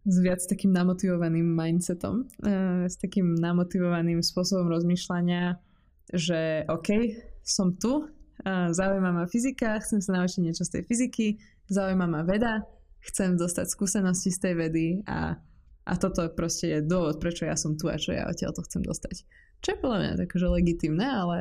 s 0.06 0.16
viac 0.18 0.42
takým 0.42 0.74
namotivovaným 0.74 1.46
mindsetom, 1.46 2.26
uh, 2.26 2.86
s 2.90 2.98
takým 2.98 3.38
namotivovaným 3.38 4.26
spôsobom 4.26 4.70
rozmýšľania, 4.74 5.62
že 6.10 6.66
OK, 6.66 7.18
som 7.46 7.78
tu, 7.78 8.06
uh, 8.06 8.70
zaujíma 8.74 9.14
ma 9.14 9.26
fyzika, 9.30 9.78
chcem 9.86 10.02
sa 10.02 10.18
naučiť 10.18 10.42
niečo 10.42 10.66
z 10.66 10.82
tej 10.82 10.84
fyziky, 10.90 11.28
zaujíma 11.70 12.10
ma 12.10 12.22
veda, 12.26 12.66
chcem 13.06 13.38
dostať 13.38 13.70
skúsenosti 13.70 14.34
z 14.34 14.40
tej 14.42 14.54
vedy 14.58 14.86
a, 15.06 15.38
a 15.86 15.94
toto 15.98 16.26
proste 16.34 16.74
je 16.74 16.80
dôvod, 16.86 17.18
prečo 17.18 17.46
ja 17.46 17.58
som 17.58 17.78
tu 17.78 17.90
a 17.90 17.98
čo 17.98 18.14
ja 18.14 18.30
odtiaľ 18.30 18.54
to 18.54 18.66
chcem 18.66 18.82
dostať. 18.82 19.26
Čo 19.62 19.78
je 19.78 19.82
podľa 19.82 20.00
mňa 20.02 20.12
takže 20.26 20.46
legitimné, 20.50 21.06
ale 21.06 21.38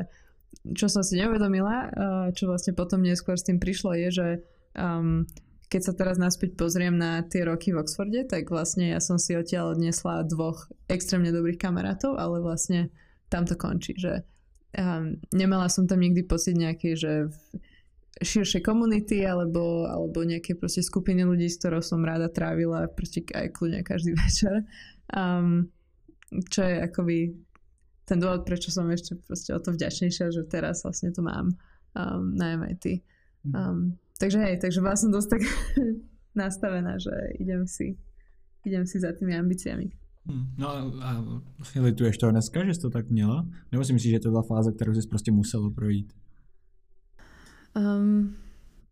čo 0.76 0.92
som 0.92 1.00
si 1.00 1.16
neuvedomila, 1.16 1.88
čo 2.36 2.44
vlastne 2.50 2.76
potom 2.76 3.00
neskôr 3.00 3.40
s 3.40 3.46
tým 3.48 3.56
prišlo, 3.56 3.96
je, 3.96 4.08
že 4.12 4.28
um, 4.76 5.24
keď 5.70 5.80
sa 5.80 5.92
teraz 5.94 6.18
naspäť 6.18 6.58
pozriem 6.58 6.98
na 6.98 7.22
tie 7.24 7.46
roky 7.46 7.72
v 7.72 7.80
Oxforde, 7.80 8.26
tak 8.26 8.50
vlastne 8.50 8.92
ja 8.92 9.00
som 9.00 9.16
si 9.16 9.38
odtiaľ 9.38 9.78
odnesla 9.78 10.26
dvoch 10.26 10.68
extrémne 10.90 11.30
dobrých 11.30 11.62
kamarátov, 11.62 12.18
ale 12.18 12.42
vlastne 12.42 12.90
tam 13.30 13.46
to 13.46 13.54
končí, 13.54 13.94
že 13.96 14.26
um, 14.74 15.16
nemala 15.30 15.70
som 15.70 15.86
tam 15.86 16.02
nikdy 16.02 16.26
pocit 16.26 16.58
nejakej, 16.58 16.94
že 16.98 17.12
širšej 18.20 18.60
komunity 18.60 19.24
alebo, 19.24 19.88
alebo 19.88 20.26
nejaké 20.26 20.58
proste 20.58 20.84
skupiny 20.84 21.24
ľudí, 21.24 21.48
s 21.48 21.56
ktorou 21.62 21.80
som 21.80 22.04
rada 22.04 22.28
trávila 22.28 22.84
proste 22.90 23.24
aj 23.32 23.54
kľudne 23.56 23.80
každý 23.80 24.12
večer. 24.26 24.66
Um, 25.14 25.72
čo 26.50 26.62
je 26.62 26.74
akoby 26.78 27.18
ten 28.10 28.18
dôvod, 28.18 28.42
prečo 28.42 28.74
som 28.74 28.90
ešte 28.90 29.14
proste 29.22 29.54
o 29.54 29.62
to 29.62 29.70
vďačnejšia, 29.70 30.34
že 30.34 30.42
teraz 30.50 30.82
vlastne 30.82 31.14
to 31.14 31.22
mám 31.22 31.54
um, 31.94 32.34
na 32.34 32.58
MIT. 32.58 33.06
Mhm. 33.46 33.54
Um, 33.54 33.78
takže 34.18 34.42
hej, 34.42 34.58
takže 34.58 34.82
bola 34.82 34.98
som 34.98 35.14
dosť 35.14 35.28
tak 35.38 35.42
nastavená, 36.42 36.98
že 36.98 37.14
idem 37.38 37.62
si, 37.70 37.94
idem 38.66 38.82
si 38.82 38.98
za 38.98 39.14
tými 39.14 39.38
ambíciami. 39.38 39.94
Hmm. 40.26 40.52
No 40.58 40.68
a 41.00 41.24
vlastně 41.58 41.80
lituješ 41.80 42.18
to 42.18 42.30
dneska, 42.30 42.64
že 42.64 42.74
jsi 42.74 42.80
to 42.80 42.90
tak 42.90 43.10
měla? 43.10 43.48
Nebo 43.72 43.84
si 43.84 43.92
myslíš, 43.92 44.12
že 44.12 44.20
to 44.20 44.30
byla 44.30 44.42
fáze, 44.42 44.72
kterou 44.72 44.94
jsi 44.94 45.08
prostě 45.08 45.32
muselo 45.32 45.70
projít? 45.70 46.12
Um, 47.76 48.36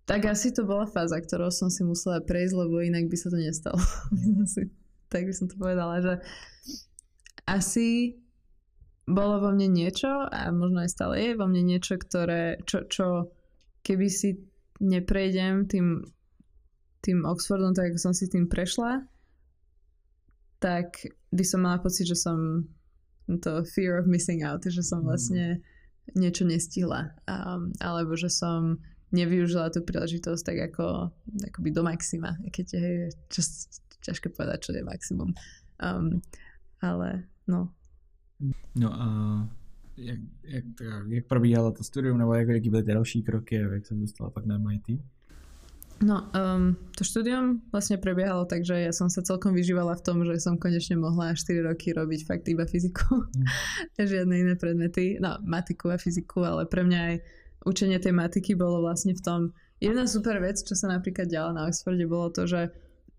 tak 0.04 0.24
asi 0.24 0.52
to 0.52 0.64
bola 0.64 0.88
fáza, 0.88 1.20
ktorou 1.20 1.52
som 1.52 1.68
si 1.68 1.84
musela 1.84 2.24
prejsť, 2.24 2.56
lebo 2.56 2.80
inak 2.80 3.12
by 3.12 3.16
sa 3.20 3.28
to 3.28 3.36
nestalo. 3.36 3.76
tak 5.12 5.28
by 5.28 5.32
som 5.36 5.52
to 5.52 5.60
povedala, 5.60 6.00
že 6.00 6.12
asi 7.44 8.16
bolo 9.09 9.40
vo 9.40 9.51
mne 9.51 9.72
niečo 9.72 10.28
a 10.28 10.52
možno 10.52 10.85
aj 10.85 10.90
stále 10.93 11.14
je 11.16 11.32
vo 11.35 11.48
mne 11.48 11.64
niečo, 11.64 11.97
ktoré, 11.97 12.60
čo, 12.68 12.85
čo 12.85 13.32
keby 13.80 14.06
si 14.12 14.36
neprejdem 14.78 15.64
tým, 15.64 16.05
tým 17.01 17.24
Oxfordom, 17.24 17.72
tak 17.72 17.94
ako 17.94 17.98
som 17.98 18.12
si 18.12 18.28
tým 18.28 18.47
prešla, 18.47 19.09
tak 20.60 21.09
by 21.32 21.44
som 21.44 21.64
mala 21.64 21.80
pocit, 21.80 22.05
že 22.05 22.18
som 22.18 22.68
to 23.40 23.64
fear 23.64 24.01
of 24.01 24.06
missing 24.06 24.44
out, 24.44 24.64
že 24.64 24.85
som 24.85 25.05
mm. 25.05 25.06
vlastne 25.06 25.44
niečo 26.16 26.48
nestihla. 26.48 27.12
Um, 27.28 27.72
alebo 27.80 28.16
že 28.16 28.32
som 28.32 28.80
nevyužila 29.12 29.72
tú 29.72 29.85
príležitosť 29.85 30.43
tak 30.44 30.59
ako 30.72 31.12
akoby 31.52 31.68
do 31.72 31.82
maxima. 31.85 32.36
Keď 32.48 32.66
je 32.72 32.89
čas, 33.32 33.68
ťažké 34.05 34.32
povedať, 34.32 34.68
čo 34.68 34.70
je 34.76 34.85
maximum. 34.85 35.32
Um, 35.80 36.20
ale 36.80 37.28
no, 37.48 37.72
No 38.74 38.89
a 38.94 39.06
jak, 39.97 40.19
jak, 40.44 40.65
jak 41.09 41.27
probíhalo 41.27 41.73
to 41.73 41.85
studium, 41.85 42.19
nebo 42.19 42.35
jak, 42.35 42.48
jaký 42.48 42.70
byly 42.70 42.82
ty 42.82 42.94
další 42.94 43.23
kroky 43.23 43.59
a 43.59 43.74
jak 43.74 43.86
sa 43.86 43.94
dostala 43.94 44.31
pak 44.31 44.47
na 44.47 44.59
MIT? 44.59 45.02
No, 45.98 46.31
um, 46.31 46.78
to 46.94 47.02
štúdium 47.02 47.59
vlastne 47.74 47.98
prebiehalo 47.98 48.47
tak, 48.47 48.62
že 48.62 48.86
ja 48.86 48.94
som 48.94 49.10
sa 49.10 49.19
celkom 49.19 49.51
vyžívala 49.51 49.98
v 49.98 50.05
tom, 50.06 50.23
že 50.23 50.39
som 50.39 50.55
konečne 50.55 50.94
mohla 50.94 51.35
4 51.35 51.66
roky 51.66 51.90
robiť 51.90 52.20
fakt 52.23 52.47
iba 52.47 52.62
fyziku. 52.62 53.27
Mm. 53.27 53.47
Žiadne 54.15 54.35
iné 54.39 54.55
predmety. 54.55 55.19
No, 55.19 55.43
matiku 55.43 55.90
a 55.90 55.98
fyziku, 55.98 56.47
ale 56.47 56.70
pre 56.70 56.86
mňa 56.86 56.98
aj 57.02 57.16
učenie 57.66 57.98
tej 57.98 58.15
matiky 58.15 58.55
bolo 58.55 58.86
vlastne 58.86 59.19
v 59.19 59.23
tom... 59.27 59.40
Jedna 59.82 60.06
super 60.06 60.39
vec, 60.39 60.62
čo 60.62 60.78
sa 60.78 60.86
napríklad 60.86 61.27
diala 61.27 61.51
na 61.51 61.66
Oxforde, 61.66 62.06
bolo 62.06 62.31
to, 62.31 62.47
že 62.47 62.70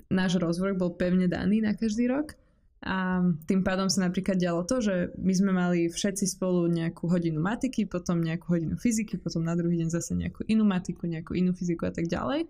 náš 0.07 0.39
rozvrh 0.39 0.79
bol 0.79 0.95
pevne 0.95 1.27
daný 1.27 1.59
na 1.59 1.75
každý 1.75 2.07
rok 2.07 2.39
a 2.79 3.19
tým 3.43 3.59
pádom 3.59 3.91
sa 3.91 4.07
napríklad 4.07 4.39
dialo 4.39 4.63
to, 4.63 4.79
že 4.79 5.11
my 5.19 5.33
sme 5.35 5.51
mali 5.51 5.91
všetci 5.91 6.39
spolu 6.39 6.63
nejakú 6.71 7.11
hodinu 7.11 7.43
matiky, 7.43 7.83
potom 7.83 8.23
nejakú 8.23 8.55
hodinu 8.55 8.79
fyziky, 8.79 9.19
potom 9.19 9.43
na 9.43 9.51
druhý 9.51 9.83
deň 9.83 9.91
zase 9.91 10.15
nejakú 10.15 10.47
inú 10.47 10.63
matiku, 10.63 11.03
nejakú 11.03 11.35
inú 11.35 11.51
fyziku 11.51 11.91
a 11.91 11.93
tak 11.93 12.07
ďalej. 12.07 12.47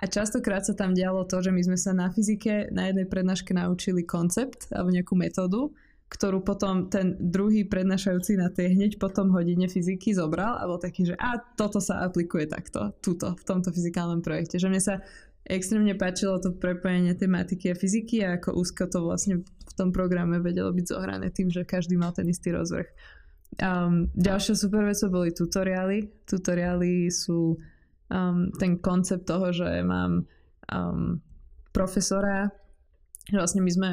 A 0.00 0.04
častokrát 0.08 0.64
sa 0.64 0.72
tam 0.72 0.96
dialo 0.96 1.28
to, 1.28 1.44
že 1.44 1.52
my 1.52 1.60
sme 1.60 1.76
sa 1.76 1.92
na 1.92 2.08
fyzike 2.08 2.72
na 2.72 2.88
jednej 2.88 3.04
prednáške 3.04 3.52
naučili 3.52 4.08
koncept 4.08 4.72
alebo 4.72 4.88
nejakú 4.88 5.12
metódu, 5.12 5.68
ktorú 6.08 6.40
potom 6.40 6.88
ten 6.88 7.20
druhý 7.20 7.68
prednášajúci 7.68 8.40
na 8.40 8.48
tej 8.48 8.72
hneď 8.72 8.96
potom 8.96 9.28
hodine 9.36 9.68
fyziky 9.68 10.16
zobral 10.16 10.56
a 10.56 10.64
bol 10.64 10.80
taký, 10.80 11.12
že 11.12 11.14
a 11.20 11.36
toto 11.36 11.84
sa 11.84 12.00
aplikuje 12.08 12.48
takto, 12.48 12.96
tuto, 13.04 13.36
v 13.36 13.44
tomto 13.44 13.68
fyzikálnom 13.68 14.24
projekte. 14.24 14.56
Že 14.56 14.68
mne 14.72 14.80
sa 14.80 14.94
extrémne 15.48 15.96
páčilo 15.96 16.36
to 16.38 16.52
prepojenie 16.52 17.16
tematiky 17.16 17.72
a 17.72 17.78
fyziky 17.78 18.20
a 18.22 18.36
ako 18.36 18.60
úzko 18.60 18.84
to 18.86 19.00
vlastne 19.00 19.34
v 19.42 19.72
tom 19.74 19.90
programe 19.90 20.38
vedelo 20.44 20.70
byť 20.70 20.86
zohrané 20.86 21.32
tým, 21.32 21.48
že 21.48 21.64
každý 21.64 21.96
mal 21.96 22.12
ten 22.12 22.28
istý 22.28 22.52
rozvrh. 22.52 22.86
Um, 23.58 24.12
ďalšia 24.12 24.54
super 24.54 24.84
vec 24.84 25.00
boli 25.08 25.32
tutoriály. 25.32 26.12
Tutoriály 26.28 27.08
sú 27.08 27.56
um, 28.12 28.52
ten 28.60 28.76
koncept 28.76 29.24
toho, 29.24 29.48
že 29.50 29.80
mám 29.80 30.28
um, 30.68 31.18
profesora, 31.72 32.52
že 33.24 33.40
vlastne 33.40 33.64
my 33.64 33.72
sme 33.72 33.90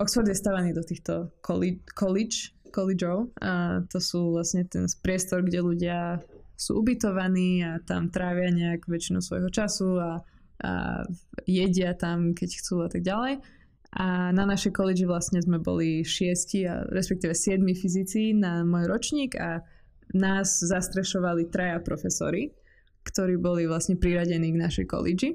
Oxford 0.00 0.32
je 0.32 0.38
stavaný 0.38 0.72
do 0.72 0.80
týchto 0.80 1.28
college 1.44 2.56
collegeov 2.72 3.28
a 3.42 3.84
to 3.90 4.00
sú 4.00 4.32
vlastne 4.32 4.64
ten 4.64 4.88
priestor, 5.04 5.44
kde 5.44 5.60
ľudia 5.60 6.24
sú 6.56 6.80
ubytovaní 6.80 7.60
a 7.60 7.82
tam 7.84 8.08
trávia 8.08 8.48
nejak 8.48 8.88
väčšinu 8.88 9.20
svojho 9.20 9.52
času 9.52 10.00
a 10.00 10.10
a 10.60 11.04
jedia 11.48 11.96
tam, 11.96 12.36
keď 12.36 12.48
chcú 12.60 12.84
a 12.84 12.88
tak 12.92 13.02
ďalej. 13.02 13.40
A 13.90 14.30
na 14.30 14.46
našej 14.46 14.70
koledži 14.70 15.02
vlastne 15.02 15.42
sme 15.42 15.58
boli 15.58 16.06
šiesti, 16.06 16.62
a 16.68 16.86
respektíve 16.86 17.34
siedmi 17.34 17.74
fyzici 17.74 18.30
na 18.38 18.62
môj 18.62 18.86
ročník 18.86 19.34
a 19.34 19.66
nás 20.14 20.62
zastrešovali 20.62 21.50
traja 21.50 21.82
profesori, 21.82 22.54
ktorí 23.02 23.34
boli 23.40 23.66
vlastne 23.66 23.98
priradení 23.98 24.54
k 24.54 24.62
našej 24.62 24.86
koledži. 24.86 25.30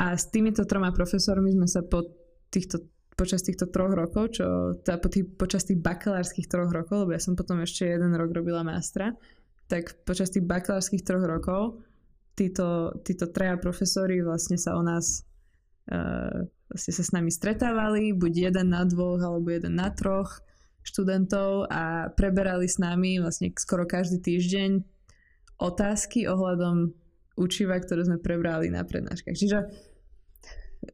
A 0.00 0.16
s 0.16 0.32
týmito 0.32 0.64
troma 0.64 0.90
profesormi 0.90 1.52
sme 1.52 1.68
sa 1.68 1.84
po 1.84 2.02
týchto, 2.48 2.80
počas 3.12 3.44
týchto 3.44 3.68
troch 3.68 3.92
rokov, 3.92 4.40
čo, 4.40 4.78
teda 4.80 4.96
po 4.98 5.12
tých, 5.12 5.28
počas 5.36 5.68
tých 5.68 5.78
bakalárskych 5.78 6.48
troch 6.48 6.72
rokov, 6.72 7.06
lebo 7.06 7.12
ja 7.12 7.20
som 7.20 7.36
potom 7.36 7.60
ešte 7.60 7.86
jeden 7.86 8.16
rok 8.16 8.32
robila 8.32 8.64
mástra, 8.64 9.14
tak 9.68 10.00
počas 10.08 10.32
tých 10.32 10.48
bakalárskych 10.48 11.04
troch 11.04 11.24
rokov 11.24 11.84
títo, 12.34 12.98
títo 13.06 13.30
traja 13.30 13.56
profesori 13.56 14.20
vlastne 14.20 14.58
sa 14.58 14.74
o 14.74 14.82
nás 14.82 15.22
uh, 15.90 16.44
vlastne 16.68 16.92
sa 16.92 17.02
s 17.06 17.14
nami 17.14 17.30
stretávali, 17.30 18.10
buď 18.14 18.50
jeden 18.50 18.74
na 18.74 18.82
dvoch 18.82 19.22
alebo 19.22 19.50
jeden 19.54 19.78
na 19.78 19.94
troch 19.94 20.42
študentov 20.84 21.70
a 21.72 22.12
preberali 22.12 22.68
s 22.68 22.76
nami 22.76 23.16
vlastne 23.22 23.54
skoro 23.56 23.88
každý 23.88 24.20
týždeň 24.20 24.84
otázky 25.56 26.28
ohľadom 26.28 26.92
učiva, 27.40 27.80
ktoré 27.80 28.04
sme 28.04 28.20
prebrali 28.20 28.68
na 28.68 28.84
prednáškach. 28.84 29.38
Čiže 29.38 29.58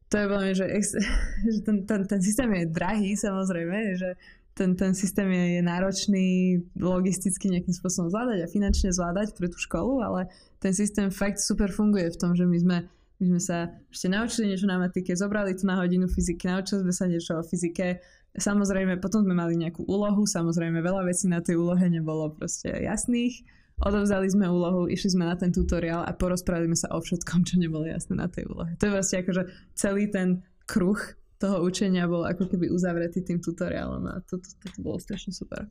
to 0.07 0.15
je 0.15 0.27
veľmi, 0.31 0.51
že, 0.55 0.65
že 1.53 1.59
ten, 1.65 1.83
ten, 1.83 2.07
ten 2.07 2.21
systém 2.23 2.47
je 2.55 2.71
drahý 2.71 3.17
samozrejme, 3.19 3.99
že 3.99 4.15
ten, 4.53 4.75
ten 4.75 4.91
systém 4.91 5.31
je, 5.31 5.45
je 5.59 5.61
náročný 5.63 6.27
logisticky 6.75 7.47
nejakým 7.47 7.71
spôsobom 7.71 8.11
zvládať 8.11 8.43
a 8.43 8.51
finančne 8.51 8.91
zvládať 8.91 9.33
pre 9.35 9.47
tú 9.47 9.57
školu, 9.57 10.03
ale 10.03 10.27
ten 10.59 10.75
systém 10.75 11.07
fakt 11.07 11.39
super 11.39 11.71
funguje 11.71 12.11
v 12.11 12.19
tom, 12.19 12.35
že 12.35 12.43
my 12.43 12.57
sme, 12.59 12.77
my 13.23 13.25
sme 13.35 13.41
sa 13.41 13.57
ešte 13.87 14.11
naučili 14.11 14.51
niečo 14.51 14.67
na 14.67 14.75
matike, 14.75 15.15
zobrali 15.15 15.55
to 15.55 15.63
na 15.63 15.79
hodinu 15.79 16.11
fyziky, 16.11 16.51
naučili 16.51 16.83
sme 16.83 16.93
sa 16.93 17.05
niečo 17.07 17.39
o 17.39 17.43
fyzike, 17.47 18.03
samozrejme 18.35 18.99
potom 18.99 19.23
sme 19.23 19.35
mali 19.35 19.55
nejakú 19.55 19.87
úlohu, 19.87 20.27
samozrejme 20.27 20.83
veľa 20.83 21.07
vecí 21.07 21.31
na 21.31 21.39
tej 21.39 21.55
úlohe 21.55 21.87
nebolo 21.87 22.35
proste 22.35 22.75
jasných, 22.75 23.47
odovzdali 23.81 24.27
sme 24.29 24.51
úlohu, 24.51 24.85
išli 24.91 25.15
sme 25.15 25.25
na 25.25 25.39
ten 25.39 25.49
tutoriál 25.49 26.03
a 26.03 26.11
porozprávali 26.11 26.69
sme 26.75 26.79
sa 26.79 26.91
o 26.91 26.99
všetkom, 26.99 27.47
čo 27.47 27.55
nebolo 27.55 27.87
jasné 27.87 28.19
na 28.19 28.27
tej 28.27 28.51
úlohe. 28.51 28.75
To 28.77 28.91
je 28.91 28.93
vlastne 28.93 29.17
akože 29.23 29.43
celý 29.73 30.11
ten 30.11 30.43
kruh 30.69 30.99
toho 31.41 31.65
učenia 31.65 32.05
bol 32.05 32.21
ako 32.21 32.45
keby 32.45 32.69
uzavretý 32.69 33.25
tým 33.25 33.41
tutoriálom 33.41 34.05
a 34.05 34.21
to, 34.29 34.37
to, 34.37 34.49
to, 34.61 34.65
to 34.69 34.79
bolo 34.85 35.01
strašne 35.01 35.33
super. 35.33 35.65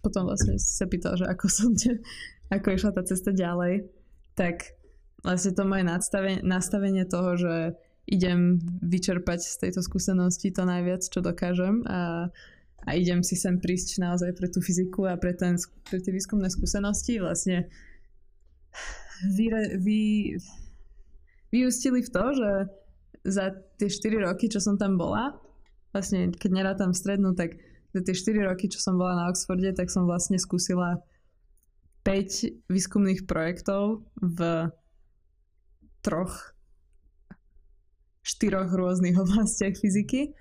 Potom 0.00 0.24
vlastne 0.24 0.56
sa 0.56 0.88
pýtal, 0.88 1.20
že 1.20 1.28
ako 1.28 1.46
som 1.52 1.76
te, 1.76 2.00
ako 2.48 2.72
išla 2.72 2.96
tá 2.96 3.04
cesta 3.04 3.28
ďalej, 3.36 3.84
tak 4.32 4.72
vlastne 5.20 5.52
to 5.52 5.68
moje 5.68 5.84
nastavenie, 5.84 6.40
nastavenie 6.40 7.04
toho, 7.04 7.36
že 7.36 7.54
idem 8.08 8.58
vyčerpať 8.82 9.44
z 9.44 9.56
tejto 9.68 9.80
skúsenosti 9.84 10.50
to 10.50 10.64
najviac, 10.64 11.04
čo 11.06 11.22
dokážem 11.22 11.84
a, 11.86 12.32
a 12.82 12.90
idem 12.96 13.22
si 13.22 13.38
sem 13.38 13.60
prísť 13.60 14.02
naozaj 14.02 14.34
pre 14.34 14.48
tú 14.50 14.58
fyziku 14.58 15.06
a 15.06 15.14
pre, 15.20 15.36
ten, 15.36 15.54
pre 15.86 16.02
tie 16.02 16.10
výskumné 16.10 16.50
skúsenosti 16.50 17.22
vlastne 17.22 17.70
vy, 19.38 19.46
vy, 19.78 20.00
vyústili 21.54 22.02
v 22.02 22.10
to, 22.10 22.24
že 22.34 22.50
za 23.22 23.54
tie 23.78 23.88
4 23.88 24.22
roky, 24.26 24.50
čo 24.50 24.58
som 24.58 24.74
tam 24.78 24.98
bola, 24.98 25.38
vlastne 25.94 26.34
keď 26.34 26.50
nerátam 26.50 26.90
strednú, 26.94 27.34
tak 27.38 27.58
za 27.92 28.00
tie 28.02 28.14
4 28.14 28.48
roky, 28.48 28.66
čo 28.66 28.82
som 28.82 28.98
bola 28.98 29.14
na 29.14 29.24
Oxforde, 29.30 29.70
tak 29.76 29.92
som 29.92 30.08
vlastne 30.08 30.40
skúsila 30.40 31.00
5 32.02 32.68
výskumných 32.72 33.28
projektov 33.30 34.02
v 34.18 34.70
troch 36.02 36.54
štyroch 38.26 38.70
rôznych 38.74 39.14
oblastiach 39.22 39.78
fyziky, 39.78 40.34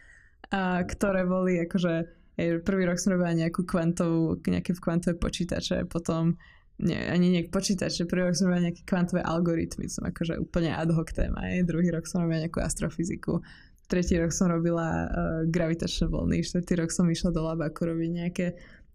a 0.51 0.83
ktoré 0.83 1.23
boli 1.23 1.63
akože 1.63 2.21
prvý 2.65 2.83
rok 2.89 2.97
som 2.97 3.13
robila 3.13 3.35
nejakú 3.35 3.63
kvantovú, 3.67 4.41
nejaké 4.41 4.73
kvantové 4.75 5.15
počítače, 5.19 5.85
potom 5.85 6.39
nie, 6.81 6.97
ani 6.97 7.27
nie 7.29 7.41
počítač, 7.45 8.01
že 8.01 8.09
prvý 8.09 8.25
rok 8.25 8.35
som 8.35 8.49
robila 8.49 8.69
nejaké 8.69 8.81
kvantové 8.83 9.21
algoritmy, 9.21 9.85
som 9.85 10.03
akože 10.09 10.41
úplne 10.41 10.73
ad 10.73 10.89
hoc 10.89 11.13
téma, 11.13 11.45
je. 11.53 11.63
druhý 11.65 11.93
rok 11.93 12.09
som 12.09 12.25
robila 12.25 12.41
nejakú 12.41 12.57
astrofyziku, 12.57 13.39
tretí 13.85 14.17
rok 14.17 14.33
som 14.33 14.49
robila 14.49 15.05
uh, 15.05 15.09
gravitačné 15.45 16.09
vlny, 16.09 16.41
štvrtý 16.41 16.73
rok 16.81 16.89
som 16.89 17.05
išla 17.05 17.29
do 17.29 17.45
labaku 17.45 17.85
robiť 17.85 18.09
nejaké, 18.09 18.47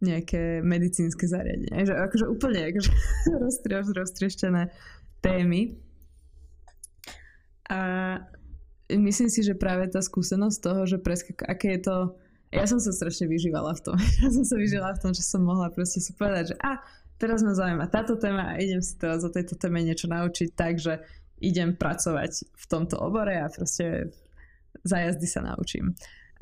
nejaké 0.02 0.66
medicínske 0.66 1.30
zariadenie. 1.30 1.86
Že, 1.86 1.94
akože 1.94 2.26
úplne 2.26 2.74
akože 2.74 2.90
roztrieš, 3.44 3.86
roztrieštené 3.94 4.74
témy. 5.22 5.78
A 7.70 7.80
myslím 8.90 9.30
si, 9.30 9.46
že 9.46 9.58
práve 9.58 9.86
tá 9.90 10.02
skúsenosť 10.02 10.58
toho, 10.58 10.80
že 10.86 10.98
preskak, 10.98 11.46
aké 11.46 11.78
je 11.78 11.82
to 11.86 11.96
ja 12.54 12.62
som 12.62 12.78
sa 12.78 12.94
strašne 12.94 13.26
vyžívala 13.26 13.74
v 13.74 13.80
tom. 13.90 13.96
Ja 14.22 14.30
som 14.30 14.46
sa 14.46 14.56
vyžívala 14.56 14.94
v 14.94 15.02
tom, 15.02 15.12
že 15.12 15.22
som 15.26 15.42
mohla 15.42 15.68
proste 15.68 15.98
si 15.98 16.14
povedať, 16.14 16.54
že 16.54 16.56
a 16.62 16.78
teraz 17.16 17.40
ma 17.42 17.52
zaujíma 17.52 17.86
táto 17.88 18.16
téma 18.16 18.54
a 18.54 18.60
idem 18.60 18.80
si 18.80 18.96
teraz 18.96 19.24
o 19.24 19.30
tejto 19.32 19.56
téme 19.56 19.80
niečo 19.82 20.08
naučiť 20.08 20.48
tak, 20.52 20.80
že 20.80 21.00
idem 21.40 21.76
pracovať 21.76 22.48
v 22.52 22.64
tomto 22.68 22.96
obore 22.96 23.36
a 23.36 23.52
proste 23.52 24.12
za 24.84 25.00
jazdy 25.04 25.28
sa 25.28 25.44
naučím. 25.44 25.92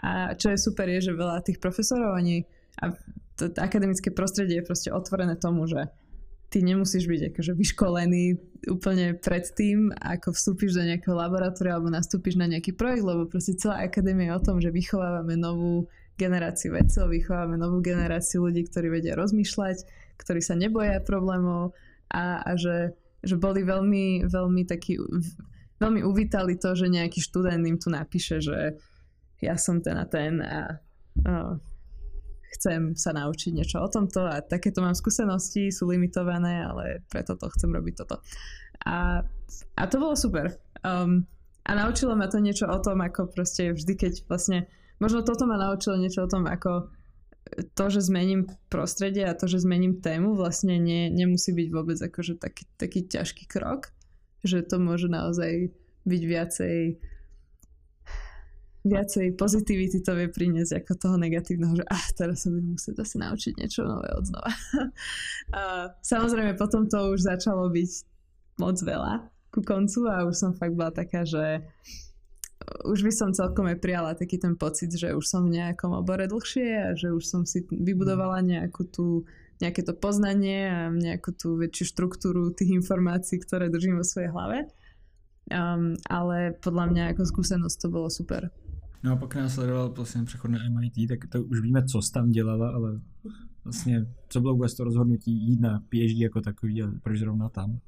A 0.02 0.34
čo 0.38 0.50
je 0.52 0.58
super 0.58 0.86
je, 0.90 1.10
že 1.10 1.16
veľa 1.16 1.42
tých 1.42 1.58
profesorov, 1.58 2.18
oni 2.18 2.46
a 2.82 2.90
to, 3.38 3.50
akademické 3.58 4.10
prostredie 4.10 4.62
je 4.62 4.66
proste 4.66 4.90
otvorené 4.90 5.38
tomu, 5.38 5.66
že 5.66 5.90
ty 6.50 6.62
nemusíš 6.62 7.10
byť 7.10 7.34
akože 7.34 7.52
vyškolený 7.58 8.24
úplne 8.70 9.18
pred 9.18 9.42
tým, 9.58 9.90
ako 9.90 10.30
vstúpiš 10.30 10.78
do 10.78 10.86
nejakého 10.86 11.18
laboratória 11.18 11.74
alebo 11.74 11.90
nastúpiš 11.90 12.38
na 12.38 12.46
nejaký 12.46 12.78
projekt, 12.78 13.02
lebo 13.02 13.26
proste 13.26 13.58
celá 13.58 13.82
akadémia 13.82 14.30
je 14.30 14.38
o 14.38 14.44
tom, 14.44 14.56
že 14.62 14.70
vychovávame 14.70 15.34
novú 15.34 15.90
generáciu 16.14 16.78
vedcov, 16.78 17.10
vychovávame 17.10 17.58
novú 17.58 17.82
generáciu 17.82 18.46
ľudí, 18.46 18.70
ktorí 18.70 18.86
vedia 18.86 19.18
rozmýšľať, 19.18 19.82
ktorí 20.16 20.40
sa 20.40 20.54
neboja 20.54 21.02
problémov 21.02 21.74
a, 22.10 22.42
a 22.42 22.50
že, 22.54 22.94
že 23.22 23.34
boli 23.38 23.66
veľmi, 23.66 24.28
veľmi 24.30 24.62
takí, 24.64 24.98
veľmi 25.82 26.00
uvítali 26.06 26.56
to, 26.56 26.74
že 26.78 26.92
nejaký 26.92 27.18
študent 27.20 27.64
im 27.66 27.78
tu 27.78 27.90
napíše, 27.90 28.38
že 28.38 28.78
ja 29.42 29.58
som 29.58 29.82
ten 29.82 29.96
a 29.98 30.06
ten 30.06 30.40
a, 30.40 30.78
a 31.26 31.32
chcem 32.54 32.94
sa 32.94 33.10
naučiť 33.10 33.50
niečo 33.50 33.82
o 33.82 33.88
tomto 33.90 34.22
a 34.24 34.38
takéto 34.40 34.78
mám 34.78 34.94
skúsenosti, 34.94 35.74
sú 35.74 35.90
limitované, 35.90 36.62
ale 36.62 37.02
preto 37.10 37.34
to 37.34 37.50
chcem 37.58 37.74
robiť 37.74 37.94
toto. 38.06 38.22
A, 38.86 39.20
a 39.74 39.82
to 39.90 39.96
bolo 39.98 40.14
super. 40.14 40.54
Um, 40.86 41.26
a 41.66 41.74
naučilo 41.74 42.14
ma 42.14 42.30
to 42.30 42.38
niečo 42.38 42.68
o 42.70 42.78
tom, 42.78 43.02
ako 43.02 43.32
proste 43.32 43.74
vždy, 43.74 43.92
keď 43.96 44.12
vlastne, 44.30 44.68
možno 45.00 45.26
toto 45.26 45.48
ma 45.48 45.58
naučilo 45.58 45.98
niečo 45.98 46.24
o 46.24 46.30
tom, 46.30 46.46
ako 46.46 46.92
to, 47.74 47.84
že 47.90 48.08
zmením 48.08 48.48
prostredie 48.72 49.24
a 49.28 49.36
to, 49.36 49.46
že 49.46 49.62
zmením 49.62 50.00
tému, 50.00 50.34
vlastne 50.34 50.80
nie, 50.80 51.12
nemusí 51.12 51.52
byť 51.52 51.68
vôbec 51.70 51.98
akože 52.00 52.40
taký, 52.40 52.64
taký 52.80 53.04
ťažký 53.06 53.44
krok, 53.46 53.92
že 54.42 54.64
to 54.64 54.80
môže 54.80 55.06
naozaj 55.06 55.70
byť 56.04 56.22
viacej 56.24 56.76
viacej 58.84 59.40
pozitivity 59.40 60.04
to 60.04 60.12
vie 60.12 60.28
priniesť 60.28 60.84
ako 60.84 60.92
toho 61.00 61.16
negatívneho, 61.16 61.72
že 61.72 61.88
ah, 61.88 62.06
teraz 62.12 62.44
sa 62.44 62.52
budem 62.52 62.76
musieť 62.76 63.00
asi 63.00 63.16
naučiť 63.16 63.52
niečo 63.56 63.80
nové 63.80 64.12
od 64.12 64.24
znova. 64.28 64.52
a 65.56 65.62
samozrejme 66.04 66.52
potom 66.60 66.84
to 66.84 67.16
už 67.16 67.24
začalo 67.24 67.72
byť 67.72 67.90
moc 68.60 68.76
veľa 68.76 69.24
ku 69.48 69.64
koncu 69.64 70.04
a 70.12 70.28
už 70.28 70.36
som 70.36 70.52
fakt 70.52 70.76
bola 70.76 70.92
taká, 70.92 71.24
že 71.24 71.64
už 72.84 73.04
by 73.04 73.12
som 73.12 73.36
celkom 73.36 73.68
aj 73.68 73.78
prijala 73.80 74.16
taký 74.16 74.40
ten 74.40 74.56
pocit, 74.56 74.92
že 74.92 75.12
už 75.12 75.24
som 75.24 75.44
v 75.44 75.60
nejakom 75.60 75.92
obore 75.92 76.24
dlhšie 76.24 76.68
a 76.80 76.90
že 76.96 77.12
už 77.12 77.24
som 77.24 77.42
si 77.44 77.64
vybudovala 77.68 78.40
nejakú 78.40 78.88
tú, 78.88 79.28
nejaké 79.60 79.84
to 79.84 79.92
poznanie 79.92 80.68
a 80.68 80.88
nejakú 80.88 81.36
tú 81.36 81.60
väčšiu 81.60 81.84
štruktúru 81.92 82.52
tých 82.56 82.72
informácií, 82.72 83.40
ktoré 83.40 83.68
držím 83.68 84.00
vo 84.00 84.04
svojej 84.04 84.32
hlave. 84.32 84.68
Um, 85.52 85.92
ale 86.08 86.56
podľa 86.64 86.84
mňa 86.88 87.02
ako 87.12 87.22
skúsenosť 87.28 87.76
to 87.84 87.88
bolo 87.92 88.08
super. 88.08 88.48
No 89.04 89.12
a 89.12 89.16
pak 89.16 89.34
následoval 89.34 89.88
vlastně 89.88 90.24
přechod 90.24 90.50
na 90.50 90.58
MIT, 90.68 91.08
tak 91.08 91.28
to 91.28 91.42
už 91.42 91.60
víme, 91.60 91.84
co 91.84 92.02
jsi 92.02 92.12
tam 92.12 92.30
dělala, 92.30 92.70
ale 92.70 93.00
vlastně 93.64 94.06
co 94.28 94.40
bylo 94.40 94.54
vůbec 94.54 94.74
to 94.74 94.84
rozhodnutí 94.84 95.32
jít 95.32 95.60
na 95.60 95.80
PhD 95.88 96.18
jako 96.18 96.40
takový 96.40 96.82
a 96.82 96.86
proč 97.02 97.18
zrovna 97.18 97.48
tam? 97.48 97.80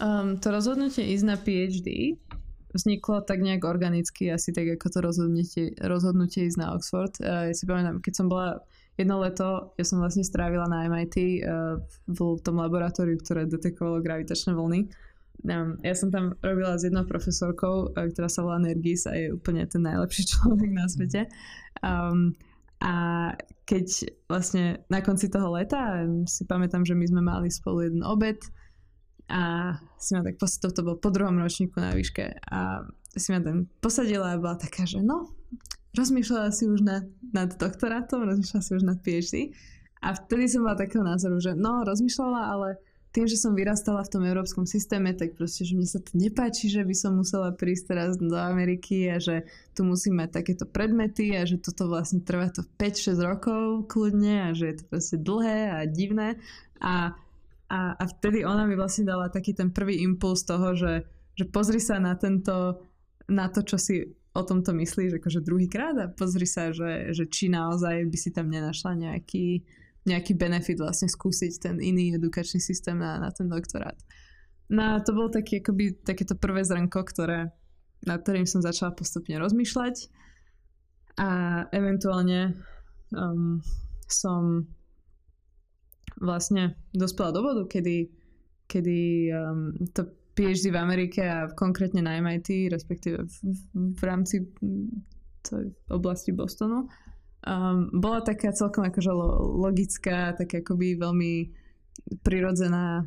Um, 0.00 0.40
to 0.40 0.48
rozhodnutie 0.48 1.04
ísť 1.12 1.24
na 1.28 1.36
PhD 1.36 2.16
vzniklo 2.74 3.22
tak 3.26 3.42
nejak 3.42 3.66
organicky, 3.66 4.30
asi 4.30 4.54
tak 4.54 4.78
ako 4.78 4.86
to 4.90 4.98
rozhodnutie, 5.02 5.64
rozhodnutie 5.82 6.46
ísť 6.46 6.58
na 6.58 6.72
Oxford. 6.74 7.14
Uh, 7.20 7.50
ja 7.50 7.54
si 7.54 7.64
pamätám, 7.66 8.02
keď 8.02 8.12
som 8.14 8.26
bola 8.30 8.62
jedno 8.94 9.22
leto, 9.22 9.72
ja 9.80 9.84
som 9.86 10.02
vlastne 10.02 10.26
strávila 10.26 10.68
na 10.68 10.86
MIT 10.86 11.16
uh, 11.44 11.80
v 12.10 12.40
tom 12.42 12.60
laboratóriu, 12.60 13.18
ktoré 13.20 13.48
detekovalo 13.48 14.04
gravitačné 14.04 14.52
vlny 14.52 14.90
Um, 15.48 15.80
ja 15.80 15.96
som 15.96 16.12
tam 16.12 16.36
robila 16.44 16.76
s 16.76 16.84
jednou 16.84 17.08
profesorkou, 17.08 17.96
e, 17.96 18.12
ktorá 18.12 18.28
sa 18.28 18.44
volá 18.44 18.60
Nergis 18.60 19.08
a 19.08 19.16
je 19.16 19.32
úplne 19.32 19.64
ten 19.64 19.80
najlepší 19.80 20.28
človek 20.36 20.70
na 20.72 20.84
svete. 20.84 21.32
Um, 21.80 22.36
a 22.80 22.92
keď 23.64 24.08
vlastne 24.28 24.84
na 24.88 25.04
konci 25.04 25.28
toho 25.28 25.52
leta 25.52 26.04
si 26.24 26.48
pamätám, 26.48 26.84
že 26.84 26.96
my 26.96 27.06
sme 27.08 27.22
mali 27.24 27.48
spolu 27.52 27.88
jeden 27.88 28.00
obed 28.04 28.40
a 29.30 29.78
si 29.96 30.18
ma 30.18 30.26
tak, 30.26 30.42
to, 30.42 30.46
to 30.46 30.82
bol 30.82 30.98
po 30.98 31.14
druhom 31.14 31.38
ročníku 31.38 31.78
na 31.78 31.94
výške 31.94 32.42
a 32.50 32.82
si 33.14 33.30
ma 33.30 33.38
tam 33.38 33.70
posadila 33.78 34.34
a 34.34 34.40
bola 34.42 34.58
taká, 34.58 34.84
že 34.84 34.98
no, 34.98 35.30
rozmýšľala 35.94 36.50
si 36.50 36.66
už 36.66 36.82
nad, 36.82 37.06
nad 37.30 37.54
doktorátom, 37.54 38.26
rozmýšľala 38.26 38.62
si 38.66 38.72
už 38.74 38.82
nad 38.82 38.98
PhD 38.98 39.54
a 40.02 40.18
vtedy 40.18 40.50
som 40.50 40.66
mala 40.66 40.78
takého 40.78 41.06
názoru, 41.06 41.38
že 41.38 41.54
no, 41.54 41.86
rozmýšľala, 41.86 42.40
ale 42.50 42.68
tým, 43.10 43.26
že 43.26 43.34
som 43.34 43.58
vyrastala 43.58 44.06
v 44.06 44.12
tom 44.12 44.22
európskom 44.22 44.70
systéme, 44.70 45.10
tak 45.18 45.34
proste, 45.34 45.66
že 45.66 45.74
mne 45.74 45.88
sa 45.90 45.98
to 45.98 46.14
nepáči, 46.14 46.70
že 46.70 46.86
by 46.86 46.94
som 46.94 47.18
musela 47.18 47.50
prísť 47.50 47.84
teraz 47.90 48.14
do 48.14 48.38
Ameriky 48.38 49.10
a 49.10 49.18
že 49.18 49.50
tu 49.74 49.82
musím 49.82 50.22
mať 50.22 50.42
takéto 50.42 50.62
predmety 50.62 51.34
a 51.34 51.42
že 51.42 51.58
toto 51.58 51.90
vlastne 51.90 52.22
trvá 52.22 52.54
to 52.54 52.62
5-6 52.78 53.18
rokov 53.18 53.90
kľudne 53.90 54.46
a 54.46 54.48
že 54.54 54.64
je 54.70 54.76
to 54.78 54.84
proste 54.86 55.16
dlhé 55.26 55.60
a 55.74 55.78
divné. 55.90 56.38
A, 56.78 57.18
a, 57.70 57.94
a 57.94 58.04
vtedy 58.04 58.42
ona 58.42 58.66
mi 58.66 58.74
vlastne 58.74 59.06
dala 59.06 59.30
taký 59.30 59.54
ten 59.54 59.70
prvý 59.70 60.02
impuls 60.02 60.42
toho, 60.42 60.74
že, 60.74 61.06
že 61.38 61.46
pozri 61.46 61.78
sa 61.78 62.02
na 62.02 62.18
tento, 62.18 62.82
na 63.30 63.46
to, 63.46 63.62
čo 63.62 63.78
si 63.78 64.02
o 64.34 64.42
tomto 64.42 64.74
myslíš 64.74 65.22
akože 65.22 65.40
druhýkrát 65.42 65.94
a 65.98 66.10
pozri 66.10 66.46
sa, 66.46 66.74
že, 66.74 67.14
že 67.14 67.30
či 67.30 67.50
naozaj 67.50 68.06
by 68.10 68.18
si 68.18 68.30
tam 68.34 68.50
nenašla 68.50 68.98
nejaký 68.98 69.62
nejaký 70.00 70.32
benefit 70.32 70.80
vlastne 70.80 71.12
skúsiť 71.12 71.52
ten 71.60 71.76
iný 71.76 72.16
edukačný 72.16 72.56
systém 72.56 72.96
na, 72.96 73.20
na 73.20 73.28
ten 73.28 73.48
doktorát. 73.52 73.96
No 74.70 74.96
a 74.96 75.02
to 75.02 75.12
bol 75.12 75.28
taký, 75.28 75.60
akoby, 75.60 76.00
takéto 76.00 76.38
prvé 76.38 76.64
zrnko, 76.64 77.04
ktoré, 77.04 77.52
nad 78.06 78.22
ktorým 78.22 78.46
som 78.48 78.64
začala 78.64 78.96
postupne 78.96 79.36
rozmýšľať 79.36 80.08
a 81.20 81.28
eventuálne 81.74 82.54
um, 83.12 83.60
som 84.08 84.64
vlastne 86.20 86.76
dospela 86.92 87.32
do 87.32 87.40
bodu, 87.42 87.62
kedy, 87.66 88.12
kedy 88.68 88.98
um, 89.32 89.72
to 89.96 90.04
PhD 90.36 90.70
v 90.70 90.78
Amerike 90.78 91.20
a 91.24 91.48
konkrétne 91.52 92.04
na 92.04 92.20
MIT, 92.20 92.70
respektíve 92.70 93.24
v, 93.24 93.34
v, 93.42 93.60
v 93.98 94.02
rámci 94.04 94.46
tej 95.42 95.72
oblasti 95.88 96.30
Bostonu, 96.30 96.86
um, 96.86 97.88
bola 97.96 98.20
taká 98.20 98.52
celkom 98.52 98.84
akože 98.86 99.10
logická, 99.58 100.36
tak 100.36 100.60
akoby 100.60 101.00
veľmi 101.00 101.32
prirodzená, 102.22 103.04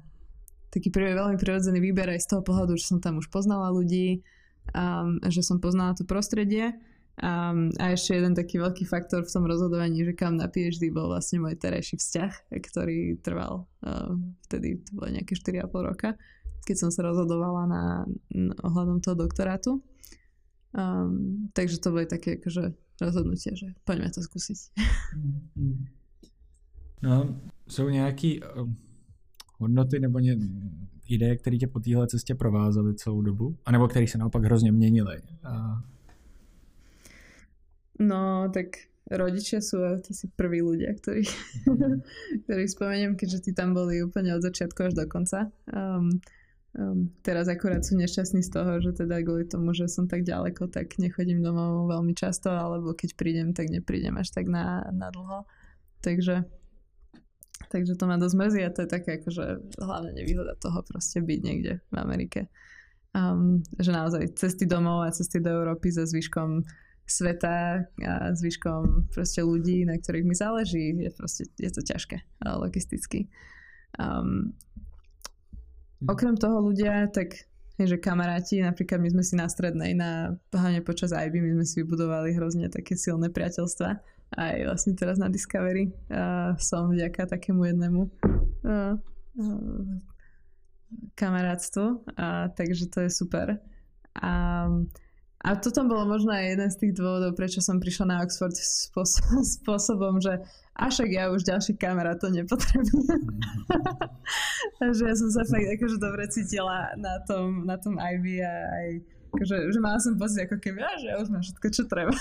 taký 0.73 0.89
veľmi 0.91 1.37
prirodzený 1.37 1.79
výber 1.79 2.09
aj 2.11 2.21
z 2.25 2.29
toho 2.35 2.41
pohľadu, 2.41 2.77
že 2.77 2.89
som 2.89 2.99
tam 2.99 3.21
už 3.21 3.29
poznala 3.29 3.69
ľudí, 3.69 4.25
um, 4.73 5.21
že 5.29 5.45
som 5.45 5.61
poznala 5.61 5.93
to 5.93 6.03
prostredie. 6.03 6.73
Um, 7.13 7.69
a 7.77 7.93
ešte 7.93 8.17
jeden 8.17 8.33
taký 8.33 8.57
veľký 8.57 8.89
faktor 8.89 9.21
v 9.21 9.29
tom 9.29 9.45
rozhodovaní, 9.45 10.01
že 10.01 10.17
kam 10.17 10.33
na 10.33 10.49
PhD 10.49 10.89
bol 10.89 11.13
vlastne 11.13 11.45
môj 11.45 11.53
terajší 11.61 12.01
vzťah, 12.01 12.49
ktorý 12.57 13.21
trval 13.21 13.69
uh, 13.85 14.17
vtedy, 14.49 14.81
to 14.81 14.97
bolo 14.97 15.13
nejaké 15.13 15.37
4,5 15.37 15.89
roka, 15.93 16.17
keď 16.65 16.75
som 16.81 16.89
sa 16.89 17.05
rozhodovala 17.05 17.69
na, 17.69 17.83
na 18.33 18.53
ohľadom 18.65 18.97
toho 19.05 19.13
doktorátu. 19.13 19.85
Um, 20.73 21.53
takže 21.53 21.77
to 21.85 21.93
boli 21.93 22.09
také 22.09 22.41
akože 22.41 22.73
rozhodnutie, 22.97 23.53
že 23.53 23.77
poďme 23.85 24.09
to 24.09 24.21
skúsiť. 24.21 24.59
No, 27.03 27.35
jsou 27.67 27.89
nějaký 27.89 28.39
uh, 28.39 28.69
hodnoty 29.57 29.99
nebo 29.99 30.19
ně, 30.19 30.37
ideje, 31.09 31.35
které 31.35 31.57
tě 31.57 31.67
po 31.67 31.79
téhle 31.79 32.07
cestě 32.07 32.35
provázely 32.35 32.95
celou 32.95 33.21
dobu? 33.21 33.57
A 33.65 33.71
nebo 33.71 33.87
které 33.87 34.07
se 34.07 34.17
naopak 34.17 34.43
hrozně 34.43 34.71
měnily? 34.71 35.21
A... 35.43 35.83
No, 37.99 38.49
tak 38.49 38.89
rodičia 39.11 39.61
sú 39.61 39.83
asi 39.83 40.31
prví 40.33 40.63
ľudia, 40.63 40.95
ktorí, 40.97 41.27
ktorých 42.47 42.73
spomeniem, 42.73 43.13
keďže 43.19 43.49
tí 43.49 43.51
tam 43.51 43.75
boli 43.75 44.01
úplne 44.01 44.33
od 44.33 44.41
začiatku 44.41 44.89
až 44.89 44.93
do 44.97 45.05
konca. 45.05 45.51
Um, 45.69 46.23
Um, 46.73 47.13
teraz 47.21 47.45
akurát 47.45 47.85
sú 47.85 47.93
nešťastní 48.01 48.41
z 48.41 48.49
toho, 48.49 48.81
že 48.81 48.97
teda 48.97 49.21
kvôli 49.21 49.45
tomu, 49.45 49.77
že 49.77 49.85
som 49.85 50.09
tak 50.09 50.25
ďaleko, 50.25 50.73
tak 50.73 50.97
nechodím 50.97 51.45
domov 51.45 51.85
veľmi 51.85 52.17
často, 52.17 52.49
alebo 52.49 52.97
keď 52.97 53.13
prídem, 53.13 53.53
tak 53.53 53.69
neprídem 53.69 54.17
až 54.17 54.33
tak 54.33 54.49
na, 54.49 54.81
na 54.89 55.13
dlho. 55.13 55.45
Takže, 56.01 56.49
takže 57.69 57.93
to 57.93 58.09
ma 58.09 58.17
dosť 58.17 58.35
mrzí 58.41 58.61
a 58.65 58.73
to 58.73 58.79
je 58.83 58.89
také 58.89 59.21
akože 59.21 59.77
hlavne 59.85 60.17
nevýhoda 60.17 60.57
toho 60.57 60.81
proste 60.81 61.21
byť 61.21 61.39
niekde 61.45 61.77
v 61.93 61.95
Amerike. 62.01 62.49
Um, 63.13 63.61
že 63.77 63.93
naozaj 63.93 64.33
cesty 64.33 64.65
domov 64.65 65.05
a 65.05 65.13
cesty 65.13 65.37
do 65.37 65.53
Európy 65.53 65.93
so 65.93 66.01
zvyškom 66.09 66.65
sveta 67.03 67.83
a 67.83 68.13
zvyškom 68.31 69.11
proste 69.11 69.43
ľudí, 69.43 69.83
na 69.83 69.99
ktorých 69.99 70.25
mi 70.27 70.35
záleží, 70.35 70.95
je 70.95 71.11
proste, 71.11 71.43
je 71.59 71.69
to 71.71 71.81
ťažké 71.83 72.23
logisticky. 72.43 73.27
Um. 73.99 74.55
Okrem 76.03 76.35
toho 76.35 76.59
ľudia, 76.59 77.07
tak 77.07 77.47
že 77.79 77.97
kamaráti, 77.97 78.61
napríklad 78.61 79.01
my 79.01 79.09
sme 79.09 79.23
si 79.25 79.33
na 79.33 79.49
strednej, 79.49 79.97
na, 79.97 80.37
hlavne 80.53 80.85
počas 80.85 81.09
IB, 81.09 81.41
my 81.41 81.57
sme 81.57 81.65
si 81.65 81.75
vybudovali 81.81 82.37
hrozne 82.37 82.69
také 82.69 82.93
silné 82.93 83.33
priateľstva. 83.33 83.89
Aj 84.33 84.55
vlastne 84.65 84.93
teraz 84.93 85.17
na 85.17 85.29
Discovery 85.29 85.89
uh, 86.09 86.53
som 86.61 86.89
vďaka 86.93 87.33
takému 87.33 87.65
jednému 87.69 88.01
uh, 88.05 88.93
uh, 88.93 89.85
kamarátstvo, 91.17 92.05
a, 92.17 92.49
takže 92.53 92.93
to 92.93 93.05
je 93.05 93.09
super. 93.09 93.57
A, 94.17 94.65
a 95.43 95.59
toto 95.59 95.83
bolo 95.83 96.07
možno 96.07 96.31
aj 96.31 96.55
jeden 96.55 96.69
z 96.71 96.79
tých 96.79 96.93
dôvodov, 96.95 97.35
prečo 97.35 97.59
som 97.59 97.75
prišla 97.75 98.05
na 98.07 98.17
Oxford 98.23 98.55
spôsob, 98.55 99.43
spôsobom, 99.59 100.23
že 100.23 100.39
a 100.73 100.89
však 100.89 101.09
ja 101.11 101.29
už 101.29 101.45
ďalší 101.45 101.77
kamarátov 101.77 102.33
nepotrebujem. 102.33 103.27
Takže 104.81 105.01
ja 105.05 105.15
som 105.19 105.29
sa 105.29 105.43
fakt 105.45 105.69
akože 105.69 106.01
dobre 106.01 106.25
cítila 106.31 106.95
na 106.97 107.21
tom, 107.27 107.67
na 107.67 107.77
tom 107.77 107.99
Ivy 107.99 108.41
a 108.41 108.53
aj 108.71 108.87
akože, 109.35 109.55
že 109.69 109.79
mala 109.83 109.99
som 110.01 110.17
pocit 110.17 110.47
ako 110.47 110.57
keby, 110.57 110.81
že 110.97 111.07
ja 111.11 111.21
už 111.21 111.29
mám 111.29 111.43
všetko, 111.45 111.67
čo 111.75 111.83
treba. 111.85 112.15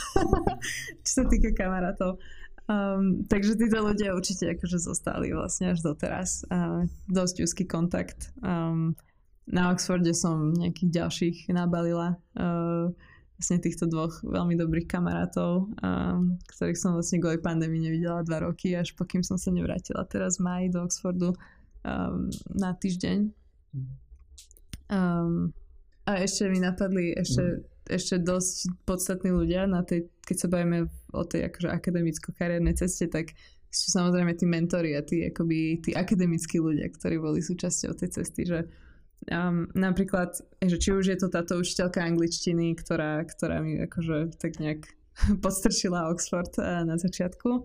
čo 1.06 1.12
sa 1.12 1.24
týka 1.30 1.54
kamarátov. 1.56 2.20
Um, 2.66 3.22
takže 3.30 3.54
títo 3.54 3.86
ľudia 3.86 4.18
určite 4.18 4.52
akože 4.58 4.78
zostali 4.82 5.30
vlastne 5.30 5.72
až 5.72 5.80
doteraz. 5.80 6.42
Uh, 6.50 6.90
dosť 7.06 7.46
úzky 7.46 7.64
kontakt. 7.64 8.34
Um, 8.42 8.98
na 9.46 9.70
Oxforde 9.70 10.10
som 10.12 10.52
nejakých 10.54 10.90
ďalších 10.90 11.36
nabalila. 11.54 12.18
Uh, 12.34 12.90
vlastne 13.42 13.58
týchto 13.58 13.90
dvoch 13.90 14.22
veľmi 14.22 14.54
dobrých 14.54 14.86
kamarátov, 14.86 15.66
um, 15.82 16.38
ktorých 16.46 16.78
som 16.78 16.94
vlastne 16.94 17.18
kvôli 17.18 17.42
pandémii 17.42 17.90
nevidela 17.90 18.22
dva 18.22 18.46
roky, 18.46 18.78
až 18.78 18.94
pokým 18.94 19.26
som 19.26 19.34
sa 19.34 19.50
nevrátila 19.50 20.06
teraz 20.06 20.38
v 20.38 20.46
maji 20.46 20.66
do 20.70 20.86
Oxfordu 20.86 21.34
um, 21.34 22.30
na 22.54 22.70
týždeň. 22.70 23.34
Um, 24.94 25.50
a 26.06 26.22
ešte 26.22 26.46
mi 26.46 26.62
napadli 26.62 27.18
ešte, 27.18 27.42
mm. 27.42 27.90
ešte 27.90 28.22
dosť 28.22 28.86
podstatní 28.86 29.34
ľudia 29.34 29.66
na 29.66 29.82
tej, 29.82 30.06
keď 30.22 30.36
sa 30.38 30.46
bavíme 30.46 30.86
o 31.10 31.22
tej 31.26 31.50
akože 31.50 31.66
akademicko-kariérnej 31.66 32.78
ceste, 32.78 33.10
tak 33.10 33.34
sú 33.74 33.90
samozrejme 33.90 34.38
tí 34.38 34.46
mentori 34.46 34.94
a 34.94 35.02
tí, 35.02 35.26
akoby, 35.26 35.82
tí 35.82 35.90
akademickí 35.98 36.62
ľudia, 36.62 36.86
ktorí 36.94 37.18
boli 37.18 37.42
súčasťou 37.42 37.98
tej 37.98 38.22
cesty, 38.22 38.46
že 38.46 38.70
Um, 39.30 39.70
napríklad, 39.78 40.34
že 40.58 40.76
či 40.82 40.90
už 40.90 41.14
je 41.14 41.18
to 41.18 41.30
táto 41.30 41.54
učiteľka 41.54 42.02
angličtiny, 42.02 42.74
ktorá, 42.74 43.22
ktorá 43.22 43.62
mi 43.62 43.78
akože 43.78 44.34
tak 44.34 44.58
nejak 44.58 44.82
podstrčila 45.44 46.10
Oxford 46.10 46.50
uh, 46.58 46.82
na 46.82 46.98
začiatku, 46.98 47.62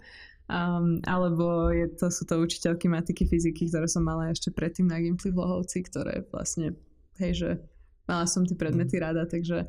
um, 0.53 1.01
alebo 1.01 1.73
je 1.73 1.89
to, 1.97 2.13
sú 2.13 2.29
to 2.29 2.37
učiteľky 2.37 2.85
matiky, 2.85 3.25
fyziky, 3.25 3.73
ktoré 3.73 3.89
som 3.89 4.05
mala 4.05 4.29
ešte 4.29 4.53
predtým 4.53 4.85
na 4.85 5.01
Gimply 5.01 5.33
v 5.33 5.41
Lohovci, 5.41 5.81
ktoré 5.81 6.29
vlastne, 6.29 6.77
hej, 7.17 7.33
že 7.33 7.49
mala 8.05 8.29
som 8.29 8.45
tie 8.45 8.53
predmety 8.53 9.01
rada, 9.01 9.25
takže, 9.25 9.65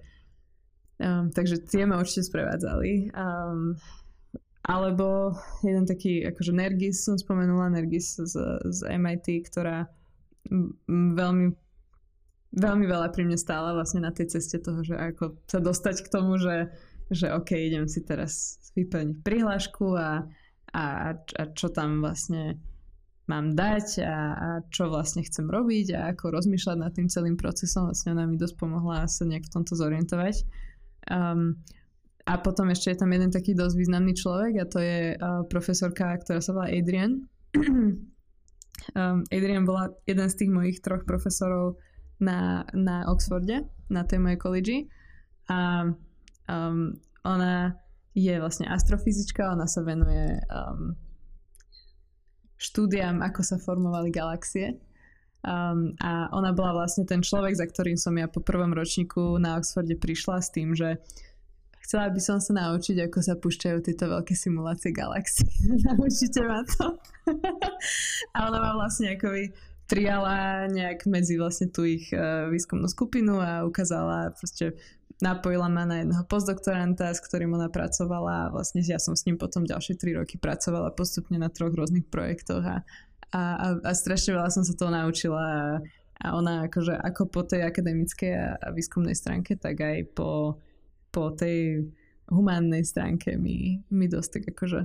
um, 1.01 1.33
takže 1.33 1.65
tie 1.65 1.89
ma 1.89 1.97
určite 1.97 2.29
sprevádzali. 2.29 3.17
Um, 3.17 3.81
alebo 4.69 5.33
jeden 5.65 5.89
taký, 5.89 6.21
akože 6.29 6.53
Nergis 6.53 7.01
som 7.01 7.17
spomenula, 7.17 7.73
Nergis 7.73 8.21
z, 8.21 8.37
z 8.69 8.79
MIT, 8.93 9.49
ktorá 9.49 9.89
veľmi 10.93 11.68
veľmi 12.53 12.87
veľa 12.89 13.13
pri 13.13 13.29
mne 13.29 13.39
stála 13.39 13.77
vlastne 13.77 14.01
na 14.01 14.13
tej 14.15 14.39
ceste 14.39 14.57
toho, 14.63 14.81
že 14.81 14.97
ako 14.97 15.37
sa 15.45 15.61
dostať 15.61 15.97
k 16.05 16.09
tomu, 16.09 16.41
že, 16.41 16.73
že 17.13 17.29
OK, 17.33 17.53
idem 17.53 17.85
si 17.85 18.01
teraz 18.01 18.63
vyplniť 18.73 19.21
prihlášku 19.21 19.97
a, 19.99 20.25
a, 20.73 20.85
a 21.17 21.43
čo 21.53 21.69
tam 21.69 22.01
vlastne 22.01 22.57
mám 23.29 23.53
dať 23.53 24.01
a, 24.01 24.17
a 24.33 24.49
čo 24.73 24.89
vlastne 24.89 25.21
chcem 25.21 25.45
robiť 25.45 25.93
a 25.93 26.01
ako 26.17 26.33
rozmýšľať 26.33 26.77
nad 26.81 26.93
tým 26.97 27.13
celým 27.13 27.37
procesom. 27.37 27.93
Vlastne 27.93 28.17
ona 28.17 28.25
mi 28.25 28.41
dosť 28.41 28.57
pomohla 28.57 29.05
sa 29.05 29.29
nejak 29.29 29.45
v 29.45 29.53
tomto 29.53 29.77
zorientovať. 29.77 30.49
Um, 31.13 31.61
a 32.29 32.37
potom 32.41 32.69
ešte 32.73 32.93
je 32.93 33.01
tam 33.01 33.13
jeden 33.13 33.33
taký 33.33 33.53
dosť 33.57 33.77
významný 33.77 34.13
človek 34.17 34.53
a 34.61 34.69
to 34.69 34.79
je 34.81 35.17
uh, 35.17 35.45
profesorka, 35.49 36.17
ktorá 36.25 36.41
sa 36.41 36.57
volá 36.57 36.69
Adrian. 36.73 37.25
um, 38.97 39.25
Adrian 39.29 39.65
bola 39.65 39.93
jeden 40.09 40.29
z 40.29 40.35
tých 40.45 40.51
mojich 40.53 40.81
troch 40.81 41.05
profesorov 41.05 41.81
na, 42.21 42.67
na 42.75 43.07
Oxforde, 43.11 43.67
na 43.89 44.03
tej 44.05 44.19
mojej 44.19 44.39
college. 44.39 44.77
A 45.49 45.89
um, 46.51 46.95
ona 47.25 47.79
je 48.15 48.35
vlastne 48.41 48.67
astrofyzička, 48.67 49.55
ona 49.55 49.71
sa 49.71 49.81
venuje 49.87 50.43
um, 50.51 50.99
štúdiam, 52.59 53.23
ako 53.23 53.41
sa 53.47 53.57
formovali 53.63 54.11
galaxie. 54.11 54.77
Um, 55.47 55.95
a 56.03 56.27
ona 56.35 56.51
bola 56.51 56.83
vlastne 56.83 57.07
ten 57.07 57.23
človek, 57.23 57.55
za 57.55 57.71
ktorým 57.71 57.95
som 57.95 58.11
ja 58.19 58.27
po 58.27 58.43
prvom 58.43 58.75
ročníku 58.75 59.39
na 59.39 59.55
Oxforde 59.55 59.95
prišla 59.95 60.43
s 60.43 60.51
tým, 60.51 60.75
že 60.75 60.99
chcela 61.87 62.11
by 62.11 62.21
som 62.21 62.43
sa 62.43 62.53
naučiť, 62.59 63.07
ako 63.07 63.19
sa 63.23 63.39
púšťajú 63.39 63.79
tieto 63.81 64.11
veľké 64.11 64.35
simulácie 64.35 64.91
galaxií. 64.91 65.49
Naučite 65.87 66.43
ma 66.43 66.67
to. 66.67 66.99
a 68.35 68.51
ona 68.51 68.59
ma 68.59 68.73
vlastne 68.75 69.15
akoby 69.15 69.55
triala 69.89 70.69
nejak 70.69 71.09
medzi 71.09 71.41
vlastne 71.41 71.73
tú 71.73 71.89
ich 71.89 72.13
uh, 72.13 72.47
výskumnú 72.53 72.87
skupinu 72.93 73.41
a 73.41 73.65
ukázala 73.65 74.37
proste 74.37 74.77
napojila 75.19 75.67
ma 75.67 75.89
na 75.89 76.05
jedného 76.05 76.25
postdoktoranta, 76.29 77.11
s 77.11 77.25
ktorým 77.25 77.57
ona 77.57 77.73
pracovala 77.73 78.47
a 78.47 78.51
vlastne 78.53 78.85
ja 78.85 79.01
som 79.03 79.19
s 79.19 79.27
ním 79.27 79.41
potom 79.41 79.67
ďalšie 79.67 79.99
tri 79.99 80.15
roky 80.15 80.39
pracovala 80.39 80.95
postupne 80.95 81.41
na 81.41 81.51
troch 81.51 81.75
rôznych 81.75 82.07
projektoch 82.07 82.63
a, 82.63 82.77
a, 83.35 83.41
a, 83.41 83.67
a 83.83 83.91
strašne 83.97 84.37
veľa 84.37 84.53
som 84.53 84.63
sa 84.63 84.77
toho 84.77 84.93
naučila 84.95 85.43
a, 85.43 85.65
a 86.23 86.27
ona 86.37 86.71
akože 86.71 86.95
ako 86.95 87.33
po 87.33 87.43
tej 87.43 87.67
akademickej 87.67 88.33
a, 88.37 88.49
a 88.61 88.69
výskumnej 88.71 89.17
stránke, 89.17 89.59
tak 89.59 89.81
aj 89.83 90.07
po, 90.15 90.61
po 91.11 91.35
tej 91.35 91.89
humánnej 92.29 92.85
stránke 92.85 93.35
mi, 93.41 93.81
mi 93.89 94.07
dosť 94.07 94.31
tak 94.39 94.45
akože 94.55 94.81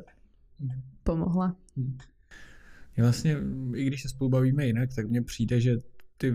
mhm. 0.63 0.79
pomohla. 1.03 1.53
Mm. 1.75 2.12
Vlastně, 2.97 3.37
i 3.75 3.85
když 3.85 4.01
se 4.01 4.09
spolu 4.09 4.29
bavíme 4.29 4.65
jinak, 4.65 4.89
tak 4.95 5.09
mně 5.09 5.21
přijde, 5.21 5.61
že 5.61 5.77
ty 6.17 6.33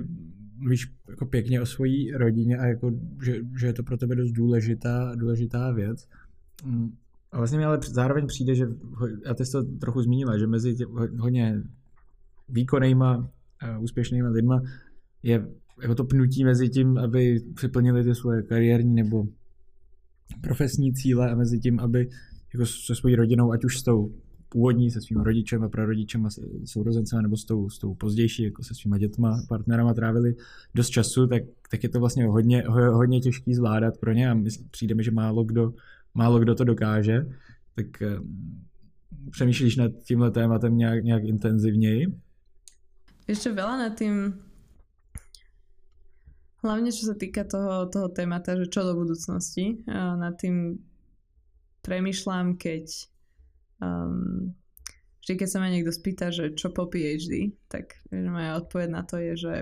mluvíš 0.56 0.92
jako 1.08 1.26
pěkně 1.26 1.60
o 1.60 1.66
svojí 1.66 2.12
rodině 2.12 2.58
a 2.58 2.66
jako, 2.66 2.92
že, 3.22 3.36
že 3.60 3.66
je 3.66 3.72
to 3.72 3.82
pro 3.82 3.96
tebe 3.96 4.14
dost 4.14 4.32
důležitá, 4.32 5.14
důležitá 5.14 5.72
věc. 5.72 6.08
Mm. 6.64 6.96
A 7.32 7.38
vlastně 7.38 7.58
mi 7.58 7.64
ale 7.64 7.78
zároveň 7.88 8.26
přijde, 8.26 8.54
že, 8.54 8.66
a 9.30 9.34
ty 9.34 9.44
jsi 9.44 9.52
to 9.52 9.62
trochu 9.62 10.02
zmínila, 10.02 10.38
že 10.38 10.46
mezi 10.46 10.74
tě, 10.74 10.84
hodně 11.18 11.62
výkonnýma, 12.48 13.30
úspěšnýma 13.80 14.28
lidma 14.28 14.62
je 15.22 15.48
jako 15.82 15.94
to 15.94 16.04
pnutí 16.04 16.44
mezi 16.44 16.68
tím, 16.68 16.98
aby 16.98 17.40
připlnili 17.54 18.04
ty 18.04 18.14
svoje 18.14 18.42
kariérní 18.42 18.94
nebo 18.94 19.24
profesní 20.40 20.94
cíle 20.94 21.30
a 21.30 21.34
mezi 21.34 21.58
tím, 21.58 21.80
aby 21.80 22.08
jako 22.54 22.66
se 22.66 22.94
svojí 22.94 23.14
rodinou, 23.14 23.52
ať 23.52 23.64
už 23.64 23.78
s 23.78 23.82
tou 23.82 24.12
původní 24.48 24.90
se 24.90 25.00
svým 25.00 25.20
rodičem 25.20 25.62
a 25.62 25.68
prarodičem 25.68 26.26
a 26.26 26.28
sourozencem 26.64 27.22
nebo 27.22 27.36
s 27.36 27.44
tou, 27.44 27.70
s 27.70 27.78
tou 27.78 27.94
pozdější, 27.94 28.42
jako 28.42 28.62
se 28.62 28.74
svýma 28.74 28.98
dětma, 28.98 29.42
partnerama 29.48 29.94
trávili 29.94 30.34
dost 30.74 30.88
času, 30.88 31.26
tak, 31.26 31.42
tak 31.70 31.82
je 31.82 31.88
to 31.88 32.00
vlastně 32.00 32.26
hodně, 32.26 32.64
hodně 32.68 33.20
těžký 33.20 33.54
zvládat 33.54 33.98
pro 33.98 34.12
ně 34.12 34.30
a 34.30 34.34
my, 34.34 34.50
přijde 34.70 34.94
mi, 34.94 35.04
že 35.04 35.10
málo 35.10 35.44
kdo, 35.44 35.74
málo 36.14 36.38
kdo 36.38 36.54
to 36.54 36.64
dokáže. 36.64 37.26
Tak 37.74 38.02
eh, 38.02 38.18
přemýšlíš 39.30 39.76
nad 39.76 39.92
tímhle 40.04 40.30
tématem 40.30 40.76
nějak, 40.76 41.04
nějak 41.04 41.24
intenzivněji? 41.24 42.06
Ešte 43.28 43.52
veľa 43.52 43.76
nad 43.76 43.92
tým 43.92 44.40
hlavne 46.64 46.88
čo 46.88 47.12
sa 47.12 47.14
týka 47.14 47.44
toho, 47.44 47.84
toho 47.92 48.08
témata, 48.08 48.56
že 48.56 48.72
čo 48.72 48.80
do 48.88 48.96
budúcnosti. 48.96 49.84
Nad 49.84 50.40
tým 50.40 50.80
premyšľam, 51.84 52.56
keď 52.56 52.88
um, 53.82 54.54
vždy 55.24 55.34
keď 55.44 55.48
sa 55.48 55.58
ma 55.60 55.68
niekto 55.68 55.92
spýta, 55.92 56.32
že 56.32 56.56
čo 56.56 56.72
po 56.72 56.88
PhD, 56.88 57.52
tak 57.68 58.00
moja 58.10 58.56
odpoveď 58.58 58.88
na 58.88 59.02
to 59.04 59.20
je, 59.20 59.32
že 59.36 59.54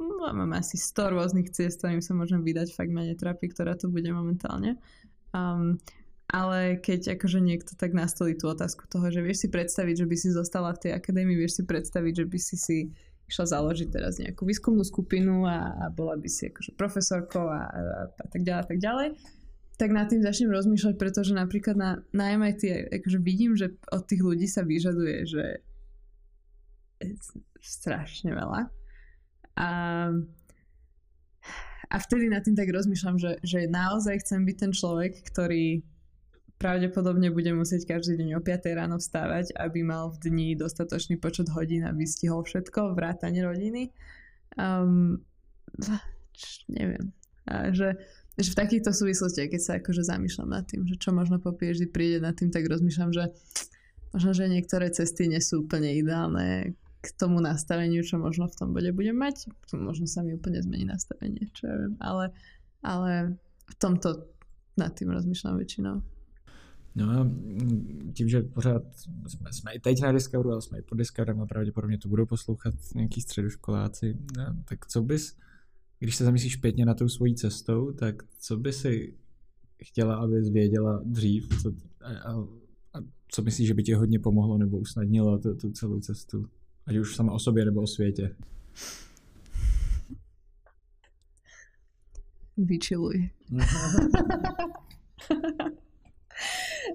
no, 0.00 0.30
mám 0.32 0.56
asi 0.56 0.80
100 0.80 1.14
rôznych 1.14 1.48
ciest, 1.52 1.82
ktorým 1.82 2.00
sa 2.00 2.16
môžem 2.16 2.40
vydať, 2.40 2.72
fakt 2.72 2.92
ma 2.94 3.04
netrapí, 3.04 3.50
ktorá 3.52 3.76
to 3.76 3.92
bude 3.92 4.08
momentálne. 4.08 4.80
Um, 5.36 5.80
ale 6.32 6.80
keď 6.80 7.20
akože 7.20 7.44
niekto 7.44 7.76
tak 7.76 7.92
nastolí 7.92 8.32
tú 8.32 8.48
otázku 8.48 8.88
toho, 8.88 9.12
že 9.12 9.20
vieš 9.20 9.44
si 9.44 9.48
predstaviť, 9.52 9.94
že 10.00 10.06
by 10.08 10.16
si 10.16 10.28
zostala 10.32 10.72
v 10.72 10.88
tej 10.88 10.92
akadémii, 10.96 11.36
vieš 11.36 11.60
si 11.60 11.62
predstaviť, 11.68 12.24
že 12.24 12.26
by 12.26 12.38
si 12.40 12.56
si 12.56 12.76
išla 13.28 13.60
založiť 13.60 13.88
teraz 13.92 14.16
nejakú 14.16 14.48
výskumnú 14.48 14.80
skupinu 14.80 15.44
a, 15.44 15.76
a 15.76 15.84
bola 15.92 16.16
by 16.16 16.28
si 16.32 16.48
akože 16.48 16.72
profesorkou 16.72 17.44
a, 17.48 17.68
a, 17.68 17.80
a 18.08 18.26
tak 18.32 18.48
ďalej, 18.48 18.64
tak 18.64 18.80
ďalej 18.80 19.08
tak 19.80 19.90
nad 19.90 20.06
tým 20.06 20.22
začnem 20.22 20.52
rozmýšľať, 20.52 20.94
pretože 21.00 21.32
napríklad 21.32 21.76
na, 21.76 21.90
na 22.12 22.36
MIT 22.36 22.92
akože 22.92 23.18
vidím, 23.18 23.56
že 23.56 23.72
od 23.90 24.04
tých 24.04 24.22
ľudí 24.22 24.46
sa 24.46 24.62
vyžaduje, 24.62 25.26
že 25.26 25.44
strašne 27.58 28.36
veľa. 28.36 28.70
A, 29.58 29.68
a 31.88 31.96
vtedy 31.98 32.30
nad 32.30 32.44
tým 32.44 32.56
tak 32.56 32.70
rozmýšľam, 32.70 33.16
že, 33.18 33.32
že 33.42 33.66
naozaj 33.68 34.22
chcem 34.22 34.46
byť 34.46 34.56
ten 34.56 34.72
človek, 34.72 35.12
ktorý 35.28 35.82
pravdepodobne 36.62 37.34
bude 37.34 37.50
musieť 37.50 37.90
každý 37.90 38.22
deň 38.22 38.38
o 38.38 38.40
5 38.40 38.78
ráno 38.78 38.96
vstávať, 39.02 39.50
aby 39.58 39.82
mal 39.82 40.14
v 40.14 40.30
dni 40.30 40.48
dostatočný 40.54 41.18
počet 41.18 41.50
hodín, 41.50 41.82
aby 41.82 42.06
stihol 42.06 42.46
všetko, 42.46 42.94
vrátanie 42.94 43.42
rodiny. 43.42 43.90
Um, 44.54 45.26
neviem. 46.70 47.10
A 47.50 47.74
že 47.74 47.98
že 48.38 48.50
v 48.52 48.60
takýchto 48.64 48.90
súvislostiach, 48.96 49.52
keď 49.52 49.60
sa 49.60 49.72
akože 49.76 50.02
zamýšľam 50.08 50.48
nad 50.48 50.64
tým, 50.64 50.88
že 50.88 50.96
čo 50.96 51.12
možno 51.12 51.36
po 51.36 51.52
PhD 51.52 51.84
príde 51.88 52.20
nad 52.20 52.32
tým, 52.32 52.48
tak 52.48 52.64
rozmýšľam, 52.64 53.10
že 53.12 53.24
možno, 54.16 54.30
že 54.32 54.48
niektoré 54.48 54.88
cesty 54.88 55.28
nie 55.28 55.40
sú 55.40 55.64
úplne 55.64 55.92
ideálne 55.92 56.76
k 57.02 57.08
tomu 57.18 57.42
nastaveniu, 57.42 58.00
čo 58.06 58.16
možno 58.16 58.46
v 58.46 58.56
tom 58.56 58.68
bode 58.70 58.88
budem 58.94 59.18
mať. 59.18 59.50
Možno 59.74 60.06
sa 60.06 60.22
mi 60.22 60.38
úplne 60.38 60.62
zmení 60.62 60.86
nastavenie, 60.86 61.50
čo 61.50 61.66
ja 61.66 61.76
viem. 61.76 61.94
Ale, 61.98 62.30
ale 62.80 63.36
v 63.66 63.74
tomto 63.76 64.30
nad 64.78 64.94
tým 64.94 65.10
rozmýšľam 65.10 65.58
väčšinou. 65.58 65.96
No 66.94 67.04
a 67.10 67.28
tím, 68.12 68.28
že 68.28 68.42
pořád 68.42 68.82
jsme, 69.26 69.52
jsme 69.52 69.72
i 69.72 69.80
teď 69.80 70.00
na 70.00 70.12
Discoveru, 70.12 70.52
ale 70.52 70.62
jsme 70.62 70.78
i 70.78 70.82
pod 70.82 70.94
Discoverem 70.94 71.40
a 71.40 71.46
pravděpodobně 71.46 71.98
to 71.98 72.08
budou 72.08 72.26
poslouchat 72.26 72.74
nějaký 72.94 73.20
středoškoláci, 73.20 74.18
no, 74.36 74.62
tak 74.64 74.86
co 74.86 75.02
bys, 75.02 75.36
když 76.02 76.16
se 76.16 76.24
zamyslíš 76.24 76.52
zpětně 76.52 76.86
na 76.86 76.94
tou 76.94 77.08
svojí 77.08 77.34
cestou, 77.34 77.92
tak 77.92 78.22
co 78.40 78.56
by 78.56 78.72
si 78.72 79.14
chtěla, 79.82 80.16
aby 80.16 80.44
zvěděla 80.44 81.02
dřív 81.04 81.48
co, 81.62 81.72
a, 82.00 82.08
a, 82.08 82.32
a 82.94 83.02
co 83.28 83.42
myslíš, 83.42 83.68
že 83.68 83.74
by 83.74 83.82
ti 83.82 83.94
hodně 83.94 84.18
pomohlo 84.18 84.58
nebo 84.58 84.78
usnadnilo 84.78 85.38
tu, 85.38 85.54
tu 85.54 85.72
celou 85.72 86.00
cestu? 86.00 86.48
Ať 86.86 86.96
už 86.96 87.16
sama 87.16 87.32
o 87.32 87.38
sobě 87.38 87.64
nebo 87.64 87.82
o 87.82 87.86
světě. 87.86 88.36
Vyčiluj. 92.56 93.30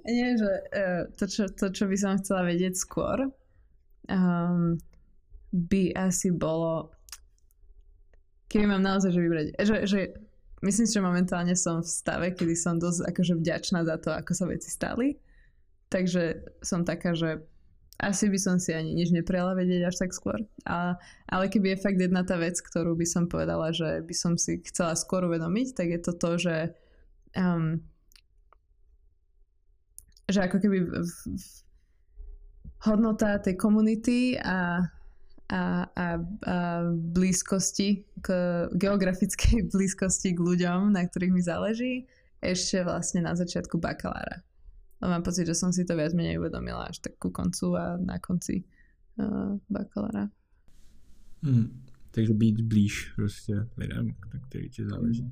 Nie, 0.06 0.38
že 0.38 0.52
uh, 0.76 1.16
to, 1.16 1.28
čo, 1.28 1.48
to, 1.48 1.70
čo 1.72 1.88
by 1.88 1.98
som 1.98 2.20
chcela 2.20 2.44
vedieť 2.44 2.76
skôr, 2.76 3.32
um, 4.12 4.76
by 5.52 5.96
asi 5.96 6.32
bolo, 6.32 6.92
keby 8.48 8.66
mám 8.68 8.84
naozaj 8.84 9.12
že 9.14 9.22
vybrať, 9.22 9.48
že, 9.62 9.76
že 9.88 10.00
myslím 10.64 10.88
že 10.88 11.02
momentálne 11.04 11.56
som 11.56 11.84
v 11.84 11.90
stave, 11.90 12.28
kedy 12.34 12.56
som 12.58 12.82
dosť 12.82 13.08
akože 13.08 13.34
vďačná 13.38 13.86
za 13.86 13.96
to, 14.02 14.10
ako 14.16 14.32
sa 14.34 14.46
veci 14.50 14.70
stali. 14.72 15.20
Takže 15.88 16.44
som 16.60 16.84
taká, 16.84 17.16
že 17.16 17.40
asi 17.98 18.30
by 18.30 18.38
som 18.38 18.56
si 18.62 18.76
ani 18.76 18.94
nič 18.94 19.10
neprela 19.10 19.58
vedieť 19.58 19.90
až 19.90 19.96
tak 20.06 20.12
skôr. 20.14 20.38
A, 20.70 21.00
ale 21.26 21.50
keby 21.50 21.74
je 21.74 21.84
fakt 21.84 21.98
jedna 21.98 22.22
tá 22.22 22.38
vec, 22.38 22.60
ktorú 22.60 22.94
by 22.94 23.08
som 23.08 23.26
povedala, 23.26 23.74
že 23.74 24.06
by 24.06 24.14
som 24.14 24.34
si 24.38 24.62
chcela 24.68 24.94
skôr 24.94 25.26
uvedomiť, 25.26 25.68
tak 25.74 25.88
je 25.90 26.00
to 26.04 26.14
to, 26.14 26.32
že 26.38 26.56
um, 27.34 27.82
že 30.28 30.44
ako 30.44 30.60
keby 30.60 30.78
v, 30.84 30.92
v, 31.08 31.46
hodnota 32.84 33.40
tej 33.40 33.56
komunity 33.56 34.36
a, 34.38 34.84
a, 35.48 35.88
a, 35.88 36.06
a 36.44 36.56
blízkosti, 36.92 38.04
k 38.22 38.28
geografickej 38.76 39.68
blízkosti 39.74 40.36
k 40.36 40.40
ľuďom, 40.40 40.92
na 40.92 41.08
ktorých 41.08 41.34
mi 41.34 41.42
záleží, 41.42 41.94
ešte 42.44 42.84
vlastne 42.84 43.26
na 43.26 43.34
začiatku 43.34 43.80
bakalára. 43.80 44.44
No 45.02 45.14
mám 45.14 45.24
pocit, 45.24 45.46
že 45.46 45.54
som 45.58 45.70
si 45.70 45.86
to 45.86 45.94
viac 45.94 46.14
menej 46.14 46.42
uvedomila 46.42 46.90
až 46.90 47.00
tak 47.00 47.22
ku 47.22 47.30
koncu 47.30 47.78
a 47.78 47.98
na 48.02 48.18
konci 48.18 48.66
uh, 49.22 49.58
bakalára. 49.70 50.30
Hmm. 51.46 51.86
Takže 52.12 52.34
být 52.34 52.62
blíž 52.62 53.14
prostě 53.16 53.54
lidem, 53.78 54.16
na 54.34 54.40
ktorý 54.40 54.70
ti 54.70 54.82
záleží. 54.82 55.26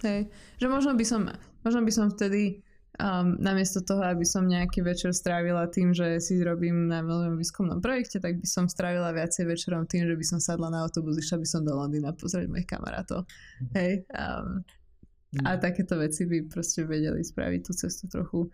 Hej, 0.00 0.32
že 0.56 0.66
možno 0.68 0.96
by 0.96 1.04
som, 1.04 1.28
možno 1.60 1.84
by 1.84 1.92
som 1.92 2.08
vtedy 2.08 2.64
um, 3.00 3.40
namiesto 3.40 3.80
toho, 3.80 4.04
aby 4.04 4.22
som 4.28 4.44
nejaký 4.44 4.84
večer 4.84 5.16
strávila 5.16 5.64
tým, 5.72 5.96
že 5.96 6.20
si 6.20 6.36
robím 6.44 6.86
na 6.86 7.00
veľmi 7.00 7.40
výskumnom 7.40 7.80
projekte, 7.80 8.20
tak 8.20 8.36
by 8.36 8.46
som 8.46 8.68
strávila 8.68 9.16
viacej 9.16 9.48
večerom 9.48 9.88
tým, 9.88 10.04
že 10.04 10.14
by 10.14 10.24
som 10.28 10.38
sadla 10.38 10.68
na 10.68 10.84
autobus, 10.84 11.16
išla 11.16 11.40
by 11.40 11.48
som 11.48 11.64
do 11.64 11.72
Londýna 11.72 12.12
pozrieť 12.12 12.46
mojich 12.52 12.68
kamarátov. 12.68 13.24
Mm. 13.24 13.70
Hej. 13.80 13.92
Um, 14.12 14.62
mm. 15.32 15.44
A 15.48 15.50
takéto 15.56 15.96
veci 15.96 16.28
by 16.28 16.46
proste 16.52 16.84
vedeli 16.84 17.24
spraviť 17.24 17.60
tú 17.64 17.72
cestu 17.72 18.04
trochu 18.06 18.52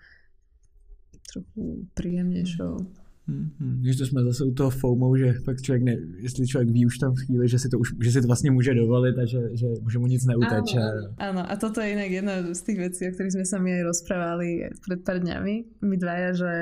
trochu 1.26 1.84
príjemnejšou. 1.98 3.05
Mm-hmm. 3.26 3.82
Že 3.82 3.98
to 3.98 4.06
jsme 4.06 4.22
zase 4.22 4.44
u 4.44 4.50
toho 4.54 4.70
FOMO, 4.70 5.16
že 5.16 5.32
fakt 5.32 5.62
člověk, 5.62 5.82
ne, 5.82 5.96
jestli 6.18 6.46
člověk 6.46 6.70
ví 6.70 6.86
už 6.86 6.98
tam 6.98 7.14
v 7.14 7.18
chvíli, 7.18 7.48
že 7.48 7.58
si 7.58 7.68
to, 7.68 7.78
už, 7.78 7.88
že 8.00 8.10
si 8.12 8.20
to 8.20 8.26
vlastně 8.26 8.50
může 8.50 8.74
dovolit 8.74 9.18
a 9.18 9.24
že, 9.26 9.38
že, 9.52 9.66
že 9.90 9.98
mu 9.98 10.06
nic 10.06 10.26
neuteče. 10.26 10.78
Áno, 10.78 11.10
áno, 11.18 11.42
a 11.42 11.54
toto 11.58 11.82
je 11.82 11.90
inak 11.90 12.10
jedna 12.10 12.54
z 12.54 12.60
tých 12.62 12.78
vecí, 12.78 13.02
o 13.08 13.12
ktorých 13.12 13.34
sme 13.34 13.46
sa 13.46 13.58
mi 13.58 13.74
aj 13.74 13.82
rozprávali 13.82 14.70
pred 14.86 15.00
pár 15.02 15.18
dňami, 15.18 15.54
my 15.82 15.96
dvaja, 15.98 16.30
že, 16.38 16.54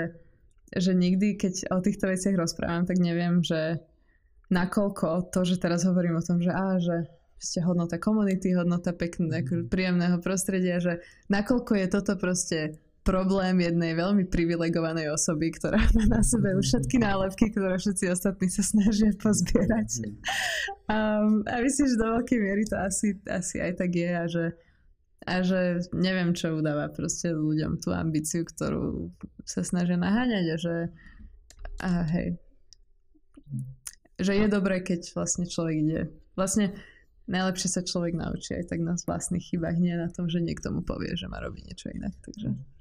že 0.73 0.93
nikdy, 0.97 1.37
keď 1.37 1.69
o 1.69 1.85
týchto 1.85 2.09
veciach 2.09 2.33
rozprávam, 2.33 2.89
tak 2.89 2.97
neviem, 2.97 3.45
že 3.45 3.85
nakoľko 4.49 5.29
to, 5.37 5.45
že 5.45 5.61
teraz 5.61 5.85
hovorím 5.85 6.17
o 6.17 6.25
tom, 6.25 6.41
že 6.41 6.49
á, 6.49 6.81
že 6.81 7.13
ste 7.45 7.61
hodnota 7.61 8.01
komunity, 8.01 8.57
hodnota 8.57 8.97
pekného, 8.97 9.45
mm. 9.45 9.69
príjemného 9.69 10.17
prostredia, 10.25 10.81
že 10.81 11.05
nakoľko 11.29 11.77
je 11.77 11.87
toto 11.93 12.17
proste 12.17 12.81
problém 13.05 13.61
jednej 13.61 13.93
veľmi 13.93 14.25
privilegovanej 14.33 15.13
osoby, 15.13 15.53
ktorá 15.53 15.77
má 15.93 16.05
na 16.09 16.25
sebe 16.25 16.57
už 16.57 16.65
všetky 16.73 16.97
nálepky, 16.99 17.53
ktoré 17.53 17.77
všetci 17.77 18.09
ostatní 18.09 18.49
sa 18.49 18.65
snažia 18.65 19.13
pozbierať. 19.21 20.09
Um, 20.89 21.45
a 21.45 21.61
myslím, 21.61 21.87
že 21.93 22.01
do 22.01 22.09
veľkej 22.19 22.39
miery 22.41 22.65
to 22.65 22.77
asi, 22.81 23.21
asi 23.29 23.61
aj 23.61 23.73
tak 23.77 23.93
je 23.93 24.11
a 24.11 24.25
že, 24.25 24.45
a 25.29 25.35
že 25.45 25.61
neviem, 25.93 26.33
čo 26.33 26.57
udáva 26.57 26.89
proste 26.89 27.31
ľuďom 27.37 27.79
tú 27.85 27.93
ambíciu, 27.93 28.49
ktorú 28.49 29.13
sa 29.45 29.61
snažia 29.61 30.01
naháňať 30.01 30.47
a 30.49 30.57
že 30.57 30.77
a 31.85 31.91
hej, 32.09 32.29
že 34.17 34.33
je 34.33 34.47
dobré, 34.47 34.81
keď 34.81 35.13
vlastne 35.13 35.45
človek 35.45 35.77
ide. 35.77 36.03
Vlastne 36.39 36.73
najlepšie 37.27 37.69
sa 37.69 37.83
človek 37.83 38.15
naučí 38.15 38.55
aj 38.55 38.71
tak 38.71 38.81
na 38.81 38.95
vlastných 38.95 39.43
chybách, 39.43 39.77
nie 39.77 39.95
na 39.99 40.09
tom, 40.09 40.31
že 40.31 40.41
niekto 40.41 40.71
mu 40.71 40.87
povie, 40.87 41.13
že 41.19 41.27
má 41.27 41.43
robiť 41.43 41.63
niečo 41.67 41.89
inak. 41.91 42.15
Takže... 42.23 42.74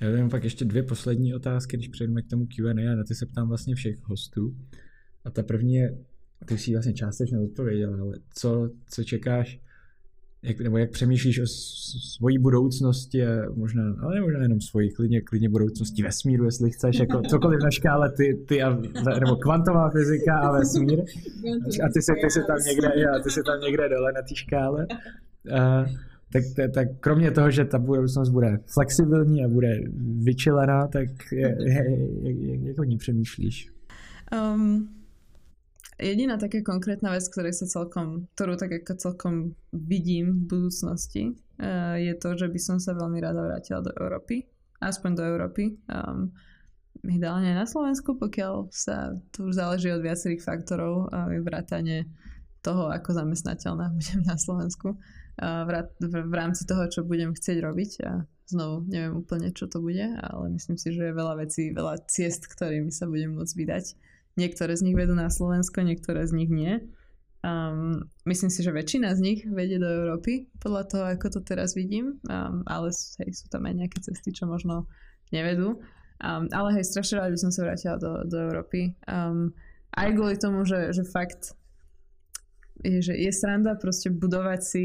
Já 0.00 0.20
mám 0.20 0.30
pak 0.30 0.44
ještě 0.44 0.64
dvě 0.64 0.82
poslední 0.82 1.34
otázky, 1.34 1.76
když 1.76 1.88
přejdeme 1.88 2.22
k 2.22 2.30
tomu 2.30 2.46
Q&A 2.46 2.92
a 2.92 2.94
na 2.94 3.04
ty 3.04 3.14
se 3.14 3.26
ptám 3.26 3.48
vlastně 3.48 3.74
všech 3.74 3.96
hostů. 4.02 4.56
A 5.24 5.30
ta 5.30 5.42
první 5.42 5.74
je, 5.74 5.98
ty 6.44 6.58
si 6.58 6.72
vlastně 6.72 6.92
částečně 6.92 7.38
odpověděla, 7.38 7.98
ale 8.00 8.18
co, 8.34 8.70
co 8.90 9.04
čekáš, 9.04 9.60
jak, 10.42 10.60
nebo 10.60 10.78
jak 10.78 10.90
přemýšlíš 10.90 11.40
o 11.40 11.46
svojí 12.16 12.38
budoucnosti 12.38 13.26
a 13.26 13.50
možná, 13.54 13.82
ale 14.00 14.20
možná 14.20 14.42
jenom 14.42 14.60
svoji, 14.60 14.90
klidně, 14.90 15.20
klidně 15.20 15.48
budoucnosti 15.48 16.02
vesmíru, 16.02 16.44
jestli 16.44 16.70
chceš, 16.70 16.98
jako 16.98 17.22
cokoliv 17.22 17.60
na 17.62 17.70
škále 17.70 18.12
ty, 18.16 18.44
ty 18.48 18.62
a, 18.62 18.80
nebo 19.20 19.36
kvantová 19.36 19.90
fyzika 19.90 20.38
a 20.38 20.58
vesmír. 20.58 21.00
A 21.84 21.88
ty 21.94 22.02
se, 22.02 22.12
ty 22.22 22.30
se 22.30 22.42
tam 22.46 22.58
někde, 22.66 22.92
já, 22.96 23.18
ty 23.22 23.30
se 23.30 23.42
tam 23.42 23.60
někde 23.60 23.88
dole 23.88 24.12
na 24.12 24.22
té 24.22 24.34
škále. 24.34 24.86
Uh, 25.50 25.88
tak, 26.36 26.44
tak, 26.56 26.72
tak 26.72 26.88
kromě 27.00 27.30
toho, 27.30 27.50
že 27.50 27.64
ta 27.64 27.78
budoucnost 27.78 28.28
bude 28.28 28.58
flexibilní 28.66 29.44
a 29.44 29.48
bude 29.48 29.80
vyčilená, 30.22 30.86
tak 30.86 31.08
je, 31.32 31.56
je, 31.60 31.84
je, 32.22 32.68
jak, 32.68 32.78
o 32.78 32.84
ní 32.84 32.96
přemýšlíš? 32.98 33.72
Um, 34.32 34.88
jediná 36.02 36.36
taká 36.36 36.58
konkrétna 36.66 37.14
vec, 37.14 37.24
ktorej 37.30 37.54
sa 37.54 37.66
celkom, 37.70 38.26
ktorú 38.34 38.58
tak 38.58 38.82
ako 38.82 38.92
celkom 38.98 39.34
vidím 39.72 40.34
v 40.34 40.46
budúcnosti, 40.50 41.22
uh, 41.62 41.94
je 41.94 42.14
to, 42.18 42.36
že 42.36 42.50
by 42.50 42.58
som 42.58 42.76
sa 42.82 42.92
veľmi 42.92 43.22
rada 43.22 43.38
vrátila 43.38 43.80
do 43.80 43.94
Európy. 43.96 44.44
Aspoň 44.82 45.10
do 45.14 45.22
Európy. 45.24 45.78
Um, 45.88 46.34
ideálne 47.06 47.54
na 47.54 47.64
Slovensku, 47.64 48.18
pokiaľ 48.18 48.68
sa 48.74 49.14
tu 49.32 49.48
už 49.48 49.56
záleží 49.56 49.88
od 49.94 50.02
viacerých 50.04 50.42
faktorov 50.44 51.08
a 51.14 51.30
vrátane 51.40 52.10
toho, 52.60 52.90
ako 52.90 53.14
zamestnateľná 53.14 53.88
budem 53.96 54.20
na 54.26 54.36
Slovensku 54.36 54.98
v, 55.36 56.34
rámci 56.34 56.64
toho, 56.64 56.88
čo 56.88 57.04
budem 57.04 57.36
chcieť 57.36 57.58
robiť 57.60 57.90
a 58.08 58.24
znovu 58.48 58.86
neviem 58.88 59.14
úplne, 59.18 59.52
čo 59.52 59.66
to 59.68 59.82
bude, 59.82 60.02
ale 60.02 60.44
myslím 60.54 60.80
si, 60.80 60.94
že 60.94 61.10
je 61.10 61.18
veľa 61.18 61.34
vecí, 61.36 61.74
veľa 61.74 62.08
ciest, 62.08 62.48
ktorými 62.48 62.88
sa 62.88 63.10
budem 63.10 63.36
môcť 63.36 63.54
vydať. 63.54 63.84
Niektoré 64.36 64.72
z 64.76 64.84
nich 64.88 64.96
vedú 64.96 65.16
na 65.16 65.28
Slovensko, 65.28 65.84
niektoré 65.84 66.24
z 66.24 66.32
nich 66.36 66.48
nie. 66.52 66.80
Um, 67.44 68.10
myslím 68.26 68.50
si, 68.50 68.64
že 68.64 68.74
väčšina 68.74 69.12
z 69.14 69.20
nich 69.22 69.40
vedie 69.46 69.78
do 69.78 69.86
Európy, 69.86 70.50
podľa 70.58 70.82
toho, 70.88 71.04
ako 71.14 71.26
to 71.38 71.40
teraz 71.44 71.76
vidím, 71.76 72.18
um, 72.26 72.64
ale 72.66 72.90
hej, 72.90 73.30
sú 73.32 73.46
tam 73.52 73.68
aj 73.68 73.74
nejaké 73.76 73.98
cesty, 74.02 74.32
čo 74.32 74.48
možno 74.48 74.88
nevedú. 75.30 75.78
Um, 76.16 76.48
ale 76.50 76.80
hej, 76.80 76.84
strašne 76.88 77.20
rád 77.20 77.36
by 77.36 77.40
som 77.40 77.52
sa 77.52 77.68
vrátila 77.68 77.96
do, 78.00 78.24
do 78.24 78.36
Európy. 78.50 78.96
Um, 79.04 79.52
aj 79.94 80.16
kvôli 80.16 80.36
tomu, 80.40 80.64
že, 80.64 80.90
že 80.96 81.04
fakt 81.06 81.56
je, 82.84 83.00
že 83.00 83.14
je 83.16 83.32
sranda 83.32 83.78
proste 83.78 84.12
budovať 84.12 84.60
si 84.60 84.84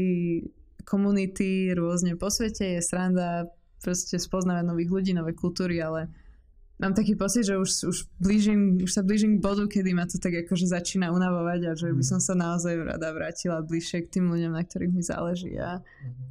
komunity 0.84 1.72
rôzne 1.74 2.18
po 2.18 2.30
svete, 2.30 2.78
je 2.78 2.80
sranda 2.82 3.50
proste 3.82 4.18
spoznávať 4.18 4.64
nových 4.66 4.90
ľudí, 4.90 5.10
nové 5.14 5.34
kultúry, 5.34 5.82
ale 5.82 6.10
mám 6.82 6.94
taký 6.94 7.14
pocit, 7.14 7.46
že 7.46 7.58
už, 7.58 7.70
už, 7.86 7.98
blížim, 8.18 8.82
už 8.82 8.90
sa 8.90 9.02
blížim 9.06 9.38
k 9.38 9.42
bodu, 9.42 9.66
kedy 9.66 9.94
ma 9.94 10.06
to 10.06 10.18
tak 10.18 10.34
akože 10.46 10.70
začína 10.70 11.14
unavovať 11.14 11.60
a 11.66 11.72
že 11.78 11.94
by 11.94 12.02
som 12.02 12.18
sa 12.18 12.34
naozaj 12.34 12.74
rada 12.82 13.10
vrátila 13.14 13.62
bližšie 13.62 14.06
k 14.06 14.18
tým 14.18 14.26
ľuďom, 14.30 14.52
na 14.54 14.62
ktorých 14.62 14.92
mi 14.94 15.02
záleží 15.02 15.54
a, 15.58 15.82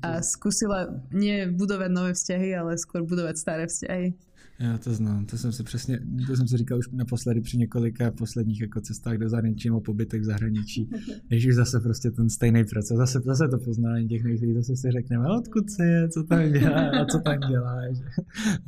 a 0.03 0.19
skúsila 0.19 0.91
nie 1.11 1.47
budovať 1.47 1.89
nové 1.91 2.11
vzťahy, 2.15 2.49
ale 2.55 2.79
skôr 2.79 3.07
budovať 3.07 3.35
staré 3.39 3.65
vzťahy. 3.67 4.30
Já 4.59 4.77
to 4.77 4.93
znám, 4.93 5.25
to 5.25 5.37
jsem 5.37 5.51
si 5.51 5.63
přesně, 5.63 5.99
to 6.27 6.35
jsem 6.35 6.47
si 6.47 6.57
říkal 6.57 6.77
už 6.77 6.89
naposledy 6.91 7.41
při 7.41 7.57
několika 7.57 8.11
posledních 8.11 8.61
jako 8.61 8.81
cestách 8.81 9.17
do 9.17 9.29
zahraničí 9.29 9.69
nebo 9.69 9.81
pobytech 9.81 10.21
v 10.21 10.25
zahraničí, 10.25 10.89
když 11.27 11.47
už 11.47 11.55
zase 11.55 11.79
prostě 11.79 12.11
ten 12.11 12.29
stejný 12.29 12.63
proces, 12.63 12.97
zase, 12.97 13.19
zase 13.25 13.47
to 13.47 13.57
poznání 13.57 14.07
těch 14.07 14.23
nových 14.23 14.41
lidí, 14.41 14.53
zase 14.53 14.75
si 14.75 14.91
řekneme, 14.91 15.25
odkud 15.37 15.69
se 15.69 15.85
je, 15.85 16.09
co 16.09 16.23
tam 16.23 16.51
dělá 16.51 16.89
a 16.89 17.05
co 17.05 17.19
tam 17.19 17.39
děláš 17.39 17.97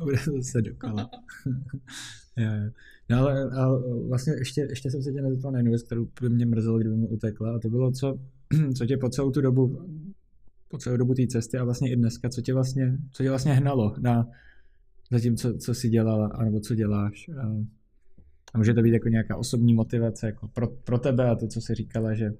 a 0.00 0.04
bude 0.04 0.16
to 0.24 0.32
zase 0.32 0.62
dokola. 0.62 1.10
No 3.10 3.18
ale, 3.18 3.50
ale 3.50 3.82
vlastně 4.08 4.32
ještě, 4.32 4.60
ještě 4.60 4.90
jsem 4.90 5.02
se 5.02 5.12
tě 5.12 5.22
nezeptal 5.22 5.52
na 5.52 5.58
jednu 5.58 5.70
věc, 5.70 5.82
kterou 5.82 6.08
by 6.20 6.28
mě 6.28 6.46
mrzelo, 6.46 6.78
kdyby 6.78 6.96
mi 6.96 7.08
utekla 7.08 7.54
a 7.54 7.58
to 7.58 7.68
bylo, 7.68 7.92
co, 7.92 8.18
co 8.76 8.86
tě 8.86 8.96
po 8.96 9.08
celou 9.08 9.30
tu 9.30 9.40
dobu 9.40 9.88
po 10.68 10.78
celou 10.78 10.96
dobu 10.96 11.14
té 11.14 11.26
cesty 11.26 11.58
a 11.58 11.64
vlastně 11.64 11.92
i 11.92 11.96
dneska, 11.96 12.28
co 12.28 12.40
tě 12.40 12.54
vlastně, 12.54 12.98
co 13.12 13.22
tě 13.22 13.28
vlastně 13.28 13.52
hnalo 13.52 13.94
na, 14.00 14.26
za 15.12 15.20
tím, 15.20 15.36
co, 15.36 15.58
co 15.58 15.74
jsi 15.74 15.88
dělala, 15.88 16.26
anebo 16.26 16.60
co 16.60 16.74
děláš. 16.74 17.30
A 18.54 18.58
může 18.58 18.74
to 18.74 18.82
být 18.82 18.92
jako 18.92 19.08
nějaká 19.08 19.36
osobní 19.36 19.74
motivace 19.74 20.26
jako 20.26 20.48
pro, 20.48 20.66
pro 20.68 20.98
tebe 20.98 21.30
a 21.30 21.34
to, 21.34 21.46
co 21.46 21.60
jsi 21.60 21.74
říkala, 21.74 22.14
že 22.14 22.30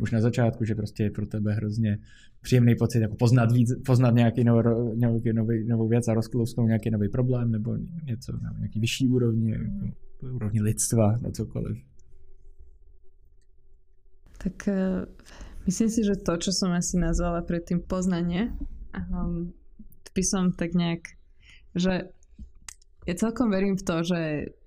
už 0.00 0.10
na 0.10 0.20
začátku, 0.20 0.64
že 0.64 0.74
prostě 0.74 1.02
je 1.02 1.10
pro 1.10 1.26
tebe 1.26 1.52
hrozně 1.52 1.98
příjemný 2.40 2.74
pocit 2.74 3.00
jako 3.00 3.16
poznat, 3.16 3.52
víc, 3.52 3.70
poznat 3.86 4.14
nějaký 4.14 4.44
nov, 4.44 4.64
nějaký 4.94 5.32
nový, 5.32 5.64
novou 5.68 5.88
věc 5.88 6.08
a 6.08 6.14
rozklousknout 6.14 6.66
nějaký 6.66 6.90
nový 6.90 7.08
problém 7.08 7.50
nebo 7.50 7.76
něco 8.04 8.32
na 8.32 8.52
nějaký 8.58 8.80
vyšší 8.80 9.08
úrovni, 9.08 9.50
jako 9.50 9.94
úrovni 10.34 10.60
lidstva, 10.60 11.18
na 11.22 11.30
cokoliv. 11.30 11.78
Tak 14.42 14.68
uh, 14.68 15.04
myslím 15.66 15.88
si, 15.88 16.00
že 16.04 16.16
to, 16.16 16.36
čo 16.40 16.48
som 16.52 16.72
asi 16.72 16.96
nazvala 16.96 17.44
predtým 17.44 17.84
poznanie, 17.84 18.56
um, 18.96 19.52
by 20.16 20.22
som 20.24 20.56
tak 20.56 20.72
nejak 20.72 21.19
že 21.74 22.10
ja 23.08 23.14
celkom 23.16 23.48
verím 23.48 23.80
v 23.80 23.84
to, 23.86 23.96
že, 24.04 24.22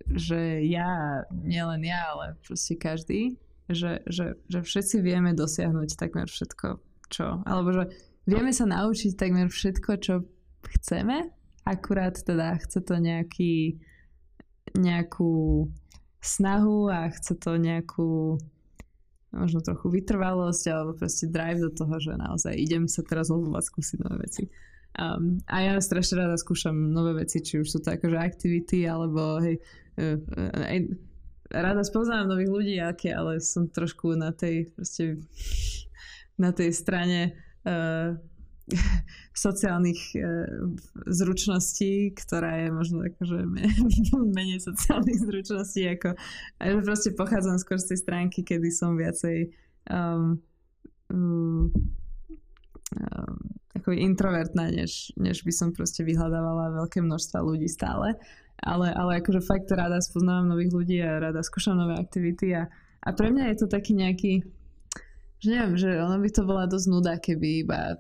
že 0.10 0.66
ja, 0.68 1.24
nielen 1.32 1.86
ja, 1.86 2.18
ale 2.18 2.36
proste 2.42 2.76
každý, 2.76 3.38
že, 3.70 4.04
že, 4.10 4.36
že 4.50 4.60
všetci 4.60 5.00
vieme 5.00 5.32
dosiahnuť 5.38 5.96
takmer 5.96 6.28
všetko, 6.28 6.82
čo, 7.14 7.46
alebo 7.46 7.70
že 7.72 7.84
vieme 8.28 8.52
sa 8.52 8.66
naučiť 8.68 9.16
takmer 9.16 9.48
všetko, 9.48 9.92
čo 10.02 10.14
chceme, 10.80 11.30
akurát 11.64 12.20
teda 12.20 12.60
chce 12.60 12.80
to 12.84 12.96
nejaký, 13.00 13.80
nejakú 14.76 15.68
snahu 16.24 16.90
a 16.90 17.12
chce 17.12 17.36
to 17.40 17.56
nejakú 17.60 18.40
možno 19.34 19.66
trochu 19.66 19.90
vytrvalosť 19.90 20.64
alebo 20.70 20.92
proste 20.94 21.26
drive 21.26 21.60
do 21.60 21.72
toho, 21.74 21.98
že 21.98 22.14
naozaj 22.14 22.54
idem 22.54 22.86
sa 22.86 23.02
teraz 23.02 23.34
odvolať 23.34 23.66
skúsiť 23.66 23.98
nové 24.06 24.30
veci. 24.30 24.46
Um, 24.94 25.42
a 25.50 25.66
ja 25.66 25.74
strašne 25.82 26.22
rada 26.22 26.38
skúšam 26.38 26.94
nové 26.94 27.26
veci, 27.26 27.42
či 27.42 27.58
už 27.58 27.66
sú 27.66 27.80
to 27.82 27.98
akože 27.98 28.14
aktivity, 28.14 28.86
alebo 28.86 29.42
hej, 29.42 29.58
uh, 29.98 30.22
uh, 30.22 30.86
rada 31.50 31.82
spoznávam 31.82 32.30
nových 32.30 32.52
ľudí, 32.54 32.76
aké, 32.78 33.10
ale 33.14 33.42
som 33.42 33.70
trošku 33.70 34.14
na 34.14 34.30
tej 34.30 34.70
proste 34.74 35.18
na 36.38 36.50
tej 36.50 36.74
strane 36.74 37.34
uh, 37.66 38.18
sociálnych 39.34 40.02
uh, 40.18 40.74
zručností, 41.10 42.14
ktorá 42.14 42.66
je 42.66 42.70
možno 42.70 43.06
akože 43.06 43.50
menej 44.38 44.62
sociálnych 44.62 45.20
zručností, 45.26 45.90
ako 45.90 46.18
a 46.58 46.62
že 46.70 46.86
proste 46.86 47.10
pochádzam 47.14 47.58
skôr 47.62 47.78
z 47.78 47.94
tej 47.94 48.00
stránky, 48.02 48.42
kedy 48.42 48.70
som 48.74 48.98
viacej 48.98 49.54
um, 49.90 50.42
um, 51.14 51.70
um, 52.94 53.38
ako 53.74 53.92
introvertná, 53.92 54.70
než, 54.72 55.12
než 55.20 55.44
by 55.44 55.52
som 55.52 55.70
proste 55.76 56.06
vyhľadávala 56.06 56.86
veľké 56.86 57.02
množstva 57.02 57.44
ľudí 57.44 57.68
stále. 57.68 58.16
Ale, 58.64 58.96
ale 58.96 59.20
akože 59.20 59.44
fakt 59.44 59.68
rada 59.76 60.00
spoznávam 60.00 60.48
nových 60.48 60.72
ľudí 60.72 60.98
a 61.04 61.20
rada 61.20 61.44
skúšam 61.44 61.76
nové 61.76 62.00
aktivity 62.00 62.56
a, 62.56 62.72
a 63.04 63.10
pre 63.12 63.34
mňa 63.34 63.52
je 63.52 63.58
to 63.60 63.68
taký 63.68 63.92
nejaký, 63.92 64.46
že 65.44 65.48
neviem, 65.52 65.76
že 65.76 66.00
ono 66.00 66.16
by 66.16 66.30
to 66.32 66.48
bola 66.48 66.64
dosť 66.70 66.88
nuda, 66.88 67.20
keby 67.20 67.68
iba 67.68 68.00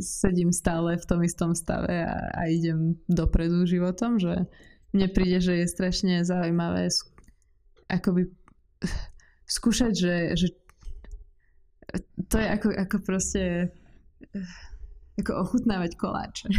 sedím 0.00 0.48
stále 0.48 0.96
v 0.96 1.04
tom 1.04 1.20
istom 1.20 1.52
stave 1.52 1.92
a, 1.92 2.32
a 2.32 2.48
idem 2.48 2.96
dopredu 3.04 3.68
životom, 3.68 4.16
že 4.16 4.48
mne 4.96 5.06
príde, 5.12 5.44
že 5.44 5.60
je 5.60 5.66
strašne 5.68 6.24
zaujímavé 6.24 6.88
akoby 7.90 8.32
skúšať, 9.60 9.92
že, 9.92 10.14
že 10.40 10.48
to 12.30 12.38
je 12.38 12.46
ako, 12.48 12.68
ako 12.70 12.96
proste 13.02 13.74
ako 15.20 15.32
ochutnávať 15.44 15.96
koláče. 15.96 16.48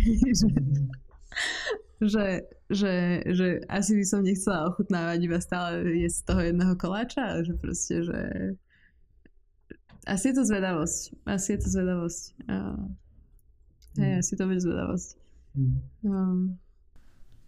že, 2.02 2.26
že, 2.69 3.22
že 3.30 3.48
asi 3.69 3.91
by 3.98 4.06
som 4.06 4.26
nechcela 4.26 4.73
ochutnávať 4.73 5.19
iba 5.22 5.39
stále 5.41 5.85
jesť 6.02 6.18
z 6.18 6.26
toho 6.26 6.41
jedného 6.41 6.73
koláča, 6.77 7.22
ale 7.22 7.45
že 7.45 7.53
proste, 7.57 7.95
že 8.06 8.19
asi 10.10 10.34
je 10.34 10.35
to 10.35 10.43
zvedavosť. 10.45 11.02
Asi 11.30 11.53
je 11.53 11.60
to 11.61 11.69
zvedavosť. 11.69 12.23
Uh, 12.49 12.89
hej, 14.02 14.11
mm. 14.18 14.19
asi 14.19 14.34
to 14.34 14.43
bude 14.49 14.61
zvedavosť. 14.61 15.10
Mm. 15.53 15.77
Um. 16.10 16.57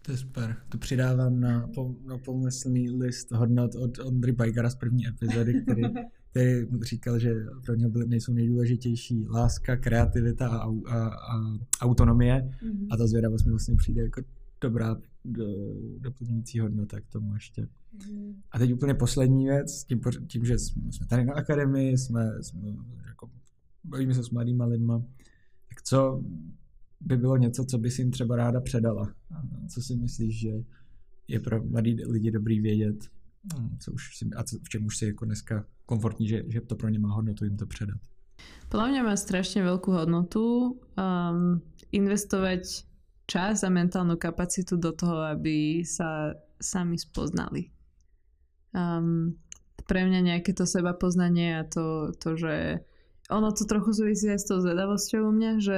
To 0.04 0.12
je 0.12 0.18
super. 0.20 0.56
To 0.68 0.78
přidávám 0.78 1.40
na, 1.40 1.70
na 2.04 2.18
pomyslný 2.18 2.90
list 2.90 3.32
hodnot 3.32 3.74
od 3.74 3.98
Ondry 3.98 4.32
Bajgara 4.32 4.70
z 4.70 4.74
první 4.74 5.06
epizody, 5.06 5.62
který 5.62 5.82
který 6.34 6.66
říkal, 6.82 7.18
že 7.18 7.34
pro 7.64 7.74
něho 7.74 7.90
byly, 7.90 8.06
nejsou 8.06 8.32
nejdůležitější 8.32 9.26
láska, 9.28 9.76
kreativita 9.76 10.48
a, 10.48 10.68
a, 10.86 11.08
a 11.08 11.58
autonomie 11.80 12.50
mm-hmm. 12.62 12.86
a 12.90 12.96
ta 12.96 13.06
zvědavost 13.06 13.46
mi 13.46 13.50
vlastně 13.50 13.76
přijde 13.76 14.02
jako 14.02 14.22
dobrá 14.60 14.96
do, 15.24 15.46
doplňující 15.98 16.60
hodnota 16.60 17.00
k 17.00 17.08
tomu 17.08 17.34
ještě. 17.34 17.62
Mm-hmm. 17.62 18.34
A 18.50 18.58
teď 18.58 18.72
úplně 18.72 18.94
poslední 18.94 19.46
věc, 19.46 19.84
tím, 19.84 20.00
tím 20.26 20.44
že 20.44 20.58
jsme 20.58 21.06
tady 21.08 21.24
na 21.24 21.34
akademii, 21.34 21.98
jsme, 21.98 22.42
jsme 22.42 22.60
jako, 23.06 23.30
bavíme 23.84 24.14
se 24.14 24.24
s 24.24 24.30
mladýma 24.30 24.64
lidma, 24.64 25.02
tak 25.68 25.82
co 25.82 26.22
by 27.00 27.16
bylo 27.16 27.36
něco, 27.36 27.64
co 27.64 27.78
bys 27.78 27.98
jim 27.98 28.10
třeba 28.10 28.36
ráda 28.36 28.60
předala? 28.60 29.14
Co 29.68 29.82
si 29.82 29.96
myslíš, 29.96 30.40
že 30.40 30.50
je 31.28 31.40
pro 31.40 31.64
mladý 31.64 32.04
lidi 32.04 32.30
dobrý 32.30 32.60
vědět? 32.60 32.96
Hmm, 33.52 33.78
co 33.78 33.92
už 33.92 34.16
si, 34.16 34.24
a 34.36 34.44
co, 34.44 34.58
v 34.64 34.68
čem 34.68 34.86
už 34.86 34.96
si 34.96 35.06
jako 35.06 35.24
dneska 35.24 35.64
komfortní, 35.86 36.28
že, 36.28 36.42
že 36.48 36.60
to 36.60 36.76
pro 36.76 36.88
ně 36.88 36.98
má 36.98 37.14
hodnotu 37.14 37.44
jim 37.44 37.56
to 37.56 37.66
předat. 37.66 38.00
Podľa 38.68 38.86
mňa 38.90 39.00
má 39.06 39.14
strašne 39.14 39.62
veľkú 39.62 39.94
hodnotu 39.94 40.74
um, 40.98 41.62
investovať 41.94 42.82
čas 43.30 43.62
a 43.62 43.70
mentálnu 43.70 44.18
kapacitu 44.18 44.74
do 44.74 44.90
toho, 44.90 45.22
aby 45.30 45.86
sa 45.86 46.34
sami 46.58 46.98
spoznali. 46.98 47.70
Um, 48.74 49.38
pre 49.86 50.02
mňa 50.02 50.20
nejaké 50.34 50.56
to 50.56 50.66
seba 50.66 50.96
poznanie 50.96 51.60
a 51.60 51.62
to, 51.62 52.10
to, 52.18 52.34
že 52.34 52.82
ono 53.30 53.54
to 53.54 53.68
trochu 53.68 53.94
súvisí 53.94 54.26
aj 54.26 54.40
s 54.42 54.48
tou 54.50 54.58
zvedavosťou 54.58 55.22
u 55.28 55.32
mňa, 55.32 55.52
že 55.62 55.76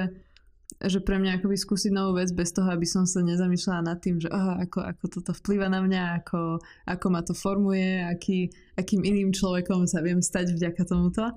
že 0.77 1.01
pre 1.01 1.17
mňa 1.17 1.41
akoby 1.41 1.57
skúsiť 1.57 1.89
novú 1.89 2.21
vec 2.21 2.29
bez 2.37 2.53
toho, 2.53 2.69
aby 2.69 2.85
som 2.85 3.09
sa 3.09 3.25
nezamýšľala 3.25 3.83
nad 3.89 3.99
tým, 4.01 4.21
že 4.21 4.29
oh, 4.29 4.61
ako, 4.61 4.85
ako 4.85 5.05
toto 5.09 5.33
vplýva 5.33 5.73
na 5.73 5.81
mňa, 5.81 6.21
ako, 6.21 6.61
ako 6.85 7.07
ma 7.09 7.21
to 7.25 7.33
formuje, 7.33 8.05
aký, 8.05 8.53
akým 8.77 9.01
iným 9.01 9.33
človekom 9.33 9.89
sa 9.89 10.05
viem 10.05 10.21
stať 10.21 10.53
vďaka 10.53 10.83
tomuto. 10.85 11.33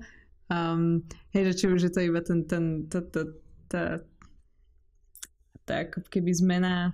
Um, 0.52 1.08
hej, 1.32 1.52
že 1.52 1.56
či 1.56 1.64
už 1.72 1.80
je 1.88 1.92
to 1.94 2.00
iba 2.04 2.20
ten, 2.20 2.44
ten, 2.44 2.84
tá, 2.90 3.00
tá, 3.00 3.22
tá, 3.70 3.82
tá 5.64 5.74
ako 5.88 6.04
keby 6.12 6.36
zmena 6.36 6.92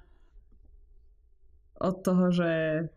od 1.77 1.97
toho, 2.07 2.31
že, 2.33 2.55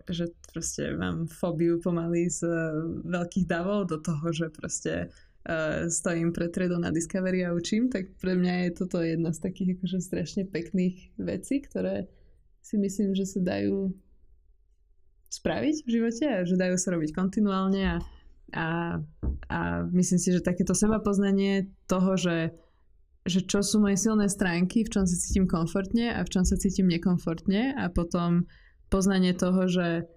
že 0.07 0.31
proste 0.53 0.93
mám 0.95 1.27
fóbiu 1.27 1.81
pomaly 1.84 2.31
z 2.31 2.47
veľkých 3.07 3.49
davov 3.49 3.91
do 3.91 3.97
toho, 3.99 4.30
že 4.31 4.53
proste 4.53 5.11
stojím 5.89 6.30
pred 6.30 6.53
tredou 6.53 6.77
na 6.77 6.93
Discovery 6.93 7.45
a 7.45 7.55
učím, 7.55 7.89
tak 7.89 8.13
pre 8.21 8.38
mňa 8.38 8.53
je 8.67 8.69
toto 8.77 9.01
jedna 9.01 9.34
z 9.34 9.39
takých 9.41 9.80
akože 9.80 9.99
strašne 9.99 10.43
pekných 10.45 11.15
vecí, 11.17 11.61
ktoré 11.63 12.05
si 12.61 12.77
myslím, 12.77 13.17
že 13.17 13.26
sa 13.26 13.39
dajú 13.41 13.93
spraviť 15.30 15.76
v 15.85 15.89
živote 15.89 16.26
a 16.26 16.39
že 16.45 16.57
dajú 16.57 16.76
sa 16.77 16.89
robiť 16.97 17.09
kontinuálne 17.13 17.81
a, 17.85 17.97
a, 18.53 18.67
a 19.49 19.59
myslím 19.93 20.19
si, 20.21 20.30
že 20.34 20.45
takéto 20.45 20.73
seba 20.73 20.97
poznanie 21.01 21.69
toho, 21.85 22.17
že, 22.17 22.53
že 23.30 23.45
čo 23.45 23.61
sú 23.61 23.81
moje 23.81 24.01
silné 24.01 24.26
stránky, 24.30 24.81
v 24.85 24.91
čom 24.91 25.05
sa 25.05 25.15
cítim 25.17 25.45
komfortne 25.45 26.13
a 26.13 26.26
v 26.26 26.30
čom 26.34 26.43
sa 26.45 26.57
cítim 26.57 26.89
nekomfortne 26.89 27.77
a 27.77 27.89
potom 27.93 28.49
poznanie 28.89 29.38
toho, 29.38 29.69
že 29.69 30.09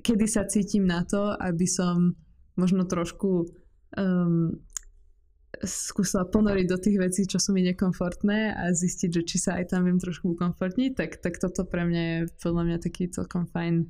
kedy 0.00 0.24
sa 0.24 0.48
cítim 0.48 0.88
na 0.88 1.04
to, 1.04 1.36
aby 1.36 1.68
som 1.68 2.16
možno 2.56 2.88
trošku 2.88 3.61
um, 3.98 4.56
skúsila 5.62 6.26
ponoriť 6.26 6.66
do 6.66 6.78
tých 6.80 6.96
vecí, 6.98 7.22
čo 7.28 7.38
sú 7.38 7.54
mi 7.54 7.62
nekomfortné 7.62 8.56
a 8.56 8.72
zistiť, 8.72 9.10
že 9.10 9.22
či 9.22 9.36
sa 9.38 9.60
aj 9.60 9.76
tam 9.76 9.86
viem 9.86 10.00
trošku 10.00 10.34
ukomfortniť, 10.34 10.90
tak, 10.96 11.10
tak 11.22 11.38
toto 11.38 11.62
pre 11.68 11.86
mňa 11.86 12.02
je 12.02 12.18
podľa 12.40 12.62
mňa 12.66 12.78
taký 12.80 13.12
celkom 13.12 13.46
fajn, 13.46 13.86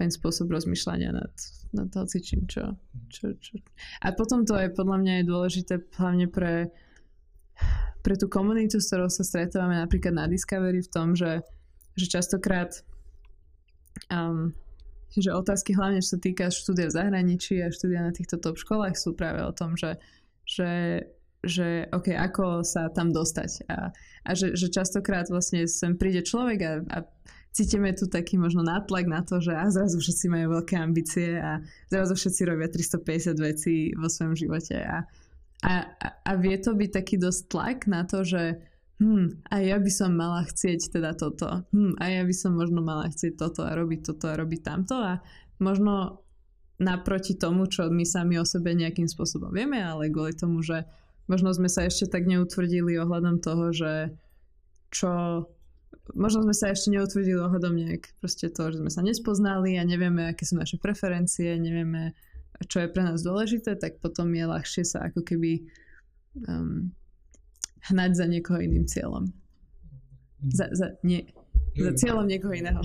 fajn 0.00 0.10
spôsob 0.10 0.50
rozmýšľania 0.50 1.10
nad, 1.14 1.34
nad 1.76 1.88
hocičím, 1.94 2.48
čo, 2.48 2.74
čo, 3.12 3.36
čo. 3.38 3.60
A 4.02 4.16
potom 4.16 4.42
to 4.42 4.56
je 4.56 4.72
podľa 4.72 4.96
mňa 4.98 5.12
je 5.20 5.30
dôležité 5.30 5.74
hlavne 6.00 6.26
pre, 6.26 6.74
pre 8.00 8.14
tú 8.18 8.26
komunitu, 8.26 8.80
s 8.82 8.88
ktorou 8.88 9.12
sa 9.12 9.22
stretávame 9.22 9.78
napríklad 9.78 10.16
na 10.16 10.26
Discovery 10.26 10.80
v 10.80 10.90
tom, 10.90 11.12
že 11.12 11.44
že 11.96 12.06
častokrát 12.12 12.84
um, 14.12 14.52
že 15.22 15.36
otázky 15.36 15.72
hlavne, 15.76 16.04
čo 16.04 16.16
sa 16.16 16.20
týka 16.20 16.52
štúdia 16.52 16.88
v 16.88 16.96
zahraničí 16.96 17.60
a 17.62 17.72
štúdia 17.72 18.04
na 18.04 18.12
týchto 18.12 18.40
top 18.40 18.56
školách 18.56 18.96
sú 18.96 19.16
práve 19.16 19.44
o 19.44 19.52
tom, 19.52 19.76
že, 19.76 19.96
že, 20.44 21.04
že 21.44 21.88
OK, 21.92 22.12
ako 22.12 22.64
sa 22.64 22.88
tam 22.92 23.12
dostať. 23.12 23.68
A, 23.70 23.92
a 24.24 24.30
že, 24.32 24.56
že 24.56 24.72
častokrát 24.72 25.28
vlastne 25.28 25.64
sem 25.70 25.94
príde 25.94 26.24
človek 26.24 26.58
a, 26.64 26.72
a 26.92 26.98
cítime 27.56 27.96
tu 27.96 28.04
taký 28.04 28.36
možno 28.36 28.60
nátlak 28.60 29.08
na 29.08 29.24
to, 29.24 29.40
že 29.40 29.56
a 29.56 29.72
zrazu 29.72 29.96
všetci 29.96 30.26
majú 30.28 30.60
veľké 30.60 30.76
ambície 30.76 31.40
a 31.40 31.64
zrazu 31.88 32.12
všetci 32.12 32.42
robia 32.44 32.68
350 32.68 33.32
vecí 33.40 33.96
vo 33.96 34.12
svojom 34.12 34.36
živote 34.36 34.76
a, 34.76 35.08
a, 35.64 35.74
a 36.20 36.32
vie 36.36 36.60
to 36.60 36.76
byť 36.76 36.90
taký 36.92 37.16
dosť 37.16 37.40
tlak 37.48 37.78
na 37.88 38.04
to, 38.04 38.20
že 38.28 38.60
hm, 39.02 39.46
a 39.50 39.54
ja 39.60 39.76
by 39.76 39.90
som 39.92 40.16
mala 40.16 40.44
chcieť 40.46 40.96
teda 40.96 41.12
toto, 41.16 41.64
hm, 41.72 41.96
a 42.00 42.04
ja 42.10 42.22
by 42.22 42.34
som 42.34 42.56
možno 42.56 42.80
mala 42.80 43.08
chcieť 43.08 43.36
toto 43.36 43.64
a 43.66 43.72
robiť 43.76 44.00
toto 44.12 44.30
a 44.30 44.38
robiť 44.38 44.60
tamto 44.62 44.96
a 44.96 45.20
možno 45.60 46.24
naproti 46.76 47.36
tomu, 47.36 47.64
čo 47.66 47.88
my 47.88 48.04
sami 48.04 48.36
o 48.36 48.44
sebe 48.44 48.76
nejakým 48.76 49.08
spôsobom 49.08 49.48
vieme, 49.48 49.80
ale 49.80 50.12
kvôli 50.12 50.36
tomu, 50.36 50.60
že 50.60 50.84
možno 51.24 51.52
sme 51.56 51.72
sa 51.72 51.88
ešte 51.88 52.12
tak 52.12 52.28
neutvrdili 52.28 53.00
ohľadom 53.00 53.40
toho, 53.40 53.72
že 53.72 54.12
čo 54.92 55.44
možno 56.14 56.46
sme 56.46 56.54
sa 56.54 56.70
ešte 56.70 56.94
neutvrdili 56.94 57.40
ohľadom 57.40 57.74
nejak 57.74 58.14
proste 58.22 58.52
to, 58.52 58.70
že 58.70 58.78
sme 58.78 58.92
sa 58.92 59.02
nespoznali 59.02 59.74
a 59.80 59.82
nevieme, 59.82 60.30
aké 60.30 60.46
sú 60.46 60.54
naše 60.54 60.78
preferencie, 60.78 61.58
nevieme, 61.58 62.14
čo 62.70 62.84
je 62.84 62.92
pre 62.92 63.02
nás 63.02 63.24
dôležité, 63.26 63.74
tak 63.74 63.98
potom 63.98 64.30
je 64.30 64.44
ľahšie 64.46 64.84
sa 64.86 65.10
ako 65.10 65.26
keby 65.26 65.66
um, 66.46 66.94
hnať 67.90 68.10
za 68.14 68.26
niekoho 68.26 68.58
iným 68.60 68.84
cieľom. 68.86 69.30
Za, 70.46 70.68
za, 70.72 70.86
nie, 71.02 71.26
za 71.76 71.92
cieľom 71.92 72.26
niekoho 72.26 72.52
iného. 72.52 72.80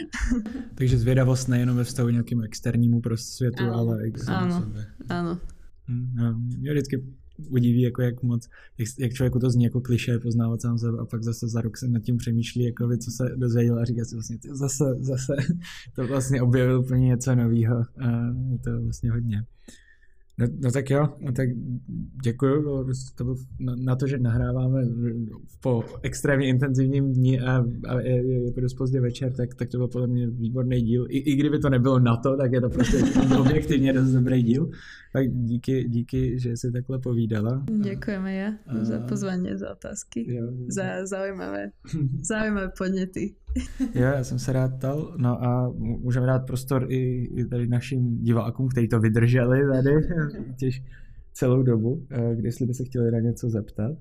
Takže 0.78 0.98
zvědavost 0.98 1.48
nejenom 1.48 1.76
ve 1.76 1.84
vztahu 1.84 2.08
nějakému 2.08 2.42
externímu 2.42 3.00
prosvětu, 3.00 3.62
ano. 3.62 3.74
ale 3.74 4.08
i 4.08 4.12
k 4.12 4.18
Áno, 4.28 4.72
áno. 5.08 5.40
Hm, 5.88 6.12
no, 6.14 6.38
mě 6.38 6.70
vždycky 6.70 7.04
udiví, 7.48 7.82
jako 7.82 8.02
jak 8.02 8.22
moc, 8.22 8.48
jak, 8.78 8.88
jak 8.98 9.12
člověku 9.12 9.38
to 9.38 9.50
zní 9.50 9.64
jako 9.64 9.80
kliše 9.80 10.18
poznávat 10.18 10.60
sám 10.60 10.78
sebe 10.78 10.98
a 11.00 11.04
pak 11.04 11.22
zase 11.22 11.48
za 11.48 11.60
rok 11.60 11.76
se 11.76 11.88
nad 11.88 12.02
tím 12.02 12.16
přemýšlí, 12.16 12.64
jako 12.64 12.88
by, 12.88 12.98
co 12.98 13.10
se 13.10 13.36
dozvěděl 13.36 13.78
a 13.78 13.84
říká 13.84 14.04
si 14.04 14.14
vlastně, 14.14 14.38
zase, 14.52 14.84
zase 15.00 15.32
to 15.94 16.06
vlastně 16.06 16.42
objevil 16.42 16.80
úplně 16.80 17.06
něco 17.06 17.34
nového 17.34 17.76
a 17.80 18.08
je 18.52 18.58
to 18.58 18.82
vlastně 18.82 19.10
hodně. 19.10 19.44
No, 20.40 20.46
no 20.62 20.70
tak 20.70 20.90
jo, 20.90 21.08
no 21.20 21.32
tak 21.32 21.48
děkuji 22.24 22.62
to 23.14 23.24
byl 23.24 23.36
na, 23.58 23.96
to, 23.96 24.06
že 24.06 24.18
nahráváme 24.18 24.82
po 25.62 25.84
extrémně 26.02 26.48
intenzivním 26.48 27.12
dní 27.12 27.40
a, 27.40 27.64
a 27.88 28.00
je, 28.00 28.26
je, 28.26 28.44
je 28.44 28.62
dost 28.62 28.74
pozdě 28.74 29.00
večer, 29.00 29.32
tak, 29.32 29.54
tak 29.54 29.68
to 29.68 29.78
byl 29.78 29.88
podle 29.88 30.06
mě 30.06 30.26
výborný 30.26 30.82
díl. 30.82 31.06
I, 31.08 31.18
I 31.18 31.36
kdyby 31.36 31.58
to 31.58 31.70
nebylo 31.70 31.98
na 31.98 32.16
to, 32.16 32.36
tak 32.36 32.52
je 32.52 32.60
to 32.60 32.68
prostě 32.68 32.96
objektivně 33.40 33.92
dost 33.92 34.10
dobrý 34.10 34.42
díl. 34.42 34.70
Tak 35.12 35.28
díky, 35.28 35.84
díky, 35.88 36.38
že 36.38 36.56
jsi 36.56 36.72
takhle 36.72 36.98
povídala. 36.98 37.64
Děkujeme 37.80 38.34
ja 38.34 38.52
a... 38.66 38.84
za 38.84 38.98
pozvání, 38.98 39.48
za 39.54 39.72
otázky, 39.72 40.34
jo, 40.34 40.46
za 40.68 41.06
zaujímavé, 41.06 41.70
zaujímavé 42.22 42.72
podněty. 42.78 43.34
Jo, 43.80 44.02
já 44.02 44.24
jsem 44.24 44.38
se 44.38 44.52
rád 44.52 44.80
tal. 44.80 45.14
No 45.18 45.44
a 45.44 45.72
můžeme 45.78 46.26
dát 46.26 46.46
prostor 46.46 46.86
i, 46.88 47.24
i 47.24 47.44
tady 47.44 47.66
našim 47.66 48.22
divákům, 48.22 48.68
kteří 48.68 48.88
to 48.88 49.00
vydrželi 49.00 49.58
tady 49.72 49.90
těž 50.58 50.82
celou 51.32 51.62
dobu, 51.62 52.06
eh, 52.10 52.36
jestli 52.42 52.66
by 52.66 52.74
se 52.74 52.84
chtěli 52.84 53.10
na 53.10 53.20
něco 53.20 53.50
zeptat. 53.50 53.96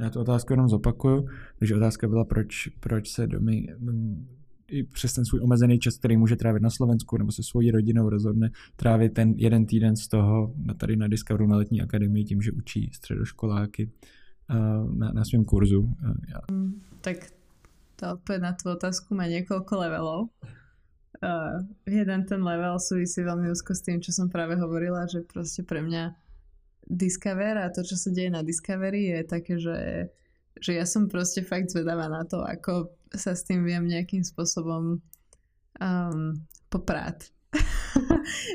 Já 0.00 0.10
tu 0.10 0.20
otázku 0.20 0.52
jenom 0.52 0.68
zopakuju. 0.68 1.26
Takže 1.58 1.76
otázka 1.76 2.08
byla, 2.08 2.24
proč, 2.24 2.68
proč 2.80 3.10
se 3.10 3.26
domy 3.26 3.66
i 4.70 4.82
přes 4.82 5.12
ten 5.12 5.24
svůj 5.24 5.40
omezený 5.40 5.78
čas, 5.78 5.98
který 5.98 6.16
může 6.16 6.36
trávit 6.36 6.62
na 6.62 6.70
Slovensku 6.70 7.18
nebo 7.18 7.32
se 7.32 7.42
svojí 7.42 7.70
rodinou 7.70 8.08
rozhodne 8.08 8.50
trávit 8.76 9.14
ten 9.14 9.34
jeden 9.36 9.66
týden 9.66 9.96
z 9.96 10.08
toho 10.08 10.54
tady 10.78 10.96
na 10.96 11.08
Discoveru 11.08 11.46
na 11.46 11.56
letní 11.56 11.82
akademii 11.82 12.24
tím, 12.24 12.42
že 12.42 12.52
učí 12.52 12.90
středoškoláky 12.92 13.90
na, 14.92 15.12
na 15.12 15.24
svém 15.24 15.44
kurzu. 15.44 15.94
Eh, 16.02 16.52
mm, 16.52 16.82
tak 17.00 17.16
tá 17.96 18.16
odpoveď 18.16 18.40
na 18.40 18.52
tú 18.56 18.72
otázku 18.72 19.14
má 19.14 19.28
niekoľko 19.28 19.72
levelov. 19.76 20.20
Uh, 21.20 21.60
jeden 21.84 22.24
ten 22.24 22.40
level 22.40 22.80
súvisí 22.80 23.20
veľmi 23.20 23.52
úzko 23.52 23.76
s 23.76 23.84
tým, 23.84 24.00
čo 24.00 24.08
som 24.08 24.32
práve 24.32 24.56
hovorila, 24.56 25.04
že 25.04 25.20
proste 25.20 25.60
pre 25.60 25.84
mňa 25.84 26.16
Discover 26.88 27.60
a 27.60 27.68
to, 27.68 27.84
čo 27.84 28.00
sa 28.00 28.08
deje 28.08 28.32
na 28.32 28.40
Discovery 28.40 29.12
je 29.14 29.20
také, 29.28 29.60
že, 29.60 30.08
že 30.56 30.80
ja 30.80 30.88
som 30.88 31.12
proste 31.12 31.44
fakt 31.44 31.68
zvedavá 31.70 32.08
na 32.08 32.24
to, 32.24 32.40
ako 32.40 32.96
sa 33.14 33.34
s 33.34 33.42
tým 33.46 33.66
viem 33.66 33.84
nejakým 33.86 34.22
spôsobom 34.22 34.98
um, 35.80 36.20
poprát. 36.70 37.18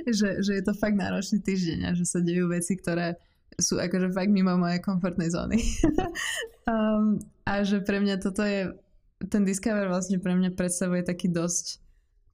že, 0.07 0.39
že 0.39 0.51
je 0.55 0.63
to 0.63 0.73
fakt 0.75 0.95
náročný 0.95 1.43
týždeň 1.43 1.79
a 1.87 1.91
že 1.91 2.07
sa 2.07 2.23
dejú 2.23 2.47
veci, 2.47 2.79
ktoré 2.79 3.19
sú 3.59 3.79
akože 3.79 4.11
fakt 4.11 4.31
mimo 4.31 4.55
mojej 4.55 4.79
komfortnej 4.79 5.31
zóny. 5.31 5.59
um, 6.71 7.19
a 7.43 7.63
že 7.63 7.83
pre 7.83 7.99
mňa 7.99 8.15
toto 8.23 8.43
je 8.43 8.71
ten 9.31 9.47
Discover 9.47 9.87
vlastne 9.87 10.19
pre 10.19 10.35
mňa 10.35 10.55
predstavuje 10.55 11.03
taký 11.03 11.31
dosť 11.31 11.85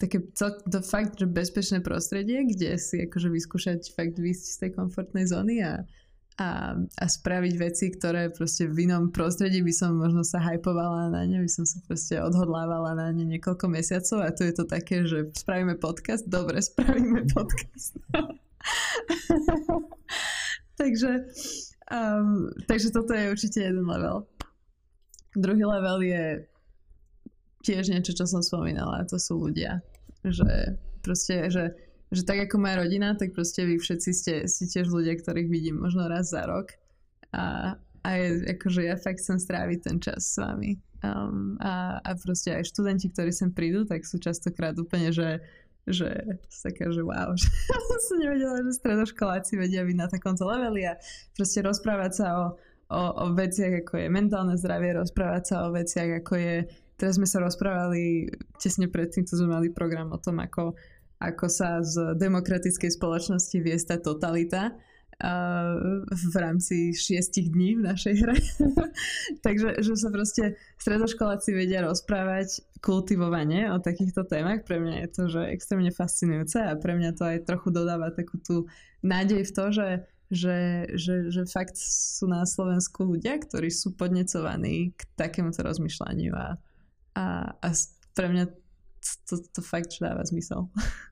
také 0.01 0.17
to 0.33 0.81
fakt, 0.81 1.21
že 1.21 1.29
bezpečné 1.29 1.85
prostredie, 1.85 2.41
kde 2.49 2.73
si 2.81 3.05
akože 3.05 3.29
vyskúšať 3.29 3.93
fakt 3.93 4.17
výsť 4.17 4.45
z 4.49 4.57
tej 4.65 4.71
komfortnej 4.73 5.29
zóny 5.29 5.61
a, 5.61 5.85
a, 6.39 6.79
a 6.79 7.05
spraviť 7.05 7.53
veci, 7.59 7.91
ktoré 7.91 8.31
proste 8.31 8.63
v 8.63 8.87
inom 8.87 9.11
prostredí 9.11 9.59
by 9.59 9.73
som 9.75 9.99
možno 9.99 10.23
sa 10.23 10.39
hypovala 10.39 11.11
na 11.11 11.27
ne, 11.27 11.43
by 11.43 11.51
som 11.51 11.67
sa 11.67 11.83
proste 11.83 12.15
odhodlávala 12.23 12.95
na 12.95 13.11
ne 13.11 13.27
niekoľko 13.27 13.67
mesiacov 13.67 14.23
a 14.23 14.31
tu 14.31 14.47
je 14.47 14.55
to 14.55 14.63
také, 14.63 15.03
že 15.03 15.27
spravíme 15.35 15.75
podcast, 15.75 16.23
dobre, 16.25 16.63
spravíme 16.63 17.27
podcast. 17.35 17.99
takže, 20.81 21.11
um, 21.91 22.47
takže 22.65 22.95
toto 22.95 23.11
je 23.11 23.31
určite 23.31 23.59
jeden 23.59 23.83
level. 23.83 24.23
Druhý 25.35 25.63
level 25.67 25.99
je 26.03 26.23
tiež 27.63 27.91
niečo, 27.91 28.15
čo 28.15 28.25
som 28.25 28.41
spomínala, 28.41 29.05
to 29.07 29.19
sú 29.19 29.37
ľudia. 29.37 29.83
Že 30.25 30.77
proste, 31.05 31.49
že, 31.49 31.63
že 32.11 32.27
tak 32.27 32.43
ako 32.43 32.59
moja 32.59 32.75
rodina, 32.83 33.15
tak 33.15 33.31
proste 33.31 33.63
vy 33.63 33.79
všetci 33.79 34.09
ste, 34.11 34.33
ste 34.45 34.65
tiež 34.67 34.91
ľudia, 34.91 35.15
ktorých 35.15 35.47
vidím 35.47 35.79
možno 35.79 36.11
raz 36.11 36.35
za 36.35 36.43
rok. 36.43 36.75
A, 37.31 37.75
a 38.03 38.09
je, 38.19 38.51
akože 38.51 38.83
ja 38.83 38.99
fakt 38.99 39.23
chcem 39.23 39.39
stráviť 39.39 39.79
ten 39.79 39.97
čas 40.03 40.27
s 40.27 40.35
vami. 40.35 40.75
Um, 41.01 41.55
a, 41.63 42.03
a 42.03 42.09
proste 42.19 42.51
aj 42.51 42.67
študenti, 42.67 43.09
ktorí 43.09 43.31
sem 43.31 43.49
prídu, 43.55 43.87
tak 43.87 44.03
sú 44.03 44.19
častokrát 44.19 44.75
úplne, 44.75 45.09
že 45.15 45.41
že 45.89 46.37
taká, 46.61 46.93
že 46.93 47.01
wow, 47.01 47.33
že 47.41 47.49
som 48.05 48.21
nevedela, 48.21 48.61
že 48.61 48.77
stredoškoláci 48.77 49.57
vedia 49.57 49.81
byť 49.81 49.97
na 49.97 50.05
takomto 50.05 50.45
leveli 50.45 50.85
a 50.85 50.93
proste 51.33 51.65
rozprávať 51.65 52.11
sa 52.21 52.27
o, 52.37 52.45
o, 52.93 53.01
o 53.01 53.25
veciach, 53.33 53.81
ako 53.81 53.97
je 53.97 54.07
mentálne 54.13 54.53
zdravie, 54.61 54.93
rozprávať 54.93 55.43
sa 55.49 55.55
o 55.65 55.73
veciach, 55.73 56.21
ako 56.21 56.33
je 56.37 56.55
Teraz 57.01 57.17
sme 57.17 57.25
sa 57.25 57.41
rozprávali 57.41 58.29
tesne 58.61 58.85
predtým, 58.85 59.25
co 59.25 59.33
sme 59.33 59.57
mali 59.57 59.73
program 59.73 60.13
o 60.13 60.21
tom, 60.21 60.37
ako, 60.37 60.77
ako 61.21 61.45
sa 61.47 61.85
z 61.85 62.17
demokratickej 62.17 62.97
spoločnosti 62.97 63.57
viesta 63.61 64.01
totalita 64.01 64.73
uh, 64.73 66.01
v 66.09 66.35
rámci 66.35 66.97
šiestich 66.97 67.53
dní 67.53 67.77
v 67.77 67.85
našej 67.85 68.15
hre. 68.25 68.35
Takže 69.45 69.85
že 69.85 69.93
sa 69.93 70.09
proste 70.09 70.57
stredoškoláci 70.81 71.53
vedia 71.53 71.85
rozprávať 71.85 72.65
kultivovanie 72.81 73.69
o 73.69 73.77
takýchto 73.77 74.25
témach. 74.25 74.65
Pre 74.65 74.81
mňa 74.81 75.05
je 75.05 75.09
to 75.13 75.23
že 75.29 75.41
extrémne 75.53 75.93
fascinujúce 75.93 76.57
a 76.57 76.73
pre 76.73 76.97
mňa 76.97 77.11
to 77.13 77.23
aj 77.29 77.45
trochu 77.45 77.69
dodáva 77.69 78.09
takú 78.09 78.41
tú 78.41 78.65
nádej 79.05 79.45
v 79.45 79.53
to, 79.53 79.65
že 79.69 79.87
že, 80.31 80.87
že, 80.95 81.27
že 81.27 81.43
fakt 81.43 81.75
sú 81.75 82.23
na 82.23 82.47
Slovensku 82.47 83.03
ľudia, 83.03 83.35
ktorí 83.35 83.67
sú 83.67 83.91
podnecovaní 83.99 84.95
k 84.95 85.03
takémuto 85.19 85.59
rozmýšľaniu 85.59 86.31
a, 86.31 86.55
a, 87.19 87.25
a 87.51 87.67
pre 88.15 88.31
mňa 88.31 88.47
to, 89.27 89.35
to 89.51 89.59
fakt 89.59 89.99
dáva 89.99 90.23
zmysel. 90.23 90.71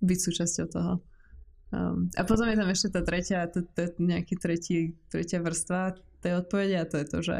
Byť 0.00 0.18
súčasťou 0.18 0.66
toho. 0.72 0.94
Um, 1.70 2.10
a 2.18 2.26
potom 2.26 2.50
je 2.50 2.58
tam 2.58 2.66
ešte 2.66 2.88
tá 2.90 3.00
tretia, 3.06 3.46
to, 3.46 3.62
to, 3.62 3.94
nejaký 4.02 4.34
tretí, 4.34 4.98
tretia 5.06 5.38
vrstva 5.38 5.94
tej 6.18 6.42
odpovede 6.42 6.74
a 6.74 6.88
to 6.88 6.98
je 6.98 7.06
to, 7.06 7.18
že 7.22 7.38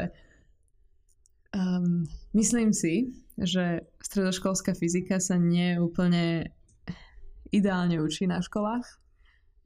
um, 1.51 2.07
myslím 2.31 2.71
si, 2.71 3.11
že 3.35 3.83
stredoškolská 3.99 4.71
fyzika 4.71 5.19
sa 5.19 5.35
nie 5.35 5.75
úplne 5.75 6.47
ideálne 7.51 7.99
učí 7.99 8.23
na 8.23 8.39
školách. 8.39 8.87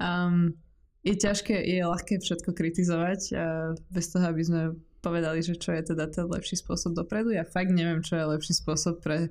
Um, 0.02 0.58
je 1.06 1.14
ťažké, 1.14 1.54
je 1.54 1.86
ľahké 1.86 2.18
všetko 2.18 2.58
kritizovať 2.58 3.22
uh, 3.38 3.78
bez 3.94 4.10
toho, 4.10 4.26
aby 4.34 4.42
sme 4.42 4.62
povedali, 5.06 5.46
že 5.46 5.62
čo 5.62 5.78
je 5.78 5.94
teda 5.94 6.10
ten 6.10 6.26
lepší 6.26 6.58
spôsob 6.58 6.98
dopredu. 6.98 7.30
Ja 7.30 7.46
fakt 7.46 7.70
neviem, 7.70 8.02
čo 8.02 8.18
je 8.18 8.34
lepší 8.34 8.58
spôsob 8.58 9.06
pre 9.06 9.30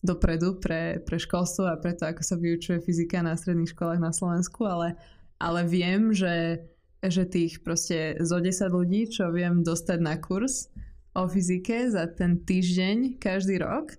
dopredu 0.00 0.56
pre, 0.56 1.00
pre 1.04 1.20
školstvo 1.20 1.68
a 1.68 1.76
pre 1.76 1.92
to, 1.92 2.08
ako 2.08 2.22
sa 2.24 2.36
vyučuje 2.40 2.80
fyzika 2.80 3.20
na 3.20 3.36
stredných 3.36 3.72
školách 3.76 4.00
na 4.00 4.12
Slovensku, 4.12 4.64
ale, 4.64 4.96
ale 5.36 5.64
viem, 5.68 6.16
že, 6.16 6.64
že 7.04 7.28
tých 7.28 7.60
proste 7.60 8.16
zo 8.24 8.40
10 8.40 8.72
ľudí, 8.72 9.12
čo 9.12 9.28
viem 9.28 9.60
dostať 9.60 9.98
na 10.00 10.16
kurz, 10.16 10.72
o 11.12 11.26
fyzike 11.26 11.90
za 11.90 12.08
ten 12.08 12.40
týždeň 12.40 13.20
každý 13.20 13.60
rok, 13.60 13.98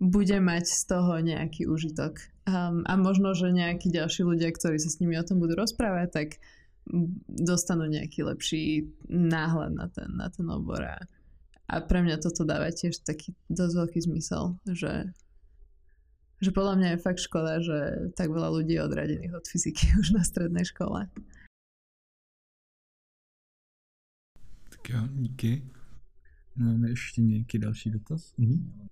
bude 0.00 0.36
mať 0.40 0.64
z 0.66 0.82
toho 0.90 1.12
nejaký 1.22 1.70
užitok. 1.70 2.18
Um, 2.44 2.84
a 2.84 2.98
možno, 2.98 3.32
že 3.32 3.54
nejakí 3.54 3.88
ďalší 3.88 4.26
ľudia, 4.26 4.52
ktorí 4.52 4.76
sa 4.76 4.90
s 4.90 5.00
nimi 5.00 5.16
o 5.16 5.24
tom 5.24 5.40
budú 5.40 5.56
rozprávať, 5.56 6.08
tak 6.12 6.28
dostanú 7.28 7.88
nejaký 7.88 8.28
lepší 8.28 8.92
náhľad 9.08 9.72
na 9.72 9.86
ten, 9.88 10.08
na 10.12 10.28
ten 10.28 10.44
obor. 10.52 10.84
A 11.64 11.74
pre 11.80 12.04
mňa 12.04 12.20
toto 12.20 12.44
dáva 12.44 12.68
tiež 12.68 13.00
taký 13.00 13.32
dosť 13.48 13.74
veľký 13.80 13.98
zmysel, 14.04 14.60
že, 14.68 15.08
že 16.44 16.52
podľa 16.52 16.74
mňa 16.76 16.88
je 16.92 17.04
fakt 17.04 17.20
škoda, 17.24 17.64
že 17.64 17.78
tak 18.12 18.28
veľa 18.28 18.52
ľudí 18.52 18.76
je 18.76 18.84
odradených 18.84 19.32
od 19.32 19.44
fyziky 19.48 19.96
už 20.00 20.12
na 20.12 20.22
strednej 20.24 20.64
škole. 20.68 21.08
Tak 24.70 24.82
jo, 24.88 25.00
díky. 25.12 25.62
Máme 26.56 26.90
ještě 26.90 27.22
nějaký 27.22 27.58
další 27.58 27.90
dotaz? 27.90 28.34
Mhm. 28.38 28.88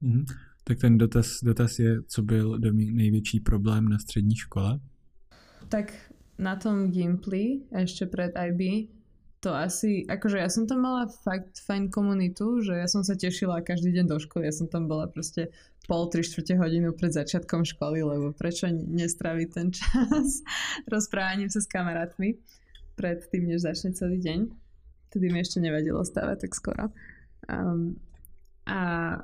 Mhm. 0.00 0.24
Tak 0.64 0.78
ten 0.78 0.98
dotaz, 0.98 1.40
dotaz 1.42 1.78
je, 1.78 2.02
co 2.02 2.22
byl 2.22 2.58
největší 2.92 3.40
problém 3.40 3.88
na 3.88 3.98
střední 3.98 4.36
škole? 4.36 4.80
Tak 5.68 5.92
na 6.38 6.56
tom 6.56 6.90
Gimply 6.90 7.64
ešte 7.72 8.06
pred 8.06 8.32
IB 8.36 8.92
to 9.40 9.54
asi, 9.54 10.02
akože 10.08 10.42
ja 10.42 10.50
som 10.50 10.66
tam 10.66 10.82
mala 10.82 11.06
fakt 11.22 11.62
fajn 11.62 11.92
komunitu, 11.92 12.66
že 12.66 12.74
ja 12.74 12.88
som 12.90 13.06
sa 13.06 13.14
tešila 13.14 13.62
každý 13.62 13.94
deň 13.94 14.06
do 14.10 14.18
školy, 14.18 14.48
ja 14.48 14.54
som 14.54 14.66
tam 14.66 14.90
bola 14.90 15.06
proste 15.06 15.54
pol, 15.86 16.10
tri 16.10 16.26
štvrte 16.26 16.58
hodinu 16.58 16.90
pred 16.92 17.14
začiatkom 17.14 17.62
školy, 17.62 18.02
lebo 18.02 18.34
prečo 18.34 18.66
nestraviť 18.70 19.48
ten 19.50 19.70
čas 19.70 20.42
rozprávaním 20.92 21.48
sa 21.48 21.62
s 21.62 21.70
kamarátmi 21.70 22.36
pred 22.98 23.22
tým, 23.30 23.48
než 23.48 23.64
začne 23.64 23.94
celý 23.94 24.18
deň. 24.18 24.40
Tedy 25.14 25.26
mi 25.30 25.38
ešte 25.40 25.62
nevadilo 25.62 26.02
stávať 26.02 26.48
tak 26.48 26.52
skoro. 26.52 26.84
Um, 27.46 27.96
a 28.66 29.14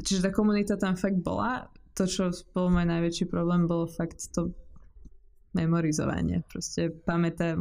čiže 0.00 0.28
tá 0.28 0.30
komunita 0.30 0.78
tam 0.78 0.94
fakt 0.94 1.18
bola. 1.18 1.66
To, 1.96 2.04
čo 2.04 2.30
bol 2.52 2.68
môj 2.68 2.86
najväčší 2.86 3.26
problém, 3.26 3.66
bolo 3.66 3.88
fakt 3.88 4.20
to 4.30 4.52
memorizovanie. 5.56 6.44
Proste 6.46 6.92
pamätá, 6.92 7.56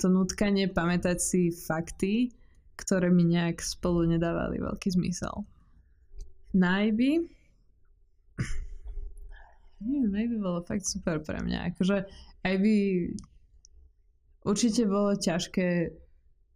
to 0.00 0.06
nutkanie 0.08 0.72
pamätať 0.72 1.20
si 1.20 1.52
fakty, 1.52 2.32
ktoré 2.80 3.12
mi 3.12 3.28
nejak 3.28 3.60
spolu 3.60 4.08
nedávali 4.08 4.56
veľký 4.64 4.96
zmysel. 4.96 5.44
Neviem, 9.80 10.12
Ivy 10.12 10.36
bolo 10.36 10.60
fakt 10.66 10.84
super 10.84 11.22
pre 11.24 11.40
mňa. 11.40 11.72
Akože 11.72 12.04
by 12.44 12.76
určite 14.44 14.84
bolo 14.84 15.16
ťažké 15.16 15.94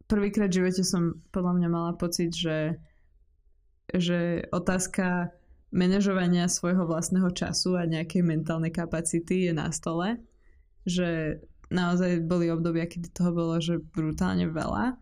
prvýkrát 0.05 0.53
v 0.53 0.59
živote 0.61 0.83
som 0.85 1.25
podľa 1.33 1.53
mňa 1.61 1.69
mala 1.73 1.93
pocit, 1.97 2.35
že 2.37 2.77
že 3.93 4.49
otázka 4.49 5.31
manažovania 5.69 6.49
svojho 6.49 6.89
vlastného 6.89 7.29
času 7.31 7.77
a 7.77 7.85
nejakej 7.85 8.25
mentálnej 8.25 8.73
kapacity 8.73 9.51
je 9.51 9.53
na 9.53 9.69
stole. 9.71 10.19
Že 10.89 11.41
naozaj 11.69 12.25
boli 12.25 12.49
obdobia, 12.49 12.89
kedy 12.89 13.13
toho 13.13 13.31
bolo 13.33 13.61
že 13.61 13.79
brutálne 13.81 14.49
veľa 14.49 14.97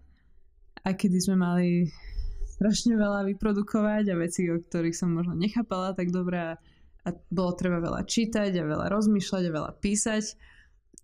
a 0.82 0.88
kedy 0.90 1.18
sme 1.22 1.36
mali 1.38 1.68
strašne 2.62 2.94
veľa 2.94 3.26
vyprodukovať 3.34 4.14
a 4.14 4.20
veci, 4.22 4.46
o 4.46 4.62
ktorých 4.62 4.94
som 4.94 5.10
možno 5.10 5.34
nechápala 5.34 5.98
tak 5.98 6.14
dobre 6.14 6.38
a, 6.38 6.52
a 7.02 7.08
bolo 7.26 7.58
treba 7.58 7.82
veľa 7.82 8.06
čítať 8.06 8.54
a 8.54 8.62
veľa 8.62 8.86
rozmýšľať 8.86 9.42
a 9.50 9.54
veľa 9.58 9.72
písať 9.82 10.24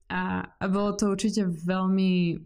a, 0.06 0.46
a 0.54 0.64
bolo 0.70 0.94
to 0.94 1.10
určite 1.10 1.50
veľmi 1.50 2.38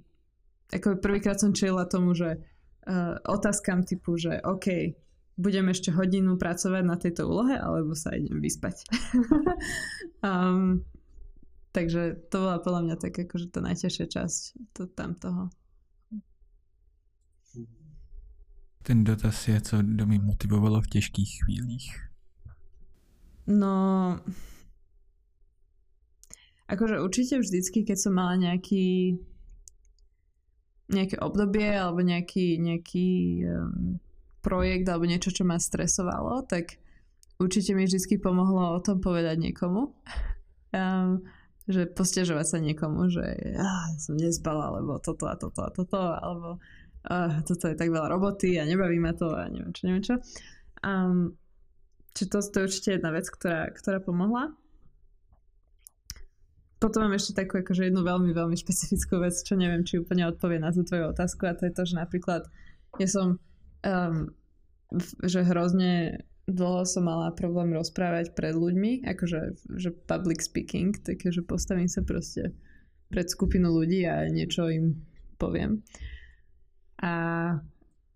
ako 0.73 0.97
prvýkrát 0.97 1.37
som 1.37 1.53
čelila 1.53 1.85
tomu, 1.85 2.17
že 2.17 2.41
uh, 2.41 3.21
otázkam 3.29 3.85
typu, 3.85 4.17
že 4.17 4.41
OK, 4.41 4.97
budem 5.37 5.69
ešte 5.69 5.93
hodinu 5.93 6.41
pracovať 6.41 6.83
na 6.89 6.97
tejto 6.97 7.29
úlohe, 7.29 7.61
alebo 7.61 7.93
sa 7.93 8.17
idem 8.17 8.41
vyspať. 8.41 8.89
um, 10.25 10.81
takže 11.77 12.25
to 12.33 12.37
bola 12.41 12.65
podľa 12.65 12.81
mňa 12.89 12.97
tak 12.97 13.13
akože 13.21 13.53
tá 13.53 13.61
najťažšia 13.61 14.07
časť 14.09 14.41
to, 14.73 14.89
tam 14.89 15.13
toho. 15.13 15.53
Ten 18.83 19.05
dotaz 19.05 19.49
je, 19.49 19.61
co 19.61 19.83
domy 19.83 20.19
motivovalo 20.19 20.81
v 20.81 20.87
těžkých 20.87 21.31
chvílích? 21.45 21.87
No, 23.47 24.19
akože 26.71 27.03
určite 27.03 27.39
vždycky, 27.39 27.83
keď 27.83 27.99
som 27.99 28.15
mala 28.15 28.39
nejaký 28.39 29.19
nejaké 30.93 31.17
obdobie 31.25 31.73
alebo 31.73 32.05
nejaký, 32.05 32.61
nejaký 32.61 33.09
um, 33.49 33.97
projekt 34.45 34.87
alebo 34.93 35.09
niečo, 35.09 35.33
čo 35.33 35.49
ma 35.49 35.57
stresovalo, 35.57 36.45
tak 36.45 36.77
určite 37.41 37.73
mi 37.73 37.89
vždy 37.89 38.21
pomohlo 38.21 38.77
o 38.77 38.81
tom 38.85 39.01
povedať 39.01 39.39
niekomu. 39.41 39.91
Um, 40.73 41.21
že 41.69 41.85
postiažovať 41.85 42.47
sa 42.49 42.59
niekomu, 42.65 43.13
že 43.13 43.55
ah, 43.61 43.93
som 44.01 44.17
nespala, 44.17 44.73
alebo 44.73 44.97
toto 44.97 45.29
a 45.29 45.37
toto 45.37 45.61
a 45.61 45.69
toto, 45.69 46.01
alebo 46.01 46.57
ah, 47.09 47.43
toto 47.43 47.71
je 47.71 47.79
tak 47.79 47.89
veľa 47.91 48.11
roboty 48.11 48.59
a 48.61 48.69
nebaví 48.69 48.99
ma 48.99 49.17
to 49.17 49.33
a 49.35 49.49
neviem 49.49 49.73
čo, 49.75 49.83
neviem 49.87 50.05
čo. 50.05 50.15
Um, 50.83 51.39
čiže 52.15 52.29
to, 52.31 52.39
to 52.43 52.57
je 52.61 52.67
určite 52.69 52.91
jedna 52.99 53.11
vec, 53.11 53.27
ktorá, 53.27 53.71
ktorá 53.71 53.99
pomohla. 54.03 54.53
Potom 56.83 57.07
mám 57.07 57.15
ešte 57.15 57.39
takú 57.39 57.63
akože 57.63 57.91
jednu 57.91 58.03
veľmi, 58.03 58.35
veľmi 58.35 58.59
špecifickú 58.59 59.23
vec, 59.23 59.39
čo 59.39 59.55
neviem, 59.55 59.87
či 59.87 60.03
úplne 60.03 60.27
odpovie 60.27 60.59
na 60.59 60.75
tú 60.75 60.83
tvoju 60.83 61.15
otázku 61.15 61.47
a 61.47 61.55
to 61.55 61.71
je 61.71 61.75
to, 61.75 61.83
že 61.87 61.95
napríklad 61.95 62.43
ja 62.99 63.07
som 63.07 63.39
um, 63.87 64.35
že 65.23 65.47
hrozne 65.47 66.21
dlho 66.51 66.83
som 66.85 67.07
mala 67.07 67.31
problém 67.33 67.71
rozprávať 67.73 68.35
pred 68.35 68.53
ľuďmi, 68.53 69.07
akože 69.07 69.41
že 69.79 69.91
public 70.11 70.43
speaking, 70.43 70.99
také, 70.99 71.31
že 71.31 71.47
postavím 71.47 71.87
sa 71.87 72.03
proste 72.03 72.51
pred 73.09 73.31
skupinu 73.31 73.71
ľudí 73.71 74.03
a 74.09 74.27
niečo 74.27 74.67
im 74.67 74.99
poviem. 75.39 75.87
A 77.03 77.13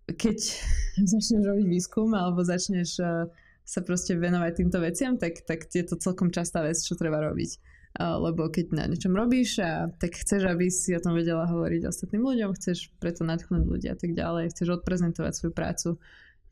keď 0.07 0.37
začneš 1.11 1.43
robiť 1.43 1.67
výskum 1.67 2.15
alebo 2.15 2.41
začneš 2.41 2.97
uh, 3.03 3.27
sa 3.67 3.83
proste 3.83 4.15
venovať 4.15 4.63
týmto 4.63 4.79
veciam, 4.79 5.19
tak, 5.19 5.43
tak 5.43 5.67
je 5.67 5.83
to 5.83 5.99
celkom 5.99 6.31
častá 6.31 6.63
vec, 6.63 6.79
čo 6.79 6.95
treba 6.95 7.19
robiť. 7.19 7.59
Lebo 7.99 8.47
keď 8.47 8.71
na 8.71 8.87
niečom 8.87 9.11
robíš 9.11 9.59
a 9.59 9.91
tak 9.91 10.15
chceš, 10.15 10.47
aby 10.47 10.71
si 10.71 10.95
o 10.95 11.03
tom 11.03 11.17
vedela 11.17 11.43
hovoriť 11.49 11.91
ostatným 11.91 12.23
ľuďom, 12.23 12.55
chceš 12.55 12.93
preto 13.03 13.27
nadchnúť 13.27 13.67
ľudia 13.67 13.91
a 13.91 13.99
tak 13.99 14.15
ďalej, 14.15 14.55
chceš 14.55 14.79
odprezentovať 14.79 15.33
svoju 15.35 15.51
prácu, 15.51 15.89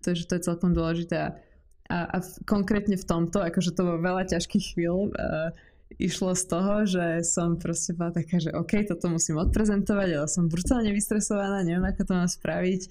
takže 0.04 0.28
to 0.28 0.36
je 0.36 0.42
celkom 0.44 0.76
dôležité. 0.76 1.16
A, 1.16 1.28
a, 1.88 1.98
a 2.12 2.18
konkrétne 2.44 3.00
v 3.00 3.08
tomto, 3.08 3.40
akože 3.40 3.78
to 3.78 3.86
bolo 3.86 4.04
veľa 4.04 4.26
ťažkých 4.36 4.76
chvíľ, 4.76 5.14
uh, 5.16 5.54
išlo 5.96 6.36
z 6.36 6.44
toho, 6.50 6.74
že 6.84 7.22
som 7.24 7.56
proste 7.56 7.94
bola 7.94 8.12
taká, 8.12 8.42
že 8.42 8.52
OK, 8.52 8.84
toto 8.90 9.08
musím 9.08 9.40
odprezentovať, 9.40 10.10
ale 10.18 10.28
som 10.28 10.50
brutálne 10.50 10.92
vystresovaná, 10.92 11.62
neviem, 11.62 11.86
ako 11.86 12.02
to 12.04 12.14
mám 12.14 12.30
spraviť. 12.30 12.82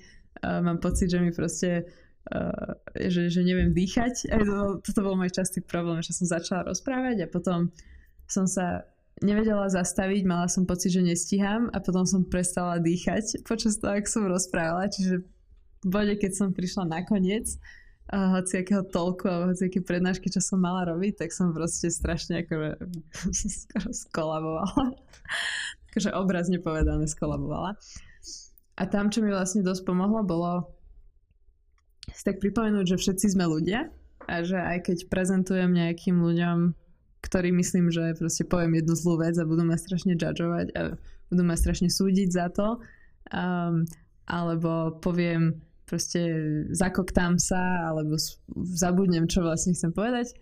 Uh, 0.40 0.60
mám 0.62 0.78
pocit, 0.78 1.10
že 1.10 1.18
mi 1.20 1.30
proste 1.34 1.84
uh, 2.30 2.78
že, 2.96 3.28
že 3.28 3.40
neviem 3.42 3.74
dýchať. 3.74 4.30
Aj 4.30 4.42
to, 4.42 4.80
toto 4.80 5.00
bol 5.04 5.18
môj 5.18 5.34
častý 5.34 5.60
problém, 5.60 6.00
že 6.00 6.16
som 6.16 6.26
začala 6.26 6.70
rozprávať 6.70 7.26
a 7.26 7.30
potom 7.30 7.74
som 8.30 8.48
sa 8.48 8.88
nevedela 9.22 9.70
zastaviť, 9.70 10.26
mala 10.26 10.50
som 10.50 10.66
pocit, 10.66 10.90
že 10.90 11.04
nestíham 11.04 11.70
a 11.70 11.78
potom 11.78 12.02
som 12.02 12.26
prestala 12.26 12.82
dýchať 12.82 13.46
počas 13.46 13.78
toho, 13.78 13.94
ak 13.94 14.10
som 14.10 14.26
rozprávala, 14.26 14.90
čiže 14.90 15.22
v 15.84 15.86
bode, 15.86 16.16
keď 16.18 16.32
som 16.34 16.48
prišla 16.50 16.88
na 16.88 17.04
koniec 17.06 17.46
uh, 17.46 17.83
hociakého 18.12 18.84
tolku 18.84 19.24
a 19.28 19.48
hociaké 19.48 19.80
prednášky, 19.80 20.28
čo 20.28 20.44
som 20.44 20.60
mala 20.60 20.84
robiť, 20.84 21.24
tak 21.24 21.30
som 21.32 21.56
proste 21.56 21.88
strašne 21.88 22.44
akože 22.44 22.70
skoro 23.32 23.88
skolabovala. 24.04 24.86
akože 25.92 26.10
obrazne 26.12 26.58
povedané 26.60 27.08
skolabovala. 27.08 27.80
A 28.74 28.82
tam, 28.90 29.08
čo 29.08 29.22
mi 29.22 29.30
vlastne 29.30 29.62
dosť 29.62 29.86
pomohlo, 29.86 30.26
bolo 30.26 30.68
si 32.12 32.22
tak 32.26 32.42
pripomenúť, 32.42 32.94
že 32.94 33.00
všetci 33.00 33.32
sme 33.32 33.48
ľudia 33.48 33.88
a 34.28 34.34
že 34.44 34.58
aj 34.60 34.92
keď 34.92 34.98
prezentujem 35.08 35.70
nejakým 35.72 36.20
ľuďom 36.20 36.76
ktorý 37.24 37.56
myslím, 37.56 37.88
že 37.88 38.20
proste 38.20 38.44
poviem 38.44 38.76
jednu 38.76 38.92
zlú 38.92 39.24
vec 39.24 39.32
a 39.40 39.48
budú 39.48 39.64
ma 39.64 39.80
strašne 39.80 40.12
judgeovať 40.12 40.66
a 40.76 40.80
budú 41.32 41.42
ma 41.48 41.56
strašne 41.56 41.88
súdiť 41.88 42.28
za 42.28 42.52
to. 42.52 42.84
Um, 43.32 43.88
alebo 44.28 45.00
poviem 45.00 45.56
proste 45.84 46.20
zakoktám 46.72 47.36
sa 47.36 47.92
alebo 47.92 48.16
zabudnem, 48.56 49.28
čo 49.28 49.44
vlastne 49.44 49.76
chcem 49.76 49.92
povedať. 49.92 50.32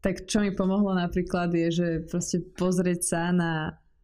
Tak 0.00 0.28
čo 0.28 0.40
mi 0.40 0.52
pomohlo 0.52 0.96
napríklad 0.96 1.52
je, 1.52 1.68
že 1.72 1.88
proste 2.06 2.40
pozrieť 2.56 3.00
sa 3.02 3.22
na 3.32 3.52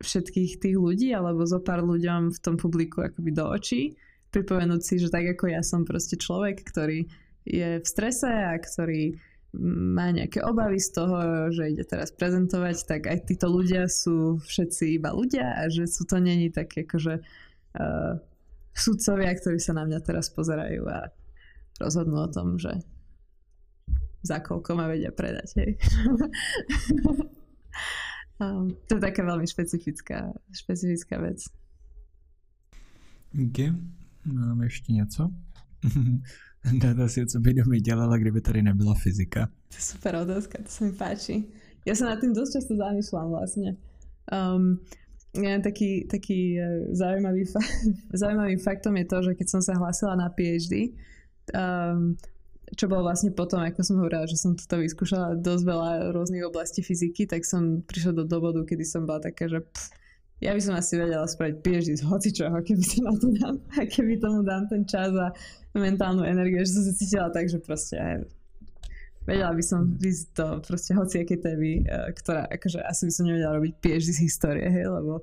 všetkých 0.02 0.58
tých 0.58 0.76
ľudí 0.76 1.14
alebo 1.14 1.46
zo 1.46 1.62
pár 1.62 1.86
ľuďom 1.86 2.34
v 2.34 2.38
tom 2.42 2.58
publiku 2.58 3.06
akoby 3.06 3.30
do 3.30 3.46
očí, 3.46 3.94
pripomenúť 4.34 4.82
si, 4.82 4.94
že 4.98 5.12
tak 5.12 5.38
ako 5.38 5.52
ja 5.52 5.62
som 5.62 5.86
proste 5.86 6.18
človek, 6.18 6.64
ktorý 6.66 7.06
je 7.46 7.78
v 7.78 7.86
strese 7.86 8.26
a 8.26 8.58
ktorý 8.58 9.14
má 9.60 10.08
nejaké 10.08 10.40
obavy 10.40 10.80
z 10.80 10.90
toho, 10.96 11.16
že 11.52 11.76
ide 11.76 11.84
teraz 11.84 12.08
prezentovať, 12.16 12.88
tak 12.88 13.00
aj 13.04 13.28
títo 13.28 13.52
ľudia 13.52 13.84
sú 13.84 14.40
všetci 14.40 14.96
iba 14.96 15.12
ľudia 15.12 15.60
a 15.60 15.68
že 15.68 15.84
sú 15.84 16.08
to 16.08 16.16
není 16.16 16.48
také 16.48 16.88
akože 16.88 17.20
uh, 17.20 18.16
sudcovia, 18.74 19.36
ktorí 19.36 19.60
sa 19.60 19.76
na 19.76 19.84
mňa 19.84 20.00
teraz 20.00 20.32
pozerajú 20.32 20.88
a 20.88 21.12
rozhodnú 21.80 22.24
o 22.24 22.28
tom, 22.28 22.58
že 22.58 22.72
za 24.22 24.38
koľko 24.38 24.78
ma 24.78 24.86
vedia 24.86 25.10
predať. 25.10 25.48
Hej. 25.58 25.70
um, 28.42 28.70
to 28.86 28.96
je 28.96 29.02
taká 29.02 29.26
veľmi 29.26 29.46
špecifická, 29.46 30.30
špecifická 30.54 31.18
vec. 31.18 31.42
OK. 33.32 33.58
Máme 34.24 34.66
ještě 34.66 34.92
něco? 34.92 35.30
Dada 36.78 37.08
si, 37.08 37.26
co 37.26 37.40
by 37.40 37.54
domy 37.54 37.80
dělala, 37.80 38.16
kdyby 38.16 38.40
tady 38.40 38.62
nebyla 38.62 38.94
fyzika? 38.94 39.46
To 39.46 39.76
je 39.76 39.80
super 39.80 40.14
otázka, 40.14 40.62
to 40.62 40.70
sa 40.70 40.84
mi 40.84 40.92
páči. 40.92 41.50
Ja 41.82 41.98
sa 41.98 42.14
nad 42.14 42.22
tým 42.22 42.30
dosť 42.30 42.54
často 42.54 42.78
zamýšľam 42.78 43.34
vlastne. 43.34 43.74
Um, 44.30 44.78
taký, 45.34 46.04
taký 46.08 46.60
uh, 46.60 46.92
zaujímavý, 46.92 47.48
zaujímavým 48.20 48.60
faktom 48.60 48.96
je 49.00 49.06
to, 49.08 49.18
že 49.24 49.32
keď 49.36 49.46
som 49.48 49.60
sa 49.64 49.76
hlásila 49.76 50.14
na 50.16 50.28
PhD, 50.28 50.92
um, 51.56 52.16
čo 52.72 52.88
bolo 52.88 53.04
vlastne 53.04 53.32
potom, 53.32 53.60
ako 53.60 53.84
som 53.84 54.00
hovorila, 54.00 54.24
že 54.24 54.40
som 54.40 54.56
toto 54.56 54.80
vyskúšala 54.80 55.36
dosť 55.36 55.64
veľa 55.64 55.90
rôznych 56.16 56.44
oblastí 56.44 56.80
fyziky, 56.80 57.28
tak 57.28 57.44
som 57.44 57.84
prišla 57.84 58.22
do 58.22 58.24
dobodu, 58.24 58.64
kedy 58.64 58.84
som 58.84 59.04
bola 59.04 59.20
taká, 59.20 59.44
že 59.48 59.60
pff, 59.60 59.92
ja 60.42 60.56
by 60.56 60.60
som 60.60 60.74
asi 60.74 60.98
vedela 60.98 61.28
spraviť 61.28 61.56
PhD 61.62 61.94
z 61.94 62.02
hocičoho, 62.02 62.56
keby, 62.66 62.82
sa 62.82 63.12
to 63.14 63.28
dám, 63.38 63.56
keby 63.94 64.18
tomu 64.18 64.40
dám 64.42 64.66
ten 64.66 64.82
čas 64.88 65.12
a 65.14 65.30
mentálnu 65.76 66.24
energiu, 66.24 66.64
že 66.64 66.74
som 66.74 66.82
sa 66.82 66.92
cítila 66.96 67.28
tak, 67.30 67.46
že 67.46 67.62
proste 67.62 67.94
aj 68.00 68.26
vedela 69.26 69.52
by 69.54 69.64
som 69.64 69.94
ísť 69.98 70.26
do 70.34 70.46
proste 70.64 70.92
hociakej 70.94 71.38
témy, 71.38 71.72
e, 71.82 72.12
ktorá 72.16 72.48
akože 72.50 72.82
asi 72.82 73.08
by 73.08 73.12
som 73.12 73.24
nevedela 73.28 73.58
robiť 73.58 73.72
PhD 73.78 74.10
z 74.10 74.20
histórie, 74.26 74.66
hej, 74.66 74.90
lebo 74.90 75.22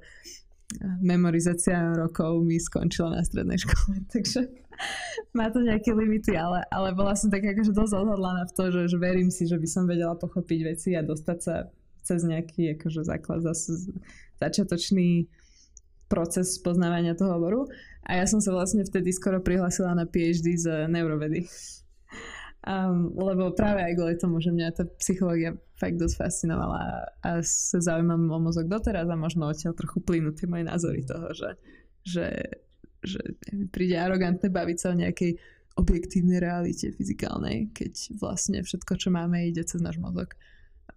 memorizácia 1.02 1.98
rokov 1.98 2.46
mi 2.46 2.62
skončila 2.62 3.18
na 3.18 3.26
strednej 3.26 3.58
škole, 3.58 4.06
takže 4.14 4.46
má 5.36 5.52
to 5.52 5.60
nejaké 5.66 5.92
limity, 5.92 6.38
ale, 6.38 6.64
ale 6.72 6.96
bola 6.96 7.18
som 7.18 7.28
tak 7.28 7.44
akože 7.44 7.76
dosť 7.76 7.94
odhodlaná 8.00 8.48
v 8.48 8.54
to, 8.56 8.64
že, 8.72 8.82
že 8.96 8.98
verím 9.02 9.28
si, 9.34 9.44
že 9.50 9.60
by 9.60 9.68
som 9.68 9.84
vedela 9.90 10.16
pochopiť 10.16 10.60
veci 10.64 10.90
a 10.96 11.04
dostať 11.04 11.38
sa 11.42 11.68
cez 12.06 12.24
nejaký 12.24 12.80
akože 12.80 13.06
základ 13.06 13.44
zase 13.44 13.92
začiatočný 14.40 15.28
proces 16.10 16.58
poznávania 16.64 17.14
toho 17.14 17.38
hovoru. 17.38 17.62
A 18.08 18.18
ja 18.18 18.26
som 18.26 18.42
sa 18.42 18.50
vlastne 18.50 18.82
vtedy 18.82 19.14
skoro 19.14 19.38
prihlasila 19.44 19.94
na 19.94 20.10
PhD 20.10 20.58
z 20.58 20.90
neurovedy. 20.90 21.46
Um, 22.60 23.16
lebo 23.16 23.56
práve 23.56 23.80
aj 23.80 23.96
kvôli 23.96 24.16
tomu, 24.20 24.44
že 24.44 24.52
mňa 24.52 24.76
tá 24.76 24.84
psychológia 25.00 25.56
fakt 25.80 25.96
dosť 25.96 26.16
fascinovala 26.20 27.08
a 27.24 27.40
sa 27.40 27.80
zaujímam 27.80 28.28
o 28.28 28.40
mozog 28.44 28.68
doteraz 28.68 29.08
a 29.08 29.16
možno 29.16 29.48
odtiaľ 29.48 29.80
trochu 29.80 30.04
plynú 30.04 30.36
tie 30.36 30.44
moje 30.44 30.68
názory 30.68 31.08
toho, 31.08 31.32
že, 31.32 31.56
že, 32.04 32.28
že 33.00 33.22
príde 33.72 33.96
arogantné 33.96 34.52
baviť 34.52 34.78
sa 34.78 34.92
o 34.92 35.00
nejakej 35.00 35.40
objektívnej 35.80 36.44
realite 36.44 36.92
fyzikálnej, 36.92 37.72
keď 37.72 38.20
vlastne 38.20 38.60
všetko, 38.60 39.00
čo 39.00 39.08
máme, 39.08 39.40
ide 39.48 39.64
cez 39.64 39.80
náš 39.80 39.96
mozog. 39.96 40.36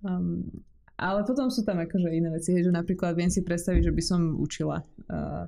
Um, 0.02 0.66
ale 0.98 1.22
potom 1.22 1.46
sú 1.46 1.62
tam 1.62 1.78
akože 1.78 2.10
iné 2.10 2.26
veci, 2.34 2.58
že 2.58 2.74
napríklad 2.74 3.14
viem 3.14 3.30
si 3.30 3.46
predstaviť, 3.46 3.86
že 3.86 3.94
by 3.94 4.02
som 4.02 4.34
učila. 4.34 4.82
Uh, 5.06 5.46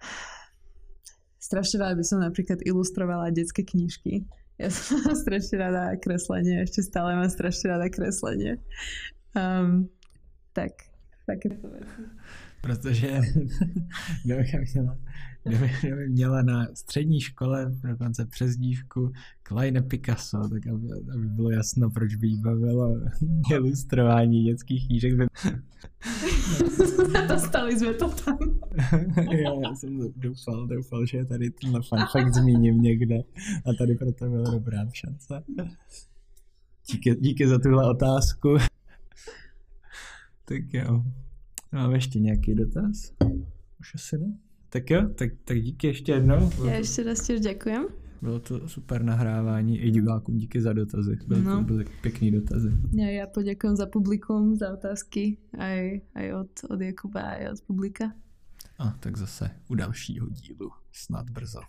strašne 1.52 1.84
rád 1.84 2.00
by 2.00 2.04
som 2.08 2.24
napríklad 2.24 2.64
ilustrovala 2.64 3.28
detské 3.28 3.60
knižky 3.60 4.24
ja 4.58 4.68
som 4.70 5.00
strašne 5.24 5.56
rada 5.58 5.96
kreslenie, 5.96 6.64
ešte 6.64 6.82
stále 6.82 7.16
mám 7.16 7.30
strašne 7.30 7.76
rada 7.76 7.88
kreslenie. 7.88 8.60
Um, 9.32 9.88
tak, 10.52 10.72
takéto 11.26 11.68
veci. 11.68 12.02
Protože 12.60 13.20
měla, 14.24 14.42
kdyby 15.44 15.70
měla 16.08 16.42
na 16.42 16.66
střední 16.74 17.20
škole 17.20 17.72
dokonce 17.84 18.26
přezdívku 18.26 19.12
Kleine 19.42 19.82
Picasso, 19.82 20.48
tak 20.48 20.66
aby, 20.66 20.88
aby 21.14 21.28
bylo 21.28 21.50
jasno, 21.50 21.90
proč 21.90 22.14
by 22.14 22.26
jí 22.26 22.40
bavilo 22.40 23.00
ilustrování 23.50 24.44
dětských 24.44 24.86
knížek. 24.86 25.12
Dostali 27.28 27.78
jsme 27.78 27.94
to 27.94 28.08
tam. 28.08 28.38
já, 29.16 29.52
já 29.62 29.74
jsem 29.74 30.12
doufal, 30.16 30.66
doufal, 30.66 31.06
že 31.06 31.24
tady 31.24 31.50
tenhle 31.50 31.80
fun 31.88 31.98
fact 32.12 32.34
zmíním 32.34 32.82
někde 32.82 33.18
a 33.64 33.72
tady 33.78 33.94
proto 33.94 34.30
byla 34.30 34.50
dobrá 34.50 34.78
šance. 34.92 35.42
Díky, 36.90 37.16
díky 37.20 37.48
za 37.48 37.58
tuhle 37.58 37.90
otázku. 37.90 38.56
tak 40.44 40.62
jo. 40.72 41.04
Máme 41.72 41.94
ještě 41.94 42.20
nějaký 42.20 42.54
dotaz? 42.54 43.12
Už 43.80 43.94
asi 43.94 44.18
ne? 44.18 44.38
Tak 44.72 44.90
jo, 44.90 45.08
tak, 45.14 45.30
tak 45.44 45.60
díky 45.60 45.86
ještě 45.86 46.12
jednou. 46.12 46.50
Já 46.64 46.74
ještě 46.74 47.02
raz 47.02 47.20
tě 47.20 47.38
děkujem. 47.38 47.86
Bylo 48.22 48.40
to 48.40 48.68
super 48.68 49.02
nahrávání 49.02 49.78
i 49.78 49.90
divákům 49.90 50.36
díky 50.36 50.60
za 50.60 50.72
dotazy. 50.72 51.18
Byly, 51.26 51.42
no. 51.42 51.56
to 51.56 51.62
byly 51.62 51.84
pěkný 52.00 52.30
dotazy. 52.30 52.72
Ja, 52.92 53.08
ja 53.10 53.26
poďakujem 53.26 53.76
za 53.76 53.86
publikum, 53.86 54.56
za 54.56 54.72
otázky 54.72 55.36
aj, 55.58 56.00
aj 56.14 56.26
od, 56.32 56.50
od 56.70 56.80
Jakuba, 56.80 57.20
aj 57.20 57.48
od 57.48 57.60
publika. 57.66 58.12
A 58.78 58.96
tak 59.00 59.16
zase 59.16 59.50
u 59.68 59.74
dalšího 59.74 60.28
dílu 60.28 60.70
snad 60.92 61.30
brzo. 61.30 61.60